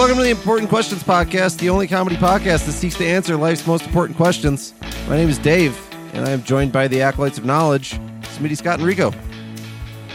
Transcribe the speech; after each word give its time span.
Welcome 0.00 0.16
to 0.16 0.22
the 0.22 0.30
Important 0.30 0.70
Questions 0.70 1.02
Podcast, 1.02 1.58
the 1.58 1.68
only 1.68 1.86
comedy 1.86 2.16
podcast 2.16 2.64
that 2.64 2.72
seeks 2.72 2.96
to 2.96 3.06
answer 3.06 3.36
life's 3.36 3.66
most 3.66 3.84
important 3.84 4.16
questions. 4.16 4.72
My 5.06 5.16
name 5.18 5.28
is 5.28 5.36
Dave, 5.36 5.78
and 6.14 6.24
I 6.26 6.30
am 6.30 6.42
joined 6.42 6.72
by 6.72 6.88
the 6.88 7.02
acolytes 7.02 7.36
of 7.36 7.44
knowledge, 7.44 7.92
Smitty, 8.22 8.56
Scott, 8.56 8.78
and 8.78 8.88
Rico. 8.88 9.10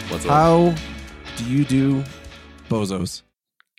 What's 0.09 0.25
up? 0.25 0.31
How 0.31 0.75
do 1.37 1.45
you 1.45 1.65
do 1.65 2.03
bozos? 2.67 3.21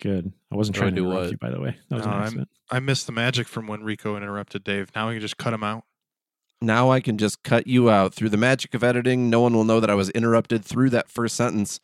Good. 0.01 0.31
I 0.49 0.55
wasn't 0.55 0.77
Trying 0.77 0.93
trying 0.93 0.95
to 0.95 1.01
to 1.01 1.01
do 1.01 1.11
interrupt 1.11 1.25
what? 1.25 1.31
you, 1.31 1.37
by 1.39 1.49
the 1.51 1.59
way. 1.59 1.75
That 1.89 1.95
was 1.97 2.05
No, 2.05 2.11
an 2.11 2.15
I'm- 2.17 2.23
accident. 2.23 2.49
I 2.71 2.79
missed 2.79 3.05
the 3.05 3.11
magic 3.11 3.45
from 3.49 3.67
when 3.67 3.83
Rico 3.83 4.15
interrupted 4.15 4.63
Dave. 4.63 4.89
Now 4.95 5.09
we 5.09 5.15
can 5.15 5.21
just 5.21 5.37
cut 5.37 5.53
him 5.53 5.63
out. 5.63 5.83
Now 6.61 6.89
I 6.89 7.01
can 7.01 7.17
just 7.17 7.43
cut 7.43 7.67
you 7.67 7.89
out 7.89 8.13
through 8.13 8.29
the 8.29 8.37
magic 8.37 8.73
of 8.73 8.81
editing. 8.81 9.29
No 9.29 9.41
one 9.41 9.53
will 9.53 9.65
know 9.65 9.81
that 9.81 9.89
I 9.89 9.95
was 9.95 10.09
interrupted 10.11 10.63
through 10.63 10.89
that 10.91 11.09
first 11.09 11.35
sentence. 11.35 11.81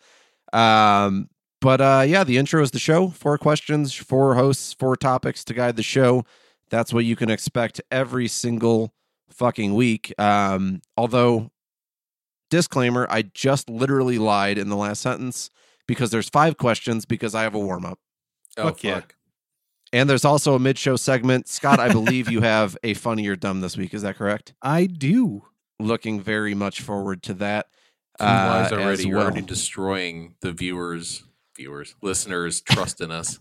Um, 0.53 1.29
but 1.63 1.79
uh, 1.79 2.03
yeah, 2.05 2.25
the 2.25 2.37
intro 2.37 2.61
is 2.61 2.71
the 2.71 2.79
show. 2.79 3.07
Four 3.07 3.37
questions, 3.37 3.93
four 3.93 4.35
hosts, 4.35 4.73
four 4.73 4.97
topics 4.97 5.45
to 5.45 5.53
guide 5.53 5.77
the 5.77 5.83
show. 5.83 6.25
That's 6.69 6.91
what 6.91 7.05
you 7.05 7.15
can 7.15 7.29
expect 7.29 7.79
every 7.89 8.27
single 8.27 8.93
fucking 9.29 9.73
week. 9.73 10.13
Um, 10.19 10.81
although, 10.97 11.51
disclaimer, 12.49 13.07
I 13.09 13.21
just 13.21 13.69
literally 13.69 14.17
lied 14.17 14.57
in 14.57 14.67
the 14.67 14.75
last 14.75 15.01
sentence 15.01 15.49
because 15.87 16.11
there's 16.11 16.27
five 16.27 16.57
questions 16.57 17.05
because 17.05 17.33
I 17.33 17.43
have 17.43 17.55
a 17.55 17.59
warm 17.59 17.85
up. 17.85 17.97
oh, 18.57 18.63
fuck 18.63 18.83
yeah. 18.83 19.01
And 19.93 20.09
there's 20.09 20.25
also 20.25 20.55
a 20.55 20.59
mid 20.59 20.77
show 20.77 20.97
segment. 20.97 21.47
Scott, 21.47 21.79
I 21.79 21.87
believe 21.93 22.29
you 22.29 22.41
have 22.41 22.75
a 22.83 22.93
funny 22.93 23.25
or 23.27 23.37
dumb 23.37 23.61
this 23.61 23.77
week. 23.77 23.93
Is 23.93 24.01
that 24.01 24.17
correct? 24.17 24.53
I 24.61 24.85
do. 24.85 25.43
looking 25.79 26.19
very 26.19 26.55
much 26.55 26.81
forward 26.81 27.23
to 27.23 27.35
that. 27.35 27.67
Uh, 28.19 28.67
already. 28.69 28.91
as 28.91 29.05
You're 29.05 29.17
well. 29.17 29.27
already 29.27 29.41
destroying 29.41 30.35
the 30.41 30.51
viewers, 30.51 31.23
viewers, 31.55 31.95
listeners' 32.01 32.61
trust 32.61 33.01
in 33.01 33.11
us. 33.11 33.39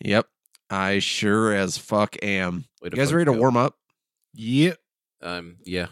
Yep, 0.00 0.26
I 0.70 0.98
sure 0.98 1.54
as 1.54 1.78
fuck 1.78 2.16
am. 2.22 2.64
You 2.82 2.90
guys 2.90 3.12
ready 3.12 3.26
to 3.26 3.32
go. 3.32 3.38
warm 3.38 3.56
up? 3.56 3.76
Yep. 4.34 4.78
Um, 5.20 5.56
yeah. 5.64 5.86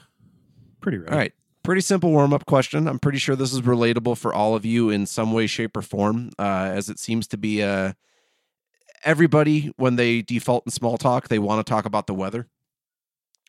Pretty 0.81 0.99
right. 0.99 1.11
All 1.11 1.19
right, 1.19 1.33
pretty 1.63 1.83
simple 1.83 2.11
warm 2.11 2.33
up 2.33 2.47
question. 2.47 2.89
I'm 2.89 2.99
pretty 2.99 3.19
sure 3.19 3.37
this 3.37 3.53
is 3.53 3.61
relatable 3.61 4.17
for 4.19 4.33
all 4.35 4.55
of 4.55 4.65
you 4.65 4.91
in 4.91 5.07
some 5.07 5.33
way, 5.33 5.47
shape, 5.47 5.77
or 5.77 5.83
form, 5.83 6.31
uh, 6.39 6.71
as 6.73 6.89
it 6.89 6.99
seems 6.99 7.27
to 7.29 7.37
be. 7.37 7.63
Uh, 7.63 7.93
everybody 9.05 9.73
when 9.77 9.97
they 9.97 10.23
default 10.23 10.65
in 10.67 10.73
small 10.73 10.99
talk, 10.99 11.29
they 11.29 11.39
want 11.39 11.65
to 11.65 11.71
talk 11.71 11.85
about 11.85 12.07
the 12.07 12.15
weather. 12.15 12.49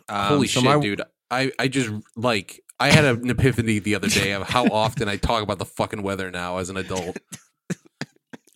Um, 0.10 0.28
Holy 0.28 0.48
so 0.48 0.60
shit, 0.62 0.70
my- 0.70 0.80
dude! 0.80 1.02
I 1.30 1.52
I 1.58 1.68
just 1.70 1.90
like 2.18 2.60
I 2.80 2.92
had 2.92 3.06
an 3.06 3.30
epiphany 3.30 3.80
the 3.80 3.96
other 3.96 4.10
day 4.10 4.34
of 4.34 4.44
how 4.50 4.66
often 4.66 5.08
I 5.08 5.16
talk 5.16 5.42
about 5.44 5.60
the 5.60 5.66
fucking 5.66 6.04
weather 6.04 6.30
now 6.32 6.58
as 6.58 6.70
an 6.70 6.78
adult. 6.78 7.18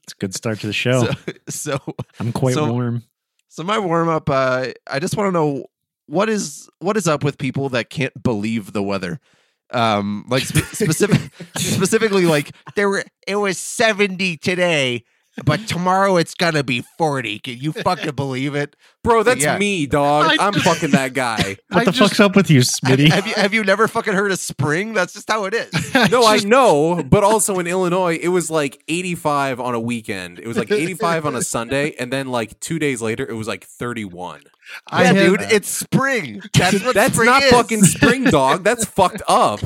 It's 0.06 0.14
a 0.14 0.18
good 0.18 0.36
start 0.36 0.60
to 0.60 0.68
the 0.68 0.74
show. 0.74 1.04
So, 1.04 1.34
so 1.50 1.96
I'm 2.20 2.32
quite 2.32 2.54
so- 2.54 2.72
warm. 2.72 3.04
So 3.48 3.64
my 3.64 3.80
warm 3.80 4.08
up, 4.10 4.30
uh, 4.30 4.68
I 4.86 5.00
just 5.00 5.16
want 5.18 5.30
to 5.30 5.32
know 5.32 5.66
what 6.08 6.30
is 6.30 6.70
what 6.80 6.96
is 6.98 7.08
up 7.08 7.24
with 7.24 7.38
people 7.40 7.70
that 7.70 7.90
can't 7.90 8.12
believe 8.22 8.74
the 8.74 8.84
weather. 8.84 9.20
Um, 9.72 10.26
like 10.28 10.44
spe- 10.44 10.58
specific, 10.76 11.32
specifically, 11.58 12.26
like 12.26 12.52
there 12.76 12.88
were 12.90 13.04
it 13.26 13.38
was 13.38 13.58
seventy 13.58 14.38
today, 14.38 15.06
but 15.44 15.68
tomorrow 15.68 16.18
it's 16.18 16.34
gonna 16.34 16.64
be 16.64 16.82
forty. 16.98 17.40
Can 17.40 17.58
you 17.58 17.72
fucking 17.74 18.12
believe 18.16 18.56
it? 18.56 18.76
Bro, 19.04 19.24
that's 19.24 19.44
Yeah. 19.44 19.58
me, 19.58 19.86
dog. 19.86 20.26
I 20.40 20.46
I'm 20.48 20.54
fucking 20.54 20.92
that 20.92 21.14
guy. 21.14 21.58
What 21.70 21.82
I 21.82 21.86
the 21.86 21.92
just- 21.92 22.00
fuck's 22.12 22.20
up 22.20 22.36
with 22.36 22.50
you, 22.50 22.62
Smitty? 22.62 23.10
have 23.12 23.28
you 23.28 23.34
have 23.36 23.54
you 23.54 23.64
never 23.64 23.88
fucking 23.88 24.14
heard 24.14 24.32
of 24.32 24.40
spring? 24.40 24.94
That's 24.94 25.14
just 25.14 25.30
how 25.30 25.46
it 25.46 25.54
is. 25.54 25.72
No, 26.12 26.26
I 26.26 26.38
know, 26.38 27.04
but 27.04 27.24
also 27.24 27.60
in 27.60 27.68
Illinois, 27.68 28.18
it 28.22 28.30
was 28.30 28.50
like 28.50 28.82
85 28.88 29.60
on 29.60 29.74
a 29.76 29.80
weekend. 29.80 30.40
It 30.40 30.48
was 30.48 30.58
like 30.58 30.72
85 30.72 31.26
on 31.26 31.36
a 31.36 31.42
Sunday, 31.42 31.96
and 32.00 32.12
then 32.14 32.28
like 32.28 32.60
two 32.60 32.80
days 32.80 33.02
later, 33.02 33.26
it 33.28 33.34
was 33.34 33.48
like 33.48 33.66
31. 33.66 34.42
I 34.88 35.02
yeah, 35.04 35.08
had- 35.08 35.16
dude, 35.16 35.42
it's 35.52 35.70
spring. 35.70 36.42
That's 36.54 36.84
what 36.84 36.96
That's 36.96 37.14
spring 37.14 37.28
not 37.28 37.44
is. 37.44 37.52
fucking 37.52 37.84
spring, 37.84 38.24
dog. 38.26 38.64
That's 38.64 38.86
fucked 38.86 39.22
up. 39.28 39.60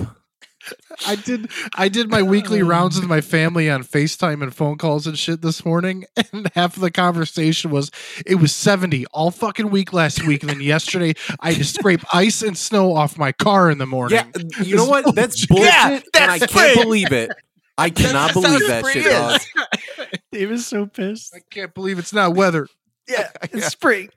I 1.07 1.15
did 1.15 1.49
I 1.75 1.87
did 1.89 2.09
my 2.09 2.21
weekly 2.21 2.61
rounds 2.63 2.99
with 2.99 3.07
my 3.09 3.21
family 3.21 3.69
on 3.69 3.83
FaceTime 3.83 4.41
and 4.43 4.53
phone 4.53 4.77
calls 4.77 5.07
and 5.07 5.17
shit 5.17 5.41
this 5.41 5.63
morning, 5.65 6.05
and 6.33 6.49
half 6.55 6.75
of 6.75 6.81
the 6.81 6.91
conversation 6.91 7.71
was 7.71 7.91
it 8.25 8.35
was 8.35 8.53
70 8.55 9.05
all 9.07 9.31
fucking 9.31 9.69
week 9.69 9.93
last 9.93 10.25
week, 10.25 10.43
and 10.43 10.49
then 10.49 10.61
yesterday 10.61 11.13
I 11.39 11.49
had 11.53 11.57
to 11.59 11.65
scrape 11.65 12.01
ice 12.13 12.41
and 12.41 12.57
snow 12.57 12.93
off 12.95 13.17
my 13.17 13.31
car 13.31 13.69
in 13.69 13.77
the 13.77 13.85
morning. 13.85 14.19
Yeah, 14.35 14.41
you 14.63 14.75
know 14.75 14.85
what? 14.85 15.15
That's 15.15 15.45
bullshit, 15.47 15.65
Yeah, 15.67 15.89
and 15.89 16.03
that's 16.13 16.31
I 16.31 16.39
can't 16.39 16.51
spring. 16.51 16.75
believe 16.83 17.11
it. 17.11 17.31
I 17.77 17.89
cannot 17.89 18.31
just 18.33 18.41
believe 18.43 18.67
that 18.67 18.85
shit, 18.91 19.05
dog. 19.05 19.39
is. 19.39 20.19
Dave 20.33 20.51
is 20.51 20.67
so 20.67 20.85
pissed. 20.85 21.33
I 21.33 21.39
can't 21.49 21.73
believe 21.73 21.97
it's 21.97 22.11
not 22.13 22.35
weather. 22.35 22.67
Yeah, 23.07 23.29
yeah, 23.53 23.67
spring. 23.69 24.09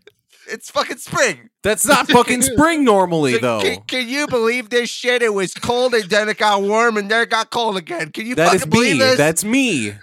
It's 0.49 0.71
fucking 0.71 0.99
spring. 0.99 1.51
That's 1.63 1.87
not 1.87 2.09
fucking 2.09 2.43
spring 2.53 2.85
normally, 2.85 3.35
So 3.35 3.39
though. 3.39 3.61
Can, 3.61 3.81
can 3.83 4.09
you 4.09 4.27
believe 4.27 4.71
this 4.71 4.89
shit? 4.91 5.23
It 5.23 5.33
was 5.35 5.55
cold 5.55 5.95
and 5.95 6.05
then 6.11 6.29
it 6.29 6.39
got 6.39 6.63
warm 6.63 6.97
and 6.97 7.11
then 7.11 7.23
it 7.23 7.31
got 7.31 7.51
cold 7.51 7.77
again. 7.77 8.11
Can 8.13 8.27
you 8.27 8.35
That 8.35 8.47
fucking 8.47 8.61
is 8.61 8.67
believe 8.67 8.93
me. 8.95 8.99
this? 8.99 9.17
That's 9.19 9.45
me. 9.45 9.95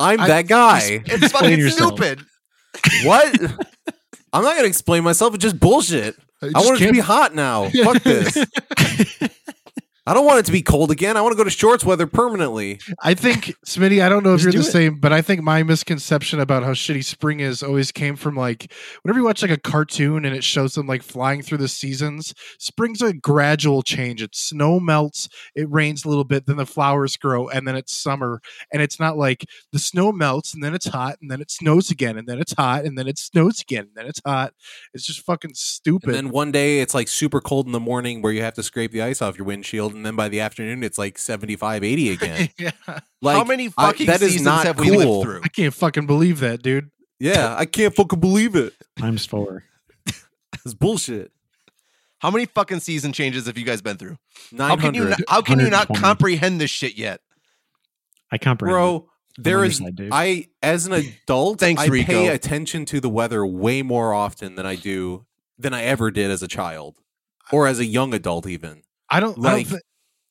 I'm 0.00 0.20
I- 0.20 0.28
that 0.28 0.48
guy. 0.48 1.02
it's 1.06 1.32
fucking 1.32 1.58
yourself. 1.58 1.92
stupid. 1.96 2.24
What? 3.04 3.34
I'm 4.32 4.42
not 4.42 4.56
gonna 4.56 4.66
explain 4.68 5.04
myself. 5.04 5.34
It's 5.34 5.42
just 5.42 5.60
bullshit. 5.60 6.16
I 6.40 6.48
just 6.48 6.66
want 6.66 6.80
it 6.80 6.86
to 6.86 6.92
be 6.92 6.98
hot 7.00 7.34
now. 7.34 7.68
Fuck 7.84 8.02
this. 8.02 8.34
I 10.04 10.14
don't 10.14 10.26
want 10.26 10.40
it 10.40 10.46
to 10.46 10.52
be 10.52 10.62
cold 10.62 10.90
again. 10.90 11.16
I 11.16 11.20
want 11.20 11.32
to 11.32 11.36
go 11.36 11.44
to 11.44 11.50
shorts 11.50 11.84
weather 11.84 12.08
permanently. 12.08 12.80
I 13.00 13.14
think, 13.14 13.54
Smitty, 13.64 14.02
I 14.02 14.08
don't 14.08 14.24
know 14.24 14.34
if 14.34 14.42
you're 14.42 14.50
do 14.50 14.58
the 14.58 14.66
it. 14.66 14.72
same, 14.72 14.98
but 14.98 15.12
I 15.12 15.22
think 15.22 15.42
my 15.42 15.62
misconception 15.62 16.40
about 16.40 16.64
how 16.64 16.72
shitty 16.72 17.04
spring 17.04 17.38
is 17.38 17.62
always 17.62 17.92
came 17.92 18.16
from 18.16 18.34
like 18.34 18.72
whenever 19.02 19.20
you 19.20 19.24
watch 19.24 19.42
like 19.42 19.52
a 19.52 19.56
cartoon 19.56 20.24
and 20.24 20.34
it 20.34 20.42
shows 20.42 20.74
them 20.74 20.88
like 20.88 21.04
flying 21.04 21.40
through 21.40 21.58
the 21.58 21.68
seasons, 21.68 22.34
spring's 22.58 23.00
a 23.00 23.12
gradual 23.12 23.82
change. 23.82 24.22
It 24.22 24.34
snow 24.34 24.80
melts, 24.80 25.28
it 25.54 25.70
rains 25.70 26.04
a 26.04 26.08
little 26.08 26.24
bit, 26.24 26.46
then 26.46 26.56
the 26.56 26.66
flowers 26.66 27.16
grow, 27.16 27.48
and 27.48 27.68
then 27.68 27.76
it's 27.76 27.94
summer. 27.94 28.42
And 28.72 28.82
it's 28.82 28.98
not 28.98 29.16
like 29.16 29.44
the 29.70 29.78
snow 29.78 30.10
melts 30.10 30.52
and 30.52 30.64
then 30.64 30.74
it's 30.74 30.86
hot, 30.86 31.18
and 31.22 31.30
then 31.30 31.40
it 31.40 31.50
snows 31.52 31.92
again, 31.92 32.18
and 32.18 32.26
then 32.26 32.40
it's 32.40 32.54
hot, 32.54 32.84
and 32.84 32.98
then 32.98 33.06
it 33.06 33.18
snows 33.18 33.60
again, 33.60 33.84
and 33.84 33.94
then 33.94 34.06
it's 34.06 34.20
hot. 34.26 34.52
It's 34.94 35.06
just 35.06 35.20
fucking 35.20 35.54
stupid. 35.54 36.08
And 36.08 36.16
then 36.16 36.30
one 36.30 36.50
day 36.50 36.80
it's 36.80 36.92
like 36.92 37.06
super 37.06 37.40
cold 37.40 37.66
in 37.66 37.72
the 37.72 37.78
morning 37.78 38.20
where 38.20 38.32
you 38.32 38.42
have 38.42 38.54
to 38.54 38.64
scrape 38.64 38.90
the 38.90 39.02
ice 39.02 39.22
off 39.22 39.38
your 39.38 39.46
windshield, 39.46 39.91
and 39.94 40.04
then 40.06 40.16
by 40.16 40.28
the 40.28 40.40
afternoon 40.40 40.82
it's 40.82 40.98
like 40.98 41.18
75, 41.18 41.84
80 41.84 42.10
again. 42.12 42.48
yeah. 42.58 42.70
Like 43.20 43.36
How 43.36 43.44
many 43.44 43.66
I- 43.76 43.86
fucking 43.88 44.06
that 44.06 44.22
is 44.22 44.32
seasons 44.32 44.44
not 44.46 44.66
have 44.66 44.78
we 44.80 44.90
lived 44.90 45.22
through? 45.22 45.40
I 45.44 45.48
can't 45.48 45.74
fucking 45.74 46.06
believe 46.06 46.40
that, 46.40 46.62
dude. 46.62 46.90
Yeah, 47.20 47.54
I 47.56 47.66
can't 47.66 47.94
fucking 47.94 48.18
believe 48.20 48.56
it. 48.56 48.72
Times 48.98 49.24
four. 49.26 49.64
It's 50.64 50.74
bullshit. 50.74 51.32
How 52.18 52.30
many 52.30 52.46
fucking 52.46 52.80
season 52.80 53.12
changes 53.12 53.46
have 53.46 53.58
you 53.58 53.64
guys 53.64 53.82
been 53.82 53.96
through? 53.96 54.16
How 54.56 54.68
Nine 54.68 54.78
can 54.78 54.94
you 54.94 55.04
not, 55.08 55.20
how 55.28 55.42
can 55.42 55.58
you 55.58 55.70
not 55.70 55.88
comprehend 55.94 56.60
this 56.60 56.70
shit 56.70 56.96
yet? 56.96 57.20
I 58.30 58.38
comprehend. 58.38 58.76
it. 58.76 58.78
bro. 58.78 59.08
there 59.38 59.64
is 59.64 59.80
on 59.80 59.86
your 59.86 59.88
is. 59.88 59.88
side, 59.88 59.96
Dave. 59.96 60.08
I 60.12 60.46
as 60.62 60.86
an 60.86 60.92
adult, 60.92 61.58
Thanks, 61.58 61.82
I 61.82 61.86
Rico. 61.86 62.06
pay 62.06 62.28
attention 62.28 62.84
to 62.86 63.00
the 63.00 63.08
weather 63.08 63.44
way 63.44 63.82
more 63.82 64.14
often 64.14 64.54
than 64.54 64.66
I 64.66 64.76
do 64.76 65.26
than 65.58 65.74
I 65.74 65.82
ever 65.82 66.10
did 66.12 66.30
as 66.30 66.42
a 66.44 66.48
child 66.48 66.96
or 67.50 67.66
as 67.66 67.78
a 67.80 67.84
young 67.84 68.14
adult. 68.14 68.46
Even 68.46 68.82
I 69.12 69.20
don't 69.20 69.38
I 69.38 69.54
Like, 69.54 69.68
don't 69.68 69.76
thi- 69.78 69.82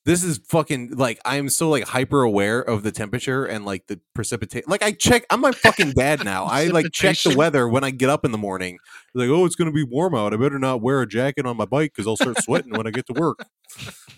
this 0.03 0.23
is 0.23 0.39
fucking 0.49 0.95
like 0.95 1.19
I'm 1.25 1.47
so 1.47 1.69
like 1.69 1.83
hyper 1.83 2.23
aware 2.23 2.59
of 2.59 2.81
the 2.81 2.91
temperature 2.91 3.45
and 3.45 3.65
like 3.65 3.85
the 3.85 3.99
precipitation. 4.15 4.65
Like 4.67 4.81
I 4.81 4.93
check. 4.93 5.25
I'm 5.29 5.41
my 5.41 5.51
fucking 5.51 5.91
dad 5.91 6.25
now. 6.25 6.45
I 6.45 6.65
like 6.69 6.87
check 6.91 7.17
the 7.19 7.35
weather 7.37 7.67
when 7.67 7.83
I 7.83 7.91
get 7.91 8.09
up 8.09 8.25
in 8.25 8.31
the 8.31 8.39
morning. 8.39 8.79
Like, 9.13 9.29
oh, 9.29 9.45
it's 9.45 9.55
gonna 9.55 9.71
be 9.71 9.83
warm 9.83 10.15
out. 10.15 10.33
I 10.33 10.37
better 10.37 10.57
not 10.57 10.81
wear 10.81 11.01
a 11.03 11.07
jacket 11.07 11.45
on 11.45 11.55
my 11.55 11.66
bike 11.66 11.91
because 11.95 12.07
I'll 12.07 12.16
start 12.17 12.41
sweating 12.41 12.72
when 12.75 12.87
I 12.87 12.89
get 12.89 13.05
to 13.07 13.13
work. 13.13 13.45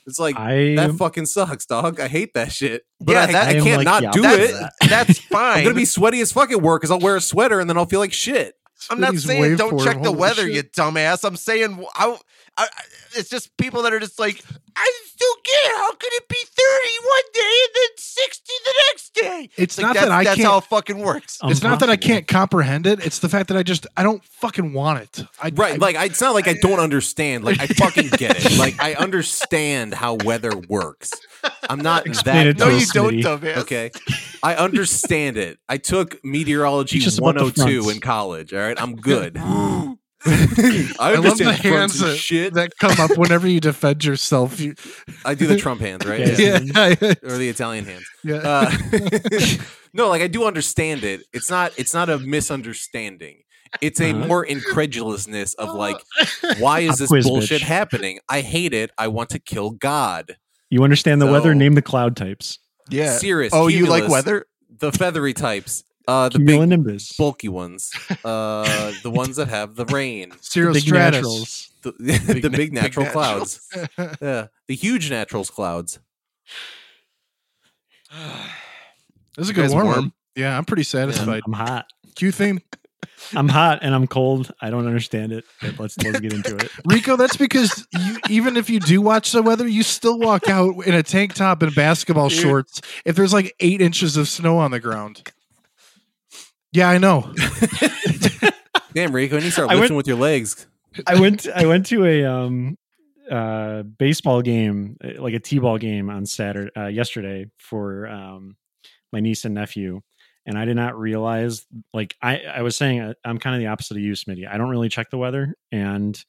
It's 0.07 0.19
like 0.19 0.37
I 0.39 0.75
that 0.75 0.93
fucking 0.97 1.25
sucks, 1.25 1.65
dog. 1.65 1.99
I 1.99 2.07
hate 2.07 2.33
that 2.35 2.53
shit. 2.53 2.83
But 3.01 3.13
Yeah, 3.13 3.21
I, 3.23 3.25
that- 3.33 3.47
I 3.47 3.49
I 3.49 3.61
can't 3.61 3.77
like 3.77 3.85
not 3.85 4.01
the 4.13 4.21
do 4.21 4.25
opposite 4.25 4.43
it. 4.49 4.51
that. 4.53 4.73
That's 4.89 5.19
fine. 5.19 5.57
I'm 5.57 5.63
gonna 5.65 5.75
be 5.75 5.83
sweaty 5.85 6.21
as 6.21 6.31
fuck 6.31 6.49
at 6.51 6.61
work 6.61 6.81
because 6.81 6.91
I'll 6.91 6.99
wear 6.99 7.17
a 7.17 7.21
sweater 7.21 7.59
and 7.59 7.69
then 7.69 7.77
I'll 7.77 7.85
feel 7.87 7.99
like 7.99 8.13
shit. 8.13 8.55
I'm 8.89 8.99
not 9.01 9.15
saying 9.15 9.55
don't 9.57 9.79
check 9.83 10.01
the 10.01 10.11
weather, 10.13 10.43
shit. 10.43 10.53
you 10.55 10.63
dumbass. 10.63 11.23
I'm 11.25 11.35
saying 11.37 11.85
I, 11.95 12.17
I, 12.57 12.67
it's 13.15 13.29
just 13.29 13.55
people 13.57 13.81
that 13.83 13.93
are 13.93 13.99
just 13.99 14.19
like, 14.19 14.43
I 14.75 14.91
just 15.03 15.17
don't 15.17 15.43
get 15.43 15.53
it. 15.53 15.75
How 15.77 15.91
could 15.93 16.13
it 16.13 16.27
be 16.29 16.35
30 16.35 16.47
one 17.03 17.23
day 17.33 17.41
and 17.63 17.69
then 17.75 17.89
60 17.97 18.53
the 18.63 18.73
next 18.89 19.13
day? 19.15 19.49
It's 19.57 19.77
Like, 19.77 19.87
not 19.87 19.95
that 19.95 20.11
I 20.11 20.23
that's 20.23 20.35
can't 20.37 20.47
how 20.47 20.57
it 20.59 20.63
fucking 20.65 20.99
works. 20.99 21.39
it's 21.43 21.63
not 21.63 21.79
that 21.79 21.89
I 21.89 21.95
can't 21.95 22.27
comprehend 22.27 22.85
it. 22.85 23.03
It's 23.05 23.19
the 23.19 23.29
fact 23.29 23.47
that 23.49 23.57
I 23.57 23.63
just 23.63 23.87
I 23.97 24.03
don't 24.03 24.23
fucking 24.25 24.73
want 24.73 24.99
it. 25.01 25.25
I, 25.41 25.51
Right. 25.53 25.73
I- 25.73 25.77
like 25.77 25.95
I, 25.95 26.05
it's 26.05 26.21
not 26.21 26.33
like 26.35 26.47
I 26.47 26.53
don't 26.61 26.79
understand. 26.79 27.43
Like 27.43 27.59
I 27.59 27.67
fucking 27.67 28.09
get 28.17 28.35
it. 28.45 28.57
Like 28.59 28.79
I 28.81 28.93
understand 28.95 29.93
how 29.95 30.15
weather 30.23 30.55
works. 30.69 31.11
I'm 31.69 31.79
not 31.79 32.05
Explain 32.05 32.35
that 32.35 32.47
it 32.47 32.57
no, 32.59 32.65
to 32.69 32.71
you 32.71 32.77
us, 32.81 32.91
don't, 32.91 33.13
Smitty. 33.13 33.23
dumbass. 33.23 33.57
Okay. 33.57 33.91
I 34.43 34.55
understand 34.55 35.37
it. 35.37 35.57
I 35.67 35.77
took 35.77 36.23
meteorology 36.23 36.97
It's 36.97 37.05
just 37.05 37.17
about 37.19 37.35
102 37.35 37.89
in 37.89 37.99
college. 37.99 38.53
All 38.53 38.59
right. 38.59 38.79
I'm 38.81 38.95
good. 38.95 39.37
I 40.25 40.93
I 40.99 41.15
love 41.15 41.37
the 41.37 41.51
hands 41.53 42.01
and 42.01 42.11
that, 42.11 42.17
shit. 42.17 42.53
that 42.53 42.77
come 42.79 42.99
up 42.99 43.17
whenever 43.17 43.47
you 43.47 43.59
defend 43.59 44.05
yourself. 44.05 44.59
You, 44.59 44.75
I 45.25 45.35
do 45.35 45.47
the 45.47 45.57
Trump 45.57 45.81
hands, 45.81 46.05
right? 46.05 46.19
Yeah. 46.39 46.59
yeah, 46.61 46.95
yeah, 47.01 47.13
Or 47.23 47.37
the 47.37 47.49
Italian 47.49 47.85
hands. 47.85 48.05
yeah. 48.23 48.35
Uh, 48.35 48.71
No, 49.95 50.09
like 50.09 50.21
I 50.23 50.27
do 50.27 50.45
understand 50.45 51.03
it. 51.03 51.21
It's 51.33 51.49
not. 51.51 51.71
It's 51.77 51.93
not 51.93 52.09
a 52.09 52.17
misunderstanding. 52.17 53.43
It's 53.81 53.99
a 54.01 54.11
Uh-huh. 54.11 54.27
more 54.27 54.43
incredulousness 54.43 55.53
of 55.55 55.69
like, 55.75 55.97
why 56.59 56.79
is 56.81 56.97
this 56.97 57.09
quiz, 57.09 57.25
bullshit 57.27 57.61
bitch. 57.61 57.65
happening? 57.65 58.19
I 58.29 58.41
hate 58.41 58.73
it. 58.73 58.91
I 58.97 59.07
want 59.09 59.29
to 59.31 59.39
kill 59.39 59.71
God. 59.71 60.37
You 60.69 60.83
understand 60.83 61.21
the 61.21 61.27
weather? 61.27 61.53
Name 61.53 61.73
the 61.75 61.81
cloud 61.83 62.15
types. 62.15 62.57
Yeah. 62.89 63.17
Serious. 63.17 63.53
Oh, 63.53 63.67
you 63.67 63.85
like 63.85 64.07
weather? 64.07 64.45
The 64.79 64.91
feathery 64.91 65.33
types. 65.33 65.83
Uh, 66.07 66.29
the 66.29 66.39
big 66.39 66.59
Cumulonimbus. 66.59 67.17
bulky 67.17 67.47
ones. 67.47 67.91
Uh, 68.25 68.91
the 69.03 69.09
ones 69.13 69.37
that 69.37 69.47
have 69.47 69.75
the 69.75 69.85
rain. 69.85 70.33
big 70.53 70.91
naturals. 70.91 71.71
The, 71.81 71.91
the 71.99 72.13
na- 72.19 72.33
big 72.33 72.51
big 72.51 72.73
natural 72.73 73.05
naturals. 73.05 73.59
clouds. 73.71 74.17
Yeah, 74.21 74.47
the 74.67 74.75
huge 74.75 75.09
naturals 75.09 75.49
clouds. 75.49 75.99
This 79.35 79.45
is 79.45 79.49
a 79.49 79.53
good 79.53 79.61
guys 79.63 79.73
warm. 79.73 79.87
warm? 79.87 80.13
Yeah, 80.35 80.55
I'm 80.55 80.63
pretty 80.63 80.81
I'm, 80.81 80.85
satisfied. 80.85 81.41
I'm 81.47 81.53
hot. 81.53 81.87
Q 82.15 82.31
theme. 82.31 82.59
I'm 83.33 83.47
hot 83.47 83.79
and 83.81 83.95
I'm 83.95 84.05
cold. 84.05 84.51
I 84.61 84.69
don't 84.69 84.85
understand 84.85 85.31
it. 85.31 85.43
But 85.59 85.79
let's 85.79 85.97
let's 86.03 86.19
get 86.19 86.33
into 86.33 86.55
it. 86.55 86.69
Rico, 86.85 87.15
that's 87.15 87.35
because 87.37 87.87
you, 87.97 88.17
even 88.29 88.57
if 88.57 88.69
you 88.69 88.79
do 88.79 89.01
watch 89.01 89.31
the 89.31 89.41
weather, 89.41 89.67
you 89.67 89.81
still 89.81 90.19
walk 90.19 90.47
out 90.49 90.85
in 90.85 90.93
a 90.93 91.01
tank 91.01 91.33
top 91.33 91.63
and 91.63 91.73
basketball 91.73 92.29
Dude. 92.29 92.39
shorts 92.39 92.81
if 93.05 93.15
there's 93.15 93.33
like 93.33 93.55
eight 93.59 93.81
inches 93.81 94.17
of 94.17 94.27
snow 94.27 94.57
on 94.59 94.69
the 94.71 94.79
ground. 94.79 95.32
Yeah, 96.73 96.89
I 96.89 96.97
know. 96.97 97.31
Damn, 98.93 99.13
Rico, 99.13 99.35
and 99.35 99.45
you 99.45 99.51
start 99.51 99.69
I 99.69 99.73
lifting 99.75 99.95
went- 99.95 99.97
with 99.97 100.07
your 100.07 100.17
legs. 100.17 100.67
I 101.07 101.19
went 101.19 101.47
I 101.49 101.65
went 101.65 101.87
to 101.87 102.05
a 102.05 102.23
um 102.25 102.77
uh 103.31 103.81
baseball 103.83 104.41
game 104.43 104.97
uh, 105.03 105.19
like 105.21 105.33
a 105.33 105.39
t-ball 105.39 105.77
game 105.79 106.09
on 106.11 106.25
Saturday 106.27 106.69
uh, 106.77 106.85
yesterday 106.87 107.47
for 107.57 108.07
um 108.07 108.55
my 109.11 109.19
niece 109.19 109.45
and 109.45 109.55
nephew 109.55 110.01
and 110.45 110.55
I 110.57 110.65
did 110.65 110.75
not 110.75 110.95
realize 110.99 111.65
like 111.95 112.15
I 112.21 112.41
I 112.41 112.61
was 112.61 112.75
saying 112.75 112.99
uh, 112.99 113.13
I'm 113.25 113.39
kind 113.39 113.55
of 113.55 113.59
the 113.61 113.67
opposite 113.67 113.97
of 113.97 114.03
you 114.03 114.11
Smitty. 114.13 114.47
I 114.47 114.57
don't 114.57 114.69
really 114.69 114.89
check 114.89 115.09
the 115.09 115.17
weather 115.17 115.55
and 115.71 116.21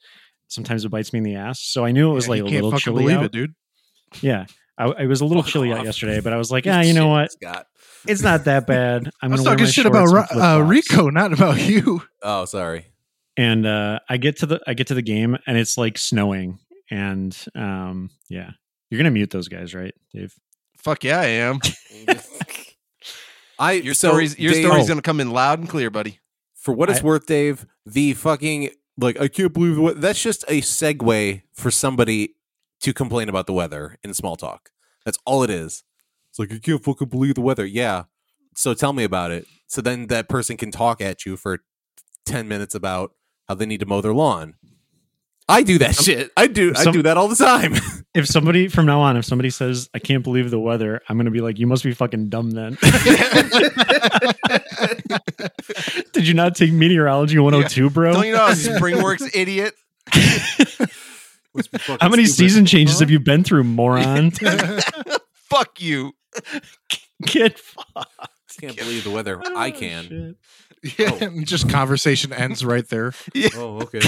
sometimes 0.48 0.84
it 0.86 0.88
bites 0.90 1.12
me 1.12 1.18
in 1.18 1.24
the 1.24 1.34
ass. 1.36 1.60
So 1.60 1.84
I 1.84 1.92
knew 1.92 2.10
it 2.10 2.14
was 2.14 2.24
Yeah, 2.26 2.30
like 2.30 2.38
you 2.38 2.46
a 2.46 2.50
can't 2.50 2.64
little 2.64 2.78
chilly 2.78 3.02
believe 3.02 3.18
out. 3.18 3.24
it, 3.26 3.32
dude. 3.32 3.54
Yeah. 4.22 4.46
I, 4.78 4.88
it 5.02 5.06
was 5.06 5.20
a 5.20 5.24
little 5.26 5.42
Fuck 5.42 5.52
chilly 5.52 5.72
off. 5.72 5.80
out 5.80 5.84
yesterday, 5.84 6.20
but 6.20 6.32
I 6.32 6.36
was 6.36 6.50
like, 6.50 6.64
yeah, 6.64 6.82
you 6.82 6.94
know 6.94 7.08
what? 7.08 7.30
Scott. 7.32 7.66
It's 8.06 8.22
not 8.22 8.44
that 8.44 8.66
bad. 8.66 9.10
I'm 9.22 9.30
I 9.30 9.34
was 9.34 9.40
gonna 9.40 9.50
wear 9.50 9.56
talking 9.58 9.72
shit 9.72 9.86
about 9.86 10.08
shorts 10.08 10.30
and 10.32 10.40
Ri- 10.40 10.46
uh. 10.46 10.58
Rico, 10.60 11.10
not 11.10 11.32
about 11.32 11.60
you. 11.60 12.02
Oh, 12.22 12.44
sorry. 12.44 12.86
and 13.36 13.66
uh 13.66 13.98
i 14.08 14.16
get 14.16 14.36
to 14.38 14.46
the 14.46 14.60
i 14.66 14.74
get 14.74 14.86
to 14.86 14.94
the 14.94 15.02
game 15.02 15.36
and 15.46 15.58
it's 15.58 15.76
like 15.76 15.98
snowing 15.98 16.58
and 16.90 17.36
um 17.56 18.08
yeah 18.28 18.50
you're 18.88 18.98
gonna 18.98 19.10
mute 19.10 19.30
those 19.30 19.48
guys 19.48 19.74
right 19.74 19.94
dave 20.12 20.32
Fuck 20.76 21.02
yeah, 21.02 21.18
I 21.20 21.24
am. 21.48 21.58
I 23.58 23.72
Your 23.72 23.94
so, 23.94 24.08
story's 24.08 24.38
your 24.38 24.52
Dave, 24.52 24.66
story's 24.66 24.88
gonna 24.88 25.02
come 25.02 25.20
in 25.20 25.30
loud 25.30 25.58
and 25.60 25.68
clear, 25.68 25.88
buddy. 25.90 26.20
for 26.54 26.74
what 26.74 26.90
it's 26.90 27.00
I- 27.00 27.04
worth, 27.04 27.26
Dave. 27.26 27.66
The 27.86 28.14
fucking 28.14 28.70
like 28.98 29.18
I 29.20 29.28
can't 29.28 29.52
believe 29.52 29.78
what 29.78 30.00
that's 30.00 30.22
just 30.22 30.44
a 30.48 30.60
segue 30.60 31.42
for 31.54 31.70
somebody 31.70 32.34
to 32.80 32.92
complain 32.92 33.28
about 33.28 33.46
the 33.46 33.52
weather 33.52 33.96
in 34.04 34.12
small 34.14 34.36
talk. 34.36 34.70
That's 35.04 35.18
all 35.24 35.42
it 35.42 35.50
is. 35.50 35.84
It's 36.34 36.38
like 36.40 36.52
I 36.52 36.58
can't 36.58 36.82
fucking 36.82 37.08
believe 37.08 37.36
the 37.36 37.40
weather. 37.40 37.64
Yeah. 37.64 38.04
So 38.56 38.74
tell 38.74 38.92
me 38.92 39.04
about 39.04 39.30
it. 39.30 39.46
So 39.68 39.80
then 39.80 40.08
that 40.08 40.28
person 40.28 40.56
can 40.56 40.72
talk 40.72 41.00
at 41.00 41.24
you 41.24 41.36
for 41.36 41.60
ten 42.24 42.48
minutes 42.48 42.74
about 42.74 43.12
how 43.48 43.54
they 43.54 43.66
need 43.66 43.80
to 43.80 43.86
mow 43.86 44.00
their 44.00 44.14
lawn. 44.14 44.54
I 45.48 45.62
do 45.62 45.78
that 45.78 45.94
shit. 45.94 46.32
I 46.36 46.48
do. 46.48 46.72
I 46.76 46.90
do 46.90 47.02
that 47.02 47.16
all 47.16 47.28
the 47.28 47.36
time. 47.36 47.74
if 48.14 48.26
somebody 48.26 48.68
from 48.68 48.86
now 48.86 49.00
on 49.00 49.16
if 49.16 49.24
somebody 49.24 49.50
says 49.50 49.90
i 49.92 49.98
can't 49.98 50.22
believe 50.22 50.50
the 50.50 50.58
weather 50.58 51.00
i'm 51.08 51.16
gonna 51.16 51.32
be 51.32 51.40
like 51.40 51.58
you 51.58 51.66
must 51.66 51.82
be 51.82 51.92
fucking 51.92 52.28
dumb 52.28 52.52
then 52.52 52.78
did 56.12 56.26
you 56.26 56.34
not 56.34 56.54
take 56.54 56.72
meteorology 56.72 57.38
102 57.38 57.90
bro 57.90 58.12
Don't 58.12 58.26
you 58.26 58.32
know 58.32 58.46
how 58.46 58.54
spring 58.54 59.02
works, 59.02 59.24
idiot? 59.34 59.74
how 62.00 62.08
many 62.08 62.26
season 62.26 62.66
changes 62.66 63.00
have 63.00 63.10
you 63.10 63.18
been 63.18 63.44
through 63.44 63.64
moron 63.64 64.30
Fuck 65.54 65.80
you. 65.80 66.12
get 67.22 67.58
fucked 67.58 68.34
can't 68.58 68.76
believe 68.76 69.04
the 69.04 69.10
weather. 69.10 69.40
I 69.56 69.70
can. 69.70 70.36
Yeah, 70.98 71.14
and 71.20 71.46
just 71.46 71.68
conversation 71.68 72.32
ends 72.32 72.64
right 72.64 72.88
there. 72.88 73.12
Oh, 73.56 73.82
okay. 73.82 74.00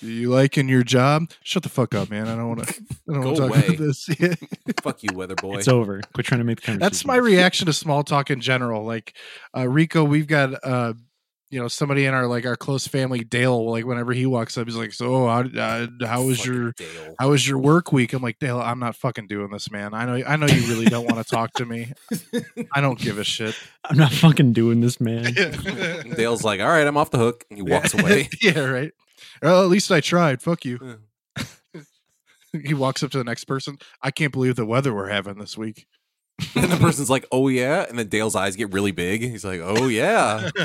You 0.00 0.28
liking 0.28 0.68
your 0.68 0.82
job? 0.82 1.30
Shut 1.42 1.62
the 1.62 1.70
fuck 1.70 1.94
up, 1.94 2.10
man. 2.10 2.28
I 2.28 2.36
don't 2.36 2.48
want 2.48 2.66
to. 2.66 2.74
I 3.08 3.12
don't 3.12 3.24
want 3.24 3.24
Go 3.24 3.30
to 3.34 3.40
talk 3.40 3.50
away. 3.50 3.66
about 3.66 3.78
this. 3.78 4.08
Yeah. 4.20 4.34
Fuck 4.82 5.02
you, 5.02 5.10
weather 5.14 5.34
boy. 5.34 5.56
it's 5.56 5.68
over 5.68 6.02
quit 6.12 6.26
trying 6.26 6.40
to 6.40 6.44
make 6.44 6.60
the 6.60 6.66
conversation 6.66 6.80
That's 6.80 7.06
my 7.06 7.16
reaction 7.16 7.66
to 7.66 7.72
small 7.72 8.04
talk 8.04 8.30
in 8.30 8.40
general. 8.40 8.84
Like 8.84 9.16
uh, 9.56 9.66
Rico, 9.66 10.04
we've 10.04 10.26
got 10.26 10.62
uh, 10.62 10.94
you 11.54 11.60
know 11.60 11.68
somebody 11.68 12.04
in 12.04 12.14
our 12.14 12.26
like 12.26 12.44
our 12.46 12.56
close 12.56 12.88
family, 12.88 13.22
Dale. 13.22 13.70
Like 13.70 13.86
whenever 13.86 14.12
he 14.12 14.26
walks 14.26 14.58
up, 14.58 14.66
he's 14.66 14.74
like, 14.74 14.92
"So 14.92 15.28
how 15.28 15.42
uh, 15.42 15.86
how 16.04 16.24
was 16.24 16.38
Fucking 16.38 16.52
your 16.52 16.72
Dale. 16.72 17.14
how 17.20 17.30
was 17.30 17.46
your 17.46 17.58
work 17.58 17.92
week?" 17.92 18.12
I'm 18.12 18.22
like, 18.22 18.40
Dale, 18.40 18.60
I'm 18.60 18.80
not 18.80 18.96
fucking 18.96 19.28
doing 19.28 19.52
this, 19.52 19.70
man. 19.70 19.94
I 19.94 20.04
know 20.04 20.24
I 20.26 20.34
know 20.34 20.46
you 20.46 20.66
really 20.68 20.86
don't 20.86 21.04
want 21.04 21.24
to 21.24 21.30
talk 21.32 21.52
to 21.54 21.64
me. 21.64 21.92
I 22.74 22.80
don't 22.80 22.98
give 22.98 23.18
a 23.18 23.24
shit. 23.24 23.54
i'm 23.84 23.96
not 23.96 24.10
fucking 24.12 24.52
doing 24.52 24.80
this 24.80 24.98
man 25.00 25.24
Dale's 26.16 26.42
like, 26.42 26.60
all 26.60 26.66
right, 26.66 26.86
I'm 26.86 26.96
off 26.96 27.12
the 27.12 27.18
hook. 27.18 27.44
And 27.50 27.58
he 27.58 27.62
walks 27.62 27.94
away. 27.94 28.28
yeah, 28.42 28.58
right. 28.58 28.90
Well, 29.40 29.62
at 29.62 29.68
least 29.68 29.92
I 29.92 30.00
tried. 30.00 30.42
Fuck 30.42 30.64
you. 30.64 30.98
Yeah. 31.36 31.82
he 32.64 32.74
walks 32.74 33.04
up 33.04 33.12
to 33.12 33.18
the 33.18 33.24
next 33.24 33.44
person. 33.44 33.78
I 34.02 34.10
can't 34.10 34.32
believe 34.32 34.56
the 34.56 34.66
weather 34.66 34.92
we're 34.92 35.08
having 35.08 35.38
this 35.38 35.56
week. 35.56 35.86
and 36.54 36.70
the 36.70 36.76
person's 36.78 37.10
like, 37.10 37.26
oh, 37.30 37.48
yeah. 37.48 37.86
And 37.88 37.98
then 37.98 38.08
Dale's 38.08 38.34
eyes 38.34 38.56
get 38.56 38.72
really 38.72 38.90
big. 38.92 39.22
He's 39.22 39.44
like, 39.44 39.60
oh, 39.62 39.86
yeah. 39.88 40.50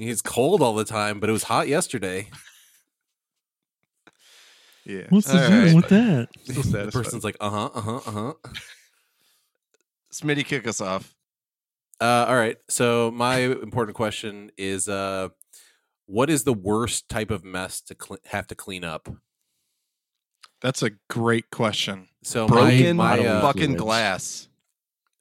It's 0.00 0.22
cold 0.22 0.60
all 0.60 0.74
the 0.74 0.84
time, 0.84 1.20
but 1.20 1.28
it 1.30 1.32
was 1.32 1.44
hot 1.44 1.68
yesterday. 1.68 2.28
yeah. 4.84 5.04
what's 5.08 5.28
the 5.28 5.40
All 5.40 5.48
deal 5.48 5.64
right. 5.66 5.74
with 5.76 5.88
that 5.88 6.28
The 6.46 6.90
person's 6.92 7.22
like, 7.22 7.36
uh 7.40 7.48
huh, 7.48 7.70
uh 7.72 7.80
huh, 7.80 8.00
uh 8.04 8.10
huh. 8.10 8.32
Smitty, 10.12 10.44
kick 10.44 10.66
us 10.66 10.80
off. 10.80 11.14
Uh, 12.00 12.26
all 12.28 12.34
right. 12.34 12.56
So 12.68 13.12
my 13.12 13.38
important 13.38 13.96
question 13.96 14.50
is, 14.58 14.88
uh, 14.88 15.28
what 16.06 16.28
is 16.28 16.42
the 16.42 16.52
worst 16.52 17.08
type 17.08 17.30
of 17.30 17.44
mess 17.44 17.80
to 17.82 17.94
cle 17.94 18.18
have 18.26 18.48
to 18.48 18.56
clean 18.56 18.82
up? 18.82 19.08
That's 20.60 20.82
a 20.82 20.90
great 21.08 21.50
question. 21.50 22.08
So 22.24 22.48
Broken 22.48 22.96
my, 22.96 23.16
my 23.18 23.26
uh, 23.26 23.40
fucking 23.42 23.62
fluids. 23.76 23.82
glass. 23.82 24.48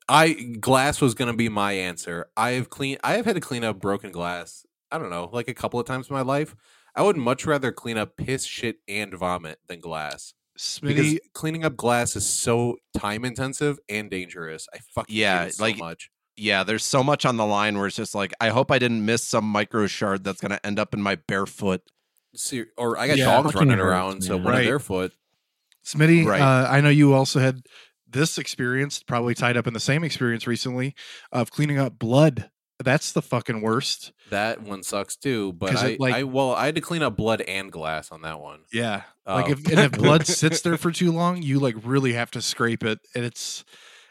I 0.09 0.33
glass 0.59 1.01
was 1.01 1.13
gonna 1.13 1.33
be 1.35 1.49
my 1.49 1.73
answer. 1.73 2.27
I 2.35 2.51
have 2.51 2.69
clean. 2.69 2.97
I 3.03 3.13
have 3.13 3.25
had 3.25 3.35
to 3.35 3.41
clean 3.41 3.63
up 3.63 3.79
broken 3.79 4.11
glass. 4.11 4.65
I 4.91 4.97
don't 4.97 5.09
know, 5.09 5.29
like 5.31 5.47
a 5.47 5.53
couple 5.53 5.79
of 5.79 5.85
times 5.87 6.09
in 6.09 6.13
my 6.15 6.21
life. 6.21 6.55
I 6.95 7.01
would 7.01 7.17
much 7.17 7.45
rather 7.45 7.71
clean 7.71 7.97
up 7.97 8.17
piss, 8.17 8.43
shit, 8.45 8.77
and 8.87 9.13
vomit 9.13 9.59
than 9.67 9.79
glass 9.79 10.33
because 10.53 11.05
Smitty, 11.05 11.17
cleaning 11.33 11.65
up 11.65 11.75
glass 11.75 12.15
is 12.15 12.27
so 12.27 12.77
time 12.95 13.25
intensive 13.25 13.79
and 13.89 14.11
dangerous. 14.11 14.67
I 14.73 14.77
fucking 14.93 15.15
Yeah, 15.15 15.41
hate 15.41 15.47
it 15.47 15.55
so 15.55 15.63
like- 15.63 15.77
much. 15.77 16.09
Yeah, 16.35 16.63
there's 16.63 16.83
so 16.83 17.03
much 17.03 17.25
on 17.25 17.37
the 17.37 17.45
line 17.45 17.77
where 17.77 17.85
it's 17.87 17.95
just 17.95 18.15
like, 18.15 18.33
I 18.41 18.49
hope 18.49 18.71
I 18.71 18.79
didn't 18.79 19.05
miss 19.05 19.23
some 19.23 19.45
micro 19.45 19.85
shard 19.87 20.23
that's 20.23 20.41
gonna 20.41 20.59
end 20.63 20.79
up 20.79 20.93
in 20.93 21.01
my 21.01 21.15
bare 21.15 21.45
foot. 21.45 21.81
Ser- 22.35 22.69
or 22.77 22.97
I 22.97 23.07
got 23.07 23.17
Yeah, 23.17 23.25
dogs 23.25 23.53
running 23.55 23.77
hurts, 23.77 23.81
around, 23.83 24.23
so 24.23 24.35
man. 24.35 24.43
one 24.43 24.53
Right. 24.53 24.59
of 24.61 24.65
their 24.65 24.79
foot. 24.79 25.13
Smitty, 25.85 26.25
Right. 26.25 26.41
uh, 26.41 26.67
I 26.69 26.81
know 26.81 26.89
you 26.89 27.13
also 27.13 27.39
had 27.39 27.61
this 28.13 28.37
experience, 28.37 29.03
probably 29.03 29.33
tied 29.35 29.57
up 29.57 29.67
in 29.67 29.73
the 29.73 29.79
same 29.79 30.03
experience 30.03 30.47
recently 30.47 30.95
of 31.31 31.51
cleaning 31.51 31.77
up 31.79 31.99
blood. 31.99 32.49
That's 32.83 33.11
the 33.11 33.21
fucking 33.21 33.61
worst. 33.61 34.11
That 34.29 34.61
one 34.61 34.83
sucks 34.83 35.15
too. 35.15 35.53
But 35.53 35.75
I, 35.75 35.87
it, 35.89 35.99
like- 35.99 36.15
I, 36.15 36.23
well, 36.23 36.53
I 36.53 36.65
had 36.65 36.75
to 36.75 36.81
clean 36.81 37.01
up 37.03 37.15
blood 37.15 37.41
and 37.41 37.71
glass 37.71 38.11
on 38.11 38.21
that 38.23 38.39
one. 38.41 38.61
Yeah. 38.73 39.03
Like 39.25 39.45
Um, 39.45 39.51
if 39.51 39.67
and 39.69 39.79
if 39.79 39.91
blood 39.93 40.25
sits 40.27 40.61
there 40.61 40.77
for 40.77 40.91
too 40.91 41.11
long, 41.11 41.41
you 41.41 41.59
like 41.59 41.75
really 41.83 42.13
have 42.13 42.31
to 42.31 42.41
scrape 42.41 42.83
it, 42.83 42.99
and 43.15 43.23
it's 43.23 43.63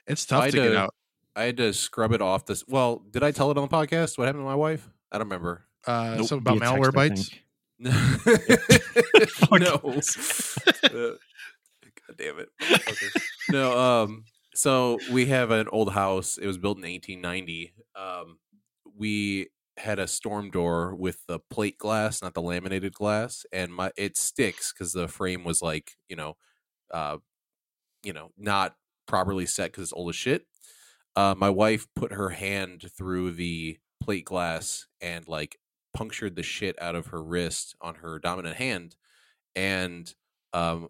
it's 0.07 0.25
tough 0.25 0.45
I 0.45 0.51
to 0.51 0.57
get 0.57 0.77
out. 0.77 0.95
I 1.37 1.43
had 1.45 1.57
to 1.59 1.73
scrub 1.75 2.13
it 2.13 2.23
off. 2.23 2.47
This. 2.47 2.65
Well, 2.67 3.03
did 3.11 3.23
I 3.23 3.31
tell 3.31 3.51
it 3.51 3.59
on 3.59 3.69
the 3.69 3.75
podcast? 3.75 4.17
What 4.17 4.25
happened 4.27 4.43
to 4.43 4.47
my 4.47 4.55
wife? 4.55 4.89
I 5.11 5.19
don't 5.19 5.27
remember. 5.27 5.67
Uh, 5.87 6.15
Nope, 6.19 6.27
something 6.29 6.57
about 6.57 6.79
malware 6.79 6.93
text, 6.95 6.97
I 6.97 7.09
bites. 7.09 7.31
think. 9.59 9.61
no. 10.93 11.17
Damn 12.17 12.39
it. 12.39 12.49
no, 13.51 13.79
um 13.79 14.25
so 14.55 14.99
we 15.11 15.27
have 15.27 15.51
an 15.51 15.69
old 15.69 15.93
house. 15.93 16.39
It 16.39 16.47
was 16.47 16.59
built 16.59 16.79
in 16.79 16.85
1890. 16.85 17.75
Um 17.97 18.39
we 18.97 19.49
had 19.79 19.99
a 19.99 20.07
storm 20.07 20.51
door 20.51 20.95
with 20.95 21.25
the 21.27 21.39
plate 21.51 21.79
glass, 21.79 22.23
not 22.23 22.35
the 22.35 22.43
laminated 22.43 22.93
glass, 22.93 23.47
and 23.53 23.73
my 23.75 23.91
it 23.97 24.17
sticks 24.17 24.73
cuz 24.73 24.93
the 24.93 25.09
frame 25.09 25.45
was 25.45 25.63
like, 25.63 25.93
you 26.09 26.17
know, 26.17 26.37
uh 26.93 27.19
you 28.05 28.13
know, 28.13 28.31
not 28.37 28.77
properly 29.07 29.47
set 29.47 29.73
cuz 29.73 29.85
it's 29.85 29.93
old 29.93 30.11
as 30.11 30.17
shit. 30.17 30.47
Uh 31.17 31.35
my 31.37 31.51
wife 31.51 31.87
put 31.95 32.13
her 32.13 32.31
hand 32.31 32.91
through 32.97 33.33
the 33.33 33.79
plate 34.01 34.25
glass 34.25 34.87
and 35.01 35.27
like 35.29 35.59
punctured 35.95 36.37
the 36.37 36.43
shit 36.43 36.81
out 36.83 36.95
of 36.95 37.09
her 37.09 37.23
wrist 37.23 37.77
on 37.81 37.97
her 37.97 38.19
dominant 38.19 38.57
hand 38.57 38.97
and 39.55 40.15
um 40.53 40.89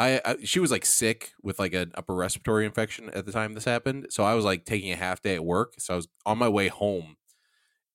I, 0.00 0.20
I 0.24 0.36
she 0.44 0.60
was 0.60 0.70
like 0.70 0.86
sick 0.86 1.32
with 1.42 1.58
like 1.58 1.74
an 1.74 1.92
upper 1.94 2.14
respiratory 2.14 2.64
infection 2.64 3.10
at 3.10 3.26
the 3.26 3.32
time 3.32 3.52
this 3.52 3.66
happened. 3.66 4.06
So 4.10 4.24
I 4.24 4.34
was 4.34 4.46
like 4.46 4.64
taking 4.64 4.92
a 4.92 4.96
half 4.96 5.20
day 5.20 5.34
at 5.34 5.44
work. 5.44 5.74
So 5.78 5.92
I 5.92 5.96
was 5.96 6.08
on 6.24 6.38
my 6.38 6.48
way 6.48 6.68
home, 6.68 7.16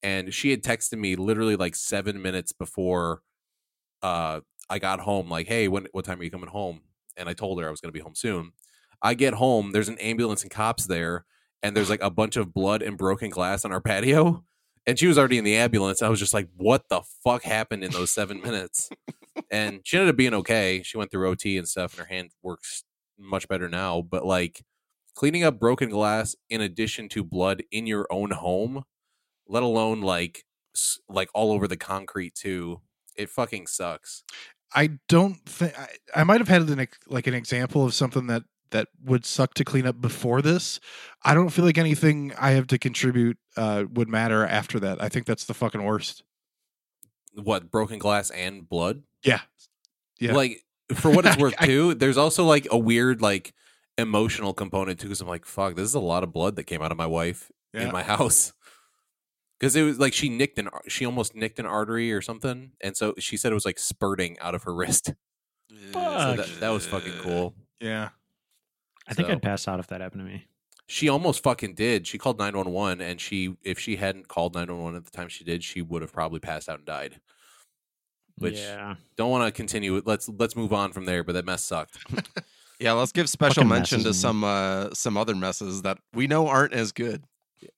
and 0.02 0.32
she 0.34 0.50
had 0.50 0.62
texted 0.62 0.98
me 0.98 1.16
literally 1.16 1.56
like 1.56 1.74
seven 1.76 2.22
minutes 2.22 2.52
before 2.52 3.22
uh 4.02 4.40
I 4.70 4.78
got 4.78 5.00
home. 5.00 5.30
Like, 5.30 5.48
hey, 5.48 5.68
when 5.68 5.88
what 5.92 6.04
time 6.04 6.20
are 6.20 6.24
you 6.24 6.30
coming 6.30 6.50
home? 6.50 6.82
And 7.16 7.28
I 7.28 7.34
told 7.34 7.60
her 7.60 7.68
I 7.68 7.70
was 7.70 7.80
going 7.80 7.90
to 7.90 7.98
be 7.98 8.02
home 8.02 8.14
soon. 8.16 8.52
I 9.02 9.14
get 9.14 9.34
home. 9.34 9.72
There's 9.72 9.88
an 9.88 9.98
ambulance 9.98 10.42
and 10.42 10.50
cops 10.50 10.86
there, 10.86 11.24
and 11.62 11.76
there's 11.76 11.90
like 11.90 12.02
a 12.02 12.10
bunch 12.10 12.36
of 12.36 12.54
blood 12.54 12.82
and 12.82 12.98
broken 12.98 13.30
glass 13.30 13.64
on 13.64 13.72
our 13.72 13.80
patio. 13.82 14.44
And 14.86 14.98
she 14.98 15.06
was 15.06 15.18
already 15.18 15.38
in 15.38 15.44
the 15.44 15.56
ambulance. 15.56 16.00
I 16.00 16.08
was 16.08 16.20
just 16.20 16.34
like, 16.34 16.48
what 16.56 16.88
the 16.88 17.02
fuck 17.24 17.42
happened 17.42 17.82
in 17.82 17.90
those 17.90 18.10
seven 18.10 18.40
minutes? 18.40 18.88
and 19.50 19.80
she 19.84 19.96
ended 19.96 20.10
up 20.10 20.16
being 20.16 20.34
okay. 20.34 20.82
She 20.84 20.96
went 20.96 21.10
through 21.10 21.28
OT 21.28 21.58
and 21.58 21.68
stuff, 21.68 21.92
and 21.92 22.06
her 22.06 22.14
hand 22.14 22.30
works 22.42 22.84
much 23.18 23.48
better 23.48 23.68
now. 23.68 24.02
But 24.02 24.24
like 24.24 24.62
cleaning 25.14 25.42
up 25.42 25.58
broken 25.58 25.90
glass 25.90 26.36
in 26.48 26.60
addition 26.60 27.08
to 27.08 27.24
blood 27.24 27.62
in 27.72 27.86
your 27.86 28.06
own 28.10 28.30
home, 28.30 28.84
let 29.48 29.62
alone 29.62 30.00
like 30.00 30.44
like 31.08 31.30
all 31.34 31.52
over 31.52 31.66
the 31.66 31.76
concrete 31.76 32.34
too, 32.34 32.80
it 33.16 33.30
fucking 33.30 33.66
sucks. 33.66 34.22
I 34.74 34.98
don't 35.08 35.36
think 35.46 35.78
I, 35.78 35.88
I 36.14 36.24
might 36.24 36.40
have 36.40 36.48
had 36.48 36.68
an 36.68 36.86
like 37.08 37.26
an 37.26 37.34
example 37.34 37.84
of 37.84 37.94
something 37.94 38.26
that 38.28 38.44
that 38.70 38.88
would 39.04 39.24
suck 39.24 39.54
to 39.54 39.64
clean 39.64 39.86
up 39.86 40.00
before 40.00 40.42
this. 40.42 40.80
I 41.22 41.34
don't 41.34 41.50
feel 41.50 41.64
like 41.64 41.78
anything 41.78 42.32
I 42.38 42.52
have 42.52 42.66
to 42.68 42.78
contribute 42.78 43.38
uh, 43.56 43.84
would 43.92 44.08
matter 44.08 44.44
after 44.46 44.78
that. 44.80 45.02
I 45.02 45.08
think 45.08 45.26
that's 45.26 45.44
the 45.44 45.54
fucking 45.54 45.82
worst. 45.82 46.22
What 47.34 47.70
broken 47.70 47.98
glass 47.98 48.30
and 48.30 48.68
blood? 48.68 49.02
Yeah, 49.22 49.40
Yeah. 50.18 50.32
Like 50.34 50.62
for 50.94 51.10
what 51.10 51.26
it's 51.26 51.36
worth 51.38 51.54
I- 51.58 51.66
too, 51.66 51.94
there's 51.94 52.16
also 52.16 52.44
like 52.44 52.66
a 52.70 52.78
weird 52.78 53.20
like 53.20 53.52
emotional 53.98 54.54
component 54.54 54.98
too. 55.00 55.06
Because 55.08 55.20
I'm 55.20 55.28
like, 55.28 55.44
fuck, 55.44 55.74
this 55.76 55.84
is 55.88 55.94
a 55.94 56.00
lot 56.00 56.22
of 56.22 56.32
blood 56.32 56.56
that 56.56 56.64
came 56.64 56.82
out 56.82 56.92
of 56.92 56.98
my 56.98 57.06
wife 57.06 57.50
Yeah. 57.74 57.82
in 57.82 57.92
my 57.92 58.02
house. 58.14 58.52
Because 59.58 59.74
it 59.74 59.82
was 59.82 59.98
like 59.98 60.12
she 60.12 60.28
nicked 60.28 60.58
an, 60.58 60.68
she 60.86 61.06
almost 61.06 61.34
nicked 61.34 61.58
an 61.58 61.64
artery 61.66 62.12
or 62.12 62.20
something, 62.20 62.72
and 62.82 62.94
so 62.94 63.14
she 63.18 63.38
said 63.38 63.52
it 63.52 63.54
was 63.54 63.64
like 63.64 63.78
spurting 63.78 64.38
out 64.40 64.54
of 64.54 64.64
her 64.64 64.74
wrist. 64.74 65.12
So 65.92 66.34
that, 66.36 66.48
that 66.60 66.68
was 66.70 66.86
fucking 66.86 67.12
cool. 67.20 67.54
yeah. 67.80 68.10
I 69.08 69.14
think 69.14 69.28
So- 69.28 69.32
I'd 69.32 69.42
pass 69.42 69.66
out 69.68 69.80
if 69.80 69.86
that 69.88 70.00
happened 70.00 70.22
to 70.26 70.32
me. 70.32 70.46
She 70.88 71.08
almost 71.08 71.42
fucking 71.42 71.74
did. 71.74 72.06
She 72.06 72.16
called 72.16 72.38
911 72.38 73.00
and 73.00 73.20
she 73.20 73.56
if 73.64 73.78
she 73.78 73.96
hadn't 73.96 74.28
called 74.28 74.54
911 74.54 74.96
at 74.96 75.04
the 75.04 75.10
time 75.10 75.28
she 75.28 75.42
did, 75.42 75.64
she 75.64 75.82
would 75.82 76.00
have 76.02 76.12
probably 76.12 76.38
passed 76.38 76.68
out 76.68 76.78
and 76.78 76.86
died. 76.86 77.20
Which 78.38 78.58
yeah, 78.58 78.96
don't 79.16 79.30
want 79.30 79.46
to 79.46 79.50
continue. 79.52 80.00
Let's 80.04 80.28
let's 80.28 80.54
move 80.54 80.72
on 80.72 80.92
from 80.92 81.04
there, 81.06 81.24
but 81.24 81.32
that 81.32 81.44
mess 81.44 81.64
sucked. 81.64 81.98
Yeah, 82.78 82.92
let's 82.92 83.10
give 83.10 83.26
special 83.30 83.62
Fucking 83.62 83.68
mention 83.70 83.98
to 84.00 84.08
messes, 84.08 84.20
some 84.20 84.44
uh 84.44 84.90
some 84.92 85.16
other 85.16 85.34
messes 85.34 85.80
that 85.82 85.96
we 86.12 86.26
know 86.26 86.46
aren't 86.46 86.74
as 86.74 86.92
good. 86.92 87.24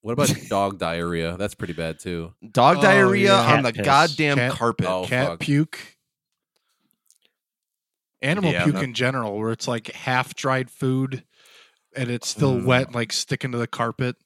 What 0.00 0.14
about 0.14 0.32
dog 0.48 0.78
diarrhea? 0.80 1.36
That's 1.38 1.54
pretty 1.54 1.72
bad 1.72 2.00
too. 2.00 2.34
Dog 2.50 2.78
Oh, 2.78 2.82
diarrhea 2.82 3.28
yeah. 3.32 3.54
on 3.56 3.62
the 3.62 3.72
piss. 3.72 3.84
goddamn 3.86 4.36
Cat- 4.38 4.52
carpet. 4.54 4.86
Oh, 4.88 5.04
Cat 5.06 5.26
fuck. 5.28 5.38
puke. 5.38 5.96
Animal 8.22 8.52
Yeah, 8.52 8.64
puke 8.64 8.82
in 8.82 8.94
general, 8.94 9.38
where 9.38 9.52
it's 9.52 9.68
like 9.68 9.88
half 9.92 10.34
dried 10.34 10.70
food 10.70 11.24
and 11.96 12.10
it's 12.10 12.28
still 12.28 12.58
Mm. 12.58 12.64
wet, 12.66 12.92
like 12.94 13.12
sticking 13.12 13.52
to 13.52 13.58
the 13.58 13.66
carpet. 13.68 14.16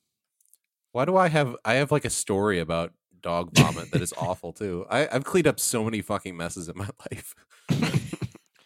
Why 0.92 1.04
do 1.04 1.16
I 1.16 1.28
have 1.28 1.56
I 1.64 1.75
have 1.75 1.90
like 1.90 2.04
a 2.04 2.11
story 2.11 2.58
about 2.58 2.92
dog 3.20 3.52
vomit 3.52 3.90
that 3.92 4.02
is 4.02 4.12
awful 4.16 4.52
too. 4.52 4.87
I, 4.90 5.08
I've 5.11 5.25
cleaned 5.25 5.46
up 5.46 5.61
so 5.61 5.84
many 5.84 6.02
fucking 6.02 6.37
messes 6.37 6.68
in 6.68 6.76
my 6.76 6.88
life. 7.12 7.34
Isn't 7.70 7.84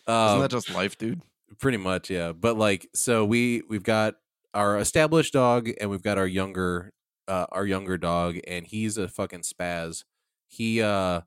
um, 0.06 0.40
that 0.40 0.50
just 0.50 0.68
life, 0.70 0.96
dude? 0.98 1.22
pretty 1.58 1.78
much 1.78 2.10
yeah 2.10 2.32
but 2.32 2.56
like 2.56 2.88
so 2.94 3.24
we 3.24 3.62
we've 3.68 3.84
got 3.84 4.14
our 4.52 4.78
established 4.78 5.32
dog 5.32 5.70
and 5.80 5.88
we've 5.90 6.02
got 6.02 6.18
our 6.18 6.26
younger 6.26 6.92
uh 7.28 7.46
our 7.52 7.64
younger 7.64 7.96
dog 7.96 8.36
and 8.46 8.66
he's 8.66 8.98
a 8.98 9.06
fucking 9.08 9.40
spaz 9.42 10.04
he 10.48 10.82
uh 10.82 11.20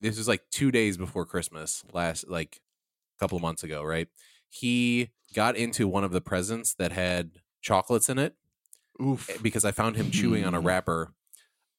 this 0.00 0.18
is 0.18 0.28
like 0.28 0.42
two 0.50 0.70
days 0.70 0.96
before 0.96 1.24
christmas 1.24 1.84
last 1.92 2.28
like 2.28 2.60
a 3.16 3.22
couple 3.22 3.36
of 3.36 3.42
months 3.42 3.62
ago 3.62 3.82
right 3.82 4.08
he 4.48 5.10
got 5.34 5.56
into 5.56 5.88
one 5.88 6.04
of 6.04 6.12
the 6.12 6.20
presents 6.20 6.74
that 6.74 6.92
had 6.92 7.32
chocolates 7.60 8.08
in 8.08 8.18
it 8.18 8.34
Oof. 9.02 9.28
eh, 9.28 9.36
because 9.42 9.64
I 9.64 9.72
found 9.72 9.96
him 9.96 10.10
chewing 10.10 10.44
on 10.44 10.54
a 10.54 10.60
wrapper. 10.60 11.12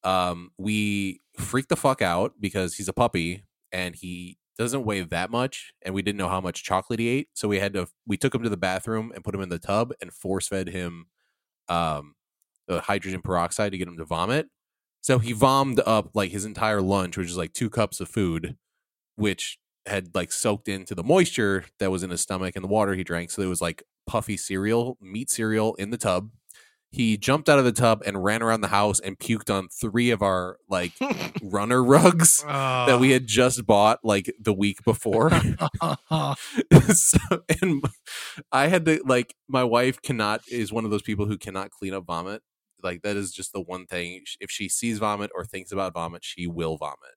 Um, 0.04 0.50
we 0.58 1.22
freaked 1.38 1.70
the 1.70 1.76
fuck 1.76 2.02
out 2.02 2.34
because 2.38 2.74
he's 2.74 2.88
a 2.88 2.92
puppy 2.92 3.44
and 3.72 3.96
he 3.96 4.38
doesn't 4.58 4.84
weigh 4.84 5.02
that 5.02 5.30
much, 5.30 5.72
and 5.82 5.94
we 5.94 6.00
didn't 6.00 6.16
know 6.16 6.28
how 6.28 6.40
much 6.40 6.64
chocolate 6.64 6.98
he 6.98 7.08
ate. 7.08 7.28
So 7.34 7.46
we 7.48 7.58
had 7.58 7.74
to 7.74 7.88
we 8.06 8.16
took 8.16 8.34
him 8.34 8.42
to 8.42 8.48
the 8.48 8.56
bathroom 8.56 9.12
and 9.14 9.22
put 9.24 9.34
him 9.34 9.40
in 9.42 9.48
the 9.48 9.58
tub 9.58 9.92
and 10.00 10.12
force 10.12 10.48
fed 10.48 10.68
him 10.68 11.06
um 11.68 12.14
the 12.68 12.80
hydrogen 12.80 13.20
peroxide 13.22 13.72
to 13.72 13.78
get 13.78 13.88
him 13.88 13.98
to 13.98 14.04
vomit. 14.04 14.48
So 15.02 15.18
he 15.18 15.32
vomed 15.32 15.80
up 15.86 16.10
like 16.14 16.30
his 16.30 16.44
entire 16.44 16.80
lunch, 16.82 17.16
which 17.16 17.28
is 17.28 17.36
like 17.36 17.52
two 17.52 17.70
cups 17.70 18.00
of 18.00 18.08
food, 18.08 18.56
which 19.16 19.58
had 19.86 20.14
like 20.14 20.32
soaked 20.32 20.68
into 20.68 20.94
the 20.94 21.04
moisture 21.04 21.64
that 21.78 21.90
was 21.90 22.02
in 22.02 22.10
his 22.10 22.20
stomach 22.20 22.56
and 22.56 22.64
the 22.64 22.68
water 22.68 22.94
he 22.94 23.04
drank. 23.04 23.30
So 23.30 23.42
it 23.42 23.46
was 23.46 23.60
like 23.60 23.82
puffy 24.06 24.36
cereal, 24.36 24.96
meat 25.00 25.30
cereal 25.30 25.74
in 25.74 25.90
the 25.90 25.98
tub. 25.98 26.30
He 26.90 27.16
jumped 27.16 27.48
out 27.48 27.58
of 27.58 27.64
the 27.64 27.72
tub 27.72 28.02
and 28.06 28.24
ran 28.24 28.42
around 28.42 28.62
the 28.62 28.68
house 28.68 29.00
and 29.00 29.18
puked 29.18 29.52
on 29.52 29.68
three 29.68 30.10
of 30.10 30.22
our 30.22 30.58
like 30.68 30.92
runner 31.42 31.82
rugs 31.82 32.42
that 32.42 32.98
we 33.00 33.10
ah. 33.10 33.14
had 33.14 33.26
just 33.26 33.66
bought 33.66 33.98
like 34.02 34.32
the 34.40 34.52
week 34.52 34.82
before. 34.84 35.30
so, 36.88 37.18
and 37.60 37.84
I 38.52 38.68
had 38.68 38.86
to 38.86 39.02
like 39.04 39.34
my 39.48 39.64
wife 39.64 40.00
cannot 40.00 40.42
is 40.50 40.72
one 40.72 40.84
of 40.84 40.90
those 40.90 41.02
people 41.02 41.26
who 41.26 41.36
cannot 41.36 41.70
clean 41.70 41.92
up 41.92 42.06
vomit. 42.06 42.42
Like 42.82 43.02
that 43.02 43.16
is 43.16 43.32
just 43.32 43.52
the 43.52 43.60
one 43.60 43.86
thing. 43.86 44.22
If 44.40 44.50
she 44.50 44.68
sees 44.68 44.98
vomit 44.98 45.30
or 45.34 45.44
thinks 45.44 45.72
about 45.72 45.92
vomit, 45.92 46.24
she 46.24 46.46
will 46.46 46.76
vomit. 46.76 47.16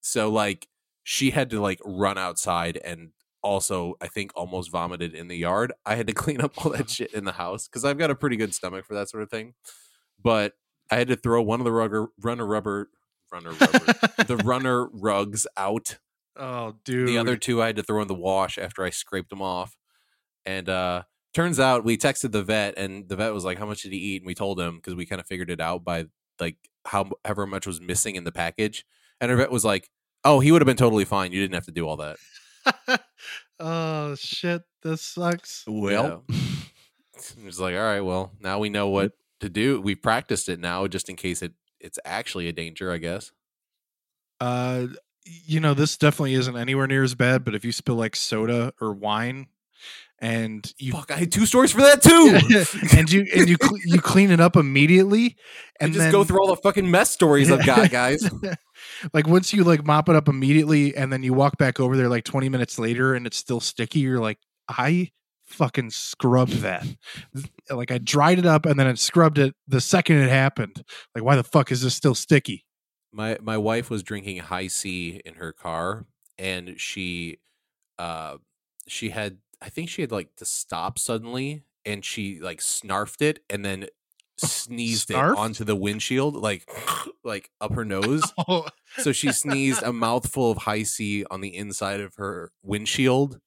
So 0.00 0.30
like 0.30 0.66
she 1.02 1.30
had 1.30 1.50
to 1.50 1.60
like 1.60 1.80
run 1.84 2.18
outside 2.18 2.78
and 2.84 3.10
also 3.42 3.94
I 4.00 4.08
think 4.08 4.32
almost 4.34 4.70
vomited 4.70 5.14
in 5.14 5.28
the 5.28 5.36
yard. 5.36 5.72
I 5.84 5.96
had 5.96 6.06
to 6.06 6.12
clean 6.14 6.40
up 6.40 6.64
all 6.64 6.72
that 6.72 6.90
shit 6.90 7.12
in 7.12 7.24
the 7.24 7.32
house 7.32 7.68
because 7.68 7.84
I've 7.84 7.98
got 7.98 8.10
a 8.10 8.14
pretty 8.14 8.36
good 8.36 8.54
stomach 8.54 8.86
for 8.86 8.94
that 8.94 9.08
sort 9.08 9.22
of 9.22 9.30
thing. 9.30 9.54
But 10.22 10.54
I 10.90 10.96
had 10.96 11.08
to 11.08 11.16
throw 11.16 11.42
one 11.42 11.60
of 11.60 11.64
the 11.64 11.72
rugger 11.72 12.08
runner 12.20 12.46
rubber 12.46 12.90
runner 13.32 13.52
rubber 13.52 13.78
the 14.26 14.36
runner 14.44 14.88
rugs 14.92 15.46
out 15.56 15.98
oh, 16.36 16.74
dude. 16.84 17.08
the 17.08 17.16
other 17.16 17.36
two 17.36 17.62
I 17.62 17.66
had 17.66 17.76
to 17.76 17.82
throw 17.82 18.02
in 18.02 18.08
the 18.08 18.14
wash 18.14 18.58
after 18.58 18.84
I 18.84 18.90
scraped 18.90 19.30
them 19.30 19.42
off. 19.42 19.76
And 20.44 20.68
uh 20.68 21.02
turns 21.34 21.58
out 21.58 21.84
we 21.84 21.96
texted 21.96 22.32
the 22.32 22.42
vet 22.42 22.74
and 22.76 23.08
the 23.08 23.16
vet 23.16 23.32
was 23.32 23.44
like, 23.44 23.58
How 23.58 23.66
much 23.66 23.82
did 23.82 23.92
he 23.92 23.98
eat? 23.98 24.22
And 24.22 24.26
we 24.26 24.34
told 24.34 24.60
him 24.60 24.76
because 24.76 24.94
we 24.94 25.06
kind 25.06 25.20
of 25.20 25.26
figured 25.26 25.50
it 25.50 25.60
out 25.60 25.82
by 25.82 26.06
like 26.38 26.56
however 26.86 27.46
much 27.46 27.66
was 27.66 27.80
missing 27.80 28.16
in 28.16 28.24
the 28.24 28.32
package. 28.32 28.84
And 29.20 29.30
our 29.30 29.36
vet 29.36 29.50
was 29.50 29.64
like, 29.64 29.88
Oh, 30.24 30.40
he 30.40 30.52
would 30.52 30.62
have 30.62 30.66
been 30.66 30.76
totally 30.76 31.04
fine. 31.04 31.32
You 31.32 31.40
didn't 31.40 31.54
have 31.54 31.66
to 31.66 31.72
do 31.72 31.86
all 31.88 31.96
that. 31.96 32.16
oh 33.60 34.14
shit, 34.14 34.62
this 34.82 35.02
sucks. 35.02 35.64
Well, 35.66 36.24
Yeah. 36.28 36.36
It's 37.46 37.60
like, 37.60 37.76
all 37.76 37.82
right, 37.82 38.00
well, 38.00 38.32
now 38.40 38.58
we 38.58 38.68
know 38.68 38.88
what 38.88 39.12
to 39.40 39.48
do. 39.48 39.80
We 39.80 39.94
practiced 39.94 40.48
it 40.48 40.58
now 40.58 40.88
just 40.88 41.08
in 41.08 41.14
case 41.14 41.40
it 41.40 41.52
it's 41.78 41.98
actually 42.04 42.48
a 42.48 42.52
danger, 42.52 42.90
I 42.90 42.98
guess. 42.98 43.30
Uh, 44.40 44.88
you 45.24 45.60
know, 45.60 45.74
this 45.74 45.96
definitely 45.96 46.34
isn't 46.34 46.56
anywhere 46.56 46.86
near 46.88 47.04
as 47.04 47.14
bad. 47.14 47.44
But 47.44 47.54
if 47.54 47.64
you 47.64 47.70
spill 47.70 47.94
like 47.94 48.16
soda 48.16 48.72
or 48.80 48.92
wine, 48.92 49.46
and 50.22 50.72
you 50.78 50.92
Fuck, 50.92 51.10
I 51.10 51.16
had 51.16 51.32
two 51.32 51.44
stories 51.44 51.72
for 51.72 51.80
that 51.82 52.00
too. 52.00 52.38
and 52.96 53.10
you 53.10 53.26
and 53.34 53.48
you 53.48 53.58
cle 53.58 53.76
you 53.84 54.00
clean 54.00 54.30
it 54.30 54.40
up 54.40 54.56
immediately, 54.56 55.36
and 55.80 55.86
and 55.86 55.92
just 55.92 56.04
then 56.04 56.12
go 56.12 56.22
through 56.22 56.40
all 56.40 56.46
the 56.46 56.62
fucking 56.62 56.88
mess 56.90 57.10
stories 57.10 57.50
I've 57.50 57.66
got, 57.66 57.90
guys. 57.90 58.30
like 59.12 59.26
once 59.26 59.52
you 59.52 59.64
like 59.64 59.84
mop 59.84 60.08
it 60.08 60.14
up 60.14 60.28
immediately, 60.28 60.96
and 60.96 61.12
then 61.12 61.24
you 61.24 61.34
walk 61.34 61.58
back 61.58 61.80
over 61.80 61.96
there 61.96 62.08
like 62.08 62.24
twenty 62.24 62.48
minutes 62.48 62.78
later, 62.78 63.14
and 63.14 63.26
it's 63.26 63.36
still 63.36 63.60
sticky. 63.60 63.98
You're 63.98 64.20
like, 64.20 64.38
I 64.68 65.10
fucking 65.44 65.90
scrubbed 65.90 66.60
that. 66.60 66.86
like 67.70 67.90
I 67.90 67.98
dried 67.98 68.38
it 68.38 68.46
up 68.46 68.64
and 68.64 68.78
then 68.78 68.86
I 68.86 68.94
scrubbed 68.94 69.38
it 69.38 69.54
the 69.66 69.80
second 69.80 70.18
it 70.18 70.30
happened. 70.30 70.84
Like, 71.14 71.24
why 71.24 71.36
the 71.36 71.44
fuck 71.44 71.72
is 71.72 71.82
this 71.82 71.94
still 71.94 72.14
sticky? 72.14 72.64
my 73.12 73.36
my 73.42 73.58
wife 73.58 73.90
was 73.90 74.02
drinking 74.02 74.38
Hi-C 74.38 75.20
in 75.24 75.34
her 75.34 75.52
car 75.52 76.06
and 76.38 76.80
she 76.80 77.38
uh 77.98 78.38
she 78.88 79.10
had 79.10 79.38
I 79.62 79.68
think 79.70 79.88
she 79.88 80.02
had 80.02 80.12
like 80.12 80.34
to 80.36 80.44
stop 80.44 80.98
suddenly 80.98 81.64
and 81.86 82.04
she 82.04 82.40
like 82.40 82.58
snarfed 82.60 83.22
it 83.22 83.40
and 83.48 83.64
then 83.64 83.86
sneezed 84.38 85.08
Snarfed? 85.10 85.32
it 85.32 85.38
onto 85.38 85.64
the 85.64 85.76
windshield 85.76 86.34
like 86.36 86.68
like 87.24 87.50
up 87.60 87.74
her 87.74 87.84
nose 87.84 88.22
Oh, 88.48 88.66
so 88.98 89.12
she 89.12 89.30
sneezed 89.32 89.82
a 89.82 89.92
mouthful 89.92 90.50
of 90.50 90.58
Hi-C 90.58 91.24
on 91.30 91.40
the 91.40 91.56
inside 91.56 92.00
of 92.00 92.14
her 92.16 92.50
windshield 92.62 93.38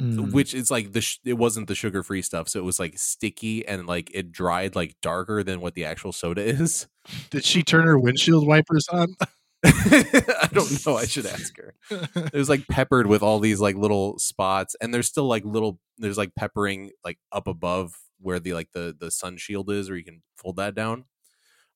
Mm. 0.00 0.32
which 0.32 0.54
is 0.54 0.70
like 0.70 0.92
the 0.92 1.02
sh- 1.02 1.18
it 1.22 1.34
wasn't 1.34 1.66
the 1.68 1.74
sugar 1.74 2.02
free 2.02 2.22
stuff 2.22 2.48
so 2.48 2.58
it 2.58 2.62
was 2.64 2.80
like 2.80 2.98
sticky 2.98 3.68
and 3.68 3.86
like 3.86 4.10
it 4.14 4.32
dried 4.32 4.74
like 4.74 4.96
darker 5.02 5.42
than 5.42 5.60
what 5.60 5.74
the 5.74 5.84
actual 5.84 6.12
soda 6.12 6.42
is 6.46 6.86
did 7.28 7.44
she 7.44 7.62
turn 7.62 7.84
her 7.86 7.98
windshield 7.98 8.46
wipers 8.46 8.88
on? 8.88 9.14
I 9.64 10.48
don't 10.52 10.86
know. 10.86 10.96
I 10.96 11.06
should 11.06 11.26
ask 11.26 11.56
her. 11.56 11.74
It 12.16 12.34
was 12.34 12.48
like 12.48 12.66
peppered 12.68 13.06
with 13.06 13.22
all 13.22 13.38
these 13.38 13.60
like 13.60 13.76
little 13.76 14.18
spots, 14.18 14.74
and 14.80 14.92
there's 14.92 15.06
still 15.06 15.26
like 15.26 15.44
little. 15.44 15.78
There's 15.98 16.18
like 16.18 16.34
peppering 16.34 16.90
like 17.04 17.18
up 17.30 17.46
above 17.46 17.94
where 18.20 18.40
the 18.40 18.54
like 18.54 18.70
the 18.72 18.96
the 18.98 19.10
sun 19.10 19.36
shield 19.36 19.70
is, 19.70 19.88
where 19.88 19.98
you 19.98 20.04
can 20.04 20.22
fold 20.36 20.56
that 20.56 20.74
down. 20.74 21.04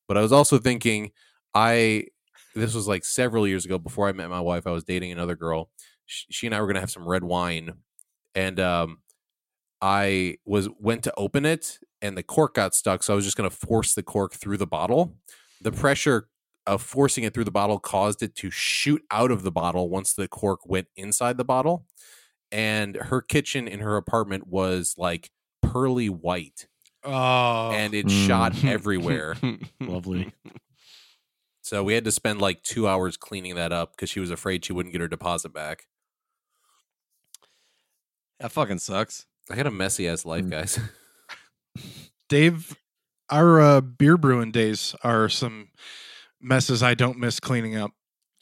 But 0.08 0.16
I 0.16 0.22
was 0.22 0.32
also 0.32 0.58
thinking, 0.58 1.12
I 1.54 2.06
this 2.54 2.74
was 2.74 2.88
like 2.88 3.04
several 3.04 3.46
years 3.46 3.64
ago 3.64 3.78
before 3.78 4.08
I 4.08 4.12
met 4.12 4.30
my 4.30 4.40
wife. 4.40 4.66
I 4.66 4.72
was 4.72 4.84
dating 4.84 5.12
another 5.12 5.36
girl. 5.36 5.70
She, 6.06 6.26
she 6.30 6.46
and 6.46 6.54
I 6.54 6.60
were 6.60 6.66
gonna 6.66 6.80
have 6.80 6.90
some 6.90 7.08
red 7.08 7.24
wine, 7.24 7.74
and 8.34 8.58
um, 8.58 8.98
I 9.80 10.36
was 10.44 10.68
went 10.80 11.04
to 11.04 11.14
open 11.16 11.44
it, 11.44 11.78
and 12.02 12.16
the 12.16 12.22
cork 12.22 12.54
got 12.54 12.74
stuck. 12.74 13.02
So 13.02 13.12
I 13.12 13.16
was 13.16 13.24
just 13.24 13.36
gonna 13.36 13.50
force 13.50 13.94
the 13.94 14.02
cork 14.02 14.34
through 14.34 14.58
the 14.58 14.66
bottle. 14.66 15.16
The 15.62 15.72
pressure 15.72 16.28
of 16.66 16.82
forcing 16.82 17.24
it 17.24 17.32
through 17.34 17.44
the 17.44 17.50
bottle 17.50 17.78
caused 17.78 18.22
it 18.22 18.34
to 18.36 18.50
shoot 18.50 19.02
out 19.10 19.30
of 19.30 19.42
the 19.42 19.52
bottle 19.52 19.88
once 19.88 20.12
the 20.12 20.28
cork 20.28 20.60
went 20.66 20.88
inside 20.96 21.36
the 21.38 21.44
bottle. 21.44 21.86
And 22.52 22.96
her 22.96 23.20
kitchen 23.22 23.66
in 23.68 23.80
her 23.80 23.96
apartment 23.96 24.46
was 24.46 24.94
like 24.96 25.30
pearly 25.62 26.08
white 26.08 26.66
Oh, 27.04 27.70
and 27.72 27.94
it 27.94 28.06
Mm. 28.06 28.26
shot 28.26 28.64
everywhere. 28.64 29.36
Lovely. 29.80 30.32
So 31.62 31.82
we 31.84 31.94
had 31.94 32.04
to 32.04 32.12
spend 32.12 32.40
like 32.40 32.62
two 32.62 32.86
hours 32.88 33.16
cleaning 33.16 33.54
that 33.56 33.72
up 33.72 33.92
because 33.92 34.10
she 34.10 34.20
was 34.20 34.30
afraid 34.30 34.64
she 34.64 34.72
wouldn't 34.72 34.92
get 34.92 35.00
her 35.00 35.08
deposit 35.08 35.52
back. 35.52 35.86
That 38.40 38.52
fucking 38.52 38.78
sucks. 38.78 39.26
I 39.50 39.54
had 39.54 39.66
a 39.66 39.70
messy 39.70 40.08
ass 40.08 40.24
life, 40.24 40.44
Mm. 40.44 40.50
guys. 40.50 40.78
Dave, 42.28 42.76
our 43.30 43.60
uh, 43.60 43.80
beer 43.80 44.16
brewing 44.16 44.50
days 44.52 44.94
are 45.02 45.28
some 45.28 45.68
messes 46.40 46.82
I 46.82 46.94
don't 46.94 47.18
miss 47.18 47.40
cleaning 47.40 47.76
up 47.76 47.92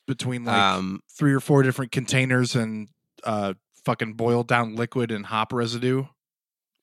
between 0.07 0.45
like 0.45 0.57
um, 0.57 1.01
three 1.11 1.33
or 1.33 1.41
four 1.41 1.63
different 1.63 1.93
containers 1.93 2.55
and 2.55 2.89
uh, 3.25 3.55
fucking 3.85 4.15
boiled 4.15 4.49
down 4.49 4.77
liquid 4.77 5.11
and 5.11 5.27
hop 5.27 5.53
residue. 5.53 6.05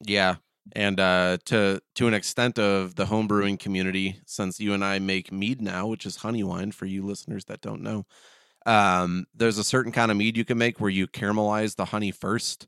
yeah, 0.04 0.36
and 0.74 1.00
uh, 1.00 1.38
to 1.46 1.82
to 1.96 2.08
an 2.08 2.14
extent 2.14 2.60
of 2.60 2.96
the 2.96 3.06
home 3.08 3.28
brewing 3.28 3.58
community, 3.58 4.20
since 4.26 4.60
you 4.60 4.74
and 4.74 4.84
I 4.84 5.00
make 5.00 5.32
mead 5.32 5.62
now, 5.62 5.88
which 5.88 6.06
is 6.06 6.18
honey 6.18 6.44
wine 6.44 6.72
for 6.72 6.86
you 6.86 7.06
listeners 7.06 7.46
that 7.46 7.62
don't 7.62 7.82
know. 7.82 8.06
Um, 8.66 9.26
there's 9.34 9.58
a 9.58 9.64
certain 9.64 9.92
kind 9.92 10.12
of 10.12 10.18
mead 10.18 10.38
you 10.38 10.46
can 10.46 10.58
make 10.58 10.80
where 10.80 10.90
you 10.90 11.08
caramelize 11.08 11.76
the 11.76 11.86
honey 11.86 12.12
first. 12.12 12.68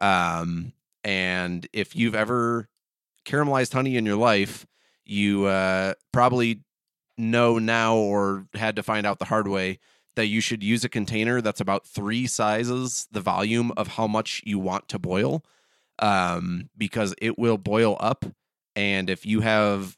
Um, 0.00 0.72
and 1.02 1.68
if 1.72 1.94
you've 1.94 2.14
ever 2.14 2.68
caramelized 3.26 3.74
honey 3.74 3.96
in 3.96 4.06
your 4.06 4.16
life, 4.16 4.66
you 5.04 5.44
uh, 5.44 5.94
probably 6.12 6.60
know 7.16 7.58
now 7.58 7.96
or 7.96 8.46
had 8.54 8.76
to 8.76 8.82
find 8.82 9.06
out 9.06 9.18
the 9.18 9.24
hard 9.26 9.48
way 9.48 9.78
that 10.16 10.26
you 10.26 10.40
should 10.40 10.62
use 10.62 10.84
a 10.84 10.88
container 10.88 11.40
that's 11.40 11.60
about 11.60 11.86
three 11.86 12.26
sizes 12.26 13.08
the 13.10 13.20
volume 13.20 13.72
of 13.76 13.88
how 13.88 14.06
much 14.06 14.40
you 14.44 14.58
want 14.58 14.88
to 14.88 14.98
boil 14.98 15.44
um, 15.98 16.68
because 16.76 17.14
it 17.20 17.38
will 17.38 17.58
boil 17.58 17.96
up. 18.00 18.24
And 18.76 19.08
if 19.08 19.24
you 19.24 19.40
have 19.40 19.96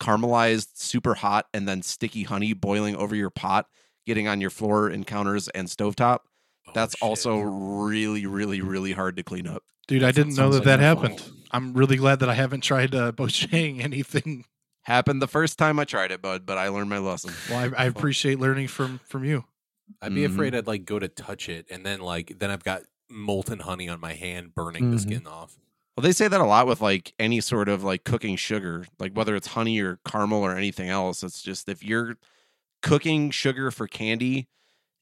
caramelized, 0.00 0.68
super 0.76 1.14
hot, 1.14 1.46
and 1.52 1.66
then 1.66 1.82
sticky 1.82 2.24
honey 2.24 2.52
boiling 2.52 2.96
over 2.96 3.14
your 3.16 3.30
pot, 3.30 3.66
getting 4.06 4.28
on 4.28 4.40
your 4.40 4.50
floor 4.50 4.88
and 4.88 5.06
counters 5.06 5.48
and 5.48 5.68
stovetop, 5.68 6.20
Oh, 6.66 6.72
that's 6.74 6.94
shit. 6.98 7.02
also 7.02 7.38
really, 7.38 8.26
really, 8.26 8.60
really 8.60 8.92
hard 8.92 9.16
to 9.16 9.22
clean 9.22 9.46
up. 9.46 9.62
Dude, 9.86 10.02
I 10.04 10.12
didn't 10.12 10.34
know 10.34 10.50
sounds 10.50 10.56
that 10.56 10.58
like 10.60 10.64
that 10.66 10.80
happened. 10.80 11.20
fault. 11.20 11.32
I'm 11.50 11.72
really 11.72 11.96
glad 11.96 12.20
that 12.20 12.28
I 12.28 12.34
haven't 12.34 12.60
tried 12.60 12.94
uh, 12.94 13.12
poaching 13.16 13.80
anything. 13.80 14.44
Happened 14.88 15.20
the 15.20 15.28
first 15.28 15.58
time 15.58 15.78
I 15.78 15.84
tried 15.84 16.10
it, 16.12 16.22
bud, 16.22 16.46
but 16.46 16.56
I 16.56 16.68
learned 16.68 16.88
my 16.88 16.96
lesson. 16.96 17.32
Well, 17.50 17.74
I, 17.76 17.82
I 17.82 17.84
appreciate 17.94 18.40
learning 18.40 18.68
from 18.68 19.00
from 19.06 19.22
you. 19.22 19.44
I'd 20.00 20.14
be 20.14 20.22
Mhm. 20.22 20.32
afraid 20.32 20.54
I'd 20.54 20.66
like 20.66 20.86
go 20.86 20.98
to 20.98 21.08
touch 21.08 21.48
it 21.50 21.66
and 21.70 21.84
then 21.84 22.00
like 22.00 22.38
then 22.38 22.50
I've 22.50 22.64
got 22.64 22.84
molten 23.10 23.58
honey 23.60 23.86
on 23.86 24.00
my 24.00 24.14
hand 24.14 24.54
burning 24.54 24.90
the 24.90 24.96
Mhm. 24.96 25.00
skin 25.00 25.26
off. 25.26 25.58
Well, 25.94 26.02
they 26.02 26.12
say 26.12 26.26
that 26.26 26.40
a 26.40 26.44
lot 26.44 26.66
with 26.66 26.80
like 26.80 27.12
any 27.18 27.42
sort 27.42 27.68
of 27.68 27.84
like 27.84 28.04
cooking 28.04 28.36
sugar, 28.36 28.86
like 28.98 29.12
whether 29.12 29.36
it's 29.36 29.48
honey 29.48 29.78
or 29.80 29.98
caramel 30.06 30.40
or 30.42 30.56
anything 30.56 30.88
else. 30.88 31.22
It's 31.22 31.42
just 31.42 31.68
if 31.68 31.84
you're 31.84 32.16
cooking 32.82 33.30
sugar 33.30 33.70
for 33.70 33.86
candy, 33.86 34.48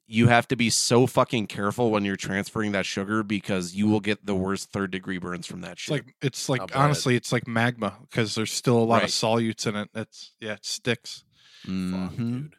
you 0.09 0.29
have 0.29 0.47
to 0.49 0.57
be 0.57 0.71
so 0.71 1.07
fucking 1.07 1.47
careful 1.49 1.91
when 1.91 2.05
you're 2.05 2.17
transferring 2.17 2.73
that 2.73 2.87
sugar 2.87 3.23
because 3.23 3.75
you 3.75 3.89
will 3.89 4.01
get 4.01 4.25
the 4.25 4.35
worst 4.35 4.71
third 4.71 4.91
degree 4.93 5.19
burns 5.19 5.47
from 5.47 5.63
that 5.63 5.73
It's 5.73 5.81
shit. 5.83 5.93
like 5.93 6.15
it's 6.23 6.49
like 6.49 6.61
I'll 6.61 6.67
bet. 6.69 6.77
honestly, 6.77 7.17
it's 7.17 7.33
like 7.33 7.47
magma 7.49 7.97
because 8.03 8.35
there's 8.35 8.53
still 8.53 8.79
a 8.79 8.85
lot 8.85 8.97
Right. 8.97 9.05
of 9.05 9.11
solutes 9.11 9.67
in 9.67 9.75
it. 9.77 9.91
That's 9.93 10.33
yeah, 10.41 10.53
it 10.55 10.65
sticks. 10.65 11.25
Fuck, 11.65 11.71
Mhm. 11.73 12.51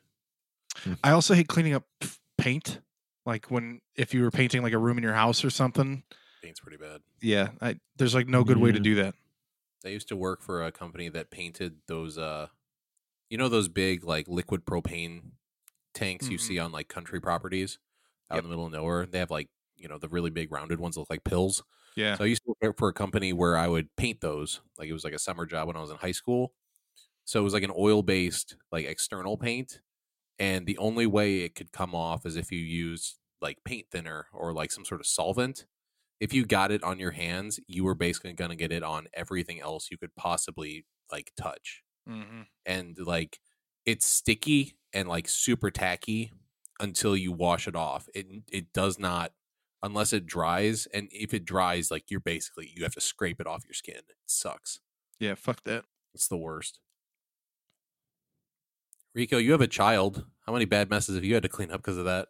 dude. 0.84 0.98
I 1.04 1.12
also 1.12 1.34
hate 1.34 1.48
cleaning 1.48 1.74
up 1.74 1.86
paint. 2.38 2.82
Like 3.26 3.50
when 3.52 3.82
if 3.96 4.14
you 4.14 4.22
were 4.24 4.32
painting 4.32 4.62
like 4.62 4.74
a 4.74 4.78
room 4.78 4.98
in 4.98 5.04
your 5.04 5.14
house 5.14 5.44
or 5.46 5.50
something. 5.50 6.04
Paint's 6.44 6.60
pretty 6.60 6.78
bad. 6.78 7.02
Yeah, 7.22 7.50
I, 7.62 7.80
there's 7.98 8.14
like 8.16 8.28
no 8.28 8.44
good 8.44 8.58
way 8.58 8.72
to 8.72 8.80
do 8.80 8.96
that. 8.96 9.16
I 9.86 9.90
used 9.90 10.08
to 10.10 10.16
work 10.16 10.42
for 10.44 10.64
a 10.66 10.72
company 10.72 11.08
that 11.10 11.30
painted 11.32 11.78
those 11.88 12.18
uh 12.18 12.48
you 13.30 13.38
know 13.38 13.48
those 13.50 13.68
big 13.70 14.04
like 14.04 14.28
liquid 14.28 14.66
propane 14.66 15.32
tanks 15.94 16.30
you 16.30 16.38
Mhm. 16.38 16.38
see 16.38 16.60
on 16.60 16.72
like 16.72 16.88
country 16.90 17.20
properties 17.22 17.80
out 18.32 18.38
Yep. 18.38 18.44
in 18.44 18.44
the 18.46 18.50
middle 18.50 18.66
of 18.66 18.72
nowhere. 18.72 19.06
They 19.06 19.20
have 19.20 19.32
like, 19.32 19.50
you 19.76 19.88
know, 19.88 19.98
the 20.00 20.10
really 20.10 20.30
big 20.30 20.52
rounded 20.52 20.80
ones 20.80 20.98
look 20.98 21.10
like 21.10 21.24
pills. 21.24 21.64
Yeah. 21.96 22.18
So 22.18 22.24
I 22.24 22.28
used 22.28 22.44
to 22.46 22.54
work 22.62 22.78
for 22.78 22.90
a 22.90 22.94
company 22.94 23.34
where 23.34 23.58
I 23.58 23.68
would 23.68 23.96
paint 23.98 24.22
those. 24.22 24.62
Like 24.78 24.90
it 24.90 24.94
was 24.94 25.04
like 25.04 25.14
a 25.14 25.20
summer 25.20 25.46
job 25.46 25.68
when 25.68 25.78
I 25.78 25.82
was 25.82 25.92
in 25.92 25.98
high 25.98 26.12
school. 26.14 26.54
So 27.26 27.40
it 27.40 27.44
was 27.44 27.54
like 27.54 27.64
an 27.64 27.74
oil 27.78 28.04
based 28.04 28.58
like 28.72 28.86
external 28.86 29.38
paint. 29.38 29.82
And 30.40 30.68
the 30.68 30.78
only 30.80 31.08
way 31.08 31.40
it 31.42 31.56
could 31.56 31.72
come 31.74 31.96
off 31.96 32.26
is 32.26 32.36
if 32.38 32.52
you 32.52 32.60
use 32.60 33.20
like 33.42 33.64
paint 33.66 33.88
thinner 33.92 34.28
or 34.34 34.54
like 34.54 34.72
some 34.72 34.86
sort 34.86 35.02
of 35.02 35.08
solvent. 35.08 35.68
If 36.20 36.34
you 36.34 36.46
got 36.46 36.72
it 36.72 36.84
on 36.84 37.00
your 37.00 37.12
hands, 37.12 37.60
you 37.68 37.84
were 37.86 37.96
basically 37.96 38.34
going 38.34 38.52
to 38.52 38.56
get 38.58 38.72
it 38.72 38.84
on 38.84 39.08
everything 39.14 39.62
else 39.62 39.92
you 39.92 39.98
could 39.98 40.16
possibly 40.16 40.86
like 41.12 41.34
touch. 41.38 41.84
hmm 42.08 42.48
And 42.66 42.98
like 43.00 43.40
it's 43.88 44.06
sticky 44.06 44.76
and 44.94 45.08
like 45.08 45.28
super 45.28 45.72
tacky 45.72 46.32
until 46.80 47.16
you 47.18 47.32
wash 47.32 47.68
it 47.68 47.76
off. 47.76 48.08
It 48.14 48.28
it 48.52 48.74
does 48.74 49.00
not 49.00 49.32
unless 49.82 50.12
it 50.12 50.26
dries 50.26 50.88
and 50.94 51.08
if 51.12 51.34
it 51.34 51.46
dries 51.46 51.90
like 51.90 52.12
you're 52.12 52.20
basically 52.20 52.72
you 52.76 52.84
have 52.84 52.94
to 52.94 53.02
scrape 53.02 53.40
it 53.40 53.48
off 53.48 53.64
your 53.64 53.74
skin. 53.74 53.96
It 53.96 54.18
sucks. 54.28 54.82
Yeah, 55.20 55.36
fuck 55.36 55.64
that. 55.64 55.86
It's 56.14 56.28
the 56.28 56.38
worst. 56.38 56.80
Rico, 59.16 59.38
you 59.38 59.52
have 59.54 59.62
a 59.62 59.68
child. 59.68 60.26
How 60.46 60.54
many 60.54 60.66
bad 60.66 60.90
messes 60.90 61.16
have 61.16 61.24
you 61.24 61.34
had 61.34 61.44
to 61.44 61.50
clean 61.50 61.72
up 61.72 61.82
because 61.82 61.98
of 61.98 62.06
that? 62.06 62.28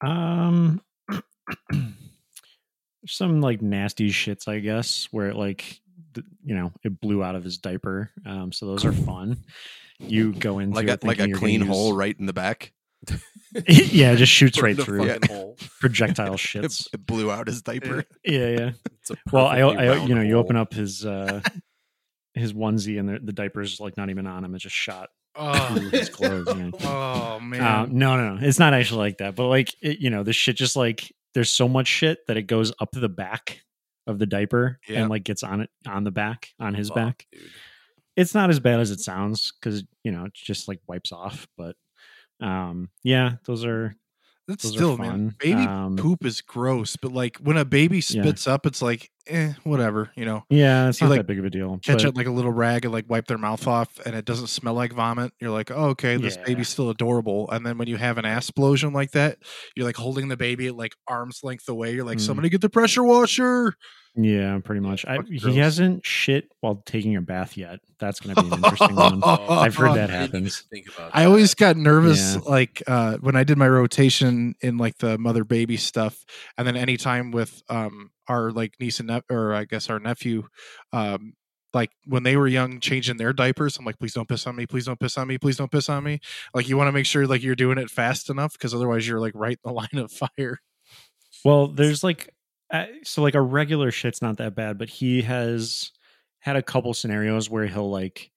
Um, 0.00 0.82
some 3.06 3.40
like 3.40 3.62
nasty 3.62 4.10
shits, 4.10 4.48
I 4.48 4.58
guess, 4.58 5.08
where 5.12 5.28
it 5.28 5.36
like 5.36 5.58
th- 5.58 5.80
you 6.44 6.54
know 6.54 6.72
it 6.84 7.00
blew 7.00 7.22
out 7.22 7.34
of 7.34 7.44
his 7.44 7.58
diaper. 7.58 8.10
Um, 8.24 8.52
so 8.52 8.66
those 8.66 8.84
are 8.84 8.92
fun. 8.92 9.38
You 9.98 10.32
go 10.32 10.58
into 10.58 10.74
like 10.74 10.88
it 10.88 11.02
a, 11.02 11.06
like 11.06 11.20
a 11.20 11.30
clean 11.32 11.60
gonna 11.60 11.72
hole 11.72 11.88
use- 11.88 11.96
right 11.96 12.16
in 12.18 12.26
the 12.26 12.32
back. 12.32 12.72
yeah, 13.68 14.12
it 14.12 14.16
just 14.16 14.32
shoots 14.32 14.60
right 14.60 14.76
through 14.76 15.06
fucking 15.06 15.28
hole. 15.28 15.56
projectile 15.80 16.34
shits. 16.36 16.88
it 16.92 17.06
blew 17.06 17.30
out 17.30 17.46
his 17.46 17.62
diaper. 17.62 18.04
Yeah, 18.24 18.48
yeah. 18.48 18.70
Well, 19.30 19.46
I, 19.46 19.58
I 19.60 20.04
you 20.04 20.14
know, 20.14 20.22
you 20.22 20.36
open 20.38 20.56
up 20.56 20.72
his 20.74 21.04
uh 21.06 21.40
his 22.34 22.52
onesie 22.52 22.98
and 22.98 23.08
the, 23.08 23.18
the 23.22 23.32
diaper's 23.32 23.80
like 23.80 23.96
not 23.96 24.10
even 24.10 24.26
on 24.26 24.44
him. 24.44 24.54
It's 24.54 24.64
just 24.64 24.74
shot 24.76 25.08
Oh, 25.38 25.74
through 25.76 25.90
his 25.90 26.08
clothes. 26.08 26.48
You 26.48 26.64
know? 26.64 26.70
oh 26.82 27.40
man. 27.40 27.60
Uh, 27.62 27.86
no, 27.88 28.16
no, 28.16 28.34
no. 28.34 28.46
It's 28.46 28.58
not 28.58 28.74
actually 28.74 28.98
like 28.98 29.18
that. 29.18 29.34
But 29.36 29.46
like, 29.48 29.72
it, 29.82 29.98
you 30.00 30.10
know, 30.10 30.22
this 30.22 30.36
shit 30.36 30.56
just 30.56 30.76
like 30.76 31.12
there's 31.34 31.50
so 31.50 31.68
much 31.68 31.86
shit 31.86 32.26
that 32.26 32.36
it 32.36 32.42
goes 32.42 32.72
up 32.80 32.90
the 32.92 33.08
back 33.08 33.60
of 34.06 34.18
the 34.18 34.26
diaper 34.26 34.78
Yeah. 34.88 35.00
and 35.00 35.10
like 35.10 35.24
gets 35.24 35.42
on 35.42 35.60
it 35.62 35.70
on 35.86 36.04
the 36.04 36.10
back 36.10 36.50
on 36.60 36.74
his 36.74 36.88
Fuck, 36.88 36.96
back. 36.96 37.26
dude. 37.32 37.42
It's 38.16 38.34
not 38.34 38.48
as 38.50 38.60
bad 38.60 38.80
as 38.80 38.90
it 38.90 39.00
sounds 39.00 39.52
because 39.60 39.84
you 40.02 40.12
know 40.12 40.24
it 40.24 40.34
just 40.34 40.68
like 40.68 40.80
wipes 40.86 41.12
off. 41.12 41.46
But 41.56 41.76
um, 42.40 42.90
yeah, 43.02 43.34
those 43.46 43.64
are 43.64 43.94
That's 44.48 44.62
those 44.62 44.72
still 44.74 44.96
man. 44.96 45.34
Baby 45.40 45.62
Um, 45.62 45.96
poop 45.96 46.24
is 46.24 46.40
gross, 46.40 46.96
but 46.96 47.12
like 47.12 47.36
when 47.38 47.56
a 47.56 47.64
baby 47.64 48.00
spits 48.00 48.46
up, 48.46 48.64
it's 48.64 48.80
like 48.80 49.10
eh, 49.26 49.54
whatever, 49.64 50.12
you 50.14 50.24
know. 50.24 50.44
yeah, 50.48 50.88
it's 50.88 51.00
You, 51.00 51.06
not 51.08 51.10
like, 51.10 51.18
that 51.20 51.26
big 51.26 51.40
of 51.40 51.44
a 51.44 51.50
deal. 51.50 51.80
Catch 51.84 52.02
but- 52.04 52.10
it 52.10 52.16
like 52.16 52.28
a 52.28 52.30
little 52.30 52.52
rag 52.52 52.84
and 52.84 52.94
like 52.94 53.06
wipe 53.08 53.26
their 53.26 53.38
mouth 53.38 53.66
off, 53.66 53.98
and 54.06 54.14
it 54.14 54.24
doesn't 54.24 54.46
smell 54.46 54.74
like 54.74 54.92
vomit. 54.92 55.32
You're 55.40 55.50
like, 55.50 55.72
oh, 55.72 55.86
okay, 55.90 56.16
this 56.16 56.36
Yeah. 56.36 56.44
baby's 56.44 56.68
still 56.68 56.90
adorable. 56.90 57.50
And 57.50 57.66
then 57.66 57.76
when 57.76 57.88
you 57.88 57.96
have 57.96 58.18
an 58.18 58.24
ass 58.24 58.44
explosion 58.48 58.92
like 58.92 59.10
that, 59.12 59.38
you're 59.74 59.84
like 59.86 59.96
holding 59.96 60.28
the 60.28 60.36
baby 60.36 60.68
at 60.68 60.76
like 60.76 60.92
arm's 61.08 61.40
length 61.42 61.68
away. 61.68 61.92
You're 61.92 62.04
like, 62.04 62.18
Mm. 62.18 62.26
somebody 62.26 62.48
get 62.48 62.60
the 62.60 62.70
pressure 62.70 63.02
washer. 63.02 63.74
Yeah, 64.18 64.58
pretty 64.64 64.80
much. 64.80 65.04
I, 65.04 65.18
he 65.30 65.58
hasn't 65.58 66.06
shit 66.06 66.50
while 66.60 66.82
taking 66.86 67.16
a 67.16 67.20
bath 67.20 67.56
yet. 67.56 67.80
That's 67.98 68.18
going 68.18 68.34
to 68.34 68.42
be 68.42 68.48
an 68.48 68.54
interesting 68.64 68.96
one. 68.96 69.22
I've 69.24 69.76
heard 69.76 69.94
that 69.96 70.08
I 70.10 70.14
happens. 70.14 70.60
Think 70.70 70.86
about 70.88 71.10
I 71.14 71.26
always 71.26 71.54
got 71.54 71.76
nervous 71.76 72.34
Yeah. 72.34 72.40
like 72.50 72.82
uh 72.86 73.18
when 73.18 73.36
I 73.36 73.44
did 73.44 73.58
my 73.58 73.68
rotation 73.68 74.54
in 74.62 74.78
like 74.78 74.96
the 74.98 75.18
mother 75.18 75.44
baby 75.44 75.76
stuff 75.76 76.24
and 76.56 76.66
then 76.66 76.76
anytime 76.76 77.30
with 77.30 77.62
um 77.68 78.10
our 78.26 78.50
like 78.52 78.72
niece 78.80 79.00
and 79.00 79.08
nep- 79.08 79.30
or 79.30 79.52
I 79.52 79.64
guess 79.66 79.90
our 79.90 79.98
nephew 79.98 80.44
um 80.94 81.34
like 81.74 81.90
when 82.06 82.22
they 82.22 82.36
were 82.38 82.48
young 82.48 82.80
changing 82.80 83.18
their 83.18 83.34
diapers 83.34 83.76
i'm 83.76 83.84
like 83.84 83.98
please 83.98 84.14
don't 84.14 84.28
piss 84.28 84.46
on 84.46 84.56
me 84.56 84.64
please 84.66 84.86
don't 84.86 84.98
piss 84.98 85.18
on 85.18 85.26
me 85.28 85.36
please 85.36 85.58
don't 85.58 85.70
piss 85.70 85.90
on 85.90 86.02
me 86.04 86.20
like 86.54 86.68
you 86.70 86.76
want 86.76 86.88
to 86.88 86.92
make 86.92 87.04
sure 87.04 87.26
like 87.26 87.42
you're 87.42 87.54
doing 87.56 87.76
it 87.76 87.90
fast 87.90 88.30
enough 88.30 88.52
because 88.54 88.72
otherwise 88.72 89.06
you're 89.06 89.20
like 89.20 89.32
right 89.34 89.58
in 89.62 89.68
the 89.68 89.72
line 89.74 89.88
of 89.94 90.10
fire 90.10 90.58
Well, 91.44 91.66
there's 91.68 92.02
like, 92.02 92.32
uh, 92.70 92.86
so 93.04 93.22
like 93.22 93.34
a 93.34 93.40
regular 93.40 93.90
shit's 93.90 94.22
not 94.22 94.38
that 94.38 94.54
bad, 94.54 94.78
but 94.78 94.88
he 94.88 95.22
has 95.22 95.92
had 96.40 96.56
a 96.56 96.62
couple 96.62 96.92
scenarios 96.94 97.48
where 97.50 97.66
he'll 97.66 97.90
like, 97.90 98.30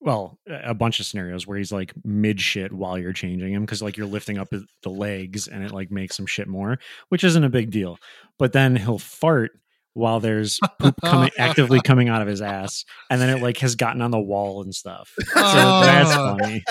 well, 0.00 0.38
a 0.46 0.74
bunch 0.74 1.00
of 1.00 1.06
scenarios 1.06 1.46
where 1.46 1.58
he's 1.58 1.72
like 1.72 1.92
mid 2.04 2.40
shit 2.40 2.72
while 2.72 2.98
you're 2.98 3.12
changing 3.12 3.52
him 3.52 3.62
because 3.62 3.82
like 3.82 3.96
you're 3.96 4.06
lifting 4.06 4.38
up 4.38 4.48
the 4.50 4.90
legs 4.90 5.48
and 5.48 5.64
it 5.64 5.72
like 5.72 5.90
makes 5.90 6.18
him 6.18 6.26
shit 6.26 6.48
more, 6.48 6.78
which 7.08 7.24
isn't 7.24 7.44
a 7.44 7.48
big 7.50 7.70
deal. 7.70 7.98
But 8.38 8.52
then 8.52 8.76
he'll 8.76 8.98
fart 8.98 9.52
while 9.98 10.20
there's 10.20 10.58
poop 10.78 10.94
coming 11.04 11.30
actively 11.38 11.80
coming 11.82 12.08
out 12.08 12.22
of 12.22 12.28
his 12.28 12.40
ass, 12.40 12.84
and 13.10 13.20
then 13.20 13.28
it 13.36 13.42
like 13.42 13.58
has 13.58 13.74
gotten 13.74 14.00
on 14.00 14.10
the 14.10 14.18
wall 14.20 14.62
and 14.62 14.74
stuff. 14.74 15.12
So 15.18 15.34
that's 15.34 16.10
Oh. 16.12 16.36
funny. 16.40 16.62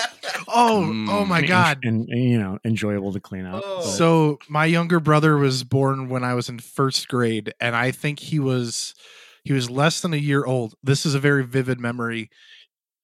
oh 0.48 0.84
Mm. 0.88 1.08
oh 1.10 1.24
my 1.24 1.38
and- 1.40 1.48
god 1.48 1.78
and, 1.84 2.08
and, 2.08 2.24
you 2.24 2.38
know 2.38 2.58
enjoyable 2.64 3.12
to 3.12 3.20
clean 3.20 3.44
up. 3.46 3.62
Oh. 3.64 3.82
So 3.82 4.38
my 4.48 4.64
younger 4.64 4.98
brother 5.00 5.36
was 5.36 5.62
born 5.64 6.08
when 6.08 6.24
I 6.24 6.34
was 6.34 6.48
in 6.48 6.58
first 6.58 7.06
grade, 7.08 7.52
and 7.60 7.76
I 7.76 7.90
think 7.90 8.18
he 8.18 8.38
was 8.38 8.94
he 9.44 9.52
was 9.52 9.70
less 9.70 10.00
than 10.00 10.12
a 10.14 10.18
year 10.18 10.44
old. 10.44 10.74
This 10.82 11.06
is 11.06 11.14
a 11.14 11.20
very 11.20 11.44
vivid 11.44 11.78
memory. 11.80 12.30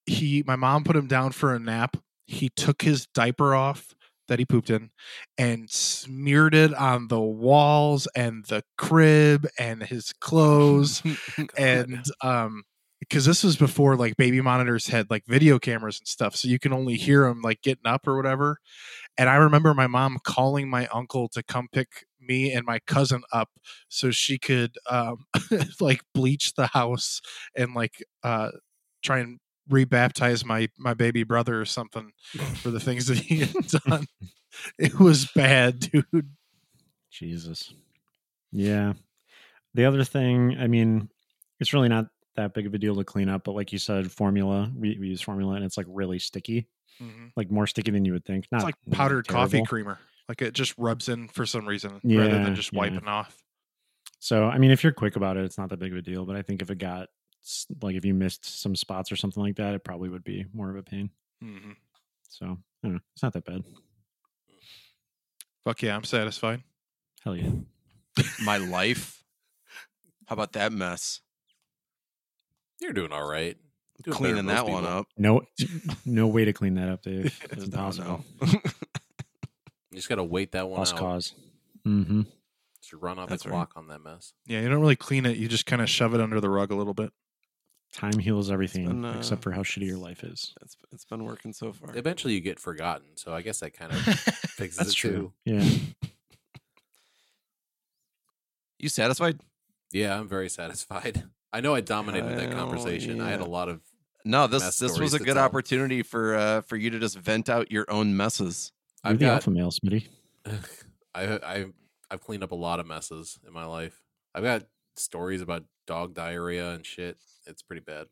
He 0.07 0.43
my 0.47 0.57
mom 0.57 0.85
put 0.85 0.97
him 0.97 1.07
down 1.07 1.33
for 1.33 1.55
a 1.55 1.59
nap. 1.59 1.97
He 2.27 2.49
took 2.49 2.83
his 2.83 3.07
diaper 3.07 3.55
off 3.55 3.94
that 4.29 4.39
he 4.39 4.45
pooped 4.45 4.71
in 4.71 4.91
and 5.39 5.71
smeared 5.71 6.55
it 6.55 6.75
on 6.75 7.09
the 7.09 7.21
walls 7.21 8.09
and 8.15 8.45
the 8.47 8.63
crib 8.77 9.47
and 9.59 9.83
his 9.83 10.13
clothes 10.21 11.03
and 11.59 12.05
um 12.23 12.63
because 13.01 13.27
this 13.27 13.45
was 13.45 13.57
before 13.57 13.97
like 13.97 14.17
baby 14.17 14.41
monitors 14.41 14.87
had 14.87 15.11
like 15.11 15.25
video 15.27 15.59
cameras 15.59 15.99
and 16.01 16.09
stuff 16.09 16.35
so 16.35 16.49
you 16.49 16.59
can 16.59 16.73
only 16.73 16.95
hear 16.95 17.27
him 17.27 17.43
like 17.43 17.61
getting 17.63 17.87
up 17.87 18.07
or 18.07 18.17
whatever 18.17 18.59
and 19.19 19.29
i 19.29 19.37
remember 19.37 19.75
my 19.75 19.87
mom 19.87 20.19
calling 20.25 20.69
my 20.69 20.87
uncle 20.89 21.29
to 21.29 21.43
come 21.43 21.69
pick 21.73 22.07
me 22.21 22.53
and 22.53 22.65
my 22.65 22.79
cousin 22.87 23.23
up 23.33 23.51
so 23.89 24.11
she 24.11 24.39
could 24.39 24.77
um 24.91 25.27
like 25.81 26.01
bleach 26.15 26.55
the 26.55 26.69
house 26.69 27.21
and 27.57 27.75
like 27.75 28.03
uh 28.23 28.51
try 29.03 29.19
and 29.19 29.39
rebaptize 29.71 30.45
my 30.45 30.69
my 30.79 30.95
baby 30.95 31.23
brother 31.23 31.61
or 31.61 31.65
something 31.65 32.13
for 32.57 32.71
the 32.71 32.81
things 32.81 33.07
that 33.07 33.19
he 33.19 33.41
had 33.41 33.55
done 33.87 34.07
it 34.79 34.99
was 35.01 35.27
bad 35.35 35.81
dude 35.81 36.31
Jesus. 37.11 37.73
Yeah. 38.53 38.95
The 39.75 39.85
other 39.85 40.05
thing, 40.05 40.57
I 40.59 40.67
mean, 40.67 41.09
it's 41.61 41.73
really 41.73 41.89
not 41.89 42.07
that 42.37 42.55
big 42.55 42.67
of 42.67 42.75
a 42.75 42.79
deal 42.79 42.97
to 42.97 43.05
clean 43.05 43.29
up, 43.29 43.45
but 43.45 43.53
like 43.55 43.73
you 43.73 43.79
said, 43.79 44.11
formula, 44.11 44.71
we, 44.77 44.97
we 44.99 45.09
use 45.09 45.21
formula 45.21 45.55
and 45.55 45.65
it's 45.65 45.77
like 45.77 45.87
really 45.89 46.19
sticky, 46.19 46.67
Mhm. 47.03 47.31
like 47.37 47.51
more 47.51 47.67
sticky 47.67 47.91
than 47.93 48.05
you 48.05 48.13
would 48.13 48.25
think. 48.25 48.47
Not 48.53 48.59
it's 48.59 48.65
like 48.65 48.75
really 48.87 48.97
powdered 48.97 49.27
coffee 49.29 49.63
creamer 49.65 49.99
like 50.29 50.41
it 50.43 50.55
just 50.55 50.75
rubs 50.79 51.09
in 51.09 51.29
for 51.29 51.45
some 51.47 51.67
reason 51.67 52.01
rather 52.03 52.43
than 52.43 52.55
just 52.55 52.73
yeah. 52.73 52.79
wiping 52.79 53.07
off 53.07 53.43
So, 54.21 54.47
I 54.47 54.59
mean, 54.59 54.71
if 54.71 54.83
you're 54.83 54.93
quick 54.93 55.17
about 55.17 55.37
it, 55.37 55.45
it's 55.45 55.59
not 55.59 55.69
that 55.71 55.79
big 55.79 55.93
of 55.93 55.99
a 55.99 56.03
deal, 56.03 56.25
but 56.25 56.35
I 56.37 56.43
think 56.43 56.63
if 56.63 56.71
it 56.71 56.79
got 56.79 57.03
s- 57.03 57.09
like 57.83 57.97
if 57.97 58.05
you 58.05 58.15
missed 58.15 58.45
some 58.61 58.75
spots 58.77 59.11
or 59.13 59.17
something 59.17 59.43
like 59.43 59.57
that, 59.57 59.75
it 59.75 59.85
probably 59.85 60.09
would 60.09 60.25
be 60.25 60.47
more 60.55 60.71
of 60.71 60.77
a 60.77 60.83
pain. 60.83 61.11
hmm 61.43 61.73
So, 62.29 62.47
I 62.47 62.57
don't 62.87 62.95
know. 62.95 63.01
It's 63.15 63.23
not 63.23 63.33
that 63.35 63.45
bad. 63.45 63.63
Fuck 65.65 65.83
yeah, 65.83 65.97
I'm 65.97 66.05
satisfied. 66.05 66.63
Hell 67.23 67.37
yeah. 67.37 67.51
My 68.45 68.59
life. 68.59 69.23
How 70.27 70.35
about 70.35 70.53
that 70.53 70.73
mess? 70.73 71.21
You're 72.81 72.93
doing 72.93 73.13
all 73.13 73.27
right. 73.27 73.57
Doing 74.03 74.17
Cleaning 74.17 74.47
that 74.47 74.67
one 74.67 74.83
people. 74.83 74.99
up. 74.99 75.07
No, 75.17 75.43
no 76.05 76.27
way 76.27 76.45
to 76.45 76.53
clean 76.53 76.75
that 76.75 76.89
up, 76.89 77.03
Dave. 77.03 77.39
It's 77.51 77.65
impossible. 77.65 78.25
no. 78.43 78.49
You 79.91 79.97
just 79.99 80.09
got 80.09 80.17
to 80.17 80.25
wait 80.25 80.53
that 80.53 80.69
one 80.69 80.79
Lost 80.81 80.95
out. 80.95 80.99
cause. 81.01 81.33
Mm-hmm. 81.87 82.23
Just 82.81 82.93
run 82.95 83.19
off 83.19 83.29
That's 83.29 83.45
the 83.45 83.51
right. 83.51 83.69
on 83.77 83.87
that 83.89 84.01
mess. 84.03 84.33
Yeah, 84.47 84.61
you 84.61 84.69
don't 84.69 84.81
really 84.81 84.97
clean 84.97 85.25
it. 85.25 85.37
You 85.37 85.47
just 85.49 85.67
kind 85.67 85.81
of 85.81 85.89
shove 85.89 86.15
it 86.15 86.21
under 86.21 86.41
the 86.41 86.51
rug 86.51 86.73
a 86.73 86.75
little 86.75 86.95
bit. 86.95 87.13
Time 87.95 88.19
heals 88.19 88.51
everything 88.51 88.87
been, 88.87 89.05
uh, 89.05 89.15
except 89.17 89.43
for 89.45 89.53
how 89.53 89.63
shitty 89.63 89.87
your 89.87 89.97
life 89.99 90.25
is. 90.25 90.53
It's 90.63 90.77
it's 90.93 91.05
been 91.05 91.23
working 91.25 91.53
so 91.53 91.73
far. 91.73 91.97
Eventually, 91.97 92.35
you 92.35 92.41
get 92.41 92.59
forgotten. 92.59 93.07
So 93.15 93.33
I 93.33 93.41
guess 93.41 93.61
that 93.61 93.73
kind 93.73 93.93
of 93.93 93.99
fixes 94.03 94.77
That's 94.79 94.91
it 94.91 94.97
true. 94.97 95.33
too. 95.47 95.53
Yeah. 95.55 95.65
You 98.79 98.89
satisfied? 98.89 99.41
Yeah, 99.93 100.19
I'm 100.19 100.29
very 100.29 100.49
satisfied. 100.51 101.25
I 101.53 101.61
know 101.61 101.75
I 101.75 101.81
dominated 101.81 102.37
that 102.37 102.49
Well, 102.51 102.59
conversation. 102.67 103.21
I 103.21 103.31
had 103.31 103.41
a 103.41 103.45
lot 103.47 103.69
of. 103.69 103.81
No, 104.25 104.47
this 104.47 104.79
this 104.79 104.99
was 104.99 105.15
a 105.15 105.19
good 105.19 105.35
tell. 105.35 105.45
opportunity 105.45 106.03
for 106.03 106.35
uh 106.35 106.61
for 106.63 106.77
you 106.77 106.91
to 106.91 106.99
just 106.99 107.17
vent 107.19 107.49
out 107.49 107.71
your 107.71 107.85
own 107.91 108.17
messes. 108.17 108.73
You're 109.05 109.13
I've 109.13 109.19
the 109.19 109.27
got. 109.27 109.35
alpha 109.35 109.51
male, 109.51 109.71
Smitty. 109.71 110.09
I 111.15 111.25
I 111.39 111.67
I've 112.11 112.21
cleaned 112.21 112.43
up 112.43 112.51
a 112.51 112.57
lot 112.57 112.81
of 112.81 112.87
messes 112.87 113.39
in 113.47 113.53
my 113.53 113.65
life. 113.65 114.03
I've 114.35 114.43
got 114.43 114.65
stories 114.97 115.41
about 115.41 115.65
dog 115.87 116.15
diarrhea 116.15 116.71
and 116.73 116.85
shit. 116.85 117.17
It's 117.47 117.63
pretty 117.63 117.83
bad. 117.83 118.07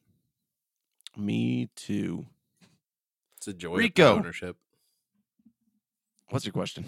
Me 1.16 1.68
too. 1.76 2.26
It's 3.36 3.48
a 3.48 3.52
joy 3.52 3.74
of 3.74 3.78
Rico. 3.78 4.14
pet 4.14 4.18
ownership. 4.24 4.56
What's 6.30 6.44
your 6.46 6.52
question? 6.52 6.84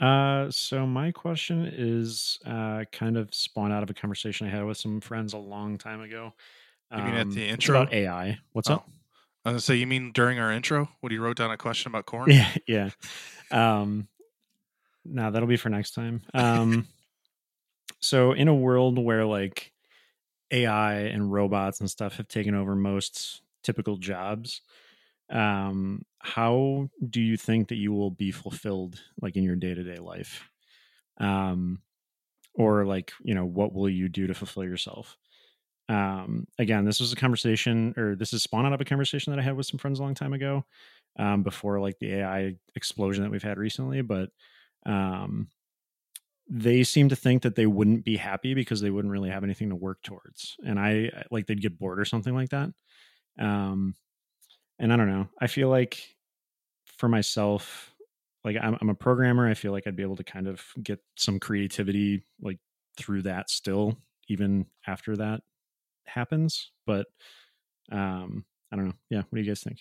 Uh, 0.00 0.50
so 0.50 0.86
my 0.86 1.10
question 1.12 1.70
is 1.72 2.38
uh, 2.46 2.84
kind 2.92 3.16
of 3.16 3.34
spawned 3.34 3.72
out 3.72 3.82
of 3.82 3.90
a 3.90 3.94
conversation 3.94 4.46
I 4.46 4.50
had 4.50 4.64
with 4.64 4.76
some 4.78 5.00
friends 5.00 5.32
a 5.34 5.38
long 5.38 5.78
time 5.78 6.00
ago. 6.00 6.32
You 6.96 7.02
mean 7.02 7.14
at 7.14 7.22
Um, 7.26 7.30
the 7.34 7.46
intro? 7.48 7.82
about 7.82 7.92
AI. 7.92 8.38
What's 8.52 8.68
Oh. 8.70 8.74
up? 8.74 8.88
I 9.44 9.50
was 9.50 9.52
gonna 9.52 9.60
say, 9.60 9.76
you 9.76 9.86
mean 9.86 10.12
during 10.12 10.38
our 10.38 10.52
intro 10.52 10.88
What 11.00 11.12
you 11.12 11.22
wrote 11.22 11.36
down 11.38 11.50
a 11.50 11.56
question 11.56 11.90
about 11.90 12.04
corn? 12.06 12.30
Yeah, 12.30 12.52
yeah. 12.66 12.90
Um, 13.50 14.08
no, 15.04 15.30
that'll 15.30 15.48
be 15.48 15.56
for 15.56 15.68
next 15.70 15.92
time. 15.92 16.22
Um, 16.34 16.86
so 18.00 18.32
in 18.32 18.48
a 18.48 18.54
world 18.54 18.98
where 18.98 19.24
like 19.26 19.72
AI 20.52 20.94
and 20.94 21.32
robots 21.32 21.80
and 21.80 21.90
stuff 21.90 22.16
have 22.16 22.28
taken 22.28 22.54
over 22.54 22.74
most 22.76 23.42
typical 23.62 23.96
jobs, 23.96 24.62
um, 25.30 26.02
how 26.20 26.88
do 27.10 27.20
you 27.20 27.36
think 27.36 27.68
that 27.68 27.76
you 27.76 27.92
will 27.92 28.10
be 28.10 28.32
fulfilled 28.32 29.00
like 29.22 29.36
in 29.36 29.44
your 29.44 29.56
day 29.56 29.74
to 29.74 29.82
day 29.84 29.98
life? 29.98 30.50
Um, 31.18 31.82
or 32.54 32.84
like 32.86 33.12
you 33.22 33.34
know, 33.34 33.46
what 33.46 33.72
will 33.74 33.88
you 33.88 34.08
do 34.08 34.26
to 34.26 34.34
fulfill 34.34 34.64
yourself? 34.64 35.16
Um, 35.88 36.46
again, 36.58 36.84
this 36.84 37.00
was 37.00 37.12
a 37.12 37.16
conversation, 37.16 37.94
or 37.96 38.14
this 38.14 38.32
is 38.32 38.42
spawned 38.42 38.66
out 38.66 38.72
of 38.72 38.80
a 38.80 38.84
conversation 38.84 39.32
that 39.32 39.40
I 39.40 39.44
had 39.44 39.56
with 39.56 39.66
some 39.66 39.78
friends 39.78 39.98
a 39.98 40.02
long 40.02 40.14
time 40.14 40.32
ago 40.32 40.64
um, 41.18 41.42
before 41.42 41.80
like 41.80 41.98
the 41.98 42.14
AI 42.14 42.56
explosion 42.76 43.24
that 43.24 43.30
we've 43.30 43.42
had 43.42 43.58
recently, 43.58 44.02
but 44.02 44.30
um, 44.86 45.48
they 46.50 46.82
seem 46.82 47.08
to 47.08 47.16
think 47.16 47.42
that 47.42 47.54
they 47.54 47.66
wouldn't 47.66 48.04
be 48.04 48.16
happy 48.16 48.54
because 48.54 48.80
they 48.80 48.90
wouldn't 48.90 49.12
really 49.12 49.30
have 49.30 49.44
anything 49.44 49.68
to 49.70 49.76
work 49.76 50.02
towards, 50.02 50.56
and 50.66 50.78
I 50.78 51.10
like 51.30 51.46
they'd 51.46 51.62
get 51.62 51.78
bored 51.78 52.00
or 52.00 52.04
something 52.04 52.34
like 52.34 52.50
that. 52.50 52.70
Um, 53.38 53.94
and 54.78 54.92
I 54.92 54.96
don't 54.96 55.08
know. 55.08 55.28
I 55.40 55.46
feel 55.46 55.68
like 55.68 56.02
for 56.98 57.08
myself, 57.08 57.94
like 58.44 58.56
I'm, 58.60 58.76
I'm 58.80 58.90
a 58.90 58.94
programmer. 58.94 59.48
I 59.48 59.54
feel 59.54 59.72
like 59.72 59.86
I'd 59.86 59.96
be 59.96 60.02
able 60.02 60.16
to 60.16 60.24
kind 60.24 60.48
of 60.48 60.62
get 60.82 60.98
some 61.16 61.38
creativity 61.38 62.24
like 62.42 62.58
through 62.96 63.22
that 63.22 63.48
still, 63.48 63.96
even 64.28 64.66
after 64.86 65.16
that 65.16 65.42
happens. 66.04 66.72
But 66.86 67.06
um, 67.92 68.44
I 68.72 68.76
don't 68.76 68.86
know. 68.86 68.94
Yeah, 69.08 69.18
what 69.18 69.34
do 69.34 69.40
you 69.40 69.46
guys 69.46 69.62
think? 69.62 69.78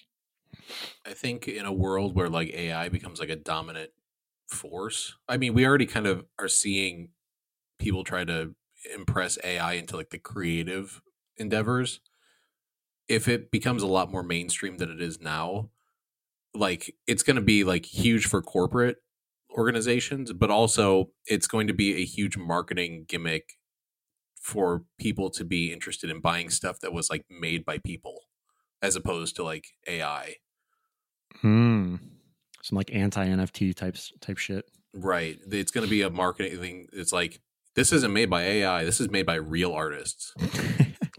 I 1.05 1.13
think 1.13 1.47
in 1.47 1.65
a 1.65 1.73
world 1.73 2.15
where 2.15 2.29
like 2.29 2.53
AI 2.53 2.89
becomes 2.89 3.19
like 3.19 3.29
a 3.29 3.35
dominant 3.35 3.91
force, 4.49 5.15
I 5.27 5.37
mean, 5.37 5.53
we 5.53 5.65
already 5.65 5.85
kind 5.85 6.07
of 6.07 6.25
are 6.37 6.47
seeing 6.47 7.09
people 7.77 8.03
try 8.03 8.25
to 8.25 8.55
impress 8.95 9.37
AI 9.43 9.73
into 9.73 9.95
like 9.95 10.09
the 10.09 10.19
creative 10.19 11.01
endeavors. 11.37 12.01
If 13.07 13.27
it 13.27 13.51
becomes 13.51 13.81
a 13.81 13.87
lot 13.87 14.11
more 14.11 14.23
mainstream 14.23 14.77
than 14.77 14.91
it 14.91 15.01
is 15.01 15.19
now, 15.19 15.69
like 16.53 16.95
it's 17.07 17.23
going 17.23 17.35
to 17.35 17.41
be 17.41 17.63
like 17.63 17.85
huge 17.85 18.27
for 18.27 18.41
corporate 18.41 18.97
organizations, 19.51 20.33
but 20.33 20.51
also 20.51 21.11
it's 21.25 21.47
going 21.47 21.67
to 21.67 21.73
be 21.73 21.95
a 21.95 22.05
huge 22.05 22.37
marketing 22.37 23.05
gimmick 23.07 23.53
for 24.39 24.83
people 24.97 25.29
to 25.31 25.43
be 25.43 25.71
interested 25.71 26.09
in 26.09 26.21
buying 26.21 26.49
stuff 26.49 26.79
that 26.79 26.93
was 26.93 27.09
like 27.09 27.25
made 27.29 27.65
by 27.65 27.77
people 27.77 28.21
as 28.81 28.95
opposed 28.95 29.35
to 29.35 29.43
like 29.43 29.67
AI. 29.87 30.35
Hmm. 31.41 31.95
Some 32.69 32.77
like 32.77 32.93
anti 32.93 33.25
NFT 33.25 33.73
types 33.73 34.13
type 34.21 34.37
shit. 34.37 34.65
Right. 34.93 35.39
It's 35.51 35.71
going 35.71 35.85
to 35.85 35.89
be 35.89 36.03
a 36.03 36.09
marketing 36.11 36.59
thing. 36.59 36.87
It's 36.93 37.11
like 37.11 37.41
this 37.75 37.91
isn't 37.91 38.13
made 38.13 38.29
by 38.29 38.43
AI. 38.43 38.83
This 38.83 39.01
is 39.01 39.09
made 39.09 39.25
by 39.25 39.35
real 39.35 39.73
artists. 39.73 40.33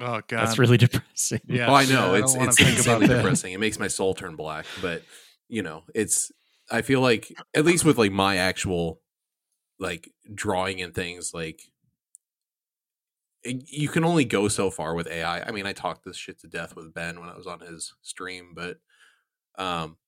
Oh 0.03 0.23
god, 0.27 0.47
That's 0.47 0.59
really 0.59 0.79
depressing. 0.79 1.43
Yeah, 1.47 1.69
oh, 1.69 1.75
I 1.75 1.85
know. 1.85 2.15
I 2.15 2.21
it's 2.21 2.33
don't 2.33 2.49
it's 2.49 2.57
think 2.57 2.71
insanely 2.71 3.07
depressing. 3.07 3.53
It 3.53 3.61
makes 3.61 3.79
my 3.79 3.89
soul 3.89 4.15
turn 4.15 4.35
black. 4.35 4.65
But 4.81 5.03
you 5.47 5.63
know, 5.63 5.83
it's. 5.95 6.33
I 6.71 6.81
feel 6.81 7.03
like 7.03 7.31
at 7.55 7.67
least 7.67 7.85
with 7.85 7.99
like 7.99 8.11
my 8.11 8.39
actual, 8.39 9.03
like 9.79 10.11
drawing 10.35 10.81
and 10.81 10.95
things, 10.95 11.35
like 11.35 11.61
you 13.45 13.89
can 13.89 14.03
only 14.03 14.25
go 14.25 14.49
so 14.49 14.71
far 14.71 14.95
with 14.95 15.07
AI. 15.07 15.43
I 15.43 15.51
mean, 15.51 15.67
I 15.67 15.75
talked 15.75 16.07
this 16.07 16.17
shit 16.17 16.41
to 16.41 16.49
death 16.49 16.75
with 16.75 16.95
Ben 16.95 17.21
when 17.21 17.29
I 17.29 17.37
was 17.37 17.47
on 17.47 17.61
his 17.61 17.93
stream, 18.01 18.53
but 18.55 18.79
um, 19.59 19.99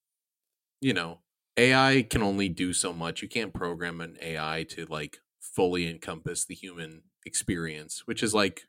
you 0.81 0.93
know, 0.93 1.19
AI 1.57 2.05
can 2.09 2.23
only 2.23 2.49
do 2.49 2.73
so 2.73 2.93
much. 2.93 3.21
You 3.21 3.27
can't 3.27 3.53
program 3.53 4.01
an 4.01 4.17
AI 4.21 4.65
to 4.69 4.85
like 4.85 5.19
fully 5.39 5.89
encompass 5.89 6.45
the 6.45 6.55
human 6.55 7.03
experience, 7.25 8.03
which 8.05 8.23
is 8.23 8.33
like 8.33 8.63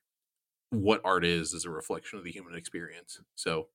what 0.70 1.00
art 1.04 1.24
is 1.24 1.52
is 1.54 1.64
a 1.64 1.70
reflection 1.70 2.18
of 2.18 2.24
the 2.24 2.32
human 2.32 2.54
experience. 2.54 3.20
So, 3.34 3.68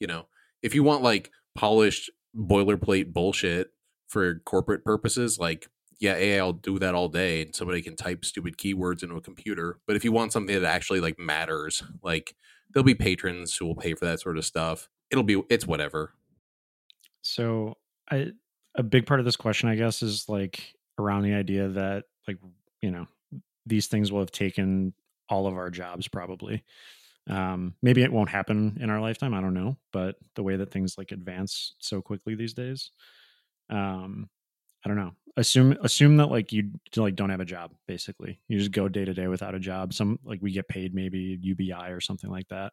you 0.00 0.06
know, 0.06 0.26
if 0.62 0.74
you 0.74 0.82
want 0.82 1.02
like 1.02 1.30
polished 1.54 2.10
boilerplate 2.36 3.12
bullshit 3.12 3.72
for 4.08 4.40
corporate 4.40 4.84
purposes, 4.84 5.38
like 5.38 5.68
yeah, 6.00 6.14
AI 6.14 6.42
will 6.42 6.54
do 6.54 6.78
that 6.78 6.94
all 6.94 7.08
day 7.08 7.42
and 7.42 7.54
somebody 7.54 7.82
can 7.82 7.94
type 7.94 8.24
stupid 8.24 8.56
keywords 8.56 9.02
into 9.02 9.16
a 9.16 9.20
computer. 9.20 9.78
But 9.86 9.96
if 9.96 10.04
you 10.04 10.12
want 10.12 10.32
something 10.32 10.58
that 10.60 10.66
actually 10.66 11.00
like 11.00 11.18
matters, 11.18 11.82
like 12.02 12.34
there'll 12.72 12.84
be 12.84 12.94
patrons 12.94 13.56
who 13.56 13.66
will 13.66 13.76
pay 13.76 13.94
for 13.94 14.06
that 14.06 14.20
sort 14.20 14.38
of 14.38 14.44
stuff. 14.44 14.88
It'll 15.10 15.24
be 15.24 15.42
it's 15.50 15.66
whatever. 15.66 16.14
So 17.22 17.74
I 18.10 18.32
a 18.74 18.82
big 18.82 19.06
part 19.06 19.20
of 19.20 19.26
this 19.26 19.36
question, 19.36 19.68
I 19.68 19.76
guess, 19.76 20.02
is 20.02 20.28
like 20.28 20.74
around 20.98 21.22
the 21.22 21.34
idea 21.34 21.68
that 21.68 22.04
like 22.28 22.38
you 22.80 22.90
know 22.90 23.06
these 23.66 23.86
things 23.86 24.10
will 24.10 24.20
have 24.20 24.32
taken 24.32 24.92
all 25.28 25.46
of 25.46 25.54
our 25.54 25.70
jobs 25.70 26.08
probably. 26.08 26.64
Um, 27.28 27.74
maybe 27.82 28.02
it 28.02 28.12
won't 28.12 28.30
happen 28.30 28.78
in 28.80 28.90
our 28.90 29.00
lifetime. 29.00 29.34
I 29.34 29.40
don't 29.40 29.54
know, 29.54 29.76
but 29.92 30.16
the 30.34 30.42
way 30.42 30.56
that 30.56 30.70
things 30.70 30.98
like 30.98 31.12
advance 31.12 31.74
so 31.78 32.00
quickly 32.00 32.34
these 32.34 32.54
days, 32.54 32.90
um, 33.68 34.28
I 34.84 34.88
don't 34.88 34.96
know. 34.96 35.12
Assume 35.36 35.76
assume 35.82 36.16
that 36.16 36.26
like 36.26 36.52
you 36.52 36.70
like 36.96 37.14
don't 37.14 37.30
have 37.30 37.40
a 37.40 37.44
job. 37.44 37.72
Basically, 37.86 38.40
you 38.48 38.58
just 38.58 38.72
go 38.72 38.88
day 38.88 39.04
to 39.04 39.14
day 39.14 39.28
without 39.28 39.54
a 39.54 39.60
job. 39.60 39.94
Some 39.94 40.18
like 40.24 40.40
we 40.42 40.50
get 40.50 40.66
paid 40.66 40.94
maybe 40.94 41.38
UBI 41.40 41.90
or 41.90 42.00
something 42.00 42.30
like 42.30 42.48
that. 42.48 42.72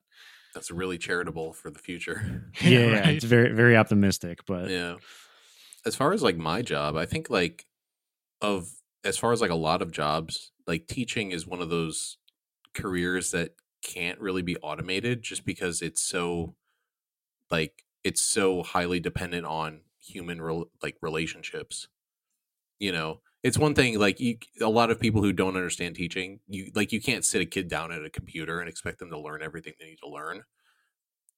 That's 0.56 0.71
really 0.71 0.97
charitable 0.97 1.54
for 1.54 1.69
the 1.69 1.80
future. 1.80 2.52
Yeah, 2.62 2.80
yeah, 2.80 3.00
right. 3.00 3.08
it's 3.10 3.26
very 3.26 3.54
very 3.54 3.78
optimistic, 3.78 4.39
but 4.47 4.69
yeah. 4.69 4.95
As 5.88 5.95
far 5.95 6.13
as 6.13 6.23
like 6.23 6.38
my 6.38 6.62
job, 6.62 6.97
I 6.97 7.06
think 7.06 7.30
like 7.30 7.65
of 8.41 8.69
as 9.04 9.17
far 9.17 9.34
as 9.34 9.41
like 9.41 9.52
a 9.52 9.56
lot 9.56 9.82
of 9.82 9.91
jobs, 9.91 10.52
like 10.67 10.88
teaching 10.88 11.32
is 11.32 11.47
one 11.47 11.62
of 11.62 11.69
those 11.69 12.17
careers 12.73 13.32
that 13.32 13.56
can't 13.84 14.19
really 14.19 14.41
be 14.43 14.58
automated 14.58 15.23
just 15.23 15.45
because 15.45 15.82
it's 15.82 16.02
so 16.02 16.56
like 17.52 17.86
it's 18.04 18.21
so 18.21 18.63
highly 18.63 19.00
dependent 19.00 19.45
on 19.45 19.82
human 20.00 20.41
rel- 20.41 20.71
like 20.84 20.97
relationships 21.02 21.88
you 22.80 22.91
know? 22.91 23.21
It's 23.43 23.58
one 23.58 23.76
thing 23.76 24.00
like 24.00 24.19
you 24.19 24.38
a 24.62 24.69
lot 24.69 24.91
of 24.91 25.00
people 25.00 25.21
who 25.23 25.32
don't 25.32 25.56
understand 25.56 25.95
teaching 25.95 26.39
you 26.47 26.71
like 26.76 26.91
you 26.91 27.02
can't 27.02 27.23
sit 27.23 27.41
a 27.41 27.45
kid 27.45 27.69
down 27.69 27.91
at 27.93 28.04
a 28.04 28.10
computer 28.10 28.60
and 28.60 28.69
expect 28.69 29.00
them 29.00 29.12
to 29.12 29.19
learn 29.19 29.41
everything 29.43 29.73
they 29.80 29.86
need 29.86 30.00
to 30.04 30.10
learn. 30.10 30.43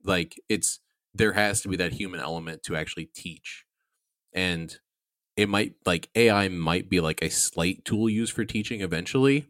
Like 0.03 0.39
it's 0.49 0.79
there 1.13 1.33
has 1.33 1.61
to 1.61 1.69
be 1.69 1.75
that 1.77 1.93
human 1.93 2.19
element 2.19 2.63
to 2.63 2.75
actually 2.75 3.07
teach 3.07 3.65
and 4.33 4.79
it 5.35 5.47
might 5.47 5.75
like 5.85 6.09
ai 6.15 6.47
might 6.47 6.89
be 6.89 6.99
like 6.99 7.21
a 7.21 7.29
slight 7.29 7.83
tool 7.85 8.09
used 8.09 8.33
for 8.33 8.45
teaching 8.45 8.81
eventually 8.81 9.47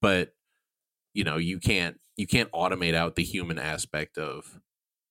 but 0.00 0.34
you 1.12 1.24
know 1.24 1.36
you 1.36 1.58
can't 1.58 1.98
you 2.16 2.26
can't 2.26 2.50
automate 2.52 2.94
out 2.94 3.16
the 3.16 3.24
human 3.24 3.58
aspect 3.58 4.18
of 4.18 4.60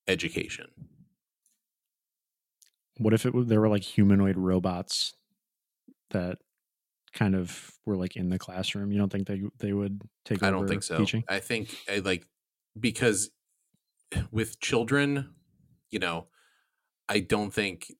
education. 0.07 0.67
What 2.97 3.13
if 3.13 3.25
it 3.25 3.33
there 3.47 3.59
were 3.59 3.69
like 3.69 3.83
humanoid 3.83 4.37
robots 4.37 5.13
that 6.11 6.37
kind 7.13 7.35
of 7.35 7.71
were 7.85 7.97
like 7.97 8.15
in 8.15 8.29
the 8.29 8.39
classroom? 8.39 8.91
You 8.91 8.99
don't 8.99 9.11
think 9.11 9.27
they 9.27 9.41
they 9.59 9.73
would 9.73 10.01
take 10.25 10.43
I 10.43 10.47
over 10.47 10.59
don't 10.59 10.67
think 10.67 10.83
so. 10.83 10.97
teaching? 10.97 11.23
I 11.27 11.39
think 11.39 11.75
I 11.89 11.99
like 11.99 12.25
because 12.79 13.31
with 14.31 14.59
children, 14.59 15.33
you 15.89 15.99
know, 15.99 16.27
I 17.09 17.19
don't 17.19 17.53
think 17.53 17.91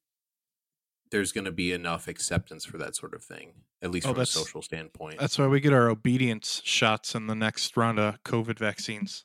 there's 1.14 1.32
going 1.32 1.46
to 1.46 1.52
be 1.52 1.72
enough 1.72 2.08
acceptance 2.08 2.66
for 2.66 2.78
that 2.80 2.96
sort 2.96 3.14
of 3.14 3.24
thing, 3.24 3.54
at 3.82 3.92
least 3.92 4.08
Oh, 4.08 4.14
from 4.14 4.24
a 4.24 4.26
social 4.26 4.62
standpoint. 4.62 5.20
That's 5.20 5.38
why 5.38 5.48
we 5.48 5.60
get 5.60 5.72
our 5.72 5.88
obedience 5.88 6.62
shots 6.66 7.16
in 7.16 7.28
the 7.28 7.36
next 7.36 7.78
round 7.78 8.00
of 8.00 8.22
COVID 8.24 8.58
vaccines. 8.58 9.24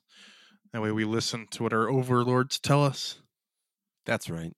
That 0.73 0.83
way 0.83 0.93
we 0.93 1.05
listen 1.07 1.47
to 1.53 1.63
what 1.63 1.73
our 1.73 1.89
overlords 1.89 2.59
tell 2.61 2.85
us. 2.85 3.23
That's 4.05 4.29
right. 4.29 4.53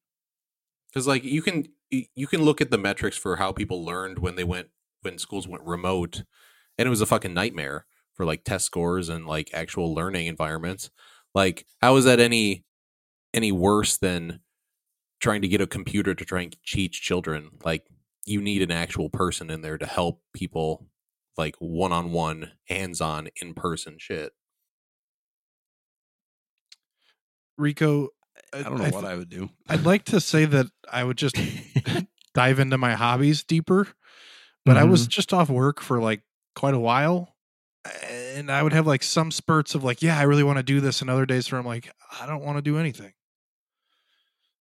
Because 0.88 1.06
like 1.06 1.22
you 1.22 1.40
can 1.40 1.68
you 1.90 2.26
can 2.26 2.42
look 2.42 2.60
at 2.60 2.70
the 2.70 2.78
metrics 2.78 3.16
for 3.16 3.36
how 3.36 3.52
people 3.52 3.84
learned 3.84 4.18
when 4.18 4.34
they 4.34 4.44
went 4.44 4.68
when 5.02 5.18
schools 5.18 5.46
went 5.46 5.64
remote, 5.64 6.24
and 6.76 6.86
it 6.86 6.90
was 6.90 7.00
a 7.00 7.06
fucking 7.06 7.32
nightmare 7.32 7.86
for 8.12 8.26
like 8.26 8.42
test 8.44 8.66
scores 8.66 9.08
and 9.08 9.26
like 9.26 9.50
actual 9.54 9.94
learning 9.94 10.26
environments. 10.26 10.90
Like, 11.32 11.64
how 11.80 11.94
is 11.96 12.04
that 12.04 12.18
any 12.20 12.64
any 13.32 13.52
worse 13.52 13.96
than 13.96 14.40
trying 15.20 15.42
to 15.42 15.48
get 15.48 15.60
a 15.60 15.66
computer 15.66 16.14
to 16.14 16.24
try 16.24 16.42
and 16.42 16.56
teach 16.66 17.02
children? 17.02 17.50
Like, 17.64 17.86
you 18.26 18.40
need 18.40 18.62
an 18.62 18.70
actual 18.70 19.08
person 19.08 19.50
in 19.50 19.62
there 19.62 19.78
to 19.78 19.86
help 19.86 20.22
people, 20.32 20.86
like 21.36 21.56
one 21.58 21.92
on 21.92 22.12
one, 22.12 22.52
hands 22.68 23.00
on, 23.00 23.28
in 23.40 23.54
person 23.54 23.96
shit. 23.98 24.32
Rico, 27.56 28.08
I 28.52 28.62
don't 28.62 28.78
know 28.78 28.88
what 28.88 29.04
I 29.04 29.16
would 29.16 29.28
do. 29.28 29.50
I'd 29.68 29.84
like 29.84 30.04
to 30.06 30.20
say 30.20 30.44
that 30.46 30.66
I 30.90 31.04
would 31.04 31.18
just 31.18 31.36
dive 32.34 32.58
into 32.58 32.78
my 32.78 32.94
hobbies 32.94 33.42
deeper, 33.42 33.88
but 34.64 34.76
I 34.76 34.84
was 34.84 35.02
mm-hmm. 35.02 35.10
just 35.10 35.32
off 35.32 35.50
work 35.50 35.80
for 35.80 36.00
like 36.00 36.22
quite 36.54 36.74
a 36.74 36.78
while. 36.78 37.36
And 38.08 38.50
I 38.50 38.62
would 38.62 38.72
have 38.72 38.86
like 38.86 39.02
some 39.02 39.30
spurts 39.30 39.74
of 39.74 39.84
like, 39.84 40.02
yeah, 40.02 40.18
I 40.18 40.22
really 40.22 40.42
want 40.42 40.58
to 40.58 40.62
do 40.62 40.80
this, 40.80 41.00
and 41.00 41.08
other 41.08 41.26
days 41.26 41.50
where 41.50 41.58
I'm 41.58 41.66
like, 41.66 41.90
I 42.20 42.26
don't 42.26 42.44
want 42.44 42.58
to 42.58 42.62
do 42.62 42.78
anything. 42.78 43.12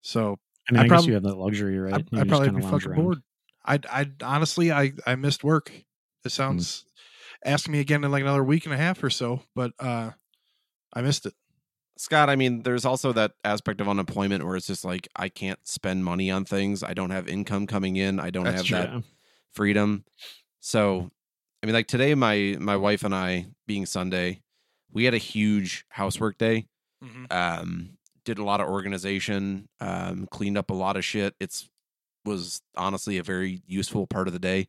So 0.03 0.39
i 0.69 0.73
mean 0.73 0.81
I 0.81 0.85
i, 0.85 0.89
prob- 0.89 1.01
guess 1.01 1.07
you 1.09 1.15
have 1.15 1.23
that 1.25 1.37
luxury 1.37 1.79
right 1.79 1.95
I, 2.13 2.21
I'd 2.21 2.29
probably 2.29 2.49
kinda 2.49 2.61
be 2.61 2.67
fucking 2.67 2.91
around. 2.91 3.03
bored. 3.03 3.19
I'd, 3.67 3.87
I'd 3.87 4.23
honestly, 4.23 4.71
I, 4.71 4.93
I 5.07 5.17
missed 5.17 5.43
work. 5.43 5.73
It 6.25 6.31
sounds. 6.31 6.85
Ask 7.45 7.69
me 7.69 7.81
again 7.81 8.05
in 8.05 8.11
like 8.11 8.23
another 8.23 8.45
week 8.45 8.65
and 8.65 8.73
a 8.73 8.77
half 8.77 9.03
or 9.03 9.11
so, 9.11 9.43
but 9.55 9.73
uh, 9.79 10.13
I 10.93 11.03
missed 11.03 11.27
it. 11.27 11.35
Scott, 11.99 12.29
I 12.29 12.37
mean, 12.37 12.63
there's 12.63 12.85
also 12.85 13.13
that 13.13 13.33
aspect 13.45 13.81
of 13.81 13.89
unemployment 13.89 14.45
where 14.45 14.57
it's 14.57 14.67
just 14.67 14.85
like 14.85 15.09
I 15.17 15.29
can't 15.29 15.59
spend 15.65 16.05
money 16.05 16.31
on 16.31 16.45
things. 16.45 16.83
I 16.83 16.95
don't 16.95 17.11
have 17.11 17.29
income 17.29 17.67
coming 17.67 17.97
in. 17.97 18.21
I 18.21 18.31
don't 18.31 18.45
That's 18.45 18.57
have 18.59 18.67
true. 18.67 18.77
that 18.79 19.05
freedom. 19.53 20.05
So, 20.61 21.11
I 21.63 21.67
mean, 21.67 21.75
like 21.75 21.87
today, 21.89 22.15
my 22.15 22.57
my 22.61 22.77
wife 22.77 23.03
and 23.03 23.15
I, 23.15 23.47
being 23.67 23.87
Sunday, 23.87 24.43
we 24.93 25.05
had 25.05 25.15
a 25.15 25.19
huge 25.19 25.85
housework 25.89 26.39
day. 26.39 26.67
Um, 27.31 27.96
did 28.27 28.39
a 28.39 28.45
lot 28.45 28.61
of 28.61 28.69
organization. 28.69 29.69
Um, 29.81 30.29
cleaned 30.31 30.59
up 30.59 30.69
a 30.69 30.75
lot 30.75 30.99
of 30.99 31.05
shit. 31.05 31.35
It's 31.41 31.71
was 32.27 32.61
honestly 32.77 33.17
a 33.17 33.23
very 33.23 33.63
useful 33.67 34.07
part 34.07 34.27
of 34.27 34.35
the 34.35 34.39
day. 34.39 34.69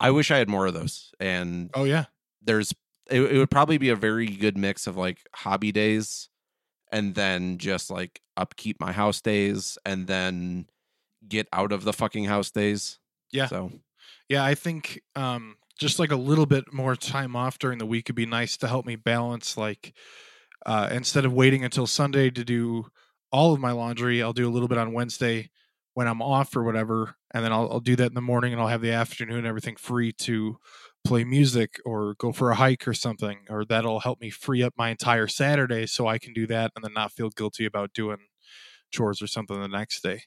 I 0.00 0.12
wish 0.12 0.30
I 0.30 0.38
had 0.38 0.48
more 0.48 0.66
of 0.66 0.74
those. 0.74 1.12
And 1.20 1.70
Oh 1.74 1.84
yeah, 1.84 2.06
there's 2.40 2.72
it, 3.10 3.20
it 3.20 3.36
would 3.36 3.50
probably 3.50 3.76
be 3.76 3.90
a 3.90 3.96
very 3.96 4.26
good 4.26 4.56
mix 4.56 4.86
of 4.86 4.96
like 4.96 5.18
hobby 5.34 5.72
days 5.72 6.30
and 6.90 7.14
then 7.14 7.58
just 7.58 7.90
like 7.90 8.22
upkeep 8.36 8.80
my 8.80 8.92
house 8.92 9.20
days 9.20 9.76
and 9.84 10.06
then 10.06 10.66
get 11.26 11.48
out 11.52 11.72
of 11.72 11.84
the 11.84 11.92
fucking 11.92 12.24
house 12.24 12.50
days. 12.50 12.98
Yeah. 13.32 13.46
So 13.48 13.72
yeah. 14.28 14.44
I 14.44 14.54
think 14.54 15.02
um, 15.16 15.56
just 15.78 15.98
like 15.98 16.12
a 16.12 16.16
little 16.16 16.46
bit 16.46 16.72
more 16.72 16.94
time 16.96 17.34
off 17.34 17.58
during 17.58 17.78
the 17.78 17.86
week 17.86 18.08
would 18.08 18.16
be 18.16 18.24
nice 18.24 18.56
to 18.58 18.68
help 18.68 18.86
me 18.86 18.96
balance. 18.96 19.56
Like 19.56 19.94
uh, 20.66 20.88
instead 20.92 21.24
of 21.24 21.32
waiting 21.32 21.64
until 21.64 21.86
Sunday 21.86 22.30
to 22.30 22.44
do 22.44 22.86
all 23.32 23.52
of 23.52 23.60
my 23.60 23.72
laundry, 23.72 24.22
I'll 24.22 24.32
do 24.32 24.48
a 24.48 24.50
little 24.52 24.68
bit 24.68 24.78
on 24.78 24.92
Wednesday 24.92 25.50
when 25.94 26.06
I'm 26.06 26.22
off 26.22 26.54
or 26.56 26.62
whatever, 26.62 27.16
and 27.34 27.44
then 27.44 27.52
I'll, 27.52 27.68
I'll 27.72 27.80
do 27.80 27.96
that 27.96 28.06
in 28.06 28.14
the 28.14 28.20
morning, 28.20 28.52
and 28.52 28.62
I'll 28.62 28.68
have 28.68 28.80
the 28.82 28.92
afternoon 28.92 29.38
and 29.38 29.46
everything 29.46 29.76
free 29.76 30.12
to 30.12 30.58
play 31.04 31.24
music 31.24 31.80
or 31.84 32.14
go 32.18 32.32
for 32.32 32.50
a 32.50 32.54
hike 32.54 32.86
or 32.86 32.94
something, 32.94 33.38
or 33.50 33.64
that'll 33.64 34.00
help 34.00 34.20
me 34.20 34.30
free 34.30 34.62
up 34.62 34.74
my 34.76 34.90
entire 34.90 35.26
Saturday 35.26 35.86
so 35.86 36.06
I 36.06 36.18
can 36.18 36.32
do 36.32 36.46
that 36.46 36.70
and 36.76 36.84
then 36.84 36.92
not 36.92 37.12
feel 37.12 37.30
guilty 37.30 37.64
about 37.64 37.92
doing 37.92 38.18
chores 38.92 39.20
or 39.20 39.26
something 39.26 39.60
the 39.60 39.68
next 39.68 40.02
day. 40.02 40.22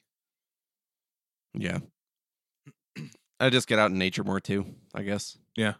yeah. 1.54 1.78
I 3.40 3.50
just 3.50 3.66
get 3.66 3.78
out 3.78 3.90
in 3.90 3.98
nature 3.98 4.22
more 4.24 4.40
too, 4.40 4.66
I 4.94 5.02
guess. 5.02 5.36
Yeah. 5.56 5.74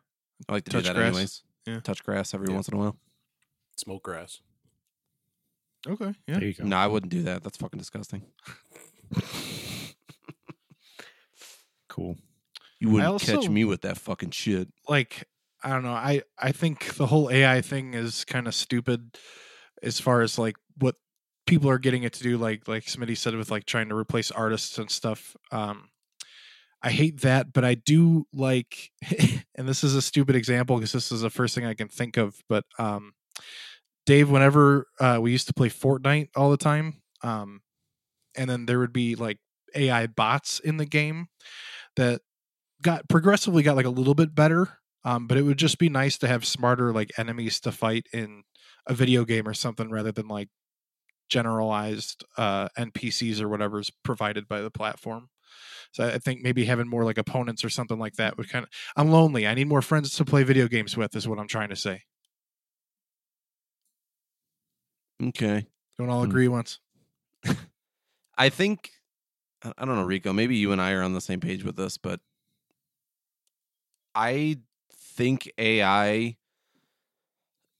I 0.48 0.52
like 0.52 0.64
to 0.64 0.70
Touch 0.72 0.82
do 0.84 0.88
that 0.88 0.96
grass. 0.96 1.08
anyways. 1.08 1.42
Yeah. 1.66 1.80
Touch 1.80 2.02
grass 2.02 2.34
every 2.34 2.48
Yeah. 2.48 2.54
once 2.54 2.68
in 2.68 2.74
a 2.74 2.78
while. 2.78 2.96
Smoke 3.76 4.02
grass. 4.04 4.40
Okay. 5.86 6.14
Yeah. 6.28 6.38
there 6.38 6.48
you 6.48 6.54
go 6.54 6.64
No, 6.64 6.76
I 6.76 6.86
wouldn't 6.86 7.10
do 7.10 7.22
that. 7.24 7.42
That's 7.42 7.56
fucking 7.56 7.78
disgusting. 7.78 8.22
cool 11.88 12.16
You 12.80 12.88
wouldn't 12.90 13.12
also- 13.12 13.40
catch 13.40 13.48
me 13.50 13.64
with 13.64 13.82
that 13.82 13.98
fucking 13.98 14.30
shit. 14.30 14.68
like 14.88 15.24
I 15.64 15.68
don't 15.68 15.84
know. 15.84 15.92
I 15.92 16.22
I 16.36 16.50
think 16.50 16.94
the 16.96 17.06
whole 17.06 17.30
AI 17.30 17.60
thing 17.60 17.94
is 17.94 18.24
kind 18.24 18.48
of 18.48 18.54
stupid 18.54 19.16
as 19.80 20.00
far 20.00 20.20
as 20.22 20.36
like 20.36 20.56
what 20.78 20.96
people 21.46 21.70
are 21.70 21.78
getting 21.78 22.02
it 22.02 22.12
to 22.14 22.22
do. 22.24 22.36
Like 22.36 22.66
like 22.66 22.84
Smitty 22.84 23.16
said 23.16 23.36
with 23.36 23.48
like 23.52 23.64
trying 23.64 23.88
to 23.90 23.94
replace 23.96 24.32
artists 24.32 24.76
and 24.78 24.90
stuff. 24.90 25.36
Um, 25.52 25.90
I 26.82 26.90
hate 26.90 27.20
that, 27.20 27.52
but 27.52 27.64
I 27.64 27.74
do 27.74 28.26
like, 28.32 28.90
and 29.54 29.68
this 29.68 29.84
is 29.84 29.94
a 29.94 30.02
stupid 30.02 30.34
example 30.34 30.74
because 30.78 30.90
this 30.90 31.12
is 31.12 31.20
the 31.20 31.30
first 31.30 31.54
thing 31.54 31.64
I 31.64 31.74
can 31.74 31.86
think 31.86 32.16
of. 32.16 32.42
But 32.48 32.64
um, 32.80 33.12
Dave, 34.06 34.30
whenever 34.30 34.86
uh, 35.00 35.18
we 35.20 35.30
used 35.30 35.46
to 35.46 35.54
play 35.54 35.68
Fortnite 35.68 36.28
all 36.34 36.50
the 36.50 36.56
time, 36.56 37.02
um, 37.22 37.60
and 38.36 38.50
then 38.50 38.66
there 38.66 38.78
would 38.78 38.92
be 38.92 39.14
like 39.14 39.38
AI 39.74 40.06
bots 40.06 40.58
in 40.60 40.76
the 40.76 40.86
game 40.86 41.28
that 41.96 42.20
got 42.82 43.08
progressively 43.08 43.62
got 43.62 43.76
like 43.76 43.86
a 43.86 43.90
little 43.90 44.14
bit 44.14 44.34
better. 44.34 44.78
Um, 45.04 45.26
but 45.26 45.36
it 45.36 45.42
would 45.42 45.58
just 45.58 45.78
be 45.78 45.88
nice 45.88 46.16
to 46.18 46.28
have 46.28 46.44
smarter 46.44 46.92
like 46.92 47.10
enemies 47.18 47.58
to 47.60 47.72
fight 47.72 48.06
in 48.12 48.44
a 48.86 48.94
video 48.94 49.24
game 49.24 49.48
or 49.48 49.54
something 49.54 49.90
rather 49.90 50.12
than 50.12 50.28
like 50.28 50.48
generalized 51.28 52.24
uh, 52.36 52.68
NPCs 52.78 53.40
or 53.40 53.48
whatever's 53.48 53.90
provided 54.04 54.46
by 54.46 54.60
the 54.60 54.70
platform. 54.70 55.28
So 55.92 56.06
I 56.06 56.18
think 56.18 56.42
maybe 56.42 56.64
having 56.64 56.88
more 56.88 57.04
like 57.04 57.18
opponents 57.18 57.64
or 57.64 57.68
something 57.68 57.98
like 57.98 58.14
that 58.14 58.36
would 58.38 58.48
kind 58.48 58.64
of. 58.64 58.70
I'm 58.96 59.10
lonely. 59.10 59.46
I 59.46 59.54
need 59.54 59.68
more 59.68 59.82
friends 59.82 60.14
to 60.16 60.24
play 60.24 60.42
video 60.42 60.68
games 60.68 60.96
with. 60.96 61.14
Is 61.16 61.28
what 61.28 61.38
I'm 61.38 61.48
trying 61.48 61.68
to 61.70 61.76
say. 61.76 62.02
Okay. 65.22 65.66
Don't 65.98 66.10
all 66.10 66.24
Hmm. 66.24 66.30
agree 66.30 66.48
once. 66.48 66.80
I 68.36 68.48
think 68.48 68.90
I 69.62 69.72
I 69.78 69.84
don't 69.84 69.96
know, 69.96 70.04
Rico. 70.04 70.32
Maybe 70.32 70.56
you 70.56 70.72
and 70.72 70.80
I 70.80 70.92
are 70.92 71.02
on 71.02 71.12
the 71.14 71.20
same 71.20 71.40
page 71.40 71.64
with 71.64 71.76
this, 71.76 71.96
but 71.98 72.20
I 74.14 74.58
think 74.94 75.50
AI 75.58 76.36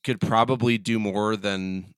could 0.05 0.20
probably 0.20 0.78
do 0.78 0.98
more 0.98 1.37
than 1.37 1.94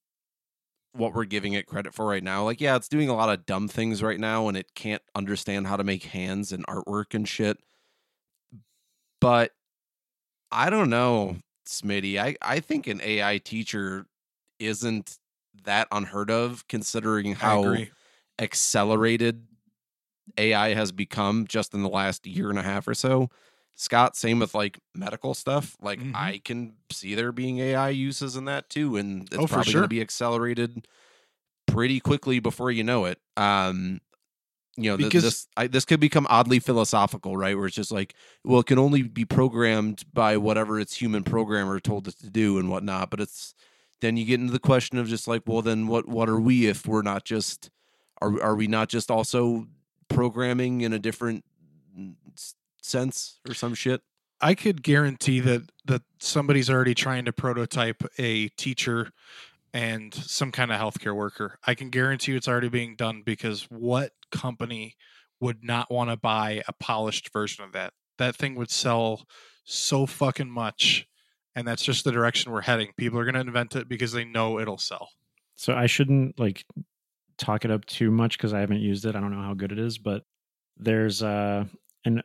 what 0.92 1.12
we're 1.14 1.24
giving 1.24 1.54
it 1.54 1.66
credit 1.66 1.92
for 1.94 2.06
right 2.06 2.22
now. 2.22 2.44
Like, 2.44 2.60
yeah, 2.60 2.76
it's 2.76 2.88
doing 2.88 3.08
a 3.08 3.14
lot 3.14 3.28
of 3.28 3.46
dumb 3.46 3.66
things 3.68 4.02
right 4.02 4.20
now, 4.20 4.46
and 4.48 4.56
it 4.56 4.74
can't 4.74 5.02
understand 5.14 5.66
how 5.66 5.76
to 5.76 5.84
make 5.84 6.04
hands 6.04 6.52
and 6.52 6.66
artwork 6.66 7.14
and 7.14 7.28
shit. 7.28 7.58
But 9.20 9.52
I 10.52 10.70
don't 10.70 10.90
know, 10.90 11.36
Smitty. 11.66 12.18
I 12.18 12.36
I 12.40 12.60
think 12.60 12.86
an 12.86 13.00
AI 13.02 13.38
teacher 13.38 14.06
isn't 14.58 15.18
that 15.64 15.88
unheard 15.92 16.30
of, 16.30 16.66
considering 16.68 17.34
how 17.34 17.76
accelerated 18.38 19.46
AI 20.38 20.74
has 20.74 20.92
become 20.92 21.46
just 21.46 21.74
in 21.74 21.82
the 21.82 21.88
last 21.88 22.26
year 22.26 22.50
and 22.50 22.58
a 22.58 22.62
half 22.62 22.88
or 22.88 22.94
so. 22.94 23.30
Scott, 23.76 24.16
same 24.16 24.38
with 24.38 24.54
like 24.54 24.78
medical 24.94 25.34
stuff. 25.34 25.76
Like 25.80 25.98
Mhm. 26.00 26.14
I 26.14 26.40
can 26.44 26.74
see 26.90 27.14
there 27.14 27.32
being 27.32 27.58
AI 27.58 27.88
uses 27.90 28.36
in 28.36 28.44
that 28.44 28.68
too, 28.70 28.96
and 28.96 29.22
it's 29.32 29.36
Oh, 29.38 29.46
probably 29.46 29.64
sure. 29.64 29.80
going 29.80 29.84
to 29.84 29.88
be 29.88 30.00
accelerated 30.00 30.86
pretty 31.66 31.98
quickly 32.00 32.38
before 32.38 32.70
you 32.70 32.84
know 32.84 33.04
it. 33.04 33.18
Um, 33.36 34.00
you 34.76 34.90
know, 34.90 34.96
th- 34.96 35.12
this 35.12 35.48
I, 35.56 35.66
this 35.66 35.84
could 35.84 36.00
become 36.00 36.26
oddly 36.30 36.58
philosophical, 36.58 37.36
right? 37.36 37.56
Where 37.56 37.66
it's 37.66 37.76
just 37.76 37.92
like, 37.92 38.14
well, 38.44 38.60
it 38.60 38.66
can 38.66 38.78
only 38.78 39.02
be 39.02 39.24
programmed 39.24 40.04
by 40.12 40.36
whatever 40.36 40.78
its 40.80 40.96
human 40.96 41.22
programmer 41.22 41.78
told 41.80 42.08
it 42.08 42.18
to 42.20 42.30
do 42.30 42.58
and 42.58 42.68
whatnot. 42.70 43.10
But 43.10 43.20
it's 43.20 43.54
then 44.00 44.16
you 44.16 44.24
get 44.24 44.40
into 44.40 44.52
the 44.52 44.58
question 44.58 44.98
of 44.98 45.08
just 45.08 45.28
like, 45.28 45.42
well, 45.46 45.62
then 45.62 45.86
what 45.86 46.08
what 46.08 46.28
are 46.28 46.40
we 46.40 46.66
if 46.66 46.86
we're 46.86 47.02
not 47.02 47.24
just 47.24 47.70
are 48.20 48.42
are 48.42 48.54
we 48.54 48.66
not 48.66 48.88
just 48.88 49.10
also 49.10 49.66
programming 50.08 50.82
in 50.82 50.92
a 50.92 50.98
different 50.98 51.44
mm, 51.98 52.14
sense 52.82 53.40
or 53.48 53.54
some 53.54 53.74
shit? 53.74 54.02
I 54.40 54.54
could 54.54 54.82
guarantee 54.82 55.40
that 55.40 55.70
that 55.86 56.02
somebody's 56.18 56.70
already 56.70 56.94
trying 56.94 57.24
to 57.24 57.32
prototype 57.32 58.02
a 58.18 58.48
teacher 58.48 59.10
and 59.72 60.14
some 60.14 60.52
kind 60.52 60.70
of 60.70 60.80
healthcare 60.80 61.14
worker. 61.14 61.58
I 61.66 61.74
can 61.74 61.90
guarantee 61.90 62.32
you 62.32 62.38
it's 62.38 62.48
already 62.48 62.68
being 62.68 62.94
done 62.94 63.22
because 63.24 63.62
what 63.70 64.12
company 64.30 64.96
would 65.40 65.64
not 65.64 65.90
want 65.90 66.10
to 66.10 66.16
buy 66.16 66.62
a 66.68 66.72
polished 66.72 67.32
version 67.32 67.64
of 67.64 67.72
that? 67.72 67.92
That 68.18 68.36
thing 68.36 68.54
would 68.54 68.70
sell 68.70 69.26
so 69.64 70.06
fucking 70.06 70.50
much. 70.50 71.06
And 71.56 71.66
that's 71.66 71.82
just 71.82 72.04
the 72.04 72.12
direction 72.12 72.50
we're 72.50 72.62
heading. 72.62 72.92
People 72.96 73.18
are 73.18 73.24
going 73.24 73.34
to 73.34 73.40
invent 73.40 73.76
it 73.76 73.88
because 73.88 74.12
they 74.12 74.24
know 74.24 74.58
it'll 74.58 74.78
sell. 74.78 75.10
So 75.56 75.74
I 75.74 75.86
shouldn't 75.86 76.38
like 76.38 76.64
talk 77.38 77.64
it 77.64 77.70
up 77.70 77.84
too 77.84 78.10
much 78.10 78.36
because 78.36 78.52
I 78.52 78.60
haven't 78.60 78.80
used 78.80 79.04
it. 79.04 79.14
I 79.14 79.20
don't 79.20 79.34
know 79.34 79.42
how 79.42 79.54
good 79.54 79.72
it 79.72 79.78
is, 79.78 79.98
but 79.98 80.22
there's 80.76 81.22
uh 81.22 81.64
an 82.04 82.22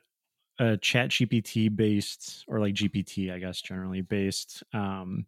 a 0.58 0.78
ChatGPT 0.78 1.74
based 1.74 2.44
or 2.48 2.60
like 2.60 2.74
GPT, 2.74 3.32
I 3.32 3.40
guess 3.40 3.62
generally 3.62 4.02
based 4.02 4.64
um 4.74 5.26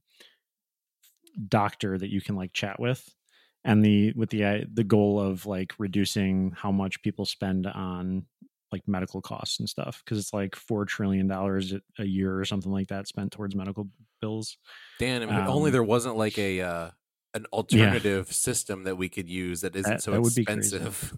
doctor 1.48 1.98
that 1.98 2.10
you 2.10 2.22
can 2.22 2.36
like 2.36 2.54
chat 2.54 2.80
with 2.80 3.08
and 3.64 3.84
the 3.86 4.12
with 4.14 4.30
the 4.30 4.44
uh, 4.44 4.60
the 4.74 4.84
goal 4.84 5.20
of 5.20 5.46
like 5.46 5.74
reducing 5.78 6.52
how 6.52 6.72
much 6.72 7.02
people 7.02 7.26
spend 7.26 7.68
on 7.68 8.26
like 8.72 8.88
medical 8.88 9.22
costs 9.22 9.60
and 9.60 9.68
stuff 9.70 10.02
because 10.04 10.18
it's 10.18 10.34
like 10.34 10.56
4 10.56 10.86
trillion 10.86 11.28
dollars 11.28 11.74
a- 11.74 11.82
a 12.00 12.06
year 12.06 12.38
or 12.40 12.46
something 12.46 12.72
like 12.72 12.88
that 12.88 13.08
spent 13.08 13.32
towards 13.32 13.56
medical 13.56 13.90
bills. 14.22 14.58
Dan, 15.00 15.22
if 15.24 15.30
only 15.30 15.70
Um, 15.70 15.74
there 15.74 15.84
wasn't 15.84 16.16
like 16.18 16.38
a 16.38 16.62
uh, 16.62 16.92
an 17.34 17.46
alternative 17.54 18.32
system 18.32 18.84
that 18.84 18.98
we 18.98 19.10
could 19.10 19.30
use 19.30 19.62
that 19.62 19.76
isn't 19.76 19.90
That- 19.92 20.04
so 20.04 20.12
that 20.12 20.22
would 20.22 20.36
be 20.36 20.46
crazy. 20.46 20.76
expensive. 20.78 21.18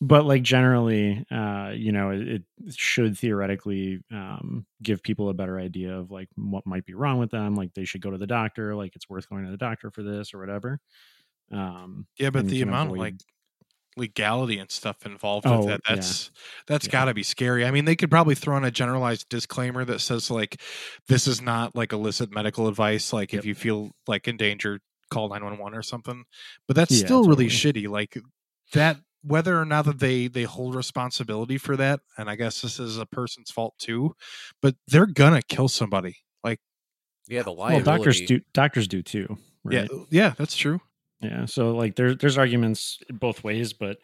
but 0.00 0.24
like 0.24 0.42
generally 0.42 1.24
uh 1.30 1.70
you 1.76 1.92
know 1.92 2.10
it, 2.10 2.26
it 2.66 2.74
should 2.74 3.16
theoretically 3.16 4.00
um 4.10 4.66
give 4.82 5.00
people 5.00 5.28
a 5.28 5.34
better 5.34 5.60
idea 5.60 5.96
of 5.96 6.10
like 6.10 6.28
what 6.34 6.66
might 6.66 6.84
be 6.84 6.92
wrong 6.94 7.18
with 7.18 7.30
them 7.30 7.54
like 7.54 7.72
they 7.74 7.84
should 7.84 8.00
go 8.00 8.10
to 8.10 8.18
the 8.18 8.26
doctor 8.26 8.74
like 8.74 8.96
it's 8.96 9.08
worth 9.08 9.28
going 9.28 9.44
to 9.44 9.50
the 9.52 9.56
doctor 9.56 9.92
for 9.92 10.02
this 10.02 10.34
or 10.34 10.40
whatever 10.40 10.80
um 11.52 12.06
Yeah, 12.18 12.30
but 12.30 12.46
the 12.48 12.62
amount 12.62 12.88
avoid- 12.90 12.98
like 12.98 13.14
legality 13.96 14.58
and 14.58 14.70
stuff 14.70 15.04
involved 15.04 15.46
Oh, 15.46 15.58
with 15.58 15.66
that 15.66 15.80
yeah. 15.88 15.96
that's 15.96 16.30
that's 16.66 16.86
Yeah. 16.86 16.92
got 16.92 17.04
to 17.06 17.14
be 17.14 17.22
scary 17.22 17.64
i 17.66 17.70
mean 17.70 17.84
they 17.84 17.96
could 17.96 18.10
probably 18.10 18.34
throw 18.34 18.56
in 18.56 18.64
a 18.64 18.70
generalized 18.70 19.28
disclaimer 19.28 19.84
that 19.84 20.00
says 20.00 20.30
like 20.30 20.60
this 21.08 21.26
is 21.26 21.42
not 21.42 21.74
like 21.76 21.92
illicit 21.92 22.30
medical 22.32 22.68
advice 22.68 23.12
like 23.12 23.32
Yep. 23.32 23.40
if 23.40 23.44
you 23.46 23.54
feel 23.54 23.90
like 24.06 24.26
in 24.28 24.36
danger 24.36 24.80
call 25.10 25.28
911 25.28 25.78
or 25.78 25.82
something 25.82 26.24
but 26.66 26.74
that's 26.76 26.94
Yeah, 26.94 27.04
still 27.04 27.24
really 27.24 27.46
shitty 27.48 27.86
like 27.88 28.16
that 28.72 28.98
whether 29.24 29.60
or 29.60 29.64
not 29.64 29.84
that 29.84 29.98
they 30.00 30.26
they 30.26 30.44
hold 30.44 30.74
responsibility 30.74 31.58
for 31.58 31.76
that 31.76 32.00
and 32.16 32.30
i 32.30 32.34
guess 32.34 32.62
this 32.62 32.80
is 32.80 32.96
a 32.98 33.06
person's 33.06 33.50
fault 33.50 33.74
too 33.78 34.14
but 34.62 34.74
they're 34.88 35.06
gonna 35.06 35.42
kill 35.42 35.68
somebody 35.68 36.16
like 36.42 36.60
Yeah, 37.28 37.42
the 37.42 37.52
well 37.52 37.80
doctors 37.80 38.20
do 38.22 38.40
doctors 38.54 38.88
do 38.88 39.02
too 39.02 39.36
right 39.64 39.88
yeah 39.90 39.98
yeah 40.10 40.34
that's 40.38 40.56
true 40.56 40.80
Yeah, 41.22 41.44
so 41.46 41.74
like 41.76 41.94
there's 41.94 42.16
there's 42.18 42.38
arguments 42.38 42.98
both 43.10 43.44
ways, 43.44 43.72
but 43.72 43.98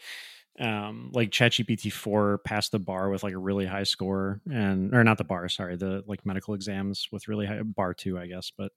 um 0.61 1.11
like 1.12 1.31
ChatGPT 1.31 1.92
four 1.92 2.38
passed 2.38 2.72
the 2.72 2.78
bar 2.78 3.11
with 3.11 3.22
like 3.22 3.35
a 3.35 3.38
really 3.38 3.66
high 3.66 3.85
score, 3.85 4.40
and 4.50 4.94
or 4.94 5.02
not 5.04 5.18
the 5.18 5.24
bar, 5.24 5.48
sorry, 5.48 5.76
the 5.76 6.04
like 6.07 6.24
medical 6.26 6.54
exams 6.54 7.09
with 7.12 7.28
really 7.28 7.46
high 7.46 7.62
bar 7.62 7.94
two, 7.94 8.18
I 8.18 8.26
guess, 8.26 8.52
but 8.57 8.72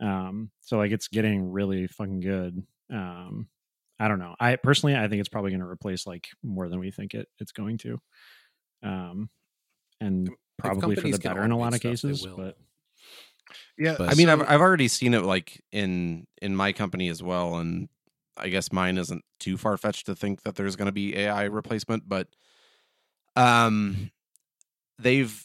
um 0.00 0.50
so 0.60 0.78
like 0.78 0.92
it's 0.92 1.08
getting 1.08 1.50
really 1.50 1.86
fucking 1.88 2.20
good. 2.20 2.64
Um 2.92 3.48
I 3.98 4.08
don't 4.08 4.18
know. 4.18 4.34
I 4.40 4.56
personally 4.56 4.96
I 4.96 5.08
think 5.08 5.20
it's 5.20 5.28
probably 5.28 5.50
going 5.52 5.60
to 5.60 5.66
replace 5.68 6.06
like 6.06 6.28
more 6.42 6.68
than 6.68 6.80
we 6.80 6.90
think 6.90 7.14
it 7.14 7.28
it's 7.38 7.52
going 7.52 7.78
to. 7.78 8.00
Um 8.82 9.30
and 10.00 10.30
probably 10.58 10.96
for 10.96 11.08
the 11.08 11.18
better 11.18 11.44
in 11.44 11.52
a 11.52 11.58
lot 11.58 11.74
of 11.74 11.80
stuff, 11.80 12.02
cases, 12.02 12.26
but 12.36 12.56
yeah 13.78 13.94
But- 13.98 14.10
I 14.10 14.14
mean, 14.14 14.28
I've 14.28 14.42
I've 14.42 14.60
already 14.60 14.88
seen 14.88 15.14
it 15.14 15.22
like 15.22 15.60
in 15.72 16.26
in 16.40 16.54
my 16.56 16.72
company 16.72 17.08
as 17.08 17.22
well, 17.22 17.56
and 17.56 17.88
I 18.36 18.48
guess 18.48 18.72
mine 18.72 18.98
isn't 18.98 19.24
too 19.40 19.56
far 19.56 19.76
fetched 19.76 20.06
to 20.06 20.14
think 20.14 20.42
that 20.42 20.54
there's 20.56 20.76
going 20.76 20.86
to 20.86 20.92
be 20.92 21.16
AI 21.16 21.44
replacement, 21.44 22.08
but 22.08 22.28
um, 23.36 24.10
they've 24.98 25.44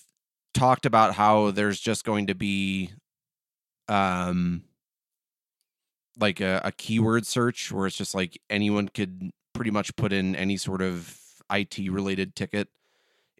talked 0.53 0.85
about 0.85 1.13
how 1.13 1.51
there's 1.51 1.79
just 1.79 2.03
going 2.03 2.27
to 2.27 2.35
be 2.35 2.91
um 3.87 4.63
like 6.19 6.41
a, 6.41 6.61
a 6.63 6.71
keyword 6.71 7.25
search 7.27 7.71
where 7.71 7.85
it's 7.87 7.95
just 7.95 8.15
like 8.15 8.39
anyone 8.49 8.89
could 8.89 9.29
pretty 9.53 9.71
much 9.71 9.95
put 9.95 10.11
in 10.11 10.35
any 10.35 10.57
sort 10.57 10.81
of 10.81 11.17
IT 11.51 11.77
related 11.91 12.35
ticket 12.35 12.67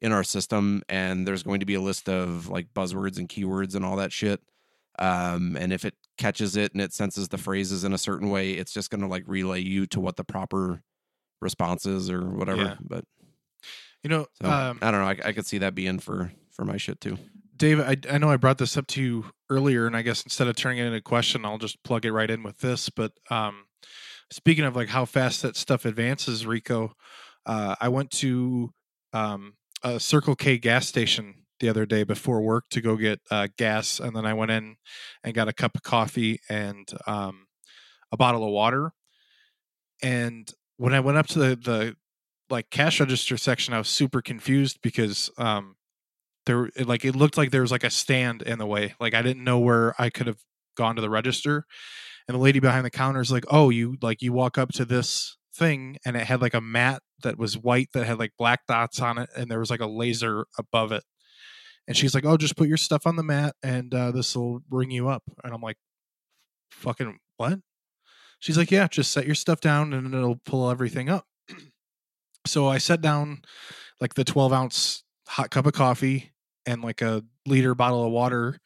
in 0.02 0.12
our 0.12 0.24
system 0.24 0.84
and 0.88 1.28
there's 1.28 1.42
going 1.44 1.60
to 1.60 1.66
be 1.66 1.74
a 1.74 1.82
list 1.82 2.08
of 2.08 2.48
like 2.50 2.72
buzzwords 2.74 3.18
and 3.18 3.30
keywords 3.30 3.74
and 3.74 3.84
all 3.84 3.96
that 3.96 4.12
shit 4.12 4.40
um, 5.00 5.58
and 5.60 5.72
if 5.72 5.86
it 5.86 5.96
catches 6.18 6.56
it 6.56 6.74
and 6.74 6.82
it 6.82 6.94
senses 6.94 7.28
the 7.30 7.38
phrases 7.38 7.84
in 7.84 7.94
a 7.94 7.98
certain 7.98 8.30
way, 8.30 8.52
it's 8.52 8.74
just 8.74 8.90
going 8.90 9.02
to 9.02 9.08
like 9.08 9.24
relay 9.28 9.62
you 9.62 9.86
to 9.88 10.00
what 10.00 10.16
the 10.16 10.24
proper 10.24 10.82
response 11.42 11.86
is 11.86 12.10
or 12.10 12.22
whatever. 12.22 12.64
Yeah. 12.64 12.76
But 12.82 13.06
you 14.04 14.10
know 14.10 14.28
so, 14.42 14.50
um 14.50 14.80
I 14.82 14.92
don't 14.92 15.02
know. 15.02 15.08
I, 15.08 15.30
I 15.30 15.34
could 15.34 15.46
see 15.46 15.60
that 15.60 15.76
being 15.76 16.00
for 16.00 16.32
for 16.52 16.66
my 16.66 16.78
shit 16.78 17.00
too. 17.00 17.18
Dave, 17.56 17.80
I, 17.80 17.98
I 18.10 18.18
know 18.20 18.30
I 18.30 18.38
brought 18.38 18.60
this 18.60 18.78
up 18.78 18.86
to 18.88 19.02
you 19.02 19.26
earlier, 19.50 19.88
and 19.88 19.98
I 19.98 20.04
guess 20.04 20.22
instead 20.24 20.48
of 20.48 20.56
turning 20.56 20.78
it 20.78 20.86
into 20.86 20.98
a 20.98 21.02
question, 21.02 21.44
I'll 21.44 21.58
just 21.58 21.82
plug 21.84 22.06
it 22.06 22.12
right 22.12 22.30
in 22.30 22.44
with 22.44 22.60
this. 22.60 22.90
But 22.90 23.14
um, 23.32 23.66
speaking 24.32 24.64
of 24.64 24.76
like 24.76 24.90
how 24.90 25.06
fast 25.06 25.42
that 25.42 25.56
stuff 25.56 25.86
advances, 25.86 26.46
Rico, 26.46 26.94
uh, 27.48 27.76
I 27.82 27.90
went 27.90 28.12
to 28.12 28.72
um, 29.12 29.56
a 29.84 30.00
Circle 30.00 30.36
K 30.36 30.60
gas 30.60 30.88
station 30.88 31.46
the 31.60 31.70
other 31.70 31.86
day 31.86 32.04
before 32.04 32.42
work 32.42 32.66
to 32.72 32.82
go 32.82 32.96
get 32.98 33.20
uh, 33.32 33.48
gas, 33.58 34.00
and 34.00 34.16
then 34.16 34.26
I 34.26 34.34
went 34.34 34.52
in 34.52 34.78
and 35.24 35.34
got 35.34 35.48
a 35.48 35.54
cup 35.54 35.76
of 35.76 35.84
coffee 35.84 36.40
and 36.50 36.88
um, 37.08 37.48
a 38.12 38.18
bottle 38.18 38.44
of 38.44 38.52
water. 38.52 38.94
And 40.02 40.52
when 40.78 40.94
I 40.94 41.00
went 41.00 41.18
up 41.18 41.28
to 41.28 41.40
the, 41.40 41.56
the 41.56 41.96
like 42.50 42.70
cash 42.70 43.00
register 43.00 43.38
section, 43.38 43.74
I 43.74 43.78
was 43.80 43.90
super 43.90 44.22
confused 44.22 44.80
because 44.82 45.30
um 45.38 45.76
there 46.46 46.68
it, 46.76 46.88
like 46.88 47.06
it 47.06 47.16
looked 47.16 47.38
like 47.38 47.52
there 47.52 47.62
was 47.62 47.72
like 47.72 47.86
a 47.86 47.90
stand 47.92 48.42
in 48.44 48.60
the 48.60 48.68
way. 48.68 48.96
Like 49.00 49.14
I 49.14 49.24
didn't 49.24 49.44
know 49.44 49.60
where 49.60 49.96
I 50.02 50.10
could 50.12 50.28
have 50.28 50.40
gone 50.78 50.96
to 50.98 51.02
the 51.02 51.10
register. 51.10 51.66
And 52.28 52.36
the 52.36 52.42
lady 52.42 52.60
behind 52.60 52.86
the 52.86 52.92
counter 52.92 53.22
is 53.22 53.32
like, 53.32 53.46
"Oh, 53.52 53.70
you 53.70 53.98
like 54.02 54.22
you 54.22 54.34
walk 54.34 54.58
up 54.58 54.72
to 54.74 54.86
this 54.86 55.38
thing 55.56 55.98
and 56.06 56.18
it 56.18 56.26
had 56.28 56.42
like 56.42 56.54
a 56.56 56.62
mat 56.62 57.02
that 57.24 57.38
was 57.40 57.58
white 57.58 57.90
that 57.94 58.06
had 58.08 58.20
like 58.20 58.34
black 58.38 58.62
dots 58.68 59.02
on 59.02 59.18
it 59.20 59.30
and 59.38 59.52
there 59.52 59.60
was 59.60 59.72
like 59.72 59.82
a 59.82 59.88
laser 59.88 60.48
above 60.60 60.92
it." 60.94 61.04
And 61.88 61.96
she's 61.96 62.14
like, 62.14 62.26
"Oh, 62.26 62.38
just 62.38 62.58
put 62.58 62.68
your 62.68 62.78
stuff 62.78 63.08
on 63.08 63.16
the 63.16 63.24
mat 63.24 63.56
and 63.64 63.94
uh, 63.94 64.12
this 64.12 64.36
will 64.36 64.60
bring 64.68 64.92
you 64.92 65.10
up." 65.10 65.24
And 65.44 65.54
I'm 65.54 65.62
like, 65.62 65.78
"Fucking 66.72 67.20
what?" 67.38 67.60
She's 68.40 68.58
like, 68.58 68.72
"Yeah, 68.72 68.88
just 68.88 69.12
set 69.12 69.26
your 69.26 69.36
stuff 69.36 69.62
down 69.62 69.94
and 69.94 70.14
it'll 70.14 70.42
pull 70.46 70.70
everything 70.70 71.10
up." 71.10 71.26
so 72.46 72.68
I 72.68 72.78
set 72.78 73.02
down 73.02 73.42
like 74.02 74.14
the 74.16 74.24
12 74.24 74.54
ounce 74.54 75.04
hot 75.28 75.50
cup 75.52 75.66
of 75.66 75.74
coffee 75.74 76.32
and 76.66 76.82
like 76.82 77.02
a 77.02 77.24
liter 77.46 77.76
bottle 77.76 78.06
of 78.06 78.12
water, 78.12 78.60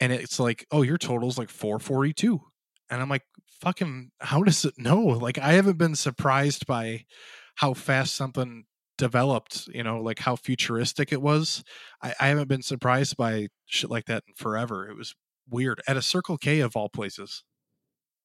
and 0.00 0.12
it's 0.12 0.38
like, 0.40 0.66
"Oh, 0.70 0.82
your 0.82 0.98
total's 0.98 1.38
like 1.38 1.50
442." 1.50 2.40
And 2.90 3.00
I'm 3.00 3.08
like, 3.08 3.24
"Fucking, 3.60 4.10
how 4.20 4.42
does 4.42 4.64
it 4.64 4.74
know?" 4.78 5.00
Like, 5.00 5.38
I 5.38 5.52
haven't 5.54 5.78
been 5.78 5.96
surprised 5.96 6.66
by 6.66 7.04
how 7.56 7.74
fast 7.74 8.14
something 8.14 8.64
developed. 9.02 9.68
You 9.74 9.82
know, 9.82 10.00
like 10.00 10.20
how 10.20 10.36
futuristic 10.36 11.12
it 11.12 11.20
was. 11.20 11.62
I, 12.02 12.14
I 12.20 12.28
haven't 12.28 12.48
been 12.48 12.62
surprised 12.62 13.16
by 13.16 13.48
shit 13.66 13.90
like 13.90 14.06
that 14.06 14.22
in 14.28 14.34
forever. 14.34 14.88
It 14.88 14.96
was 14.96 15.14
weird 15.50 15.80
at 15.88 15.96
a 15.96 16.02
Circle 16.02 16.38
K 16.38 16.60
of 16.60 16.76
all 16.76 16.88
places. 16.88 17.42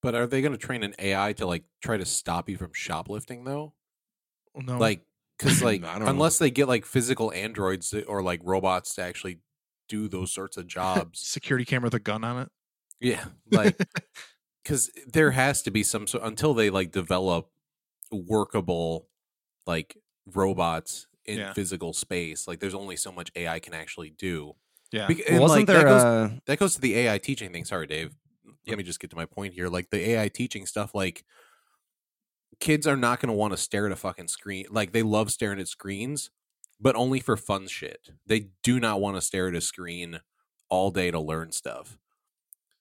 But 0.03 0.13
are 0.13 0.27
they 0.27 0.41
going 0.41 0.51
to 0.51 0.57
train 0.59 0.83
an 0.83 0.93
AI 0.99 1.33
to 1.33 1.47
like 1.47 1.63
try 1.81 1.97
to 1.97 2.05
stop 2.05 2.47
you 2.49 2.57
from 2.57 2.71
shoplifting 2.73 3.43
though? 3.43 3.73
Oh, 4.55 4.59
no, 4.61 4.77
Like, 4.77 5.01
because 5.37 5.61
like 5.63 5.81
don't 5.83 5.99
know. 5.99 6.05
unless 6.07 6.37
they 6.37 6.51
get 6.51 6.67
like 6.67 6.85
physical 6.85 7.31
androids 7.33 7.93
or 8.07 8.21
like 8.21 8.39
robots 8.43 8.93
to 8.95 9.01
actually 9.01 9.39
do 9.89 10.07
those 10.07 10.31
sorts 10.31 10.55
of 10.57 10.67
jobs, 10.77 11.19
security 11.19 11.65
camera 11.65 11.87
with 11.87 11.95
a 11.95 11.99
gun 11.99 12.23
on 12.23 12.43
it. 12.43 12.49
yeah, 12.99 13.25
like 13.51 13.75
because 14.63 14.91
there 15.07 15.31
has 15.31 15.63
to 15.63 15.71
be 15.71 15.81
some 15.81 16.05
sort 16.05 16.23
until 16.23 16.53
they 16.53 16.69
like 16.69 16.91
develop 16.91 17.49
workable 18.11 19.07
like 19.65 19.97
robots 20.33 21.07
in 21.25 21.39
Yeah. 21.39 21.53
physical 21.53 21.93
space. 21.93 22.47
Like, 22.47 22.59
there's 22.59 22.73
only 22.75 22.95
so 22.95 23.11
much 23.11 23.31
AI 23.35 23.59
can 23.59 23.73
actually 23.73 24.09
do. 24.11 24.55
Yeah, 24.91 25.07
Bec- 25.07 25.23
Well, 25.29 25.41
wasn't 25.41 25.59
like, 25.61 25.67
there 25.67 25.77
that 25.83 25.89
goes, 25.89 26.03
uh, 26.03 26.29
that 26.45 26.59
goes 26.59 26.75
to 26.75 26.81
the 26.81 26.95
AI 26.97 27.17
teaching 27.17 27.51
thing. 27.51 27.65
Sorry, 27.65 27.87
Dave. 27.87 28.15
Let 28.65 28.77
me 28.77 28.83
just 28.83 28.99
get 28.99 29.09
to 29.11 29.15
my 29.15 29.25
point 29.25 29.53
here. 29.53 29.67
Like 29.69 29.89
the 29.89 30.11
AI 30.11 30.27
teaching 30.29 30.65
stuff, 30.65 30.93
like 30.95 31.25
kids 32.59 32.87
are 32.87 32.97
not 32.97 33.19
going 33.19 33.27
to 33.27 33.33
want 33.33 33.53
to 33.53 33.57
stare 33.57 33.85
at 33.85 33.91
a 33.91 33.95
fucking 33.95 34.27
screen. 34.27 34.65
Like 34.69 34.91
they 34.91 35.03
love 35.03 35.31
staring 35.31 35.59
at 35.59 35.67
screens, 35.67 36.31
but 36.79 36.95
only 36.95 37.19
for 37.19 37.37
fun 37.37 37.67
shit. 37.67 38.09
They 38.25 38.49
do 38.63 38.79
not 38.79 38.99
want 39.01 39.15
to 39.17 39.21
stare 39.21 39.47
at 39.47 39.55
a 39.55 39.61
screen 39.61 40.19
all 40.69 40.91
day 40.91 41.11
to 41.11 41.19
learn 41.19 41.51
stuff. 41.51 41.97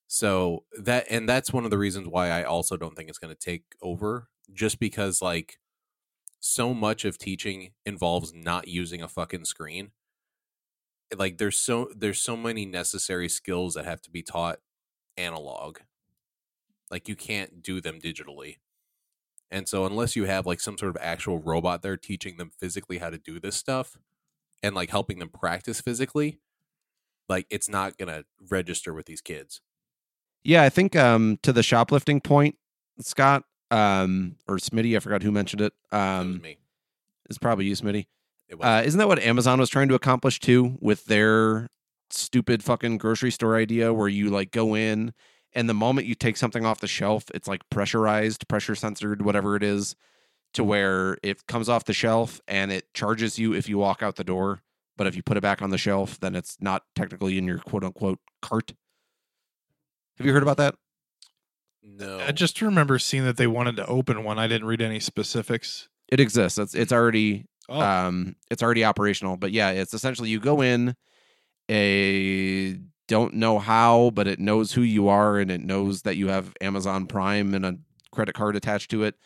So 0.09 0.65
that 0.79 1.07
and 1.11 1.29
that's 1.29 1.53
one 1.53 1.65
of 1.65 1.71
the 1.71 1.79
reasons 1.79 2.09
why 2.09 2.31
I 2.31 2.45
also 2.45 2.77
don't 2.77 2.97
think 2.97 3.09
it's 3.09 3.19
going 3.19 3.35
to 3.35 3.41
take 3.41 3.65
over 3.83 4.29
just 4.53 4.79
because 4.79 5.21
like 5.21 5.59
so 6.47 6.73
much 6.73 7.05
of 7.05 7.19
teaching 7.19 7.73
involves 7.85 8.33
not 8.33 8.69
using 8.69 9.03
a 9.03 9.09
fucking 9.09 9.45
screen. 9.45 9.91
Like 11.17 11.39
there's 11.39 11.57
so 11.59 11.91
there's 11.95 12.21
so 12.21 12.37
many 12.37 12.67
necessary 12.67 13.29
skills 13.29 13.75
that 13.75 13.85
have 13.85 14.03
to 14.03 14.11
be 14.11 14.23
taught 14.23 14.59
analog. 15.17 15.79
Like 16.91 17.09
you 17.09 17.17
can't 17.17 17.63
do 17.63 17.81
them 17.81 18.01
digitally. 18.01 18.57
And 19.51 19.69
so 19.69 19.87
unless 19.87 20.17
you 20.17 20.25
have 20.25 20.47
like 20.47 20.61
some 20.61 20.77
sort 20.77 20.91
of 20.91 21.01
actual 21.01 21.39
robot 21.39 21.83
there 21.83 21.97
teaching 21.97 22.37
them 22.37 22.51
physically 22.59 22.99
how 22.99 23.11
to 23.11 23.19
do 23.19 23.39
this 23.39 23.57
stuff 23.57 23.97
and 24.63 24.75
like 24.75 24.91
helping 24.91 25.19
them 25.21 25.29
practice 25.29 25.81
physically, 25.81 26.41
like 27.29 27.47
it's 27.51 27.69
not 27.69 27.97
going 27.97 28.09
to 28.09 28.25
register 28.51 28.93
with 28.93 29.07
these 29.07 29.21
kids. 29.21 29.61
Yeah, 30.43 30.63
I 30.63 30.69
think 30.69 30.97
um 30.97 31.39
to 31.43 31.53
the 31.53 31.63
shoplifting 31.63 32.21
point, 32.21 32.57
Scott, 33.01 33.45
um, 33.71 34.37
or 34.47 34.57
Smitty, 34.57 34.97
I 34.97 35.01
forgot 35.01 35.23
who 35.23 35.33
mentioned 35.33 35.63
it. 35.63 35.73
Um 35.93 36.41
me. 36.43 36.59
it's 37.29 37.39
probably 37.39 37.67
you, 37.67 37.75
Smitty. 37.75 38.07
It 38.49 38.59
was. 38.59 38.67
Uh, 38.67 38.83
isn't 38.87 38.99
that 38.99 39.09
what 39.09 39.19
Amazon 39.19 39.59
was 39.59 39.71
trying 39.71 39.89
to 39.89 39.95
accomplish 39.95 40.39
too 40.41 40.77
with 40.81 41.05
their 41.07 41.69
stupid 42.11 42.63
fucking 42.63 42.99
grocery 42.99 43.31
store 43.31 43.57
idea 43.57 43.93
where 43.93 44.09
you 44.09 44.31
like 44.31 44.53
go 44.53 44.75
in 44.75 45.13
and 45.57 45.69
the 45.69 45.75
moment 45.75 46.07
you 46.07 46.15
take 46.15 46.37
something 46.37 46.67
off 46.67 46.81
the 46.81 46.87
shelf, 46.87 47.25
it's 47.35 47.49
like 47.49 47.63
pressurized, 47.71 48.47
pressure 48.47 48.75
censored, 48.75 49.23
whatever 49.23 49.57
it 49.57 49.63
is, 49.63 49.97
to 50.53 50.63
where 50.63 51.17
it 51.23 51.47
comes 51.47 51.69
off 51.69 51.85
the 51.85 51.95
shelf 51.95 52.41
and 52.47 52.71
it 52.71 52.93
charges 52.93 53.39
you 53.39 53.55
if 53.55 53.69
you 53.69 53.79
walk 53.79 54.03
out 54.03 54.17
the 54.17 54.25
door. 54.25 54.63
But 54.99 55.07
if 55.07 55.17
you 55.17 55.23
put 55.23 55.37
it 55.37 55.43
back 55.43 55.63
on 55.63 55.71
the 55.71 55.79
shelf, 55.79 56.21
then 56.21 56.35
it's 56.35 56.59
not 56.61 56.83
technically 56.95 57.39
in 57.39 57.47
your 57.47 57.59
quote 57.59 57.85
unquote 57.85 58.19
cart. 58.43 58.75
Have 60.19 60.27
you 60.27 60.33
heard 60.33 60.43
about 60.43 60.59
that? 60.59 60.75
No. 61.87 62.19
I 62.19 62.33
just 62.33 62.61
remember 62.61 62.99
seeing 62.99 63.25
that 63.25 63.37
they 63.37 63.47
wanted 63.47 63.77
to 63.77 63.87
open 63.87 64.25
one. 64.25 64.39
I 64.39 64.49
didn't 64.49 64.67
read 64.67 64.83
any 64.83 65.01
specifics. 65.01 65.89
It 66.09 66.21
exists. 66.21 66.59
It's 66.59 66.75
it's 66.75 66.93
already 66.93 67.47
Oh, 67.69 67.81
um 67.81 68.37
it's 68.49 68.63
already 68.63 68.85
operational 68.85 69.37
but 69.37 69.51
yeah 69.51 69.71
it's 69.71 69.93
essentially 69.93 70.29
you 70.29 70.39
go 70.39 70.63
in 70.63 70.95
a 71.69 72.79
don't 73.09 73.35
know 73.35 73.59
how 73.59 74.11
but 74.15 74.29
it 74.29 74.39
knows 74.39 74.73
who 74.73 74.83
you 74.83 75.09
are 75.09 75.39
and 75.39 75.51
it 75.51 75.61
knows 75.61 76.03
that 76.03 76.17
you 76.17 76.29
have 76.29 76.53
amazon 76.61 77.07
prime 77.07 77.55
and 77.55 77.67
a 77.67 77.77
credit 78.13 78.37
card 78.37 78.55
attached 78.55 78.91
to 78.93 79.03
it 79.03 79.17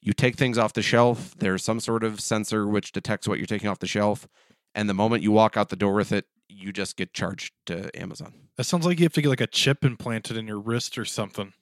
you 0.00 0.14
take 0.14 0.36
things 0.36 0.56
off 0.56 0.72
the 0.72 0.80
shelf 0.80 1.34
there's 1.38 1.62
some 1.62 1.78
sort 1.78 2.02
of 2.02 2.20
sensor 2.20 2.66
which 2.66 2.92
detects 2.92 3.28
what 3.28 3.38
you're 3.38 3.46
taking 3.46 3.68
off 3.68 3.80
the 3.80 3.86
shelf 3.86 4.26
and 4.74 4.88
the 4.88 4.94
moment 4.94 5.22
you 5.22 5.30
walk 5.30 5.58
out 5.58 5.68
the 5.68 5.76
door 5.76 5.92
with 5.92 6.10
it 6.10 6.24
you 6.48 6.72
just 6.72 6.96
get 6.96 7.12
charged 7.12 7.52
to 7.66 7.94
amazon 8.00 8.32
that 8.56 8.64
sounds 8.64 8.84
like 8.84 8.98
you 8.98 9.04
have 9.04 9.12
to 9.14 9.22
get 9.22 9.28
like 9.28 9.40
a 9.40 9.46
chip 9.46 9.84
implanted 9.84 10.36
in 10.36 10.46
your 10.46 10.60
wrist 10.60 10.98
or 10.98 11.06
something. 11.06 11.54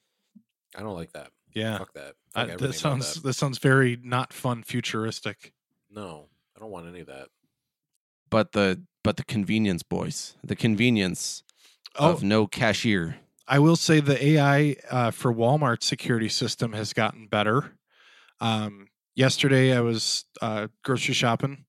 I 0.77 0.81
don't 0.81 0.95
like 0.95 1.13
that. 1.13 1.31
Yeah, 1.55 1.79
Fuck 1.79 1.95
that. 1.95 2.15
I- 2.35 2.41
Fuck 2.41 2.47
that 2.49 2.51
everything 2.55 2.73
sounds 2.79 3.15
that. 3.15 3.23
that 3.23 3.33
sounds 3.35 3.59
very 3.59 3.99
not 4.03 4.33
fun, 4.33 4.63
futuristic. 4.63 5.53
No, 5.91 6.27
I 6.57 6.61
don't 6.61 6.71
want 6.71 6.87
any 6.89 7.01
of 7.01 7.07
that. 7.07 7.29
but 8.31 8.53
the 8.53 8.83
but 9.03 9.17
the 9.17 9.25
convenience 9.25 9.83
boys 9.83 10.37
the 10.45 10.57
convenience 10.57 11.43
Oh, 11.99 12.13
of 12.13 12.23
no 12.23 12.47
cashier 12.47 13.17
I 13.49 13.59
will 13.59 13.77
say 13.77 14.01
the 14.01 14.23
AI 14.23 14.77
uh, 14.91 15.11
for 15.11 15.33
Walmart 15.33 15.83
security 15.83 16.29
system 16.29 16.75
has 16.75 16.93
gotten 16.93 17.27
better. 17.29 17.73
Um, 18.41 18.89
yesterday, 19.17 19.75
I 19.75 19.81
was 19.81 20.27
uh, 20.43 20.69
grocery 20.85 21.15
shopping 21.15 21.65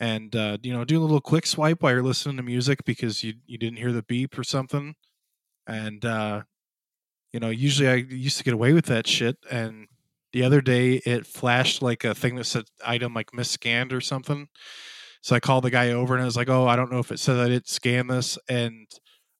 and 0.00 0.34
uh, 0.34 0.58
you 0.62 0.72
know 0.72 0.84
doing 0.84 0.98
a 1.00 1.04
little 1.04 1.20
quick 1.20 1.46
swipe 1.46 1.82
while 1.82 1.92
you're 1.92 2.02
listening 2.02 2.36
to 2.38 2.42
music 2.42 2.84
because 2.84 3.22
you 3.22 3.34
you 3.46 3.56
didn't 3.58 3.78
hear 3.78 3.92
the 3.92 4.02
beep 4.02 4.36
or 4.36 4.42
something, 4.42 4.96
and 5.68 6.04
uh, 6.04 6.42
you 7.32 7.40
know 7.40 7.50
usually 7.50 7.88
I 7.88 7.94
used 7.96 8.38
to 8.38 8.44
get 8.44 8.54
away 8.54 8.72
with 8.72 8.86
that 8.86 9.06
shit, 9.06 9.36
and 9.50 9.86
the 10.32 10.42
other 10.44 10.60
day 10.60 10.94
it 11.06 11.26
flashed 11.26 11.82
like 11.82 12.04
a 12.04 12.14
thing 12.14 12.36
that 12.36 12.44
said 12.44 12.64
item 12.86 13.14
like 13.14 13.32
misscanned 13.32 13.92
or 13.92 14.00
something. 14.00 14.48
So 15.22 15.36
I 15.36 15.40
called 15.40 15.64
the 15.64 15.70
guy 15.70 15.90
over 15.90 16.14
and 16.14 16.22
I 16.22 16.26
was 16.26 16.36
like, 16.36 16.48
"Oh, 16.48 16.66
I 16.66 16.76
don't 16.76 16.90
know 16.92 16.98
if 16.98 17.12
it 17.12 17.20
says 17.20 17.38
I 17.38 17.48
didn't 17.48 17.68
scan 17.68 18.06
this," 18.08 18.38
and 18.48 18.86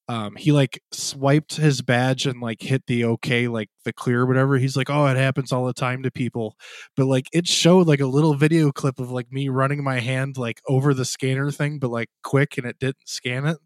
um, 0.09 0.35
he 0.37 0.51
like 0.53 0.83
swiped 0.93 1.57
his 1.57 1.83
badge 1.83 2.27
and 2.27 2.41
like 2.41 2.63
hit 2.63 2.83
the 2.87 3.05
okay, 3.05 3.47
like 3.49 3.71
the 3.85 3.93
clear, 3.93 4.23
or 4.23 4.27
whatever. 4.27 4.59
He's 4.59 4.77
like, 4.77 4.91
oh, 4.91 5.07
it 5.07 5.17
happens 5.17 5.53
all 5.53 5.65
the 5.67 5.73
time 5.73 6.03
to 6.03 6.11
people, 6.11 6.57
but 6.97 7.07
like 7.07 7.29
it 7.33 7.47
showed 7.49 7.87
like 7.87 8.01
a 8.01 8.07
little 8.07 8.35
video 8.35 8.73
clip 8.73 8.99
of 8.99 9.11
like 9.13 9.31
me 9.33 9.49
running 9.49 9.85
my 9.85 10.01
hand 10.01 10.37
like 10.37 10.61
over 10.69 10.95
the 10.95 11.05
scanner 11.05 11.51
thing, 11.53 11.79
but 11.79 11.91
like 11.91 12.09
quick, 12.25 12.59
and 12.59 12.67
it 12.67 12.79
didn't 12.81 12.97
scan 13.09 13.47
it, 13.47 13.59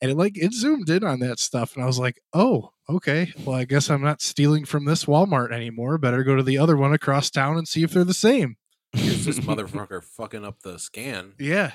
and 0.00 0.10
it 0.10 0.16
like 0.16 0.36
it 0.36 0.52
zoomed 0.52 0.88
in 0.90 1.04
on 1.04 1.20
that 1.20 1.38
stuff, 1.38 1.74
and 1.74 1.82
I 1.82 1.86
was 1.86 1.98
like, 1.98 2.20
oh, 2.32 2.72
okay, 2.88 3.32
well, 3.44 3.56
I 3.56 3.64
guess 3.64 3.90
I'm 3.90 4.02
not 4.02 4.22
stealing 4.22 4.64
from 4.64 4.84
this 4.84 5.04
Walmart 5.04 5.52
anymore. 5.52 5.98
Better 5.98 6.24
go 6.24 6.36
to 6.36 6.42
the 6.42 6.58
other 6.58 6.76
one 6.76 6.92
across 6.92 7.30
town 7.30 7.56
and 7.56 7.68
see 7.68 7.82
if 7.82 7.92
they're 7.92 8.04
the 8.04 8.14
same. 8.14 8.56
Here's 8.92 9.24
this 9.24 9.38
motherfucker 9.40 10.02
fucking 10.02 10.44
up 10.44 10.60
the 10.62 10.78
scan. 10.78 11.34
Yeah. 11.38 11.72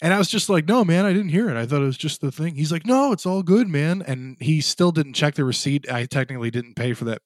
And 0.00 0.12
I 0.14 0.18
was 0.18 0.28
just 0.28 0.48
like, 0.48 0.66
no, 0.68 0.84
man, 0.84 1.04
I 1.06 1.12
didn't 1.12 1.30
hear 1.30 1.48
it. 1.50 1.56
I 1.56 1.66
thought 1.66 1.82
it 1.82 1.86
was 1.86 1.98
just 1.98 2.20
the 2.20 2.30
thing. 2.32 2.54
He's 2.54 2.70
like, 2.72 2.86
no, 2.86 3.10
it's 3.12 3.26
all 3.26 3.42
good, 3.42 3.68
man. 3.68 4.02
And 4.06 4.36
he 4.40 4.60
still 4.60 4.92
didn't 4.92 5.14
check 5.14 5.34
the 5.34 5.44
receipt. 5.44 5.90
I 5.90 6.06
technically 6.06 6.50
didn't 6.52 6.74
pay 6.74 6.94
for 6.94 7.04
that 7.06 7.20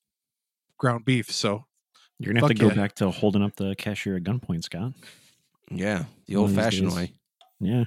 ground 0.79 1.05
beef. 1.05 1.31
So 1.31 1.67
You're 2.19 2.33
gonna 2.33 2.47
have 2.47 2.57
to 2.57 2.63
Fuck 2.63 2.71
go 2.71 2.75
yeah. 2.75 2.83
back 2.83 2.95
to 2.97 3.11
holding 3.11 3.43
up 3.43 3.57
the 3.57 3.75
cashier 3.77 4.17
at 4.17 4.23
gunpoint, 4.25 4.65
Scott. 4.65 4.93
yeah 5.71 6.05
the 6.27 6.37
old-fashioned 6.37 6.93
way 6.95 7.13
Yeah. 7.61 7.85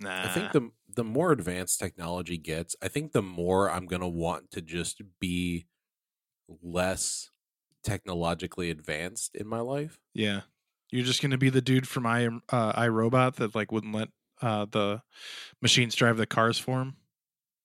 nah. 0.00 0.24
I 0.24 0.28
think 0.28 0.52
the 0.52 0.70
the 0.96 1.04
more 1.04 1.30
advanced 1.30 1.78
technology 1.78 2.38
gets, 2.38 2.74
I 2.82 2.88
think 2.88 3.12
the 3.12 3.22
more 3.22 3.70
I'm 3.70 3.86
gonna 3.86 4.08
want 4.08 4.50
to 4.52 4.60
just 4.60 5.00
be 5.20 5.66
less 6.62 7.30
technologically 7.84 8.70
advanced 8.70 9.36
in 9.36 9.46
my 9.46 9.60
life. 9.60 10.00
yeah, 10.12 10.42
you're 10.90 11.04
just 11.04 11.22
gonna 11.22 11.38
be 11.38 11.50
the 11.50 11.60
dude 11.60 11.86
from 11.86 12.06
I 12.06 12.26
uh, 12.26 12.72
I, 12.74 12.88
Robot 12.88 13.36
that 13.36 13.54
like 13.54 13.70
wouldn't 13.70 13.94
let 13.94 14.08
uh, 14.42 14.66
the 14.70 15.02
machines 15.62 15.94
drive 15.94 16.16
the 16.16 16.26
cars 16.26 16.58
for 16.58 16.80
him. 16.80 16.96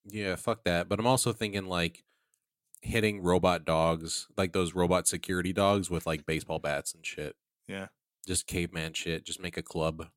Yeah, 0.05 0.36
fuck 0.36 0.63
that. 0.65 0.89
But 0.89 0.99
I'm 0.99 1.07
also 1.07 1.32
thinking 1.34 1.65
like 1.65 2.03
hitting 2.82 3.21
robot 3.21 3.65
dogs, 3.65 4.27
like 4.38 4.53
those 4.53 4.73
robot 4.73 5.07
security 5.07 5.53
dogs 5.53 5.89
with 5.89 6.05
like 6.05 6.25
baseball 6.25 6.59
bats 6.59 6.93
and 6.93 7.05
shit. 7.05 7.36
Yeah. 7.67 7.88
Just 8.27 8.47
caveman 8.47 8.93
shit. 8.93 9.25
Just 9.25 9.41
make 9.41 9.57
a 9.57 9.63
club. 9.63 10.07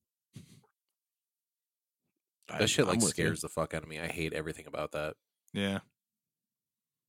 I- 2.51 2.59
That 2.59 2.68
shit 2.68 2.84
I'm 2.84 2.90
like 2.90 2.97
with 2.97 3.05
you. 3.18 3.24
scares 3.24 3.40
the 3.40 3.49
fuck 3.49 3.74
out 3.74 3.82
of 3.82 3.88
me. 3.88 3.99
I 4.01 4.07
hate 4.07 4.32
everything 4.32 4.66
about 4.66 4.92
that. 4.92 5.14
Yeah. 5.53 5.80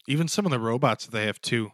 Even 0.07 0.27
some 0.27 0.45
of 0.45 0.51
the 0.51 0.59
robots 0.59 1.05
that 1.05 1.11
they 1.11 1.25
have 1.25 1.41
too. 1.41 1.71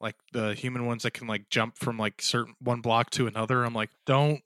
Like 0.00 0.16
the 0.32 0.54
human 0.54 0.86
ones 0.86 1.02
that 1.02 1.12
can 1.12 1.26
like 1.26 1.48
jump 1.50 1.76
from 1.78 1.98
like 1.98 2.22
certain 2.22 2.54
one 2.60 2.80
block 2.80 3.10
to 3.10 3.26
another. 3.26 3.64
I'm 3.64 3.74
like, 3.74 3.90
don't 4.06 4.40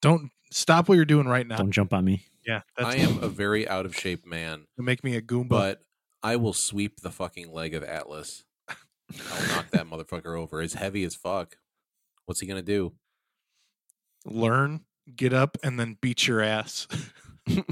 don't 0.00 0.30
stop 0.52 0.88
what 0.88 0.94
you're 0.96 1.04
doing 1.04 1.26
right 1.26 1.46
now. 1.46 1.56
Don't 1.56 1.72
jump 1.72 1.92
on 1.92 2.04
me. 2.04 2.26
Yeah. 2.46 2.62
That's 2.76 2.94
I 2.94 2.98
am 2.98 3.22
a 3.22 3.28
very 3.28 3.66
out 3.68 3.86
of 3.86 3.96
shape 3.96 4.26
man, 4.26 4.66
make 4.78 5.02
me 5.04 5.16
a 5.16 5.22
Goomba. 5.22 5.48
but 5.48 5.80
I 6.22 6.36
will 6.36 6.52
sweep 6.52 7.00
the 7.00 7.10
fucking 7.10 7.52
leg 7.52 7.74
of 7.74 7.82
Atlas. 7.82 8.44
I'll 8.68 9.46
knock 9.48 9.70
that 9.70 9.86
motherfucker 9.86 10.38
over. 10.38 10.62
It's 10.62 10.74
heavy 10.74 11.02
as 11.04 11.14
fuck. 11.14 11.56
What's 12.26 12.40
he 12.40 12.46
gonna 12.46 12.62
do? 12.62 12.92
learn, 14.24 14.84
get 15.16 15.32
up, 15.32 15.56
and 15.64 15.78
then 15.80 15.98
beat 16.00 16.26
your 16.28 16.40
ass. 16.40 16.86
He 17.46 17.62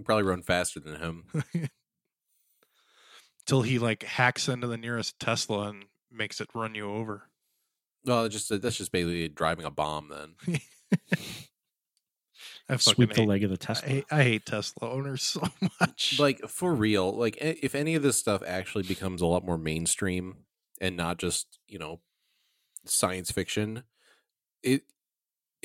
can 0.00 0.04
probably 0.04 0.24
run 0.24 0.42
faster 0.42 0.78
than 0.80 0.96
him. 1.00 1.24
Till 3.46 3.62
he 3.62 3.78
like 3.78 4.02
hacks 4.02 4.48
into 4.48 4.66
the 4.66 4.76
nearest 4.76 5.18
Tesla 5.20 5.68
and 5.68 5.84
makes 6.10 6.40
it 6.40 6.48
run 6.54 6.74
you 6.74 6.90
over. 6.90 7.30
Well, 8.04 8.28
just 8.28 8.48
that's 8.60 8.76
just 8.76 8.92
basically 8.92 9.28
driving 9.28 9.64
a 9.64 9.70
bomb. 9.70 10.08
Then 10.08 10.58
I 12.68 12.76
fucking 12.76 12.80
Sweep 12.80 13.12
the 13.14 13.20
hate, 13.22 13.28
leg 13.28 13.44
of 13.44 13.50
the 13.50 13.58
I 13.60 13.64
Tesla. 13.64 13.88
hate, 13.88 14.04
I 14.10 14.22
hate 14.24 14.46
Tesla 14.46 14.90
owners 14.90 15.22
so 15.22 15.42
much. 15.80 16.16
like 16.18 16.40
for 16.48 16.74
real 16.74 17.12
like 17.16 17.36
if 17.40 17.74
any 17.74 17.94
of 17.94 18.02
this 18.02 18.16
stuff 18.16 18.42
actually 18.46 18.84
becomes 18.84 19.22
a 19.22 19.26
lot 19.26 19.44
more 19.44 19.58
mainstream 19.58 20.44
and 20.80 20.96
not 20.96 21.18
just 21.18 21.58
you 21.68 21.78
know 21.78 22.00
science 22.84 23.30
fiction 23.30 23.84
it 24.62 24.82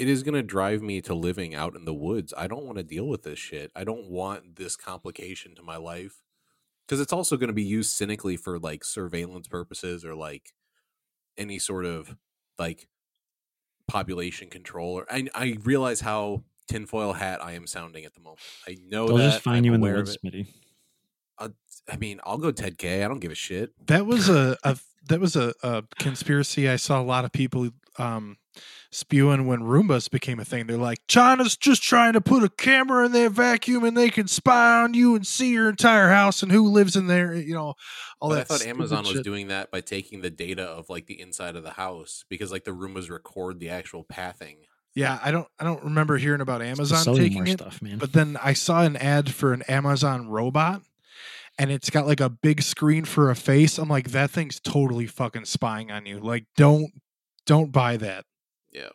it 0.01 0.09
is 0.09 0.23
going 0.23 0.33
to 0.33 0.41
drive 0.41 0.81
me 0.81 0.99
to 0.99 1.13
living 1.13 1.53
out 1.53 1.75
in 1.75 1.85
the 1.85 1.93
woods 1.93 2.33
i 2.35 2.47
don't 2.47 2.65
want 2.65 2.77
to 2.77 2.83
deal 2.83 3.05
with 3.05 3.21
this 3.21 3.37
shit 3.37 3.71
i 3.75 3.83
don't 3.83 4.09
want 4.09 4.55
this 4.55 4.75
complication 4.75 5.53
to 5.53 5.61
my 5.61 5.77
life 5.77 6.21
because 6.87 6.99
it's 6.99 7.13
also 7.13 7.37
going 7.37 7.49
to 7.49 7.53
be 7.53 7.63
used 7.63 7.91
cynically 7.91 8.35
for 8.35 8.57
like 8.57 8.83
surveillance 8.83 9.47
purposes 9.47 10.03
or 10.03 10.15
like 10.15 10.53
any 11.37 11.59
sort 11.59 11.85
of 11.85 12.15
like 12.57 12.87
population 13.87 14.49
control 14.49 14.93
or 14.99 15.05
i, 15.11 15.27
I 15.35 15.57
realize 15.63 16.01
how 16.01 16.43
tinfoil 16.67 17.13
hat 17.13 17.43
i 17.43 17.51
am 17.51 17.67
sounding 17.67 18.03
at 18.03 18.15
the 18.15 18.21
moment 18.21 18.39
i 18.67 18.75
know 18.87 19.07
They'll 19.07 19.17
that 19.17 19.31
just 19.31 19.43
find 19.43 19.57
I'm 19.59 19.65
you 19.65 19.73
in 19.75 19.81
the 19.81 19.91
woods, 19.91 20.17
it. 20.23 20.23
Smitty. 20.23 20.47
I 21.89 21.97
mean, 21.97 22.19
I'll 22.23 22.37
go 22.37 22.51
Ted 22.51 22.77
K. 22.77 23.03
I 23.03 23.07
don't 23.07 23.19
give 23.19 23.31
a 23.31 23.35
shit. 23.35 23.71
that 23.87 24.05
was 24.05 24.29
a, 24.29 24.55
a 24.63 24.77
that 25.09 25.19
was 25.19 25.35
a, 25.35 25.51
a 25.63 25.83
conspiracy 25.99 26.69
I 26.69 26.75
saw 26.75 27.01
a 27.01 27.03
lot 27.03 27.25
of 27.25 27.31
people 27.31 27.69
um 27.97 28.37
spewing 28.91 29.47
when 29.47 29.61
Roombas 29.61 30.09
became 30.09 30.39
a 30.39 30.45
thing. 30.45 30.67
They're 30.67 30.77
like, 30.77 30.99
China's 31.07 31.55
just 31.55 31.81
trying 31.81 32.13
to 32.13 32.21
put 32.21 32.43
a 32.43 32.49
camera 32.49 33.05
in 33.05 33.11
their 33.11 33.29
vacuum 33.29 33.83
and 33.83 33.95
they 33.95 34.09
can 34.09 34.27
spy 34.27 34.81
on 34.83 34.93
you 34.93 35.15
and 35.15 35.25
see 35.25 35.51
your 35.51 35.69
entire 35.69 36.09
house 36.09 36.43
and 36.43 36.51
who 36.51 36.69
lives 36.69 36.95
in 36.95 37.07
there. 37.07 37.33
You 37.33 37.53
know, 37.53 37.73
all 38.19 38.29
But 38.29 38.39
I 38.39 38.43
thought 38.43 38.59
stupid 38.59 38.75
Amazon 38.75 39.03
was 39.03 39.21
doing 39.21 39.47
that 39.47 39.71
by 39.71 39.81
taking 39.81 40.21
the 40.21 40.29
data 40.29 40.63
of 40.63 40.89
like 40.89 41.05
the 41.07 41.19
inside 41.19 41.55
of 41.55 41.63
the 41.63 41.71
house 41.71 42.25
because 42.29 42.51
like 42.51 42.63
the 42.63 42.71
Roombas 42.71 43.09
record 43.09 43.59
the 43.59 43.69
actual 43.69 44.03
pathing. 44.03 44.57
Yeah, 44.93 45.19
I 45.23 45.31
don't 45.31 45.47
I 45.57 45.63
don't 45.63 45.83
remember 45.83 46.17
hearing 46.17 46.41
about 46.41 46.61
Amazon 46.61 47.15
taking 47.15 47.47
it. 47.47 47.59
stuff, 47.59 47.81
man. 47.81 47.97
But 47.97 48.11
then 48.11 48.37
I 48.43 48.53
saw 48.53 48.83
an 48.83 48.97
ad 48.97 49.33
for 49.33 49.53
an 49.53 49.61
Amazon 49.63 50.27
robot 50.27 50.81
and 51.57 51.71
it's 51.71 51.89
got 51.89 52.07
like 52.07 52.19
a 52.19 52.29
big 52.29 52.61
screen 52.61 53.05
for 53.05 53.29
a 53.29 53.35
face. 53.35 53.77
I'm 53.77 53.89
like, 53.89 54.11
that 54.11 54.31
thing's 54.31 54.59
totally 54.59 55.07
fucking 55.07 55.45
spying 55.45 55.91
on 55.91 56.05
you. 56.05 56.19
Like, 56.19 56.45
don't 56.57 56.91
don't 57.45 57.71
buy 57.71 57.97
that. 57.97 58.25
Yeah. 58.71 58.89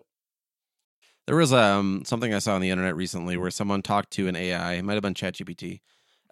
There 1.26 1.36
was 1.36 1.52
um 1.52 2.02
something 2.04 2.32
I 2.32 2.38
saw 2.38 2.54
on 2.54 2.60
the 2.60 2.70
internet 2.70 2.96
recently 2.96 3.36
where 3.36 3.50
someone 3.50 3.82
talked 3.82 4.12
to 4.12 4.28
an 4.28 4.36
AI, 4.36 4.74
it 4.74 4.82
might 4.84 4.94
have 4.94 5.02
been 5.02 5.14
ChatGPT, 5.14 5.80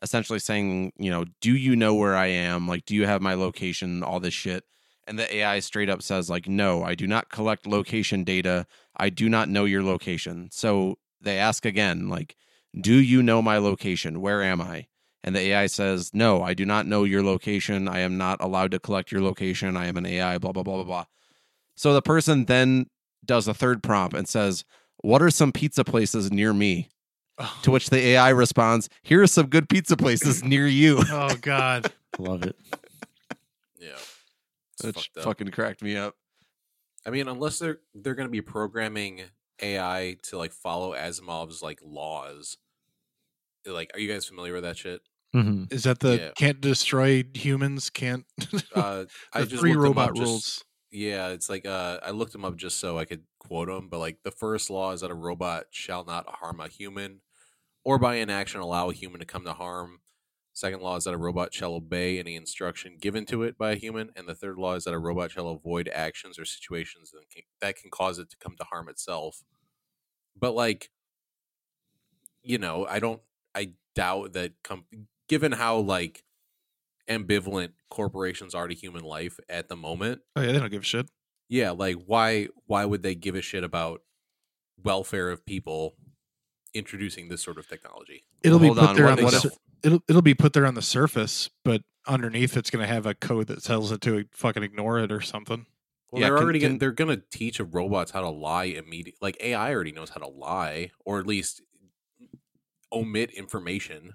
essentially 0.03 0.39
saying, 0.39 0.93
you 0.97 1.11
know, 1.11 1.25
do 1.41 1.55
you 1.55 1.75
know 1.75 1.95
where 1.95 2.15
I 2.17 2.27
am? 2.27 2.69
Like, 2.69 2.85
do 2.85 2.95
you 2.95 3.07
have 3.07 3.21
my 3.21 3.35
location? 3.35 4.03
All 4.03 4.21
this 4.21 4.35
shit. 4.35 4.65
And 5.07 5.19
the 5.19 5.37
AI 5.37 5.59
straight 5.61 5.91
up 5.91 6.01
says, 6.03 6.31
like, 6.31 6.49
no, 6.49 6.83
I 6.83 6.95
do 6.95 7.07
not 7.07 7.29
collect 7.29 7.67
location 7.67 8.25
data. 8.25 8.67
I 8.97 9.11
do 9.11 9.29
not 9.29 9.49
know 9.49 9.65
your 9.65 9.83
location. 9.83 10.49
So 10.51 10.97
they 11.21 11.39
ask 11.39 11.67
again, 11.67 12.09
like, 12.09 12.37
do 12.81 12.95
you 12.95 13.23
know 13.23 13.43
my 13.43 13.59
location? 13.59 14.21
Where 14.21 14.43
am 14.43 14.61
I? 14.61 14.87
And 15.23 15.35
the 15.35 15.41
AI 15.41 15.67
says, 15.67 16.11
no, 16.15 16.43
I 16.43 16.55
do 16.55 16.65
not 16.65 16.87
know 16.87 17.05
your 17.05 17.23
location. 17.23 17.89
I 17.89 18.01
am 18.01 18.17
not 18.17 18.43
allowed 18.43 18.71
to 18.73 18.79
collect 18.79 19.11
your 19.11 19.23
location. 19.23 19.77
I 19.77 19.87
am 19.87 19.97
an 19.97 20.07
AI, 20.07 20.39
blah, 20.39 20.53
blah, 20.53 20.63
blah, 20.63 20.77
blah, 20.77 20.85
blah. 20.85 21.05
So 21.77 21.93
the 21.93 22.03
person 22.03 22.45
then 22.45 22.87
does 23.27 23.49
a 23.49 23.55
third 23.55 23.83
prompt 23.83 24.17
and 24.17 24.29
says, 24.29 24.65
what 24.99 25.21
are 25.23 25.31
some 25.31 25.53
pizza 25.53 25.85
places 25.85 26.31
near 26.33 26.53
me? 26.55 26.89
To 27.63 27.71
which 27.73 27.91
the 27.91 27.99
AI 27.99 28.29
responds, 28.29 28.89
Here 29.03 29.21
are 29.21 29.27
some 29.27 29.47
good 29.49 29.69
pizza 29.69 29.97
places 29.97 30.45
near 30.45 30.67
you. 30.69 31.03
oh 31.11 31.35
God. 31.43 31.93
Love 32.19 32.45
it. 32.45 32.57
Yeah. 33.81 33.89
It's 34.85 34.85
Which 34.85 35.11
fucking 35.21 35.49
cracked 35.49 35.83
me 35.83 35.97
up. 35.97 36.15
I 37.05 37.11
mean, 37.11 37.27
unless 37.29 37.59
they're 37.59 37.81
they're 37.95 38.15
going 38.15 38.29
to 38.29 38.33
be 38.33 38.41
programming 38.41 39.23
AI 39.61 40.17
to 40.23 40.39
like 40.39 40.53
follow 40.53 40.95
Asimov's 40.95 41.61
like 41.63 41.81
laws. 41.85 42.57
Like, 43.67 43.91
are 43.95 44.01
you 44.01 44.13
guys 44.13 44.27
familiar 44.27 44.53
with 44.53 44.63
that 44.63 44.77
shit? 44.79 45.01
hmm 45.33 45.65
Is 45.71 45.83
that 45.85 45.99
the 46.01 46.17
Yeah. 46.17 46.31
can't 46.37 46.61
destroy 46.61 47.25
humans? 47.35 47.91
Can't 47.91 48.25
Uh, 48.75 49.05
I 49.33 49.43
just 49.43 49.61
three 49.61 49.75
robot 49.75 50.11
up 50.11 50.15
just- 50.17 50.25
rules? 50.27 50.65
Yeah, 50.95 51.31
it's 51.31 51.51
like 51.51 51.67
uh, 51.67 51.99
I 52.05 52.13
looked 52.13 52.33
them 52.33 52.45
up 52.45 52.55
just 52.57 52.79
so 52.79 52.99
I 52.99 53.05
could 53.05 53.25
quote 53.41 53.67
them. 53.69 53.89
But 53.89 53.99
like 53.99 54.19
the 54.23 54.31
first 54.31 54.71
law 54.71 54.93
is 54.93 55.01
that 55.01 55.11
a 55.11 55.15
robot 55.15 55.67
shall 55.73 56.05
not 56.05 56.37
harm 56.37 56.61
a 56.61 56.69
human, 56.69 57.21
or 57.85 57.99
by 57.99 58.17
inaction 58.17 58.61
allow 58.61 58.91
a 58.91 58.95
human 58.95 59.21
to 59.21 59.27
come 59.27 59.45
to 59.45 59.55
harm. 59.55 60.01
Second 60.53 60.83
law 60.83 60.97
is 60.97 61.05
that 61.05 61.15
a 61.15 61.19
robot 61.19 61.53
shall 61.53 61.75
obey 61.75 62.19
any 62.21 62.37
instruction 62.37 62.97
given 63.01 63.27
to 63.27 63.43
it 63.43 63.59
by 63.59 63.73
a 63.73 63.77
human, 63.77 64.11
and 64.17 64.29
the 64.29 64.37
third 64.37 64.57
law 64.57 64.75
is 64.75 64.85
that 64.85 64.95
a 64.95 64.99
robot 64.99 65.33
shall 65.33 65.49
avoid 65.49 65.91
actions 65.93 66.39
or 66.39 66.45
situations 66.45 67.11
that 67.11 67.29
can, 67.31 67.43
that 67.61 67.77
can 67.77 67.91
cause 67.91 68.21
it 68.21 68.31
to 68.31 68.37
come 68.39 68.55
to 68.57 68.65
harm 68.65 68.89
itself. 68.89 69.43
But 70.39 70.55
like, 70.55 70.91
you 72.43 72.59
know, 72.59 72.87
I 72.89 73.01
don't. 73.01 73.21
I 73.55 73.73
doubt 73.97 74.33
that. 74.35 74.53
Com- 74.63 74.87
given 75.29 75.53
how 75.53 75.79
like 75.79 76.23
ambivalent 77.09 77.71
corporations 77.91 78.55
are 78.55 78.67
to 78.69 78.75
human 78.75 79.03
life 79.05 79.39
at 79.49 79.69
the 79.69 79.77
moment, 79.77 80.21
Oh 80.37 80.41
yeah, 80.43 80.53
they 80.53 80.59
don't 80.59 80.71
give 80.71 80.83
a 80.83 80.85
shit. 80.85 81.09
yeah 81.49 81.71
like 81.71 81.97
why 82.07 82.49
why 82.67 82.85
would 82.85 83.03
they 83.03 83.15
give 83.15 83.35
a 83.35 83.43
shit 83.43 83.63
about 83.65 84.01
welfare 84.83 85.31
of 85.31 85.45
people 85.47 85.95
introducing 86.75 87.29
this 87.29 87.43
sort 87.43 87.59
of 87.59 87.69
technology 87.69 88.25
It'll 88.43 88.59
be 88.59 88.69
put 88.69 88.79
on, 88.79 88.97
there 88.97 89.05
what- 89.05 89.13
on 89.13 89.17
the 89.19 89.25
what 89.25 89.35
sur- 89.35 89.51
it'll 89.83 90.01
it'll 90.09 90.23
be 90.23 90.35
put 90.35 90.53
there 90.55 90.67
on 90.67 90.75
the 90.75 90.83
surface, 90.83 91.51
but 91.65 91.83
underneath 92.07 92.57
it's 92.57 92.71
going 92.71 92.87
to 92.87 92.93
have 92.93 93.07
a 93.07 93.15
code 93.15 93.47
that 93.47 93.63
tells 93.63 93.93
it 93.93 94.01
to 94.03 94.25
fucking 94.33 94.63
ignore 94.63 94.99
it 94.99 95.11
or 95.13 95.21
something. 95.21 95.67
well 96.11 96.21
Yeah, 96.21 96.29
they're 96.29 96.37
can- 96.39 96.45
already 96.45 96.59
can- 96.61 96.69
gonna, 96.71 96.79
they're 96.79 96.93
gonna 96.93 97.23
teach 97.31 97.61
a 97.61 97.65
robots 97.65 98.11
how 98.13 98.21
to 98.23 98.29
lie 98.31 98.65
immediately 98.65 99.19
like 99.21 99.37
ai 99.41 99.73
already 99.73 99.93
knows 99.93 100.11
how 100.11 100.21
to 100.21 100.29
lie 100.29 100.91
or 101.05 101.19
at 101.21 101.27
least 101.27 101.63
omit 102.93 103.31
information 103.33 104.05
Like- 104.07 104.15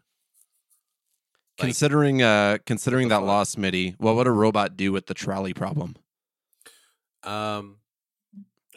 considering 1.60 2.22
uh 2.22 2.57
considering 2.66 3.07
that 3.10 3.18
fuck? 3.20 3.26
law, 3.28 3.43
Smitty, 3.43 3.95
what 3.97 4.16
would 4.16 4.28
a 4.28 4.32
robot 4.32 4.76
do 4.78 4.91
with 4.91 5.05
the 5.07 5.14
trolley 5.14 5.53
problem? 5.53 5.95
um 7.24 7.78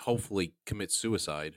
hopefully 0.00 0.52
commit 0.66 0.90
suicide 0.90 1.54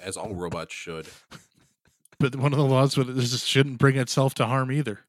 as 0.00 0.16
all 0.16 0.34
robots 0.34 0.74
should 0.74 1.06
But 2.20 2.36
one 2.36 2.52
of 2.52 2.58
the 2.58 2.64
laws 2.64 2.96
with 2.96 3.10
it 3.10 3.16
is 3.18 3.34
it 3.34 3.40
shouldn't 3.40 3.78
bring 3.78 3.96
itself 3.96 4.34
to 4.34 4.46
harm 4.46 4.70
either. 4.70 5.00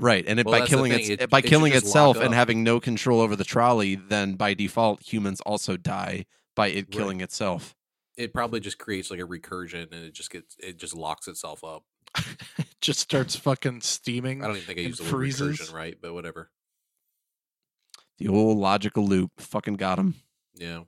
Right, 0.00 0.24
and 0.26 0.40
it, 0.40 0.46
Well, 0.46 0.58
by 0.60 0.66
killing 0.66 0.92
its, 0.92 1.08
it- 1.10 1.28
by 1.28 1.40
it 1.40 1.44
killing 1.44 1.74
itself 1.74 2.16
and 2.16 2.32
having 2.34 2.64
no 2.64 2.80
control 2.80 3.20
over 3.20 3.36
the 3.36 3.44
trolley, 3.44 3.96
then 3.96 4.32
by 4.34 4.54
default 4.54 5.02
humans 5.02 5.42
also 5.42 5.76
die 5.76 6.24
by 6.56 6.68
it 6.68 6.74
Right. 6.86 6.90
killing 6.90 7.20
itself. 7.20 7.74
it 8.16 8.32
probably 8.32 8.60
just 8.60 8.78
creates 8.78 9.10
like 9.10 9.20
a 9.20 9.26
recursion 9.26 9.92
and 9.92 10.04
it 10.04 10.14
just 10.14 10.30
gets 10.30 10.56
it 10.58 10.78
just 10.78 10.94
locks 10.94 11.28
itself 11.28 11.62
up 11.64 11.82
it 11.82 11.89
just 12.80 13.00
starts 13.00 13.36
fucking 13.36 13.80
steaming. 13.80 14.42
i 14.42 14.46
don't 14.46 14.56
even 14.56 14.66
think 14.66 14.78
i 14.78 14.82
It 14.82 14.86
used 14.88 15.00
the 15.00 15.04
word 15.04 15.10
freezes. 15.10 15.60
recursion 15.60 15.74
right 15.74 15.96
but 16.00 16.12
whatever 16.14 16.50
The 18.18 18.28
old 18.28 18.58
logical 18.58 19.06
loop, 19.06 19.30
fucking 19.40 19.74
got 19.76 19.98
him. 19.98 20.14
Yeah. 20.54 20.82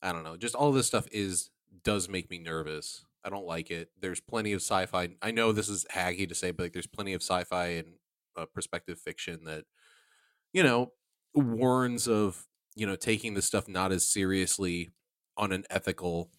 I 0.00 0.12
don't 0.12 0.22
know. 0.22 0.36
Just 0.36 0.54
all 0.54 0.70
this 0.70 0.86
stuff 0.86 1.06
is 1.10 1.50
does 1.82 2.08
make 2.08 2.30
me 2.30 2.38
nervous. 2.38 3.04
I 3.24 3.30
don't 3.30 3.46
like 3.46 3.70
it. 3.70 3.90
There's 4.00 4.20
plenty 4.20 4.52
of 4.52 4.60
sci-fi. 4.60 5.08
I 5.20 5.30
know 5.32 5.50
this 5.52 5.68
is 5.68 5.84
hacky 5.92 6.28
to 6.28 6.34
say, 6.36 6.52
but 6.52 6.62
like 6.64 6.72
there's 6.72 6.86
plenty 6.86 7.14
of 7.14 7.22
sci-fi 7.22 7.66
and 7.66 7.94
uh, 8.36 8.46
perspective 8.46 8.98
fiction 9.00 9.44
that 9.44 9.64
you 10.52 10.62
know 10.62 10.92
warns 11.34 12.06
of 12.06 12.46
you 12.76 12.86
know 12.86 12.96
taking 12.96 13.34
this 13.34 13.46
stuff 13.46 13.66
not 13.68 13.90
as 13.92 14.06
seriously 14.06 14.90
on 15.36 15.50
an 15.52 15.64
ethical 15.70 16.30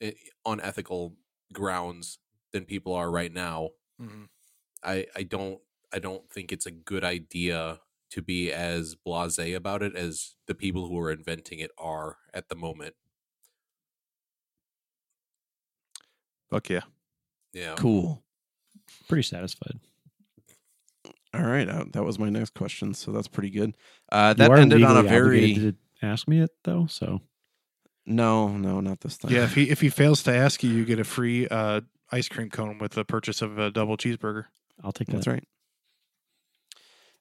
eh, 0.00 0.12
on 0.44 0.60
ethical 0.60 1.14
grounds 1.52 2.18
than 2.54 2.64
people 2.64 2.94
are 2.94 3.10
right 3.10 3.32
now. 3.32 3.70
Mm-hmm. 4.00 4.24
I 4.82 5.06
I 5.14 5.24
don't 5.24 5.60
I 5.92 5.98
don't 5.98 6.30
think 6.30 6.52
it's 6.52 6.64
a 6.64 6.70
good 6.70 7.04
idea 7.04 7.80
to 8.12 8.22
be 8.22 8.50
as 8.50 8.96
blasé 9.06 9.54
about 9.54 9.82
it 9.82 9.94
as 9.94 10.36
the 10.46 10.54
people 10.54 10.88
who 10.88 10.98
are 10.98 11.10
inventing 11.10 11.58
it 11.58 11.72
are 11.76 12.16
at 12.32 12.48
the 12.48 12.54
moment. 12.54 12.94
Fuck 16.50 16.70
yeah. 16.70 16.82
Yeah. 17.52 17.74
Cool. 17.76 18.22
Pretty 19.08 19.24
satisfied. 19.24 19.80
All 21.34 21.42
right, 21.42 21.68
uh, 21.68 21.86
that 21.92 22.04
was 22.04 22.16
my 22.16 22.30
next 22.30 22.54
question, 22.54 22.94
so 22.94 23.10
that's 23.10 23.26
pretty 23.26 23.50
good. 23.50 23.76
Uh, 24.12 24.34
that 24.34 24.52
ended 24.52 24.84
on 24.84 24.96
a 24.96 25.02
very 25.02 25.74
ask 26.00 26.28
me 26.28 26.40
it 26.40 26.50
though, 26.62 26.86
so 26.86 27.20
no, 28.06 28.56
no, 28.56 28.80
not 28.80 29.00
this 29.00 29.18
time. 29.18 29.32
Yeah, 29.32 29.42
if 29.44 29.54
he 29.54 29.68
if 29.68 29.80
he 29.80 29.88
fails 29.88 30.22
to 30.24 30.34
ask 30.34 30.62
you, 30.62 30.70
you 30.70 30.84
get 30.84 31.00
a 31.00 31.04
free 31.04 31.48
uh, 31.48 31.80
ice 32.12 32.28
cream 32.28 32.50
cone 32.50 32.78
with 32.78 32.92
the 32.92 33.04
purchase 33.04 33.42
of 33.42 33.58
a 33.58 33.70
double 33.70 33.96
cheeseburger. 33.96 34.44
I'll 34.82 34.92
take 34.92 35.08
that. 35.08 35.14
That's 35.24 35.26
right. 35.26 35.44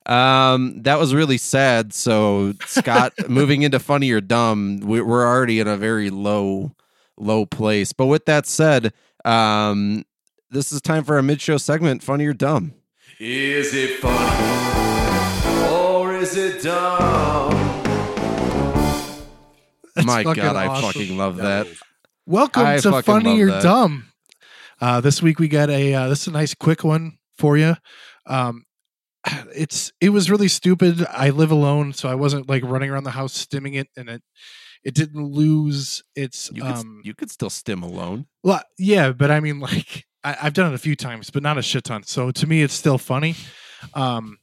Um, 0.06 0.82
that 0.84 1.00
was 1.00 1.14
really 1.14 1.38
sad. 1.38 1.94
So 1.94 2.54
Scott, 2.66 3.14
moving 3.30 3.62
into 3.62 3.80
funny 3.80 4.12
or 4.12 4.20
dumb, 4.22 4.80
we- 4.82 5.02
we're 5.02 5.26
already 5.26 5.60
in 5.60 5.68
a 5.68 5.78
very 5.78 6.10
low, 6.10 6.76
low 7.18 7.46
place. 7.46 7.94
But 7.94 8.08
with 8.08 8.26
that 8.26 8.46
said, 8.46 8.94
um, 9.24 10.04
this 10.50 10.72
is 10.74 10.82
time 10.82 11.04
for 11.06 11.16
our 11.16 11.22
mid-show 11.22 11.58
segment, 11.58 12.04
funny 12.04 12.26
or 12.26 12.34
dumb. 12.34 12.74
Is 13.20 13.74
it 13.74 14.00
funny 14.00 15.70
or 15.72 16.14
is 16.16 16.36
it 16.36 16.62
dumb? 16.64 17.52
That's 19.96 20.08
My 20.08 20.24
fucking 20.24 20.44
God, 20.44 20.56
I 20.56 20.82
fucking 20.82 21.18
love 21.18 21.38
that. 21.38 21.68
Welcome 22.26 22.66
I 22.66 22.78
to 22.80 23.02
Funny 23.04 23.42
or 23.42 23.52
that. 23.52 23.64
Dumb. 23.64 24.06
Uh, 24.84 25.00
this 25.00 25.22
week 25.22 25.40
we 25.40 25.48
got 25.48 25.70
a 25.70 25.94
uh, 25.94 26.10
this 26.10 26.24
is 26.24 26.28
a 26.28 26.32
nice 26.32 26.54
quick 26.54 26.84
one 26.84 27.18
for 27.38 27.56
you. 27.56 27.74
Um, 28.26 28.66
it's 29.56 29.94
it 30.02 30.10
was 30.10 30.30
really 30.30 30.50
stupid. 30.50 31.06
I 31.10 31.30
live 31.30 31.52
alone, 31.52 31.94
so 31.94 32.10
I 32.10 32.16
wasn't 32.16 32.50
like 32.50 32.64
running 32.66 32.90
around 32.90 33.06
the 33.06 33.12
house 33.12 33.46
stimming 33.46 33.80
it, 33.80 33.88
and 33.96 34.10
it 34.10 34.22
it 34.84 34.94
didn't 34.94 35.24
lose 35.24 36.04
its 36.18 36.52
You 36.54 36.64
could, 36.64 36.72
um. 36.72 37.02
you 37.06 37.16
could 37.16 37.32
still 37.32 37.50
stim 37.50 37.82
alone. 37.82 38.26
well, 38.44 38.62
yeah, 38.78 39.14
but 39.14 39.32
I 39.32 39.40
mean, 39.40 39.60
like 39.62 40.06
I, 40.22 40.36
I've 40.42 40.54
done 40.54 40.74
it 40.74 40.76
a 40.76 40.80
few 40.80 40.98
times, 40.98 41.30
but 41.30 41.44
not 41.44 41.58
a 41.58 41.62
shit 41.62 41.86
ton. 41.86 42.04
So 42.04 42.32
to 42.32 42.46
me, 42.46 42.62
it's 42.62 42.74
still 42.74 42.98
funny. 42.98 43.36
Um, 43.94 44.38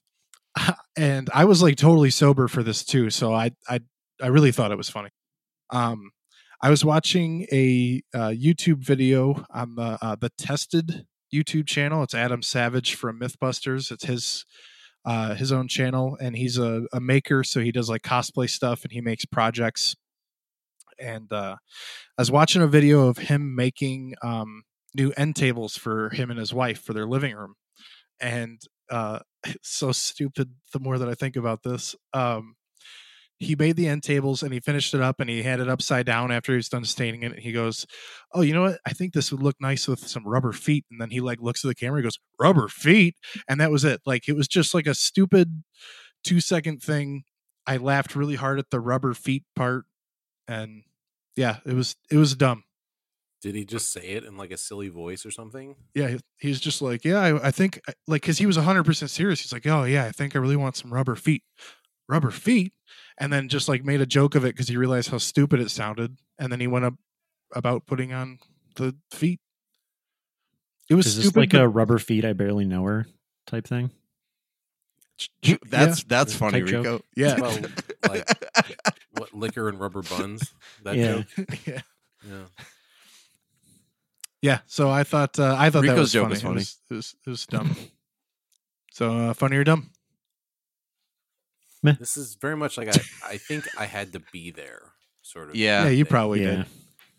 and 0.97 1.29
I 1.35 1.45
was 1.45 1.63
like 1.63 1.77
totally 1.77 2.09
sober 2.09 2.49
for 2.49 2.63
this 2.63 2.83
too, 2.83 3.11
so 3.11 3.35
I 3.35 3.51
I 3.69 3.81
I 4.23 4.29
really 4.29 4.53
thought 4.53 4.73
it 4.73 4.79
was 4.79 4.89
funny. 4.89 5.11
Um, 5.69 6.13
I 6.63 6.69
was 6.69 6.85
watching 6.85 7.47
a 7.51 8.03
uh, 8.13 8.29
YouTube 8.29 8.85
video 8.85 9.47
on 9.51 9.77
the 9.77 9.99
uh, 10.03 10.17
the 10.17 10.29
Tested 10.37 11.07
YouTube 11.33 11.67
channel. 11.67 12.03
It's 12.03 12.15
Adam 12.15 12.43
Savage 12.43 12.95
from 12.95 13.19
MythBusters. 13.19 13.91
It's 13.91 14.05
his 14.05 14.45
uh, 15.07 15.35
his 15.35 15.53
own 15.53 15.69
channel, 15.69 16.19
and 16.21 16.37
he's 16.37 16.59
a, 16.59 16.83
a 16.93 17.01
maker, 17.01 17.45
so 17.45 17.61
he 17.61 17.73
does 17.73 17.89
like 17.89 18.03
cosplay 18.03 18.49
stuff, 18.49 18.83
and 18.83 18.93
he 18.93 19.01
makes 19.01 19.25
projects. 19.25 19.97
And 20.99 21.33
uh, 21.33 21.57
I 22.19 22.21
was 22.21 22.31
watching 22.31 22.61
a 22.61 22.67
video 22.67 23.09
of 23.09 23.17
him 23.17 23.55
making 23.55 24.17
um, 24.23 24.65
new 24.95 25.13
end 25.17 25.37
tables 25.37 25.79
for 25.79 26.11
him 26.11 26.31
and 26.31 26.39
his 26.39 26.53
wife 26.53 26.83
for 26.83 26.93
their 26.93 27.07
living 27.07 27.35
room, 27.35 27.55
and 28.21 28.61
uh, 28.91 29.21
so 29.63 29.93
stupid. 29.93 30.51
The 30.75 30.81
more 30.81 30.99
that 30.99 31.09
I 31.09 31.15
think 31.15 31.37
about 31.37 31.63
this, 31.63 31.97
um, 32.13 32.55
he 33.41 33.57
made 33.57 33.77
the 33.77 33.89
end 33.89 34.03
tables 34.03 34.43
and 34.43 34.53
he 34.53 34.61
finished 34.61 34.93
it 34.93 35.01
up 35.01 35.19
and 35.19 35.31
he 35.31 35.43
had 35.43 35.61
it 35.61 35.69
upside 35.69 36.05
down 36.05 36.31
after 36.31 36.53
he 36.53 36.57
was 36.57 36.69
done 36.69 36.85
staining 36.85 37.23
it. 37.23 37.33
And 37.33 37.41
he 37.41 37.53
goes, 37.53 37.87
"Oh, 38.35 38.43
you 38.43 38.53
know 38.53 38.63
what? 38.63 38.81
I 38.87 38.93
think 38.93 39.15
this 39.15 39.33
would 39.33 39.43
look 39.43 39.57
nice 39.61 39.89
with 39.89 40.07
some 40.07 40.29
rubber 40.29 40.53
feet." 40.53 40.85
And 40.91 41.01
then 41.01 41.11
he 41.11 41.21
like 41.21 41.41
looks 41.41 41.65
at 41.65 41.69
the 41.69 41.75
camera, 41.75 42.01
he 42.01 42.05
goes, 42.05 42.19
"Rubber 42.39 42.69
feet," 42.69 43.17
and 43.49 43.59
that 43.61 43.71
was 43.71 43.83
it. 43.83 44.03
Like 44.05 44.29
it 44.29 44.37
was 44.37 44.47
just 44.47 44.75
like 44.75 44.87
a 44.87 44.95
stupid 44.95 45.65
two 46.23 46.41
second 46.41 46.83
thing. 46.83 47.25
I 47.67 47.79
laughed 47.79 48.15
really 48.15 48.37
hard 48.37 48.59
at 48.59 48.71
the 48.71 48.81
rubber 48.81 49.15
feet 49.15 49.45
part, 49.57 49.87
and 50.47 50.83
yeah, 51.35 51.59
it 51.65 51.75
was 51.75 51.97
it 52.11 52.19
was 52.19 52.37
dumb. 52.37 52.65
Did 53.43 53.55
he 53.55 53.65
just 53.65 53.91
say 53.91 54.03
it 54.03 54.25
in 54.25 54.37
like 54.37 54.51
a 54.51 54.59
silly 54.59 54.89
voice 54.89 55.25
or 55.25 55.31
something? 55.31 55.75
Yeah, 55.95 56.19
he's 56.37 56.61
just 56.61 56.83
like, 56.83 57.07
yeah, 57.07 57.21
I, 57.21 57.49
I 57.49 57.51
think 57.51 57.81
like 58.07 58.21
because 58.21 58.37
he 58.37 58.45
was 58.45 58.57
hundred 58.57 58.85
percent 58.85 59.11
serious. 59.11 59.41
He's 59.41 59.53
like, 59.53 59.67
oh 59.67 59.85
yeah, 59.85 60.05
I 60.05 60.11
think 60.13 60.37
I 60.37 60.41
really 60.41 60.57
want 60.57 60.77
some 60.77 60.93
rubber 60.93 61.17
feet, 61.17 61.43
rubber 62.11 62.31
feet, 62.31 62.73
and 63.19 63.33
then 63.33 63.49
just 63.49 63.69
like 63.69 63.85
made 63.85 64.01
a 64.01 64.07
joke 64.07 64.35
of 64.35 64.45
it 64.45 64.49
because 64.55 64.69
he 64.69 64.77
realized 64.77 65.11
how 65.11 65.19
stupid 65.19 65.61
it 65.61 65.71
sounded, 65.71 66.17
and 66.39 66.51
then 66.53 66.61
he 66.61 66.67
went 66.67 66.85
up 66.85 66.95
about 67.55 67.87
putting 67.87 68.13
on 68.13 68.39
the 68.77 68.95
feet. 69.13 69.41
It 70.89 70.95
was 70.97 71.07
Is 71.07 71.17
this 71.17 71.25
stupid. 71.27 71.41
like 71.41 71.51
but- 71.51 71.63
a 71.63 71.69
rubber 71.69 71.99
feet 71.99 72.25
I 72.25 72.33
barely 72.33 72.65
know 72.65 72.85
her 72.85 73.07
type 73.47 73.67
thing? 73.67 73.91
That's 75.69 76.03
that's 76.05 76.33
Type 76.33 76.39
funny, 76.39 76.63
joke. 76.63 76.85
Rico. 76.85 77.01
yeah, 77.15 77.39
Well, 77.39 77.59
like 78.09 78.27
what 79.13 79.35
liquor 79.35 79.69
and 79.69 79.79
rubber 79.79 80.01
buns? 80.03 80.53
That 80.83 80.97
Yeah. 80.97 81.23
joke. 81.37 81.59
yeah, 81.67 81.81
Yeah. 82.27 82.45
yeah. 84.41 84.59
So 84.67 84.89
I 84.89 85.05
thought 85.05 85.39
uh, 85.39 85.55
I 85.59 85.69
thought 85.71 85.83
that 85.83 85.91
Rico's 85.91 85.99
was 85.99 86.13
joke 86.13 86.23
funny. 86.25 86.33
was 86.33 86.43
funny. 86.43 86.55
It 86.55 86.57
was, 86.59 86.77
it 86.91 86.95
was, 86.95 87.17
it 87.27 87.31
was 87.31 87.47
dumb. 87.47 87.77
so 88.93 89.17
uh, 89.17 89.35
funny 89.35 89.57
or 89.57 89.65
dumb? 89.65 89.91
This 91.83 92.17
is 92.17 92.35
very 92.35 92.57
much 92.57 92.77
like 92.77 92.89
I, 92.89 93.01
I 93.35 93.37
think 93.39 93.65
I 93.79 93.87
had 93.87 94.13
to 94.13 94.21
be 94.33 94.51
there, 94.51 94.83
sort 95.23 95.51
of. 95.51 95.57
Yeah. 95.57 95.85
Yeah, 95.85 95.91
you 95.91 96.05
probably 96.05 96.43
yeah. 96.43 96.51
did. 96.51 96.67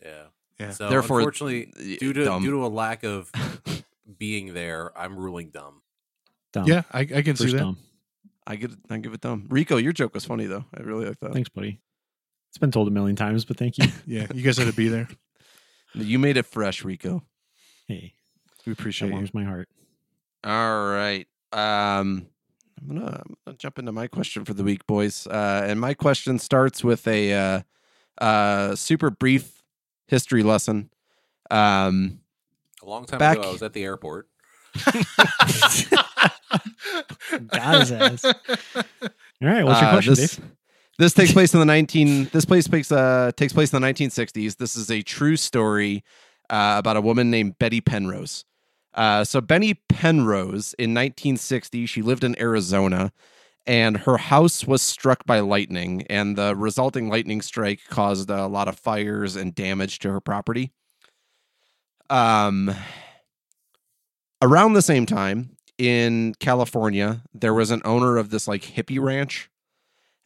Yeah. 0.04 0.22
Yeah. 0.60 0.70
So 0.70 0.88
Therefore, 0.88 1.18
unfortunately, 1.20 1.72
due 1.98 2.12
to 2.12 2.24
dumb. 2.24 2.42
due 2.42 2.50
to 2.52 2.64
a 2.64 2.68
lack 2.68 3.02
of 3.02 3.30
being 4.18 4.54
there, 4.54 4.96
I'm 4.96 5.16
ruling 5.16 5.50
dumb. 5.50 5.82
Dumb. 6.52 6.66
Yeah, 6.68 6.82
I, 6.92 7.00
I 7.00 7.22
can 7.22 7.34
see 7.36 7.50
that. 7.52 7.58
dumb. 7.58 7.78
I 8.46 8.56
give 8.56 8.72
it, 8.72 8.78
I 8.90 8.98
give 8.98 9.14
it 9.14 9.20
dumb. 9.20 9.46
Rico, 9.48 9.76
your 9.76 9.92
joke 9.92 10.14
was 10.14 10.24
funny 10.24 10.46
though. 10.46 10.64
I 10.76 10.82
really 10.82 11.06
like 11.06 11.18
that. 11.20 11.32
Thanks, 11.32 11.48
buddy. 11.48 11.80
It's 12.50 12.58
been 12.58 12.70
told 12.70 12.86
a 12.88 12.90
million 12.90 13.16
times, 13.16 13.44
but 13.44 13.56
thank 13.56 13.78
you. 13.78 13.86
Yeah, 14.06 14.26
you 14.34 14.42
guys 14.42 14.58
had 14.58 14.66
to 14.66 14.72
be 14.72 14.88
there. 14.88 15.08
You 15.94 16.18
made 16.18 16.38
it 16.38 16.46
fresh, 16.46 16.84
Rico. 16.84 17.22
hey, 17.86 18.14
We 18.64 18.72
that 18.72 18.80
appreciate 18.80 19.08
you. 19.08 19.12
warms 19.14 19.34
my 19.34 19.44
heart. 19.44 19.68
All 20.42 20.86
right. 20.86 21.26
Um, 21.52 22.28
I'm 22.82 22.96
gonna, 22.96 23.22
I'm 23.26 23.36
gonna 23.46 23.56
jump 23.58 23.78
into 23.78 23.92
my 23.92 24.08
question 24.08 24.44
for 24.44 24.54
the 24.54 24.64
week, 24.64 24.86
boys. 24.86 25.26
Uh, 25.26 25.62
and 25.66 25.80
my 25.80 25.94
question 25.94 26.38
starts 26.38 26.82
with 26.82 27.06
a 27.06 27.32
uh, 27.32 27.60
uh, 28.24 28.74
super 28.74 29.10
brief 29.10 29.62
history 30.08 30.42
lesson. 30.42 30.90
Um, 31.50 32.20
A 32.82 32.86
long 32.88 33.04
time 33.04 33.18
Back- 33.18 33.38
ago, 33.38 33.48
I 33.48 33.52
was 33.52 33.62
at 33.62 33.72
the 33.72 33.84
airport. 33.84 34.28
Got 37.48 37.80
his 37.80 37.92
ass. 37.92 38.24
All 38.24 38.32
right, 39.40 39.64
what's 39.64 39.80
your 39.80 39.88
uh, 39.88 39.92
question, 39.92 40.14
this, 40.14 40.36
Dave? 40.36 40.46
This 40.98 41.14
takes 41.14 41.32
place 41.32 41.54
in 41.54 41.60
the 41.60 41.66
19. 41.66 42.30
This 42.32 42.44
place 42.44 42.68
takes 42.68 42.92
uh 42.92 43.32
takes 43.36 43.52
place 43.52 43.72
in 43.72 43.80
the 43.80 43.86
1960s. 43.88 44.56
This 44.56 44.76
is 44.76 44.90
a 44.90 45.02
true 45.02 45.36
story 45.36 46.04
uh, 46.50 46.76
about 46.78 46.96
a 46.96 47.00
woman 47.00 47.30
named 47.30 47.58
Betty 47.58 47.80
Penrose. 47.80 48.44
Uh, 48.94 49.24
so 49.24 49.40
Benny 49.40 49.74
Penrose 49.88 50.74
in 50.74 50.90
1960, 50.90 51.86
she 51.86 52.02
lived 52.02 52.24
in 52.24 52.38
Arizona, 52.38 53.12
and 53.66 53.98
her 53.98 54.18
house 54.18 54.66
was 54.66 54.82
struck 54.82 55.24
by 55.24 55.40
lightning, 55.40 56.02
and 56.10 56.36
the 56.36 56.54
resulting 56.54 57.08
lightning 57.08 57.40
strike 57.40 57.80
caused 57.88 58.28
a 58.28 58.46
lot 58.46 58.68
of 58.68 58.78
fires 58.78 59.36
and 59.36 59.54
damage 59.54 59.98
to 60.00 60.10
her 60.10 60.20
property. 60.20 60.72
Um, 62.10 62.74
around 64.42 64.74
the 64.74 64.82
same 64.82 65.06
time 65.06 65.56
in 65.78 66.34
California, 66.38 67.22
there 67.32 67.54
was 67.54 67.70
an 67.70 67.80
owner 67.84 68.18
of 68.18 68.30
this 68.30 68.46
like 68.46 68.62
hippie 68.62 69.00
ranch 69.00 69.48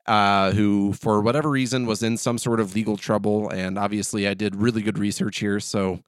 uh, 0.07 0.53
who, 0.53 0.93
for 0.93 1.21
whatever 1.21 1.51
reason, 1.51 1.87
was 1.87 2.03
in 2.03 2.17
some 2.17 2.39
sort 2.39 2.61
of 2.61 2.75
legal 2.75 2.97
trouble. 2.97 3.49
And 3.51 3.79
obviously, 3.79 4.27
I 4.27 4.35
did 4.35 4.57
really 4.57 4.83
good 4.83 4.99
research 4.99 5.39
here, 5.39 5.61
so 5.61 6.01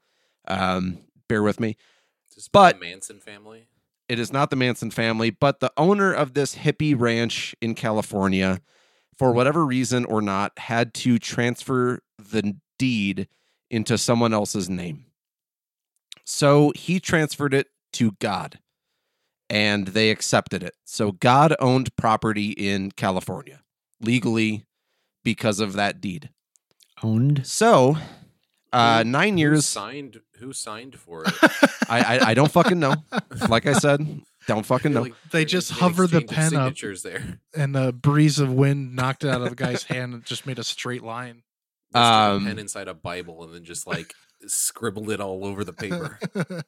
um, 0.47 0.97
bear 1.27 1.43
with 1.43 1.59
me. 1.59 1.77
Is 2.39 2.45
this 2.45 2.49
But- 2.53 2.79
the 2.79 2.85
Manson 2.85 3.19
family? 3.19 3.67
It 4.07 4.17
is 4.17 4.31
not 4.31 4.49
the 4.49 4.55
Manson 4.55 4.91
family, 4.91 5.29
but 5.29 5.59
the 5.59 5.73
owner 5.75 6.13
of 6.13 6.33
this 6.35 6.55
hippie 6.55 6.97
ranch 6.97 7.53
in 7.59 7.75
California, 7.75 8.61
for 9.17 9.33
whatever 9.33 9.65
reason 9.65 10.05
or 10.05 10.21
not, 10.21 10.57
had 10.57 10.93
to 10.95 11.19
transfer 11.19 11.99
the 12.17 12.55
deed 12.79 13.27
into 13.69 13.97
someone 13.97 14.33
else's 14.33 14.69
name. 14.69 15.05
So 16.23 16.71
he 16.75 17.01
transferred 17.01 17.53
it 17.53 17.67
to 17.93 18.13
God, 18.13 18.59
and 19.49 19.89
they 19.89 20.09
accepted 20.09 20.63
it. 20.63 20.75
So 20.85 21.11
God 21.11 21.53
owned 21.59 21.93
property 21.97 22.51
in 22.51 22.91
California 22.91 23.63
legally 23.99 24.65
because 25.25 25.59
of 25.59 25.73
that 25.73 25.99
deed. 25.99 26.29
Owned. 27.03 27.45
So, 27.45 27.97
uh, 28.73 29.03
nine 29.05 29.33
who 29.33 29.39
years. 29.39 29.65
signed. 29.65 30.19
Who 30.39 30.53
signed 30.53 30.95
for 30.97 31.23
it? 31.25 31.33
I, 31.89 31.99
I 32.17 32.19
I 32.29 32.33
don't 32.33 32.51
fucking 32.51 32.79
know. 32.79 32.95
Like 33.49 33.65
I 33.65 33.73
said, 33.73 34.21
don't 34.47 34.65
fucking 34.65 34.93
know. 34.93 35.01
Like, 35.03 35.13
They 35.31 35.43
just 35.45 35.71
an 35.71 35.77
hovered 35.77 36.11
the 36.11 36.19
exchange 36.19 36.31
of 36.31 36.35
pen 36.35 36.45
up. 36.45 36.67
signatures 36.77 37.03
there. 37.03 37.39
and 37.55 37.73
the 37.75 37.91
breeze 37.91 38.39
of 38.39 38.53
wind 38.53 38.95
knocked 38.95 39.23
it 39.23 39.29
out 39.29 39.41
of 39.41 39.49
the 39.49 39.55
guy's 39.55 39.83
hand 39.83 40.13
and 40.13 40.23
just 40.25 40.45
made 40.45 40.59
a 40.59 40.63
straight 40.63 41.03
line. 41.03 41.43
They 41.91 41.99
Um, 41.99 42.45
pen 42.45 42.59
inside 42.59 42.87
a 42.87 42.93
Bible 42.93 43.43
and 43.43 43.53
then 43.53 43.63
just 43.63 43.87
like 43.87 44.13
scribbled 44.47 45.09
it 45.09 45.19
all 45.19 45.45
over 45.45 45.63
the 45.63 45.73
paper. 45.73 46.19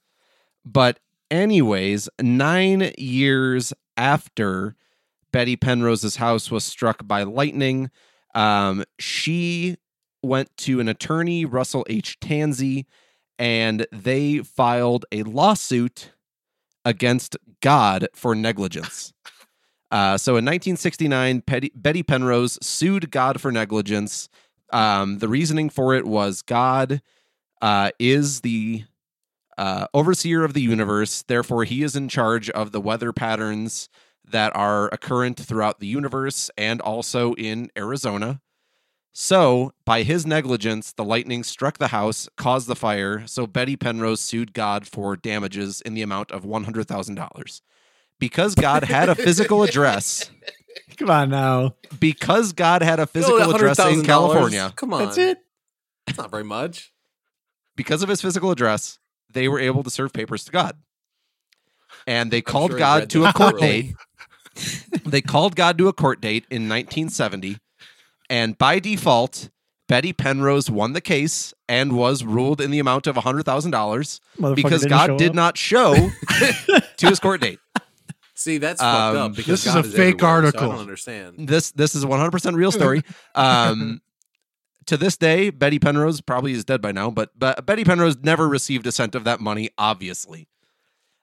But 0.65 0.99
anyways, 1.31 2.07
nine 2.21 2.91
years 2.97 3.73
after 3.97 4.75
Betty 5.31 5.55
Penrose's 5.55 6.17
house 6.17 6.51
was 6.51 6.63
struck 6.63 7.07
by 7.07 7.23
lightning, 7.23 7.89
um, 8.35 8.83
she 8.99 9.77
went 10.23 10.55
to 10.57 10.79
an 10.79 10.87
attorney, 10.87 11.45
Russell 11.45 11.85
H. 11.89 12.19
Tansie, 12.19 12.85
and 13.39 13.87
they 13.91 14.39
filed 14.39 15.05
a 15.11 15.23
lawsuit 15.23 16.11
against 16.85 17.37
God 17.61 18.07
for 18.13 18.35
negligence. 18.35 19.13
Uh, 19.91 20.17
so 20.17 20.37
in 20.37 20.45
1969, 20.45 21.41
Petty, 21.41 21.69
Betty 21.75 22.01
Penrose 22.01 22.57
sued 22.61 23.11
God 23.11 23.41
for 23.41 23.51
negligence. 23.51 24.29
Um, 24.71 25.19
the 25.19 25.27
reasoning 25.27 25.69
for 25.69 25.93
it 25.93 26.05
was 26.05 26.41
God 26.41 27.01
uh, 27.61 27.91
is 27.99 28.39
the 28.39 28.85
uh, 29.57 29.87
overseer 29.93 30.45
of 30.45 30.53
the 30.53 30.61
universe. 30.61 31.23
Therefore, 31.27 31.65
he 31.65 31.83
is 31.83 31.97
in 31.97 32.07
charge 32.07 32.49
of 32.51 32.71
the 32.71 32.79
weather 32.79 33.11
patterns 33.11 33.89
that 34.23 34.55
are 34.55 34.87
occurrent 34.93 35.37
throughout 35.37 35.79
the 35.79 35.87
universe 35.87 36.49
and 36.57 36.79
also 36.79 37.33
in 37.33 37.69
Arizona. 37.77 38.39
So, 39.13 39.73
by 39.83 40.03
his 40.03 40.25
negligence, 40.25 40.93
the 40.93 41.03
lightning 41.03 41.43
struck 41.43 41.77
the 41.77 41.89
house, 41.89 42.29
caused 42.37 42.67
the 42.67 42.75
fire. 42.77 43.27
So, 43.27 43.45
Betty 43.45 43.75
Penrose 43.75 44.21
sued 44.21 44.53
God 44.53 44.87
for 44.87 45.17
damages 45.17 45.81
in 45.81 45.95
the 45.95 46.01
amount 46.01 46.31
of 46.31 46.43
$100,000. 46.43 47.61
Because 48.19 48.55
God 48.55 48.85
had 48.85 49.09
a 49.09 49.15
physical 49.15 49.63
address, 49.67 50.31
Come 50.97 51.09
on 51.09 51.29
now. 51.29 51.75
because 51.99 52.53
God 52.53 52.81
had 52.83 52.99
a 52.99 53.03
Oh, 53.03 53.05
physical 53.05 53.37
that 53.39 53.55
address 53.55 53.79
in 53.79 54.03
California, 54.03 54.71
Come 54.77 54.93
on. 54.93 55.03
That's 55.03 55.17
it. 55.17 55.39
That's 56.07 56.17
not 56.17 56.31
very 56.31 56.43
much. 56.45 56.93
because 57.75 58.01
of 58.03 58.09
his 58.09 58.21
physical 58.21 58.49
address, 58.51 58.97
they 59.31 59.47
were 59.49 59.59
able 59.59 59.83
to 59.83 59.89
serve 59.89 60.13
papers 60.13 60.45
to 60.45 60.51
God. 60.51 60.77
And 62.07 62.31
they 62.31 62.41
called 62.41 62.71
sure 62.71 62.79
God 62.79 63.09
to 63.09 63.19
them 63.21 63.29
a 63.29 63.33
court 63.33 63.59
date. 63.59 63.93
they 65.05 65.21
called 65.21 65.55
God 65.55 65.77
to 65.79 65.87
a 65.89 65.93
court 65.93 66.21
date 66.21 66.45
in 66.49 66.69
1970. 66.69 67.57
And 68.31 68.57
by 68.57 68.79
default, 68.79 69.49
Betty 69.89 70.13
Penrose 70.13 70.69
won 70.71 70.93
the 70.93 71.01
case 71.01 71.53
and 71.67 71.91
was 71.93 72.23
ruled 72.23 72.61
in 72.61 72.71
the 72.71 72.79
amount 72.79 73.05
of 73.07 73.15
$100,000 73.17 74.55
because 74.55 74.85
God 74.85 75.17
did 75.17 75.31
up. 75.31 75.35
not 75.35 75.57
show 75.57 75.93
to 76.97 77.07
his 77.07 77.19
court 77.19 77.41
date. 77.41 77.59
See, 78.33 78.57
that's 78.57 78.81
Um, 78.81 78.87
fucked 78.87 79.17
up. 79.17 79.35
Because 79.35 79.47
this 79.63 79.65
is 79.67 79.73
God 79.73 79.85
a 79.85 79.87
fake 79.89 79.97
everywhere, 79.97 80.17
so 80.19 80.27
article. 80.45 80.63
I 80.63 80.71
don't 80.71 80.79
understand. 80.79 81.47
This 81.47 81.71
this 81.71 81.93
is 81.93 82.03
a 82.05 82.07
100% 82.07 82.55
real 82.55 82.71
story. 82.71 83.03
Um, 83.35 84.01
to 84.87 84.97
this 84.97 85.15
day, 85.17 85.51
Betty 85.51 85.77
Penrose 85.77 86.21
probably 86.21 86.53
is 86.53 86.65
dead 86.65 86.81
by 86.81 86.91
now, 86.91 87.11
but 87.11 87.37
but 87.37 87.65
Betty 87.67 87.83
Penrose 87.83 88.17
never 88.23 88.47
received 88.49 88.87
a 88.87 88.91
cent 88.91 89.13
of 89.13 89.25
that 89.25 89.39
money. 89.39 89.69
Obviously, 89.77 90.47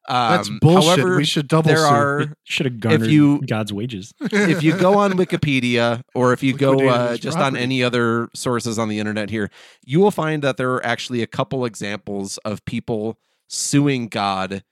um, 0.08 0.32
That's 0.36 0.48
bullshit. 0.60 0.84
However, 0.98 1.16
we 1.16 1.24
should 1.24 1.48
double 1.48 1.68
there 1.68 1.78
sue. 1.78 1.84
are 1.84 2.34
Should 2.44 2.66
have 2.66 2.80
garnered 2.80 3.10
you- 3.10 3.40
God's 3.46 3.72
wages. 3.72 4.12
if 4.20 4.62
you 4.62 4.76
go 4.76 4.98
on 4.98 5.12
Wikipedia 5.12 6.02
or 6.14 6.32
if 6.32 6.42
you 6.42 6.54
go 6.54 6.88
uh, 6.88 7.10
his 7.10 7.20
just 7.20 7.38
on 7.38 7.56
any 7.56 7.82
other 7.82 8.28
sources 8.34 8.78
on 8.78 8.88
the 8.88 8.98
internet 8.98 9.30
here, 9.30 9.50
you 9.84 10.00
will 10.00 10.10
find 10.10 10.42
that 10.42 10.56
there 10.56 10.72
are 10.72 10.84
actually 10.84 11.22
a 11.22 11.26
couple 11.26 11.64
examples 11.64 12.38
of 12.38 12.64
people 12.64 13.18
suing 13.48 14.08
God 14.08 14.64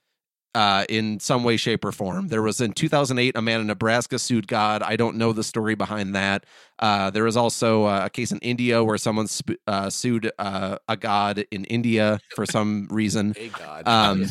uh, 0.55 0.87
in 0.89 1.21
some 1.21 1.45
way, 1.45 1.59
shape, 1.59 1.85
or 1.85 1.93
form. 1.93 2.29
There 2.29 2.41
was 2.41 2.63
in 2.63 2.73
2008 2.73 3.37
a 3.37 3.43
man 3.43 3.61
in 3.61 3.67
Nebraska 3.67 4.19
sued 4.19 4.49
God. 4.49 4.83
I 4.83 4.97
don't 4.97 5.17
know 5.17 5.35
the 5.35 5.45
story 5.45 5.75
behind 5.75 6.15
that. 6.15 6.47
Uh, 6.79 7.11
there 7.11 7.25
was 7.25 7.37
also 7.37 7.85
uh, 7.85 8.07
a 8.07 8.11
case 8.11 8.33
in 8.33 8.39
India 8.39 8.83
where 8.83 8.97
someone 8.97 9.27
sp- 9.29 9.61
uh, 9.67 9.91
sued 9.91 10.33
uh, 10.39 10.79
a 10.89 10.97
god 10.97 11.45
in 11.51 11.67
India 11.67 12.21
for 12.35 12.47
some 12.47 12.89
reason. 12.91 13.35
Hey, 13.37 13.49
God. 13.51 13.87
Um, 13.87 14.27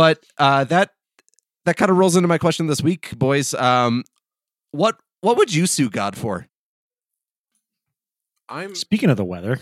but 0.00 0.24
uh, 0.38 0.64
that 0.64 0.92
that 1.66 1.76
kind 1.76 1.90
of 1.90 1.98
rolls 1.98 2.16
into 2.16 2.26
my 2.26 2.38
question 2.38 2.66
this 2.68 2.80
week, 2.82 3.18
boys. 3.18 3.52
Um, 3.52 4.02
what 4.70 4.96
what 5.20 5.36
would 5.36 5.52
you 5.52 5.66
sue 5.66 5.90
God 5.90 6.16
for? 6.16 6.46
I'm 8.48 8.74
Speaking 8.74 9.10
of 9.10 9.18
the 9.18 9.26
weather, 9.26 9.58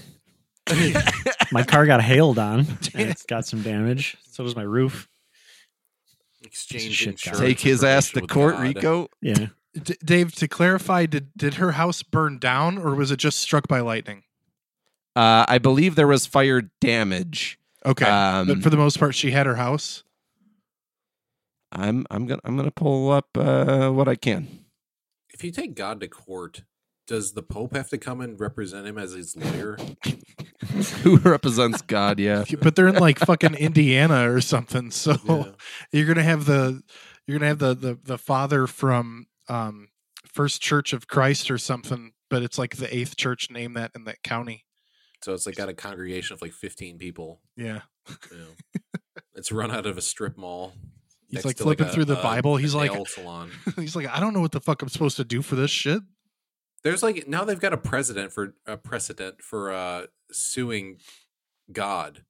my 1.51 1.65
car 1.65 1.87
got 1.87 2.01
hailed 2.03 2.39
on 2.39 2.61
and 2.95 3.11
it's 3.11 3.27
got 3.27 3.47
some 3.47 3.63
damage. 3.63 4.17
So 4.31 4.45
does 4.45 4.55
my 4.55 4.63
roof. 4.63 5.09
exchanging 6.45 6.93
shit, 6.93 7.07
God. 7.21 7.33
insurance 7.33 7.41
Take 7.41 7.59
his 7.59 7.83
ass 7.83 8.13
to 8.13 8.21
court, 8.21 8.55
God. 8.55 8.63
Rico. 8.63 9.09
Yeah. 9.21 9.47
D- 9.75 9.97
Dave, 10.05 10.37
to 10.37 10.47
clarify, 10.47 11.07
did 11.07 11.31
did 11.37 11.55
her 11.55 11.73
house 11.73 12.05
burn 12.05 12.39
down 12.39 12.79
or 12.79 12.95
was 12.95 13.11
it 13.11 13.17
just 13.17 13.41
struck 13.41 13.67
by 13.67 13.81
lightning? 13.81 14.23
Uh, 15.17 15.45
I 15.49 15.59
believe 15.59 15.97
there 15.97 16.07
was 16.07 16.27
fire 16.27 16.63
damage. 16.81 17.59
Okay, 17.85 18.07
Um, 18.07 18.47
but 18.47 18.63
for 18.63 18.71
the 18.71 18.77
most 18.77 19.01
part, 19.01 19.17
she 19.17 19.33
had 19.33 19.45
her 19.45 19.57
house. 19.57 20.05
I'm 21.73 22.07
I'm 22.11 22.27
gonna 22.27 22.41
I'm 22.45 22.57
gonna 22.57 22.71
pull 22.71 23.11
up 23.11 23.29
uh, 23.37 23.91
what 23.91 24.09
I 24.09 24.15
can. 24.17 24.65
If 25.33 25.45
you 25.45 25.51
take 25.51 25.75
God 25.75 26.01
to 26.01 26.09
court, 26.09 26.63
does 27.07 27.33
the 27.33 27.43
Pope 27.43 27.75
have 27.75 27.89
to 27.91 27.99
come 27.99 28.21
and 28.21 28.39
represent 28.41 28.87
him 28.87 28.99
as 28.99 29.13
his 29.13 29.37
lawyer? 29.37 29.79
Who 31.03 31.17
represents 31.19 31.83
God? 31.83 32.19
Yeah. 32.19 32.45
But 32.63 32.75
they're 32.77 32.89
in 32.89 32.97
like 32.97 33.19
fucking 33.19 33.55
Indiana 33.59 34.31
or 34.33 34.41
something. 34.41 34.91
So 34.91 35.17
Yeah. 35.27 35.45
you're 35.93 36.07
gonna 36.07 36.23
have 36.23 36.45
the 36.47 36.83
you're 37.27 37.39
gonna 37.39 37.49
have 37.49 37.59
the 37.59 37.75
the, 37.75 37.99
the 38.03 38.19
father 38.19 38.67
from 38.67 39.27
um, 39.49 39.89
First 40.27 40.61
Church 40.63 40.93
of 40.93 41.07
Christ 41.07 41.51
or 41.51 41.59
something. 41.59 42.13
But 42.31 42.43
it's 42.43 42.59
like 42.59 42.77
the 42.77 42.95
eighth 42.95 43.17
church 43.17 43.51
name 43.51 43.75
that 43.75 43.93
in 43.95 44.05
that 44.05 44.23
county. 44.23 44.65
So 45.23 45.33
it's 45.35 45.47
like 45.47 45.57
got 45.57 45.69
a 45.69 45.75
congregation 45.75 46.35
of 46.35 46.43
like 46.43 46.53
15 46.53 46.99
people. 46.99 47.41
Yeah, 47.57 47.81
You 48.31 48.37
know. 48.39 48.83
it's 49.35 49.51
run 49.51 49.71
out 49.71 49.85
of 49.87 49.97
a 49.99 50.01
strip 50.03 50.37
mall. 50.37 50.75
He's 51.29 51.45
like 51.45 51.57
to, 51.57 51.63
flipping 51.63 51.87
a- 51.87 51.91
through 51.91 52.07
the 52.07 52.19
a- 52.19 52.23
Bible. 52.23 52.57
He's 52.57 52.75
like 52.75 52.91
salon. 53.09 53.51
he's 53.77 53.95
like 53.97 54.09
I 54.09 54.21
don't 54.21 54.33
know 54.33 54.41
what 54.41 54.53
the 54.53 54.61
fuck 54.61 54.83
I'm 54.83 54.89
supposed 54.89 55.17
to 55.17 55.25
do 55.25 55.43
for 55.43 55.57
this 55.57 55.71
shit. 55.71 56.03
There's 56.85 57.03
like 57.03 57.29
now 57.29 57.45
they've 57.45 57.61
got 57.61 57.73
a 57.73 57.77
precedent 57.79 58.33
for 58.33 58.55
a 58.67 58.77
precedent 58.77 59.43
for 59.43 59.73
uh 59.73 60.07
suing 60.31 60.99
God. 61.73 62.25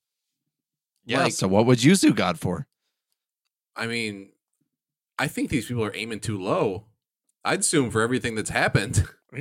Yeah. 1.04 1.24
Like, 1.24 1.32
so 1.32 1.48
what 1.48 1.66
would 1.66 1.82
you 1.82 1.94
sue 1.94 2.12
God 2.12 2.38
for? 2.38 2.66
I 3.74 3.86
mean, 3.86 4.30
I 5.18 5.26
think 5.26 5.50
these 5.50 5.66
people 5.66 5.84
are 5.84 5.94
aiming 5.94 6.20
too 6.20 6.38
low. 6.38 6.84
I'd 7.44 7.64
sue 7.64 7.84
him 7.84 7.90
for 7.90 8.02
everything 8.02 8.34
that's 8.34 8.50
happened. 8.50 9.04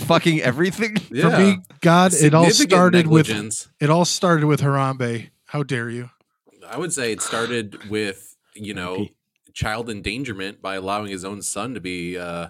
Fucking 0.00 0.40
everything. 0.40 0.96
Yeah. 1.10 1.30
For 1.30 1.38
me, 1.38 1.58
God, 1.80 2.14
it 2.14 2.32
all 2.32 2.48
started 2.50 3.06
with 3.06 3.28
it 3.80 3.90
all 3.90 4.04
started 4.04 4.46
with 4.46 4.60
Harambe. 4.60 5.30
How 5.46 5.62
dare 5.62 5.90
you? 5.90 6.10
I 6.70 6.76
would 6.78 6.92
say 6.92 7.12
it 7.12 7.20
started 7.22 7.88
with, 7.90 8.36
you 8.54 8.74
know, 8.74 9.08
child 9.52 9.88
endangerment 9.88 10.60
by 10.60 10.74
allowing 10.76 11.08
his 11.10 11.24
own 11.24 11.42
son 11.42 11.74
to 11.74 11.80
be 11.80 12.16
uh 12.18 12.48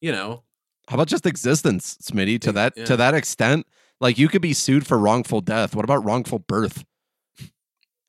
you 0.00 0.12
know, 0.12 0.42
How 0.88 0.94
about 0.94 1.08
just 1.08 1.26
existence, 1.26 1.96
Smitty? 2.02 2.40
To 2.42 2.52
that 2.52 2.74
Yeah. 2.76 2.84
to 2.86 2.96
that 2.96 3.14
extent, 3.14 3.66
like 4.00 4.18
you 4.18 4.28
could 4.28 4.42
be 4.42 4.52
sued 4.52 4.86
for 4.86 4.98
wrongful 4.98 5.40
death. 5.40 5.74
What 5.74 5.84
about 5.84 6.04
wrongful 6.04 6.38
birth? 6.40 6.84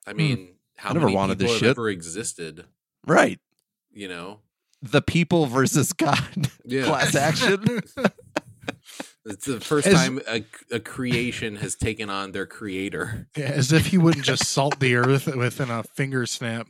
I 0.08 0.14
mean, 0.14 0.56
how 0.78 0.90
Hmm. 0.90 0.92
I 0.92 0.94
never 0.96 1.06
many 1.08 1.16
wanted 1.16 1.40
people 1.40 1.54
this 1.54 1.62
have 1.62 1.68
shit. 1.68 1.70
ever 1.78 1.90
existed, 1.90 2.66
Right. 3.06 3.40
you 3.92 4.08
know? 4.08 4.40
The 4.82 5.02
people 5.02 5.46
versus 5.46 5.94
God 5.94 6.50
Yeah. 6.66 6.86
class 6.88 7.16
action. 7.16 7.64
It's 9.26 9.46
the 9.46 9.60
first 9.60 9.88
As- 9.88 9.94
time 9.94 10.20
a, 10.28 10.44
a 10.72 10.80
creation 10.80 11.58
has 11.58 11.76
taken 11.76 12.10
on 12.10 12.32
their 12.32 12.46
creator. 12.46 13.28
Yeah, 13.38 13.46
as 13.46 13.72
if 13.72 13.88
he 13.88 13.98
wouldn't 13.98 14.26
just 14.26 14.46
salt 14.46 14.80
the 14.80 14.96
earth 14.96 15.28
within 15.28 15.70
a 15.70 15.84
finger 15.84 16.26
snap. 16.26 16.68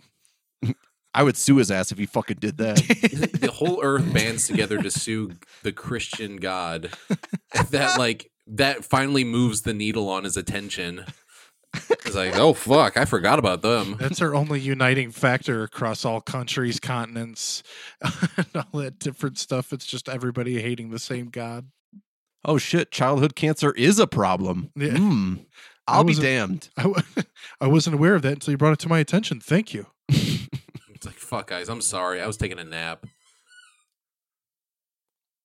I 1.14 1.24
would 1.24 1.38
sue 1.38 1.58
his 1.58 1.70
ass 1.72 1.92
if 1.92 1.98
he 1.98 2.06
fucking 2.06 2.38
did 2.40 2.58
that. 2.58 2.78
the 3.42 3.52
whole 3.52 3.82
earth 3.84 4.14
bands 4.14 4.48
together 4.48 4.82
to 4.82 4.90
sue 4.90 5.34
the 5.64 5.74
Christian 5.74 6.38
God. 6.38 6.92
That 7.72 8.00
like 8.00 8.32
that 8.48 8.86
finally 8.86 9.24
moves 9.24 9.62
the 9.62 9.74
needle 9.74 10.10
on 10.10 10.24
his 10.24 10.38
attention. 10.38 11.06
It's 11.74 12.16
like, 12.16 12.36
oh 12.38 12.54
fuck, 12.54 12.98
I 12.98 13.06
forgot 13.06 13.40
about 13.40 13.62
them. 13.62 13.98
That's 14.00 14.22
our 14.22 14.36
only 14.36 14.60
uniting 14.60 15.12
factor 15.12 15.64
across 15.64 16.04
all 16.04 16.22
countries, 16.22 16.80
continents, 16.80 17.64
and 18.02 18.48
all 18.56 18.80
that 18.82 19.00
different 19.00 19.38
stuff. 19.38 19.72
It's 19.72 19.86
just 19.86 20.10
everybody 20.10 20.62
hating 20.62 20.90
the 20.90 21.00
same 21.00 21.28
God. 21.28 21.68
Oh 22.46 22.58
shit, 22.58 22.92
childhood 22.92 23.36
cancer 23.36 23.72
is 23.72 24.00
a 24.00 24.08
problem. 24.08 24.72
Yeah. 24.76 24.98
Hmm. 24.98 25.34
I 25.88 25.96
I'll 25.98 26.04
be 26.04 26.14
damned. 26.14 26.70
I, 26.78 26.84
w- 26.84 27.04
I 27.60 27.68
wasn't 27.68 27.96
aware 27.96 28.16
of 28.16 28.22
that 28.22 28.34
until 28.34 28.52
you 28.52 28.58
brought 28.58 28.74
it 28.74 28.80
to 28.80 28.90
my 28.90 29.00
attention. 29.00 29.40
Thank 29.40 29.74
you. 29.74 29.88
It's 30.94 31.08
like, 31.08 31.16
fuck, 31.16 31.48
guys, 31.48 31.68
I'm 31.68 31.82
sorry. 31.82 32.22
I 32.22 32.28
was 32.28 32.38
taking 32.38 32.60
a 32.60 32.64
nap. 32.64 33.08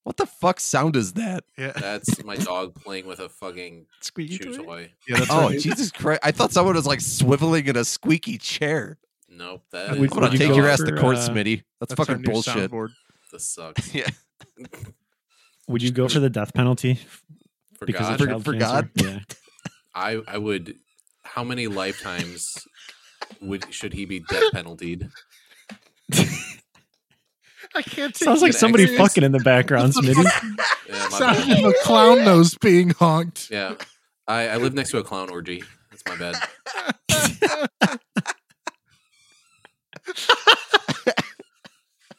What 0.04 0.18
the 0.18 0.26
fuck 0.26 0.60
sound 0.60 0.94
is 0.96 1.14
that? 1.14 1.44
Yeah, 1.56 1.72
That's 1.72 2.22
my 2.24 2.36
dog 2.50 2.74
playing 2.74 3.06
with 3.06 3.20
a 3.20 3.30
fucking 3.30 3.86
Squeaky 4.02 4.38
chew 4.38 4.56
toy? 4.56 4.64
toy. 4.64 4.92
yeah. 5.08 5.16
That's 5.18 5.30
Oh 5.30 5.48
right. 5.48 5.58
Jesus 5.58 5.90
Christ! 5.90 6.20
I 6.22 6.30
thought 6.30 6.52
someone 6.52 6.74
was 6.76 6.86
like 6.86 6.98
swiveling 7.00 7.66
in 7.68 7.76
a 7.76 7.84
squeaky 7.86 8.36
chair. 8.38 8.98
Nope, 9.30 9.62
that 9.72 9.92
we- 9.96 10.02
I'm 10.02 10.06
gonna 10.08 10.20
Would 10.26 10.32
you 10.34 10.38
take 10.38 10.48
go 10.50 10.56
your 10.56 10.68
ass 10.68 10.80
for, 10.80 10.86
to 10.94 11.00
court, 11.00 11.16
uh, 11.16 11.20
Smitty. 11.28 11.62
That's, 11.80 11.94
That's 11.94 12.06
fucking 12.06 12.22
bullshit. 12.22 12.70
soundboard. 12.70 12.90
This 13.32 13.44
sucks. 13.46 13.94
Yeah. 13.94 14.08
Would 15.68 15.82
you 15.82 15.90
go 15.90 16.08
for 16.08 16.20
the 16.20 16.30
death 16.30 16.54
penalty 16.54 17.00
For 17.78 17.86
because 17.86 18.06
God, 18.08 18.20
of 18.20 18.28
child 18.28 18.44
For 18.44 18.52
cancer? 18.52 18.66
God? 18.68 18.90
Yeah. 18.94 19.18
I 19.94 20.20
I 20.28 20.38
would. 20.38 20.76
How 21.24 21.42
many 21.44 21.66
lifetimes 21.66 22.66
would 23.40 23.72
should 23.74 23.92
he 23.92 24.04
be 24.04 24.20
death 24.20 24.52
penaltied? 24.52 25.08
I 27.74 27.82
can't 27.82 28.14
take 28.14 28.24
Sounds 28.24 28.40
like 28.42 28.52
somebody 28.52 28.84
experience. 28.84 29.12
fucking 29.12 29.24
in 29.24 29.32
the 29.32 29.40
background, 29.40 29.92
Smitty. 29.96 30.24
Yeah, 30.88 31.08
my 31.10 31.18
Sound 31.18 31.66
a 31.66 31.72
clown 31.82 32.24
nose 32.24 32.54
being 32.56 32.90
honked. 32.90 33.50
yeah. 33.50 33.74
I, 34.28 34.48
I 34.48 34.56
live 34.56 34.72
next 34.74 34.90
to 34.90 34.98
a 34.98 35.04
clown 35.04 35.30
orgy. 35.30 35.62
That's 35.90 36.02
my 36.08 36.16
bad. 36.16 36.36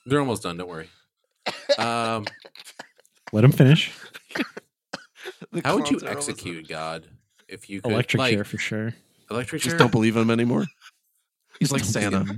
They're 0.06 0.20
almost 0.20 0.44
done. 0.44 0.58
Don't 0.58 0.70
worry. 0.70 0.90
Um, 1.78 2.26
Let 3.34 3.44
him 3.44 3.52
finish. 3.52 3.92
How 5.64 5.76
would 5.76 5.90
you 5.90 5.98
clowns 5.98 6.04
are 6.04 6.10
always- 6.10 6.30
execute 6.30 6.68
God 6.68 7.08
if 7.48 7.70
you 7.70 7.82
could 7.82 7.92
Electric 7.92 8.20
like, 8.20 8.34
chair 8.34 8.44
for 8.44 8.58
sure. 8.58 8.94
Electric 9.30 9.62
chair. 9.62 9.72
Just 9.72 9.80
don't 9.80 9.92
believe 9.92 10.16
him 10.16 10.30
anymore. 10.30 10.66
He's 11.60 11.72
like 11.72 11.84
Santa. 11.84 12.20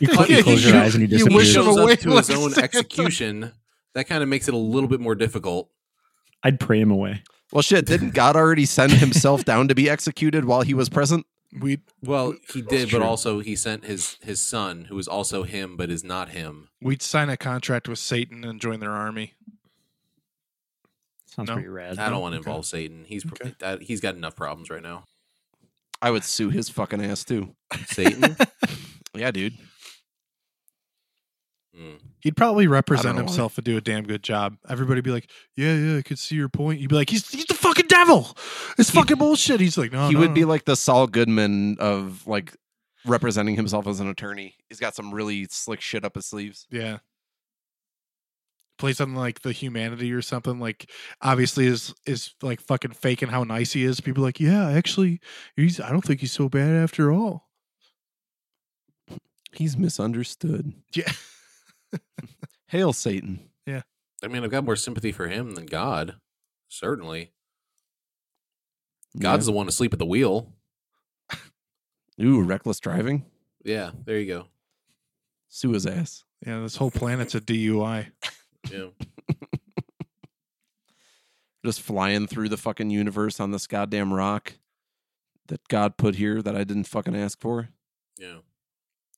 You, 0.00 0.06
cl- 0.08 0.26
you 0.28 0.42
close 0.42 0.64
your 0.64 0.76
eyes 0.76 0.94
and 0.94 1.02
he 1.04 1.10
you 1.16 1.24
If 1.26 1.30
he 1.30 1.36
wish 1.36 1.48
him 1.48 1.64
shows 1.64 1.76
away 1.76 1.92
up 1.94 1.98
to 2.00 2.10
like 2.10 2.26
his 2.26 2.36
own 2.36 2.50
Santa. 2.50 2.64
execution. 2.64 3.52
That 3.94 4.06
kind 4.06 4.22
of 4.22 4.28
makes 4.28 4.46
it 4.46 4.54
a 4.54 4.58
little 4.58 4.88
bit 4.88 5.00
more 5.00 5.14
difficult. 5.14 5.70
I'd 6.42 6.60
pray 6.60 6.80
him 6.80 6.90
away. 6.90 7.22
Well, 7.52 7.62
shit, 7.62 7.86
didn't 7.86 8.14
God 8.14 8.36
already 8.36 8.66
send 8.66 8.92
himself 8.92 9.44
down 9.44 9.68
to 9.68 9.74
be 9.74 9.88
executed 9.90 10.44
while 10.44 10.62
he 10.62 10.74
was 10.74 10.88
present? 10.88 11.26
we 11.60 11.78
Well, 12.02 12.34
he 12.52 12.60
did, 12.62 12.88
true. 12.90 12.98
but 13.00 13.06
also 13.06 13.40
he 13.40 13.56
sent 13.56 13.84
his 13.84 14.16
his 14.22 14.40
son, 14.40 14.86
who 14.90 14.98
is 14.98 15.08
also 15.08 15.42
him, 15.44 15.76
but 15.76 15.90
is 15.90 16.04
not 16.04 16.28
him. 16.30 16.68
we'd 16.82 17.02
sign 17.02 17.28
a 17.30 17.36
contract 17.36 17.88
with 17.88 17.98
Satan 17.98 18.44
and 18.44 18.60
join 18.60 18.80
their 18.80 18.90
army. 18.92 19.34
Sounds 21.36 21.48
No. 21.48 21.54
pretty 21.54 21.68
rad. 21.68 21.98
I 21.98 22.08
don't 22.10 22.20
want 22.20 22.32
to 22.34 22.40
okay. 22.40 22.48
involve 22.50 22.66
Satan. 22.66 23.04
He's 23.06 23.24
pr- 23.24 23.34
Okay. 23.34 23.54
that, 23.60 23.82
he's 23.82 24.00
got 24.00 24.14
enough 24.16 24.34
problems 24.34 24.70
right 24.70 24.82
now. 24.82 25.04
I 26.02 26.10
would 26.10 26.24
sue 26.24 26.50
his 26.50 26.68
fucking 26.68 27.02
ass 27.04 27.24
too. 27.24 27.54
Satan. 27.86 28.36
Yeah, 29.14 29.30
dude. 29.30 29.54
Mm. 31.78 31.98
He'd 32.20 32.36
probably 32.36 32.66
represent 32.66 33.16
know 33.16 33.22
why. 33.22 33.26
himself 33.28 33.56
and 33.58 33.64
do 33.64 33.76
a 33.76 33.80
damn 33.80 34.04
good 34.04 34.22
job. 34.22 34.56
Everybody 34.68 35.00
be 35.02 35.10
like, 35.10 35.30
"Yeah, 35.56 35.74
yeah, 35.74 35.98
I 35.98 36.02
could 36.02 36.18
see 36.18 36.34
your 36.34 36.48
point." 36.48 36.80
You'd 36.80 36.88
be 36.90 36.96
like, 36.96 37.10
"He's 37.10 37.28
he's 37.30 37.44
the 37.46 37.54
fucking 37.54 37.86
devil. 37.86 38.36
It's 38.78 38.90
He- 38.90 38.98
fucking 38.98 39.16
bullshit." 39.18 39.60
He's 39.60 39.76
like, 39.78 39.92
"No, 39.92 40.08
he 40.08 40.14
no, 40.14 40.20
would 40.20 40.34
be 40.34 40.44
like 40.44 40.64
the 40.64 40.76
Saul 40.76 41.06
Goodman 41.06 41.76
of 41.78 42.26
like 42.26 42.54
representing 43.06 43.56
himself 43.56 43.86
as 43.86 44.00
an 44.00 44.08
attorney. 44.08 44.54
He's 44.68 44.80
got 44.80 44.94
some 44.94 45.12
really 45.14 45.46
slick 45.50 45.80
shit 45.80 46.04
up 46.04 46.14
his 46.14 46.26
sleeves. 46.26 46.66
yeah." 46.70 46.98
Play 48.78 48.92
something 48.92 49.16
like 49.16 49.40
the 49.40 49.52
humanity 49.52 50.12
or 50.12 50.20
something 50.20 50.60
like 50.60 50.90
obviously 51.22 51.66
is 51.66 51.94
is 52.06 52.34
like 52.42 52.60
fucking 52.60 52.90
faking 52.92 53.28
how 53.28 53.42
nice 53.44 53.72
he 53.72 53.84
is. 53.84 54.00
People 54.00 54.22
are 54.22 54.28
like, 54.28 54.40
yeah, 54.40 54.68
actually, 54.68 55.20
he's. 55.56 55.80
I 55.80 55.90
don't 55.90 56.04
think 56.04 56.20
he's 56.20 56.32
so 56.32 56.48
bad 56.48 56.70
after 56.74 57.10
all. 57.10 57.48
He's 59.52 59.76
misunderstood. 59.76 60.74
Yeah, 60.94 61.10
Hail 62.68 62.92
Satan. 62.92 63.48
Yeah. 63.64 63.82
I 64.22 64.28
mean, 64.28 64.44
I've 64.44 64.50
got 64.50 64.64
more 64.64 64.76
sympathy 64.76 65.12
for 65.12 65.28
him 65.28 65.52
than 65.54 65.64
God. 65.66 66.16
Certainly, 66.68 67.32
God's 69.18 69.46
the 69.46 69.52
one 69.52 69.68
asleep 69.68 69.92
at 69.94 69.98
the 69.98 70.04
wheel. 70.06 70.52
Ooh, 72.20 72.42
reckless 72.42 72.80
driving. 72.80 73.24
Yeah, 73.64 73.90
there 74.04 74.18
you 74.18 74.26
go. 74.26 74.46
Sue 75.48 75.72
his 75.72 75.86
ass. 75.86 76.24
yeah. 76.46 76.60
This 76.60 76.76
whole 76.76 76.90
planet's 76.90 77.34
a 77.34 77.40
DUI. 77.40 78.08
Yeah, 78.72 78.86
Just 81.64 81.80
flying 81.80 82.26
through 82.26 82.48
the 82.48 82.56
fucking 82.56 82.90
universe 82.90 83.40
on 83.40 83.50
this 83.50 83.66
goddamn 83.66 84.12
rock 84.12 84.54
that 85.48 85.66
God 85.68 85.96
put 85.96 86.14
here 86.16 86.40
that 86.42 86.54
I 86.56 86.64
didn't 86.64 86.84
fucking 86.84 87.16
ask 87.16 87.40
for. 87.40 87.68
yeah. 88.18 88.38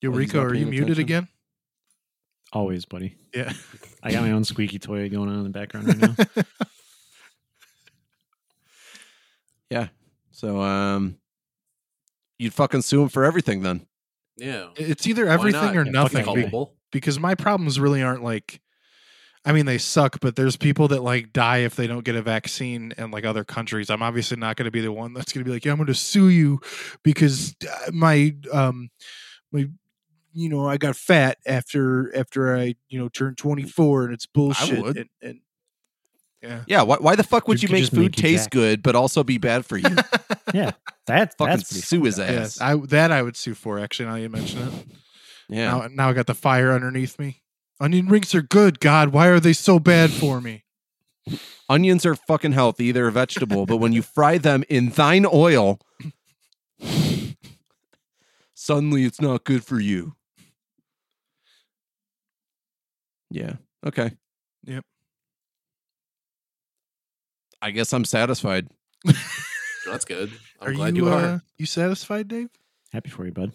Yo, 0.00 0.10
Well, 0.10 0.20
he's 0.20 0.28
Rico, 0.28 0.42
not 0.44 0.52
are 0.52 0.54
you 0.54 0.60
paying 0.60 0.70
muted 0.70 0.90
attention. 0.98 1.04
again? 1.04 1.28
Always, 2.52 2.84
buddy. 2.84 3.16
Yeah. 3.34 3.52
I 4.02 4.12
got 4.12 4.22
my 4.22 4.30
own 4.30 4.44
squeaky 4.44 4.78
toy 4.78 5.08
going 5.10 5.28
on 5.28 5.36
in 5.38 5.42
the 5.44 5.50
background 5.50 5.88
right 5.88 6.00
now. 6.36 6.44
Yeah. 9.70 9.88
So 10.30 10.62
um 10.62 11.16
you'd 12.38 12.54
fucking 12.54 12.82
sue 12.82 13.02
him 13.02 13.08
for 13.08 13.24
everything 13.24 13.62
then. 13.62 13.86
Yeah. 14.36 14.68
it's 14.76 15.06
either 15.06 15.26
Why 15.26 15.32
everything 15.34 15.74
not? 15.74 15.76
or 15.76 15.84
Yeah, 15.84 15.84
fuck 15.84 15.92
nothing. 16.12 16.20
be- 16.20 16.24
Culpable. 16.42 16.74
because 16.92 17.18
my 17.18 17.34
problems 17.34 17.78
really 17.80 18.02
aren't 18.02 18.22
like 18.22 18.60
I 19.44 19.52
mean 19.52 19.66
they 19.66 19.78
suck, 19.78 20.20
but 20.20 20.36
there's 20.36 20.56
people 20.56 20.88
that 20.88 21.02
like 21.02 21.32
die 21.32 21.58
if 21.58 21.76
they 21.76 21.86
don't 21.86 22.04
get 22.04 22.16
a 22.16 22.22
vaccine 22.22 22.92
in 22.98 23.10
like 23.10 23.24
other 23.24 23.44
countries. 23.44 23.88
I'm 23.90 24.02
obviously 24.02 24.36
not 24.36 24.56
going 24.56 24.64
to 24.64 24.70
be 24.70 24.80
the 24.80 24.92
one 24.92 25.14
that's 25.14 25.32
going 25.32 25.44
to 25.44 25.48
be 25.48 25.54
like, 25.54 25.64
yeah, 25.64 25.72
I'm 25.72 25.78
going 25.78 25.86
to 25.86 25.94
sue 25.94 26.28
you 26.28 26.60
because 27.02 27.54
uh, 27.62 27.90
my 27.92 28.34
um 28.52 28.90
my 29.52 29.68
you 30.32 30.48
know 30.48 30.68
I 30.68 30.76
got 30.76 30.96
fat 30.96 31.38
after 31.46 32.14
after 32.16 32.56
I 32.56 32.74
you 32.88 32.98
know 32.98 33.08
turned 33.08 33.38
24 33.38 34.04
and 34.04 34.14
it's 34.14 34.26
bullshit. 34.26 34.82
would. 34.82 34.96
And, 34.96 35.08
and 35.22 35.40
yeah, 36.42 36.62
Yeah, 36.66 36.82
why, 36.82 36.96
why 37.00 37.16
the 37.16 37.24
fuck 37.24 37.48
would 37.48 37.58
Dude 37.58 37.70
you 37.70 37.74
make 37.74 37.90
food 37.90 37.98
make 37.98 38.16
you 38.16 38.22
taste 38.22 38.44
jack. 38.44 38.50
good 38.52 38.82
but 38.82 38.94
also 38.94 39.24
be 39.24 39.38
bad 39.38 39.64
for 39.66 39.76
you? 39.76 39.88
Yeah, 40.54 40.70
that, 41.06 41.36
fucking 41.36 41.56
that's 41.56 41.68
sue 41.68 42.04
his 42.04 42.18
ass. 42.18 42.30
yes, 42.30 42.60
I 42.62 42.74
that 42.76 43.12
I 43.12 43.20
would 43.20 43.36
sue 43.36 43.52
for. 43.52 43.78
Actually, 43.78 44.08
now 44.08 44.14
you 44.14 44.30
mention 44.30 44.66
it. 44.66 44.86
Yeah. 45.50 45.70
Now, 45.70 45.88
now 45.92 46.08
I 46.08 46.14
got 46.14 46.26
the 46.26 46.34
fire 46.34 46.72
underneath 46.72 47.18
me. 47.18 47.42
Onion 47.80 48.06
rings 48.08 48.34
are 48.34 48.42
good. 48.42 48.80
God, 48.80 49.10
why 49.10 49.28
are 49.28 49.40
they 49.40 49.52
so 49.52 49.78
bad 49.78 50.10
for 50.10 50.40
me? 50.40 50.64
Onions 51.68 52.06
are 52.06 52.14
fucking 52.16 52.52
healthy, 52.52 52.90
they're 52.90 53.08
a 53.08 53.12
vegetable, 53.12 53.66
but 53.66 53.76
when 53.76 53.92
you 53.92 54.00
fry 54.02 54.38
them 54.38 54.64
in 54.70 54.88
thine 54.88 55.26
oil, 55.30 55.78
suddenly 58.54 59.04
it's 59.04 59.20
not 59.20 59.44
good 59.44 59.62
for 59.62 59.78
you. 59.78 60.14
Yeah. 63.30 63.56
Okay. 63.86 64.12
Yep. 64.64 64.84
I 67.60 67.70
guess 67.70 67.92
I'm 67.92 68.06
satisfied. 68.06 68.68
That's 69.86 70.06
good. 70.06 70.32
I'm 70.60 70.68
are 70.68 70.72
glad 70.72 70.96
you 70.96 71.06
you, 71.06 71.12
are. 71.12 71.24
uh, 71.24 71.38
you 71.58 71.66
satisfied, 71.66 72.28
Dave? 72.28 72.48
Happy 72.92 73.10
for 73.10 73.26
you, 73.26 73.32
bud. 73.32 73.52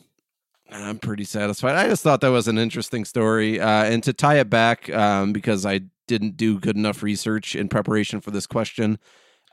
I'm 0.73 0.97
pretty 0.97 1.23
satisfied. 1.23 1.75
I 1.75 1.87
just 1.87 2.03
thought 2.03 2.21
that 2.21 2.29
was 2.29 2.47
an 2.47 2.57
interesting 2.57 3.05
story. 3.05 3.59
Uh, 3.59 3.83
and 3.83 4.03
to 4.03 4.13
tie 4.13 4.39
it 4.39 4.49
back, 4.49 4.89
um, 4.89 5.31
because 5.31 5.65
I 5.65 5.81
didn't 6.07 6.35
do 6.35 6.59
good 6.59 6.75
enough 6.75 7.03
research 7.03 7.55
in 7.55 7.69
preparation 7.69 8.21
for 8.21 8.31
this 8.31 8.47
question, 8.47 8.97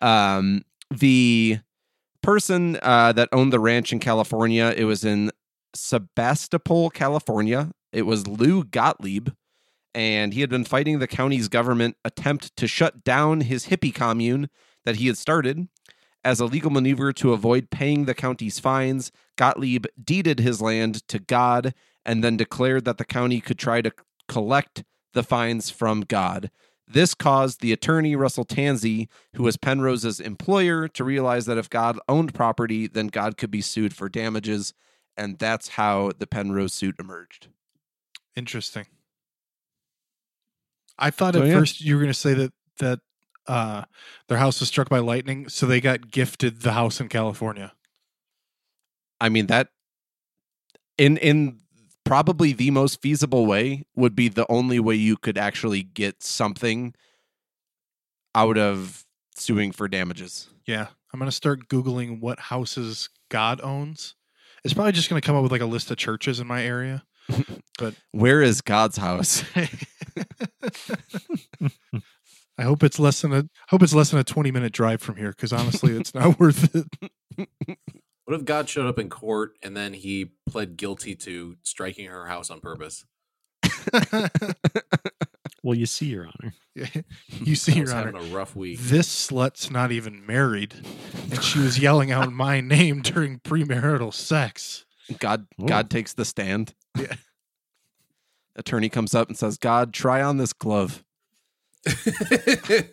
um, 0.01 0.63
the 0.91 1.59
person 2.23 2.79
uh, 2.83 3.13
that 3.13 3.29
owned 3.33 3.53
the 3.53 3.61
ranch 3.61 3.93
in 3.93 3.99
California, 3.99 4.73
it 4.77 4.85
was 4.85 5.05
in 5.05 5.31
Sebastopol, 5.75 6.91
California. 6.91 7.71
It 7.93 8.03
was 8.03 8.27
Lou 8.27 8.65
Gottlieb. 8.65 9.29
And 9.95 10.33
he 10.33 10.41
had 10.41 10.51
been 10.51 10.65
fighting 10.65 11.01
the 11.01 11.09
county's 11.09 11.49
government 11.49 11.97
attempt 12.05 12.57
to 12.57 12.69
shut 12.69 13.05
down 13.05 13.43
his 13.43 13.67
hippie 13.67 13.95
commune 13.95 14.49
that 14.85 14.97
he 14.97 15.09
had 15.09 15.19
started. 15.19 15.69
As 16.23 16.41
a 16.41 16.47
legal 16.47 16.71
maneuver 16.71 17.13
to 17.15 17.33
avoid 17.33 17.71
paying 17.71 18.05
the 18.05 18.15
county's 18.15 18.59
fines, 18.59 19.11
Gottlieb 19.37 19.87
deeded 20.03 20.39
his 20.39 20.61
land 20.61 21.07
to 21.09 21.19
God 21.19 21.75
and 22.05 22.23
then 22.23 22.37
declared 22.37 22.85
that 22.85 22.99
the 22.99 23.05
county 23.05 23.41
could 23.41 23.59
try 23.59 23.81
to 23.81 23.93
collect 24.29 24.85
the 25.15 25.23
fines 25.23 25.71
from 25.71 26.03
God. 26.03 26.51
This 26.87 27.15
caused 27.15 27.61
the 27.61 27.73
attorney, 27.73 28.17
Russell 28.17 28.45
Tansie, 28.45 29.09
who 29.35 29.45
was 29.45 29.57
Penrose's 29.57 30.19
employer, 30.19 30.89
to 30.89 31.05
realize 31.05 31.47
that 31.47 31.59
if 31.59 31.71
God 31.71 31.99
owned 32.09 32.35
property, 32.35 32.89
then 32.89 33.07
God 33.07 33.37
could 33.37 33.51
be 33.51 33.61
sued 33.61 33.95
for 33.95 34.09
damages. 34.09 34.75
And 35.17 35.39
that's 35.39 35.69
how 35.69 36.13
the 36.19 36.27
Penrose 36.27 36.75
suit 36.75 36.97
emerged. 36.99 37.49
Interesting. 38.35 38.87
I 40.99 41.11
thought 41.11 41.35
So, 41.35 41.43
at 41.43 41.49
yeah. 41.49 41.59
first 41.59 41.81
you 41.81 41.95
were 41.95 42.01
going 42.01 42.13
to 42.13 42.19
say 42.19 42.35
that 42.35 42.53
that 42.79 43.01
uh, 43.47 43.85
their 44.29 44.39
house 44.39 44.61
was 44.61 44.69
struck 44.69 44.89
by 44.89 44.99
lightning, 44.99 45.49
so 45.49 45.67
they 45.67 45.81
got 45.81 46.11
gifted 46.11 46.63
the 46.63 46.73
house 46.73 47.01
in 47.01 47.09
California. 47.09 47.73
I 49.21 49.29
mean, 49.29 49.47
that 49.47 49.69
in 50.97 51.17
in 51.19 51.61
probably 52.05 52.53
the 52.53 52.71
most 52.71 53.01
feasible 53.01 53.47
way 53.47 53.85
would 53.95 54.17
be 54.17 54.29
the 54.29 54.51
only 54.51 54.81
way 54.81 54.95
you 54.95 55.17
could 55.17 55.39
actually 55.39 55.83
get 55.83 56.23
something 56.23 56.95
out 58.35 58.57
of 58.57 59.05
suing 59.37 59.73
for 59.73 59.89
damages. 59.89 60.49
Yeah, 60.67 60.89
I'm 61.13 61.21
going 61.21 61.31
to 61.31 61.37
start 61.37 61.69
googling 61.69 62.21
what 62.21 62.39
houses 62.39 63.09
God 63.29 63.61
owns. 63.63 64.15
It's 64.65 64.75
probably 64.75 64.93
just 64.93 65.09
going 65.09 65.21
to 65.21 65.27
come 65.27 65.37
up 65.37 65.43
with 65.43 65.53
like 65.53 65.61
a 65.61 65.67
list 65.67 65.91
of 65.91 65.97
churches 65.97 66.41
in 66.41 66.47
my 66.47 66.65
area. 66.65 67.05
But 67.79 67.95
where 68.13 68.43
is 68.43 68.61
God's 68.61 68.99
house? 68.99 69.43
I 72.61 72.65
hope 72.65 72.83
it's 72.83 72.99
less 72.99 73.23
than 73.23 73.33
a 73.33 73.45
hope 73.69 73.83
it's 73.83 73.95
less 73.95 74.11
than 74.11 74.21
a 74.21 74.25
20 74.25 74.51
minute 74.51 74.73
drive 74.73 75.01
from 75.01 75.17
here 75.17 75.31
because 75.31 75.53
honestly, 75.53 75.97
it's 75.97 76.15
not 76.15 76.39
worth 76.41 76.75
it. 76.75 77.79
What 78.27 78.39
if 78.39 78.45
God 78.45 78.69
showed 78.69 78.87
up 78.87 79.01
in 79.01 79.11
court 79.11 79.57
and 79.61 79.77
then 79.77 79.93
he 79.93 80.31
pled 80.49 80.77
guilty 80.77 81.17
to 81.17 81.57
striking 81.65 82.07
her 82.07 82.27
house 82.27 82.49
on 82.49 82.61
purpose? 82.61 83.05
Well, 85.63 85.77
you 85.77 85.87
see, 85.87 86.07
Your 86.07 86.27
Honor. 86.27 86.55
you 87.31 87.55
see, 87.55 87.75
Your 87.75 87.91
Honor, 87.91 88.13
having 88.13 88.33
a 88.33 88.35
rough 88.35 88.57
week. 88.57 88.79
this 88.79 89.09
slut's 89.09 89.71
not 89.71 89.93
even 89.93 90.25
married, 90.25 90.75
and 91.31 91.43
she 91.43 91.59
was 91.59 91.79
yelling 91.79 92.11
out 92.11 92.33
my 92.33 92.61
name 92.61 93.03
during 93.03 93.41
premarital 93.41 94.15
sex. 94.15 94.87
God 95.19 95.47
Ooh. 95.61 95.67
God 95.67 95.87
oh. 95.87 95.89
takes 95.89 96.15
the 96.15 96.25
stand. 96.25 96.75
Yeah. 96.97 97.15
Attorney 98.57 98.89
comes 98.89 99.15
up 99.15 99.29
and 99.29 99.37
says, 99.37 99.59
"God, 99.59 99.93
try 99.93 100.23
on 100.23 100.39
this 100.39 100.53
glove." 100.53 101.05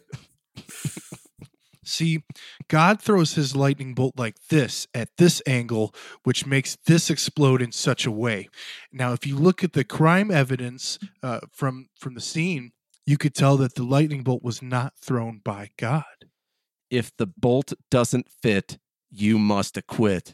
See, 1.84 2.24
God 2.68 3.02
throws 3.02 3.36
his 3.36 3.56
lightning 3.56 3.94
bolt 3.94 4.16
like 4.18 4.36
this 4.50 4.88
at 4.94 5.08
this 5.18 5.42
angle, 5.48 5.96
which 6.24 6.46
makes 6.46 6.76
this 6.86 7.10
explode 7.10 7.62
in 7.62 7.72
such 7.72 8.06
a 8.06 8.12
way. 8.12 8.50
Now, 8.92 9.14
if 9.14 9.26
you 9.26 9.38
look 9.38 9.64
at 9.64 9.72
the 9.72 9.86
crime 9.86 10.30
evidence 10.30 11.00
uh, 11.24 11.40
from 11.52 11.88
from 11.98 12.14
the 12.14 12.22
scene, 12.22 12.72
you 13.06 13.18
could 13.18 13.34
tell 13.34 13.56
that 13.58 13.76
the 13.76 13.84
lightning 13.84 14.22
bolt 14.24 14.44
was 14.44 14.62
not 14.62 14.98
thrown 15.00 15.40
by 15.44 15.70
God. 15.78 16.04
If 16.90 17.16
the 17.16 17.28
bolt 17.28 17.72
doesn't 17.90 18.30
fit, 18.30 18.80
you 19.10 19.40
must 19.40 19.78
acquit. 19.78 20.34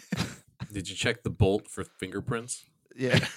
Did 0.72 0.88
you 0.88 0.96
check 0.96 1.22
the 1.22 1.30
bolt 1.30 1.68
for 1.68 1.84
fingerprints? 1.84 2.64
Yeah. 2.96 3.18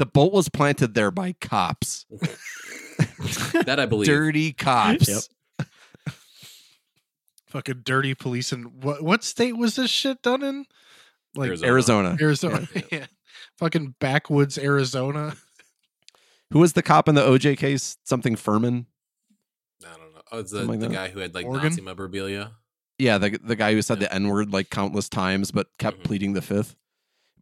the 0.00 0.06
bolt 0.06 0.32
was 0.32 0.48
planted 0.48 0.94
there 0.94 1.10
by 1.12 1.34
cops. 1.40 2.06
That 3.66 3.78
I 3.78 3.84
believe. 3.86 4.06
Dirty 4.06 4.52
cops. 4.54 5.08
Yep. 5.58 5.66
Fucking 7.48 7.82
dirty 7.84 8.14
police. 8.14 8.52
And 8.52 8.82
what 8.82 9.02
what 9.02 9.24
state 9.24 9.56
was 9.56 9.76
this 9.76 9.90
shit 9.90 10.22
done 10.22 10.42
in? 10.42 10.64
Like 11.34 11.48
Arizona. 11.62 11.68
Arizona. 11.72 12.16
Arizona. 12.20 12.68
yeah. 12.90 13.06
Fucking 13.58 13.94
backwoods 14.00 14.56
Arizona. 14.58 15.34
Who 16.52 16.60
was 16.60 16.72
the 16.74 16.82
cop 16.82 17.08
in 17.08 17.14
the 17.14 17.22
OJ 17.22 17.58
case? 17.58 17.96
Something 18.04 18.36
Fuhrman? 18.36 18.86
I 19.84 19.96
don't 19.96 20.14
know. 20.14 20.20
Oh, 20.32 20.38
it's 20.38 20.50
the, 20.52 20.60
Something 20.60 20.80
the 20.80 20.88
guy 20.88 21.08
who 21.08 21.20
had 21.20 21.34
like 21.34 21.44
Oregon? 21.46 21.70
Nazi 21.70 21.82
memorabilia. 21.82 22.52
Yeah, 22.98 23.18
the 23.18 23.38
the 23.42 23.56
guy 23.56 23.72
who 23.74 23.82
said 23.82 24.00
Yeah. 24.00 24.08
the 24.08 24.14
N 24.14 24.28
word 24.28 24.52
like 24.52 24.70
countless 24.70 25.08
times 25.08 25.50
but 25.50 25.66
kept 25.78 26.00
Mhm. 26.00 26.04
pleading 26.04 26.32
the 26.34 26.42
fifth. 26.42 26.76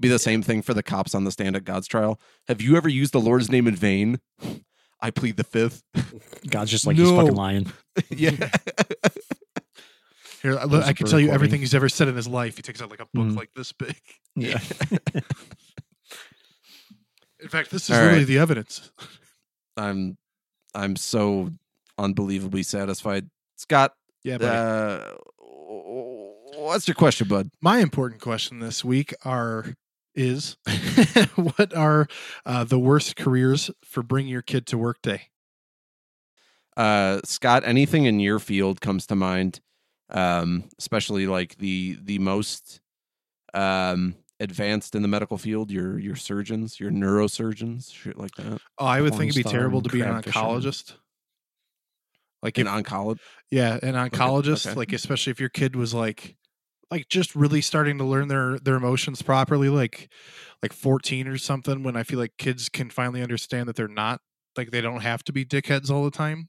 Be 0.01 0.09
the 0.09 0.19
same 0.19 0.43
thing 0.43 0.63
for 0.63 0.75
the 0.75 0.83
cops 0.83 1.15
on 1.15 1.25
the 1.25 1.33
stand 1.33 1.57
at 1.57 1.65
God's 1.65 1.89
trial. 1.89 2.21
Have 2.47 2.61
you 2.61 2.77
ever 2.77 2.89
used 2.89 3.13
the 3.13 3.21
Lord's 3.21 3.51
name 3.51 3.67
in 3.67 3.75
vain? 3.75 4.21
I 5.01 5.11
plead 5.11 5.37
the 5.37 5.45
fifth. 5.45 5.83
God's 6.51 6.71
just 6.71 6.87
like 6.87 6.97
he's 6.97 7.11
fucking 7.11 7.35
lying. 7.35 7.73
yeah. 8.11 8.51
Here, 10.43 10.57
I, 10.59 10.65
I 10.89 10.93
can 10.93 11.07
tell 11.07 11.19
you 11.21 11.31
everything 11.31 11.61
he's 11.61 11.75
ever 11.75 11.89
said 11.89 12.09
in 12.09 12.15
his 12.17 12.27
life. 12.29 12.57
He 12.57 12.63
takes 12.63 12.81
out 12.83 12.91
like 12.91 13.01
a 13.01 13.07
book 13.15 13.27
Mhm. 13.29 13.37
like 13.37 13.51
this 13.55 13.73
big. 13.73 13.97
Yeah. 14.37 14.61
In 17.41 17.49
fact, 17.49 17.71
this 17.71 17.85
is 17.85 17.91
All 17.91 17.97
literally 17.97 18.19
right. 18.21 18.27
the 18.27 18.39
evidence. 18.39 18.91
I'm 19.77 20.17
I'm 20.75 20.97
so 20.97 21.51
unbelievably 21.97 22.63
satisfied. 22.65 23.29
Scott, 23.57 23.93
Yeah, 24.25 24.39
but 24.39 24.47
uh, 24.47 25.15
what's 26.57 26.87
your 26.89 26.95
question, 26.97 27.29
bud? 27.29 27.51
my 27.61 27.79
important 27.79 28.21
question 28.21 28.59
this 28.61 28.85
week 28.85 29.15
are 29.25 29.75
is 30.19 30.57
what 31.37 31.75
are 31.75 32.09
uh, 32.45 32.65
the 32.65 32.79
worst 32.79 33.17
careers 33.17 33.71
for 33.85 34.03
bring 34.03 34.27
your 34.27 34.43
kid 34.43 34.67
to 34.67 34.77
work 34.77 35.01
day? 35.01 35.23
Uh, 36.77 37.21
Scott, 37.25 37.63
anything 37.65 38.05
in 38.05 38.21
your 38.21 38.39
field 38.39 38.81
comes 38.81 39.07
to 39.07 39.17
mind, 39.17 39.61
um, 40.11 40.65
especially 40.79 41.27
like 41.27 41.57
the 41.59 41.99
the 42.03 42.19
most 42.19 42.81
um, 43.55 44.17
advanced 44.41 44.95
in 44.95 45.03
the 45.03 45.09
medical 45.09 45.39
field. 45.39 45.71
Your 45.71 45.99
your 45.99 46.17
surgeons, 46.17 46.79
your 46.79 46.91
neurosurgeons, 46.91 47.93
shit 47.93 48.19
like 48.19 48.35
that. 48.37 48.61
Oh, 48.79 48.87
I 48.87 49.01
would 49.01 49.13
Porn 49.13 49.21
think 49.21 49.33
it'd 49.33 49.45
be 49.45 49.51
terrible 49.51 49.83
to 49.83 49.89
be 49.89 50.03
an 50.03 50.23
oncologist. 50.23 50.95
Like 52.43 52.59
an 52.59 52.69
oncologist, 52.69 53.19
yeah, 53.51 53.79
an 53.83 53.95
oncologist, 53.95 54.69
okay. 54.69 54.77
like 54.77 54.93
especially 54.93 55.33
if 55.33 55.41
your 55.41 55.49
kid 55.49 55.75
was 55.75 55.93
like 55.93 56.37
like 56.91 57.09
just 57.09 57.35
really 57.35 57.61
starting 57.61 57.99
to 57.99 58.05
learn 58.05 58.29
their 58.29 58.59
their 58.59 58.77
emotions 58.77 59.23
properly, 59.23 59.69
like 59.69 60.13
like 60.63 60.73
14 60.73 61.29
or 61.29 61.39
something, 61.39 61.83
when 61.83 61.97
I 61.97 62.03
feel 62.03 62.19
like 62.19 62.33
kids 62.39 62.69
can 62.69 62.91
finally 62.91 63.23
understand 63.23 63.69
that 63.69 63.77
they're 63.77 63.89
not 63.89 64.21
like 64.57 64.71
they 64.71 64.81
don't 64.81 65.03
have 65.03 65.25
to 65.25 65.33
be 65.33 65.45
dickheads 65.45 65.91
all 65.91 66.05
the 66.05 66.11
time. 66.11 66.49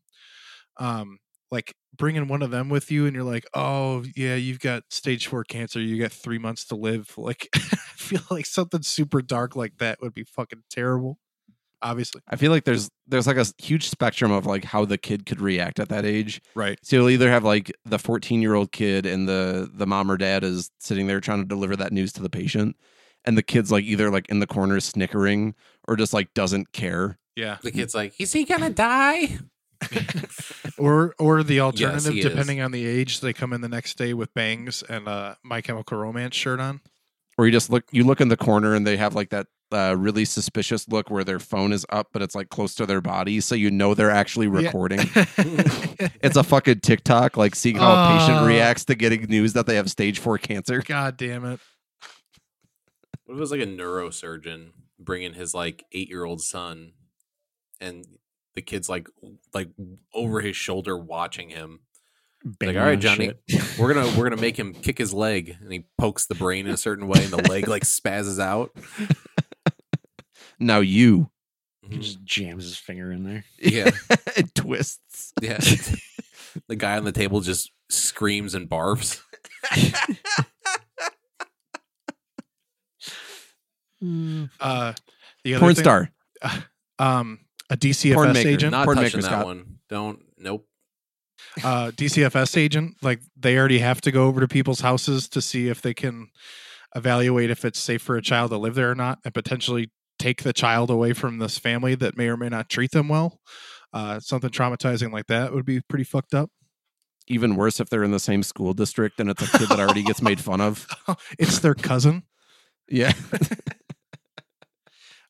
Um 0.80 1.20
like 1.52 1.76
bringing 1.98 2.28
one 2.28 2.42
of 2.44 2.52
them 2.52 2.70
with 2.70 2.92
you 2.92 3.06
and 3.08 3.16
you're 3.16 3.24
like, 3.26 3.46
"Oh, 3.56 4.06
yeah, 4.16 4.36
you've 4.36 4.60
got 4.60 4.84
stage 4.92 5.28
4 5.28 5.44
cancer. 5.44 5.80
You 5.82 6.00
got 6.02 6.12
3 6.14 6.40
months 6.40 6.66
to 6.68 6.76
live." 6.76 7.14
Like 7.18 7.50
I 7.56 7.60
feel 7.98 8.22
like 8.32 8.46
something 8.46 8.84
super 8.84 9.22
dark 9.22 9.56
like 9.56 9.78
that 9.80 10.00
would 10.02 10.14
be 10.14 10.24
fucking 10.26 10.64
terrible. 10.70 11.20
Obviously. 11.82 12.22
I 12.28 12.36
feel 12.36 12.52
like 12.52 12.66
there's 12.66 12.90
there's 13.08 13.26
like 13.28 13.38
a 13.38 13.46
huge 13.58 13.88
spectrum 13.88 14.32
of 14.32 14.46
like 14.46 14.66
how 14.66 14.84
the 14.86 14.98
kid 14.98 15.26
could 15.26 15.40
react 15.40 15.80
at 15.80 15.90
that 15.90 16.06
age. 16.06 16.42
Right. 16.56 16.78
So 16.84 16.98
you'll 16.98 17.10
either 17.10 17.30
have 17.30 17.44
like 17.44 17.72
the 17.86 18.00
14 18.00 18.42
year 18.42 18.54
old 18.54 18.72
kid 18.72 19.06
and 19.06 19.28
the 19.30 19.70
the 19.74 19.88
mom 19.88 20.12
or 20.12 20.18
dad 20.18 20.44
is 20.44 20.72
sitting 20.80 21.08
there 21.08 21.22
trying 21.22 21.40
to 21.40 21.48
deliver 21.48 21.76
that 21.78 21.94
news 21.94 22.12
to 22.14 22.22
the 22.22 22.30
patient, 22.30 22.76
and 23.24 23.38
the 23.38 23.44
kid's 23.44 23.72
like 23.72 23.86
either 23.86 24.10
like 24.10 24.28
in 24.30 24.40
the 24.40 24.48
corner 24.48 24.80
snickering 24.80 25.56
or 25.88 25.96
just 25.96 26.14
like 26.14 26.34
doesn't 26.34 26.74
care. 26.74 27.18
Yeah. 27.36 27.58
The 27.64 27.72
kid's 27.72 27.96
like, 27.96 28.20
is 28.20 28.34
he 28.34 28.44
gonna 28.44 28.70
die? 28.70 29.40
or 30.78 31.16
or 31.20 31.44
the 31.44 31.62
alternative 31.62 32.14
he 32.14 32.20
is. 32.20 32.26
depending 32.26 32.60
on 32.62 32.72
the 32.72 32.86
age 32.86 33.22
they 33.22 33.32
come 33.34 33.54
in 33.54 33.62
the 33.62 33.70
next 33.70 33.98
day 33.98 34.14
with 34.14 34.34
bangs 34.34 34.84
and 34.84 35.08
a 35.08 35.38
my 35.44 35.62
chemical 35.62 35.98
romance 35.98 36.36
shirt 36.36 36.60
on 36.60 36.82
Or 37.38 37.46
you 37.46 37.52
just 37.54 37.70
look 37.70 37.86
you 37.92 38.04
look 38.04 38.20
in 38.20 38.28
the 38.28 38.36
corner 38.38 38.76
and 38.76 38.86
they 38.86 38.98
have 38.98 39.16
like 39.16 39.30
that 39.30 39.48
uh, 39.72 39.96
really 39.98 40.26
suspicious 40.26 40.88
look 40.88 41.10
where 41.10 41.24
their 41.24 41.40
phone 41.40 41.72
is 41.74 41.86
up 41.90 42.08
but 42.12 42.22
it's 42.22 42.34
like 42.36 42.50
close 42.50 42.74
to 42.76 42.86
their 42.86 43.02
body, 43.02 43.40
so 43.42 43.56
you 43.56 43.70
know 43.72 43.94
they're 43.94 44.10
actually 44.12 44.48
Yeah. 44.48 44.66
recording. 44.68 45.00
It's 46.22 46.36
a 46.36 46.44
fucking 46.44 46.80
TikTok, 46.82 47.38
like 47.38 47.56
seeing 47.56 47.78
how 47.78 47.92
a 47.94 48.18
patient 48.20 48.40
Oh. 48.42 48.46
reacts 48.46 48.86
to 48.86 48.96
getting 48.96 49.24
news 49.24 49.54
that 49.54 49.66
they 49.68 49.76
have 49.76 49.90
stage 49.90 50.20
four 50.20 50.38
cancer. 50.38 50.82
god 50.82 51.18
damn 51.18 51.46
it 51.46 51.60
What 53.26 53.34
if 53.34 53.38
it 53.38 53.40
was 53.42 53.52
like 53.52 53.62
a 53.62 53.66
neurosurgeon 53.68 54.72
bringing 55.00 55.34
his 55.34 55.54
like 55.54 55.86
eight 55.94 56.10
year 56.10 56.26
old 56.26 56.42
son, 56.42 56.92
and 57.80 58.06
the 58.56 58.62
kid's 58.62 58.90
like 58.90 59.08
like 59.54 59.70
over 60.14 60.42
his 60.42 60.56
shoulder 60.58 60.98
watching 60.98 61.50
him. 61.50 61.80
Like, 62.62 62.76
all 62.78 62.84
right, 62.84 63.00
Johnny, 63.00 63.34
shit. 63.50 63.78
we're 63.78 63.94
gonna 63.94 64.08
we're 64.18 64.30
gonna 64.30 64.42
make 64.42 64.58
him 64.58 64.74
kick 64.74 64.98
his 64.98 65.14
leg, 65.14 65.58
and 65.62 65.72
he 65.74 65.86
pokes 65.98 66.26
the 66.26 66.36
brain 66.36 66.68
in 66.68 66.74
a 66.74 66.78
certain 66.78 67.08
way, 67.08 67.24
and 67.24 67.32
the 67.34 67.50
leg 67.50 67.68
like 67.68 67.84
spazzes 67.98 68.40
out. 68.40 68.72
Now 70.60 70.80
you 70.80 71.30
He 71.88 71.98
just 72.00 72.24
jams 72.24 72.64
his 72.64 72.78
finger 72.78 73.12
in 73.12 73.24
there. 73.24 73.46
Yeah, 73.60 73.92
it 74.36 74.54
twists. 74.56 75.34
yeah. 75.42 75.60
the 76.68 76.76
guy 76.76 76.98
on 76.98 77.06
the 77.06 77.12
table 77.12 77.42
just 77.42 77.72
screams 77.90 78.54
and 78.56 78.70
barfs. 78.70 79.22
uh 84.60 84.94
the 85.44 85.54
other 85.56 85.60
Porn 85.60 85.76
thing- 85.76 85.84
star. 85.84 86.10
um 87.00 87.40
a 87.70 87.78
dcfs 87.78 88.14
Porn 88.16 88.34
maker. 88.34 88.50
agent 88.50 88.72
Not 88.72 88.86
Porn 88.86 88.98
touching 88.98 89.18
maker, 89.18 89.22
that 89.22 89.28
Scott. 89.28 89.46
one. 89.46 89.80
Don't. 89.90 90.20
Nope. 90.38 90.66
uh 91.64 91.92
dcfs 91.92 92.58
agent 92.58 92.96
like 93.02 93.20
they 93.38 93.58
already 93.58 93.80
have 93.80 94.02
to 94.02 94.12
go 94.12 94.26
over 94.28 94.40
to 94.42 94.48
people's 94.48 94.82
houses 94.82 95.28
to 95.30 95.42
see 95.42 95.68
if 95.68 95.82
they 95.82 95.94
can 95.94 96.28
evaluate 96.96 97.50
if 97.50 97.66
it's 97.66 97.80
safe 97.80 98.02
for 98.02 98.16
a 98.18 98.22
child 98.22 98.52
to 98.52 98.58
live 98.58 98.76
there 98.76 98.90
or 98.92 98.96
not 98.96 99.20
and 99.26 99.34
potentially 99.34 99.92
take 100.20 100.44
the 100.44 100.54
child 100.54 100.90
away 100.90 101.14
from 101.14 101.40
this 101.40 101.58
family 101.58 101.96
that 101.96 102.18
may 102.18 102.28
or 102.28 102.38
may 102.38 102.50
not 102.50 102.70
treat 102.70 102.92
them 102.92 103.08
well 103.08 103.40
uh 103.94 104.20
something 104.20 104.50
traumatizing 104.52 105.12
like 105.12 105.26
that 105.28 105.54
would 105.54 105.66
be 105.66 105.82
pretty 105.82 106.04
fucked 106.04 106.34
up 106.34 106.52
Even 107.28 107.56
worse 107.56 107.80
if 107.80 107.90
they're 107.90 108.04
in 108.04 108.12
the 108.12 108.20
same 108.20 108.44
school 108.44 108.74
district 108.74 109.20
and 109.20 109.30
it's 109.30 109.42
a 109.42 109.58
kid 109.58 109.70
that 109.70 109.80
already 109.80 110.04
gets 110.04 110.22
made 110.22 110.40
fun 110.40 110.62
of. 110.62 110.88
it's 111.40 111.60
their 111.60 111.76
cousin 111.76 112.24
Yeah. 112.88 113.14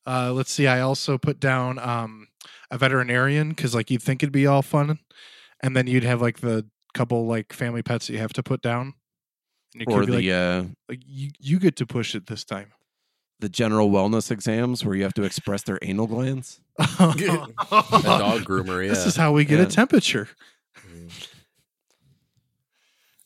Uh, 0.06 0.32
let's 0.34 0.52
see. 0.52 0.66
I 0.66 0.80
also 0.80 1.18
put 1.18 1.40
down 1.40 1.78
um, 1.78 2.28
a 2.72 2.78
veterinarian 2.78 3.50
because, 3.50 3.76
like, 3.76 3.92
you'd 3.92 4.02
think 4.02 4.24
it'd 4.24 4.34
be 4.34 4.48
all 4.48 4.64
fun, 4.64 4.98
and 5.62 5.76
then 5.76 5.86
you'd 5.86 6.04
have 6.04 6.22
like 6.22 6.40
the 6.40 6.66
couple 6.96 7.28
like 7.28 7.54
family 7.54 7.84
pets 7.84 8.08
that 8.08 8.14
you 8.14 8.20
have 8.20 8.34
to 8.34 8.42
put 8.42 8.62
down. 8.62 8.94
And 9.76 9.84
you 9.88 9.94
or 9.94 10.06
the 10.06 10.14
like, 10.14 10.28
uh, 10.28 10.64
like 10.88 11.02
you, 11.06 11.30
you 11.40 11.60
get 11.60 11.76
to 11.76 11.86
push 11.86 12.16
it 12.16 12.26
this 12.26 12.44
time. 12.44 12.72
The 13.40 13.50
general 13.50 13.90
wellness 13.90 14.32
exams 14.32 14.84
where 14.84 14.96
you 14.96 15.04
have 15.04 15.14
to 15.16 15.24
express 15.24 15.64
their 15.64 15.80
anal 15.82 16.08
glands. 16.08 16.60
A 16.80 16.86
dog 16.88 17.16
groomer. 18.44 18.84
Yeah. 18.84 18.90
This 18.90 19.06
is 19.06 19.16
how 19.16 19.32
we 19.32 19.46
get 19.46 19.60
Yeah. 19.60 19.66
a 19.66 19.70
temperature. 19.70 20.28
Mm. 20.88 21.28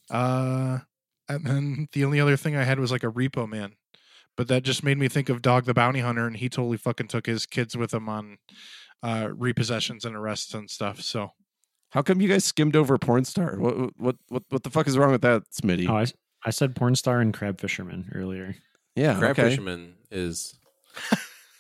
Uh, 0.09 0.79
and 1.29 1.45
then 1.45 1.87
the 1.93 2.03
only 2.05 2.19
other 2.19 2.37
thing 2.37 2.55
I 2.55 2.63
had 2.63 2.79
was 2.79 2.91
like 2.91 3.03
a 3.03 3.11
repo 3.11 3.47
man, 3.49 3.73
but 4.37 4.47
that 4.49 4.63
just 4.63 4.83
made 4.83 4.97
me 4.97 5.07
think 5.07 5.29
of 5.29 5.41
Dog 5.41 5.65
the 5.65 5.73
Bounty 5.73 6.01
Hunter, 6.01 6.27
and 6.27 6.37
he 6.37 6.49
totally 6.49 6.77
fucking 6.77 7.07
took 7.07 7.25
his 7.25 7.45
kids 7.45 7.75
with 7.77 7.93
him 7.93 8.09
on 8.09 8.37
uh, 9.01 9.27
repossessions 9.29 10.05
and 10.05 10.15
arrests 10.15 10.53
and 10.53 10.69
stuff. 10.69 11.01
So 11.01 11.31
How 11.91 12.01
come 12.01 12.21
you 12.21 12.27
guys 12.27 12.45
skimmed 12.45 12.75
over 12.75 12.97
porn 12.97 13.25
star? 13.25 13.57
What 13.57 13.97
what 13.97 14.15
what 14.27 14.43
what 14.49 14.63
the 14.63 14.69
fuck 14.69 14.87
is 14.87 14.97
wrong 14.97 15.11
with 15.11 15.21
that, 15.21 15.43
Smitty? 15.51 15.89
Oh, 15.89 15.95
I, 15.95 16.01
s- 16.03 16.13
I 16.45 16.49
said 16.51 16.75
porn 16.75 16.95
star 16.95 17.19
and 17.21 17.33
crab 17.33 17.59
fisherman 17.59 18.11
earlier. 18.13 18.55
yeah, 18.95 19.17
Crab 19.17 19.31
okay. 19.31 19.49
fisherman 19.49 19.95
is 20.13 20.55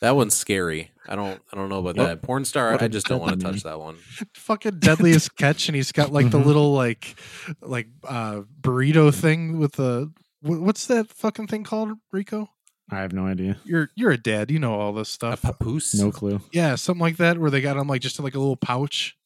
that 0.01 0.15
one's 0.15 0.33
scary. 0.35 0.91
I 1.07 1.15
don't 1.15 1.41
I 1.51 1.55
don't 1.57 1.69
know 1.69 1.79
about 1.79 1.97
What- 1.97 2.05
that. 2.07 2.21
Porn 2.21 2.45
star, 2.45 2.81
I 2.81 2.87
just 2.87 3.07
don't 3.07 3.19
want 3.19 3.39
to 3.39 3.45
touch 3.45 3.63
that 3.63 3.79
one. 3.79 3.97
fucking 4.35 4.79
deadliest 4.79 5.35
catch 5.35 5.67
and 5.67 5.75
he's 5.75 5.91
got 5.91 6.13
like 6.13 6.29
the 6.31 6.39
Mhm. 6.39 6.45
little 6.45 6.73
like 6.73 7.15
like 7.61 7.87
uh 8.07 8.41
burrito 8.61 9.13
thing 9.13 9.57
with 9.57 9.73
the 9.73 10.11
what's 10.41 10.85
that 10.87 11.07
fucking 11.09 11.47
thing 11.47 11.63
called 11.63 11.91
rico 12.11 12.49
I 12.91 12.97
have 12.99 13.13
no 13.13 13.25
idea. 13.25 13.57
you're 13.63 13.89
you're 13.95 14.11
a 14.11 14.17
dad 14.17 14.51
you 14.51 14.59
know 14.59 14.79
all 14.79 14.93
this 14.93 15.09
stuff. 15.09 15.43
A 15.43 15.47
papoose. 15.53 15.93
No 15.95 16.11
clue. 16.11 16.41
yeah 16.51 16.75
something 16.75 17.01
like 17.01 17.17
that 17.17 17.37
where 17.37 17.49
they 17.51 17.61
got 17.61 17.77
him 17.77 17.87
like 17.87 18.01
just 18.01 18.19
in 18.19 18.23
like 18.25 18.35
a 18.35 18.39
little 18.39 18.57
pouch 18.57 19.17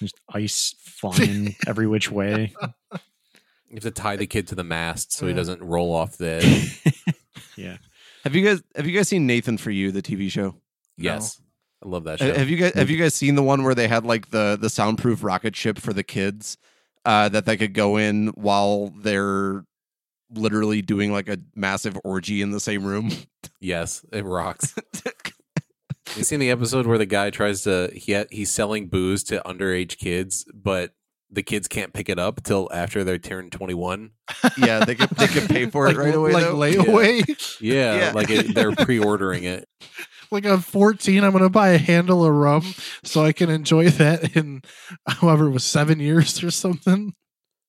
Just 0.00 0.20
ice 0.32 0.74
flying 0.84 1.56
every 1.66 1.86
which 1.86 2.10
way. 2.10 2.52
You 2.92 3.74
have 3.74 3.82
to 3.84 3.90
tie 3.90 4.16
the 4.16 4.26
kid 4.26 4.46
to 4.48 4.54
the 4.54 4.62
mast 4.64 5.12
so 5.12 5.26
he 5.26 5.32
doesn't 5.32 5.62
roll 5.62 5.92
off 5.94 6.16
the 6.18 6.40
edge. 6.42 6.82
yeah. 7.56 7.76
Have 8.24 8.34
you 8.34 8.44
guys 8.44 8.62
have 8.74 8.86
you 8.86 8.96
guys 8.96 9.08
seen 9.08 9.26
Nathan 9.26 9.58
for 9.58 9.70
You, 9.70 9.90
the 9.92 10.02
TV 10.02 10.30
show? 10.30 10.54
yes. 10.96 11.40
I 11.84 11.88
love 11.88 12.04
that 12.04 12.18
show. 12.20 12.32
Have 12.34 12.48
you 12.48 12.56
guys 12.56 12.72
have 12.74 12.88
you 12.90 12.96
guys 12.96 13.14
seen 13.14 13.34
the 13.34 13.42
one 13.42 13.62
where 13.62 13.74
they 13.74 13.86
had 13.86 14.04
like 14.04 14.30
the 14.30 14.56
the 14.60 14.70
soundproof 14.70 15.22
rocket 15.22 15.54
ship 15.54 15.78
for 15.78 15.92
the 15.92 16.02
kids 16.02 16.56
uh, 17.04 17.28
that 17.28 17.44
they 17.44 17.56
could 17.56 17.74
go 17.74 17.96
in 17.98 18.28
while 18.28 18.92
they're 18.96 19.62
literally 20.32 20.80
doing 20.82 21.12
like 21.12 21.28
a 21.28 21.38
massive 21.54 21.96
orgy 22.02 22.40
in 22.42 22.50
the 22.50 22.60
same 22.60 22.84
room? 22.84 23.10
Yes, 23.60 24.04
it 24.12 24.24
rocks. 24.24 24.74
you 26.16 26.24
seen 26.24 26.40
the 26.40 26.50
episode 26.50 26.86
where 26.86 26.98
the 26.98 27.06
guy 27.06 27.30
tries 27.30 27.62
to 27.62 27.90
he 27.94 28.12
ha- 28.14 28.26
he's 28.30 28.50
selling 28.50 28.88
booze 28.88 29.22
to 29.24 29.40
underage 29.46 29.98
kids, 29.98 30.44
but 30.52 30.92
the 31.36 31.42
kids 31.44 31.68
can't 31.68 31.92
pick 31.92 32.08
it 32.08 32.18
up 32.18 32.42
till 32.42 32.68
after 32.72 33.04
they 33.04 33.18
turn 33.18 33.50
twenty 33.50 33.74
one. 33.74 34.10
yeah, 34.58 34.84
they 34.84 34.96
could 34.96 35.10
they 35.10 35.28
could 35.28 35.48
pay 35.48 35.66
for 35.70 35.86
like, 35.86 35.94
it 35.96 35.98
right 36.00 36.14
away. 36.14 36.32
like 36.32 36.44
though. 36.44 36.56
layaway. 36.56 37.58
Yeah, 37.60 37.94
Yeah. 37.98 38.12
like 38.12 38.30
it, 38.30 38.54
they're 38.54 38.72
pre 38.74 38.98
ordering 38.98 39.44
it. 39.44 39.68
like 40.32 40.44
I'm 40.44 40.60
14, 40.60 41.22
I'm 41.22 41.30
gonna 41.32 41.48
buy 41.48 41.68
a 41.68 41.78
handle 41.78 42.24
of 42.24 42.34
rum 42.34 42.62
so 43.04 43.22
I 43.24 43.30
can 43.32 43.48
enjoy 43.50 43.90
that 43.90 44.34
in 44.36 44.62
however 45.06 45.46
it 45.46 45.50
was 45.52 45.62
seven 45.64 46.00
years 46.00 46.42
or 46.42 46.50
something. 46.50 47.14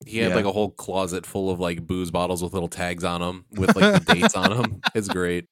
He 0.06 0.18
had 0.20 0.30
Yeah. 0.30 0.36
like 0.36 0.46
a 0.46 0.52
whole 0.52 0.72
closet 0.72 1.26
full 1.26 1.50
of 1.52 1.60
like 1.60 1.86
booze 1.86 2.10
bottles 2.10 2.42
with 2.42 2.54
little 2.54 2.70
tags 2.70 3.04
on 3.04 3.22
them 3.22 3.46
with 3.52 3.76
like 3.76 4.04
the 4.06 4.14
dates 4.16 4.34
on 4.36 4.58
them. 4.58 4.82
It's 4.96 5.08
great. 5.08 5.46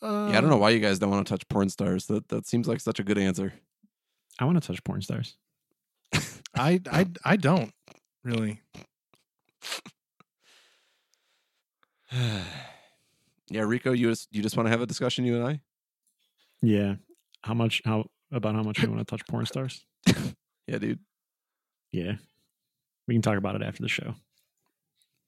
Uh, 0.00 0.28
yeah, 0.30 0.38
I 0.38 0.40
don't 0.40 0.50
know 0.50 0.56
why 0.58 0.70
you 0.70 0.78
guys 0.80 0.98
don't 1.00 1.10
want 1.10 1.26
to 1.26 1.32
touch 1.32 1.48
porn 1.48 1.68
stars. 1.68 2.06
That 2.06 2.28
that 2.28 2.46
seems 2.46 2.68
like 2.68 2.80
such 2.80 3.00
a 3.00 3.04
good 3.04 3.18
answer. 3.18 3.52
I 4.38 4.44
want 4.44 4.60
to 4.62 4.66
touch 4.66 4.84
porn 4.84 5.02
stars. 5.02 5.36
I 6.58 6.80
I 6.90 7.06
I 7.24 7.36
don't 7.36 7.72
really. 8.24 8.60
yeah, 13.50 13.62
Rico, 13.62 13.92
you 13.92 14.10
just 14.10 14.28
you 14.30 14.42
just 14.42 14.56
want 14.56 14.66
to 14.66 14.70
have 14.70 14.80
a 14.80 14.86
discussion, 14.86 15.24
you 15.24 15.36
and 15.36 15.46
I. 15.46 15.60
Yeah. 16.62 16.96
How 17.42 17.54
much? 17.54 17.82
How 17.84 18.06
about 18.32 18.54
how 18.54 18.62
much 18.62 18.80
we 18.82 18.88
want 18.88 19.00
to 19.00 19.04
touch 19.04 19.26
porn 19.28 19.46
stars? 19.46 19.84
Yeah, 20.70 20.76
dude. 20.76 20.98
Yeah. 21.92 22.16
We 23.06 23.14
can 23.14 23.22
talk 23.22 23.38
about 23.38 23.54
it 23.56 23.62
after 23.62 23.82
the 23.82 23.88
show. 23.88 24.14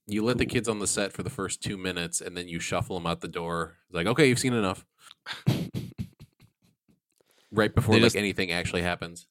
You 0.07 0.23
let 0.23 0.37
the 0.37 0.45
kids 0.45 0.69
on 0.69 0.81
the 0.81 0.87
set 0.87 1.15
for 1.15 1.23
the 1.23 1.31
first 1.31 1.63
two 1.63 1.79
minutes 1.79 2.21
and 2.21 2.37
then 2.37 2.47
you 2.47 2.61
shuffle 2.61 2.99
them 2.99 3.07
out 3.07 3.23
the 3.23 3.27
door. 3.29 3.79
It's 3.89 3.95
like, 3.95 4.07
okay, 4.07 4.29
you've 4.29 4.39
seen 4.39 4.53
enough. 4.53 4.85
right 7.51 7.75
before 7.75 7.95
They 7.95 8.01
like 8.01 8.09
just- 8.09 8.17
anything 8.17 8.53
actually 8.53 8.83
happens. 8.83 9.27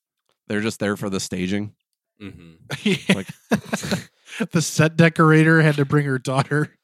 They're 0.47 0.61
just 0.61 0.79
there 0.79 0.97
for 0.97 1.11
the 1.11 1.19
staging. 1.19 1.75
Hmm 2.20 2.53
Like- 3.15 3.28
the 4.51 4.61
set 4.61 4.95
decorator 4.97 5.61
had 5.61 5.76
to 5.76 5.86
bring 5.86 6.05
her 6.05 6.20
daughter. 6.20 6.76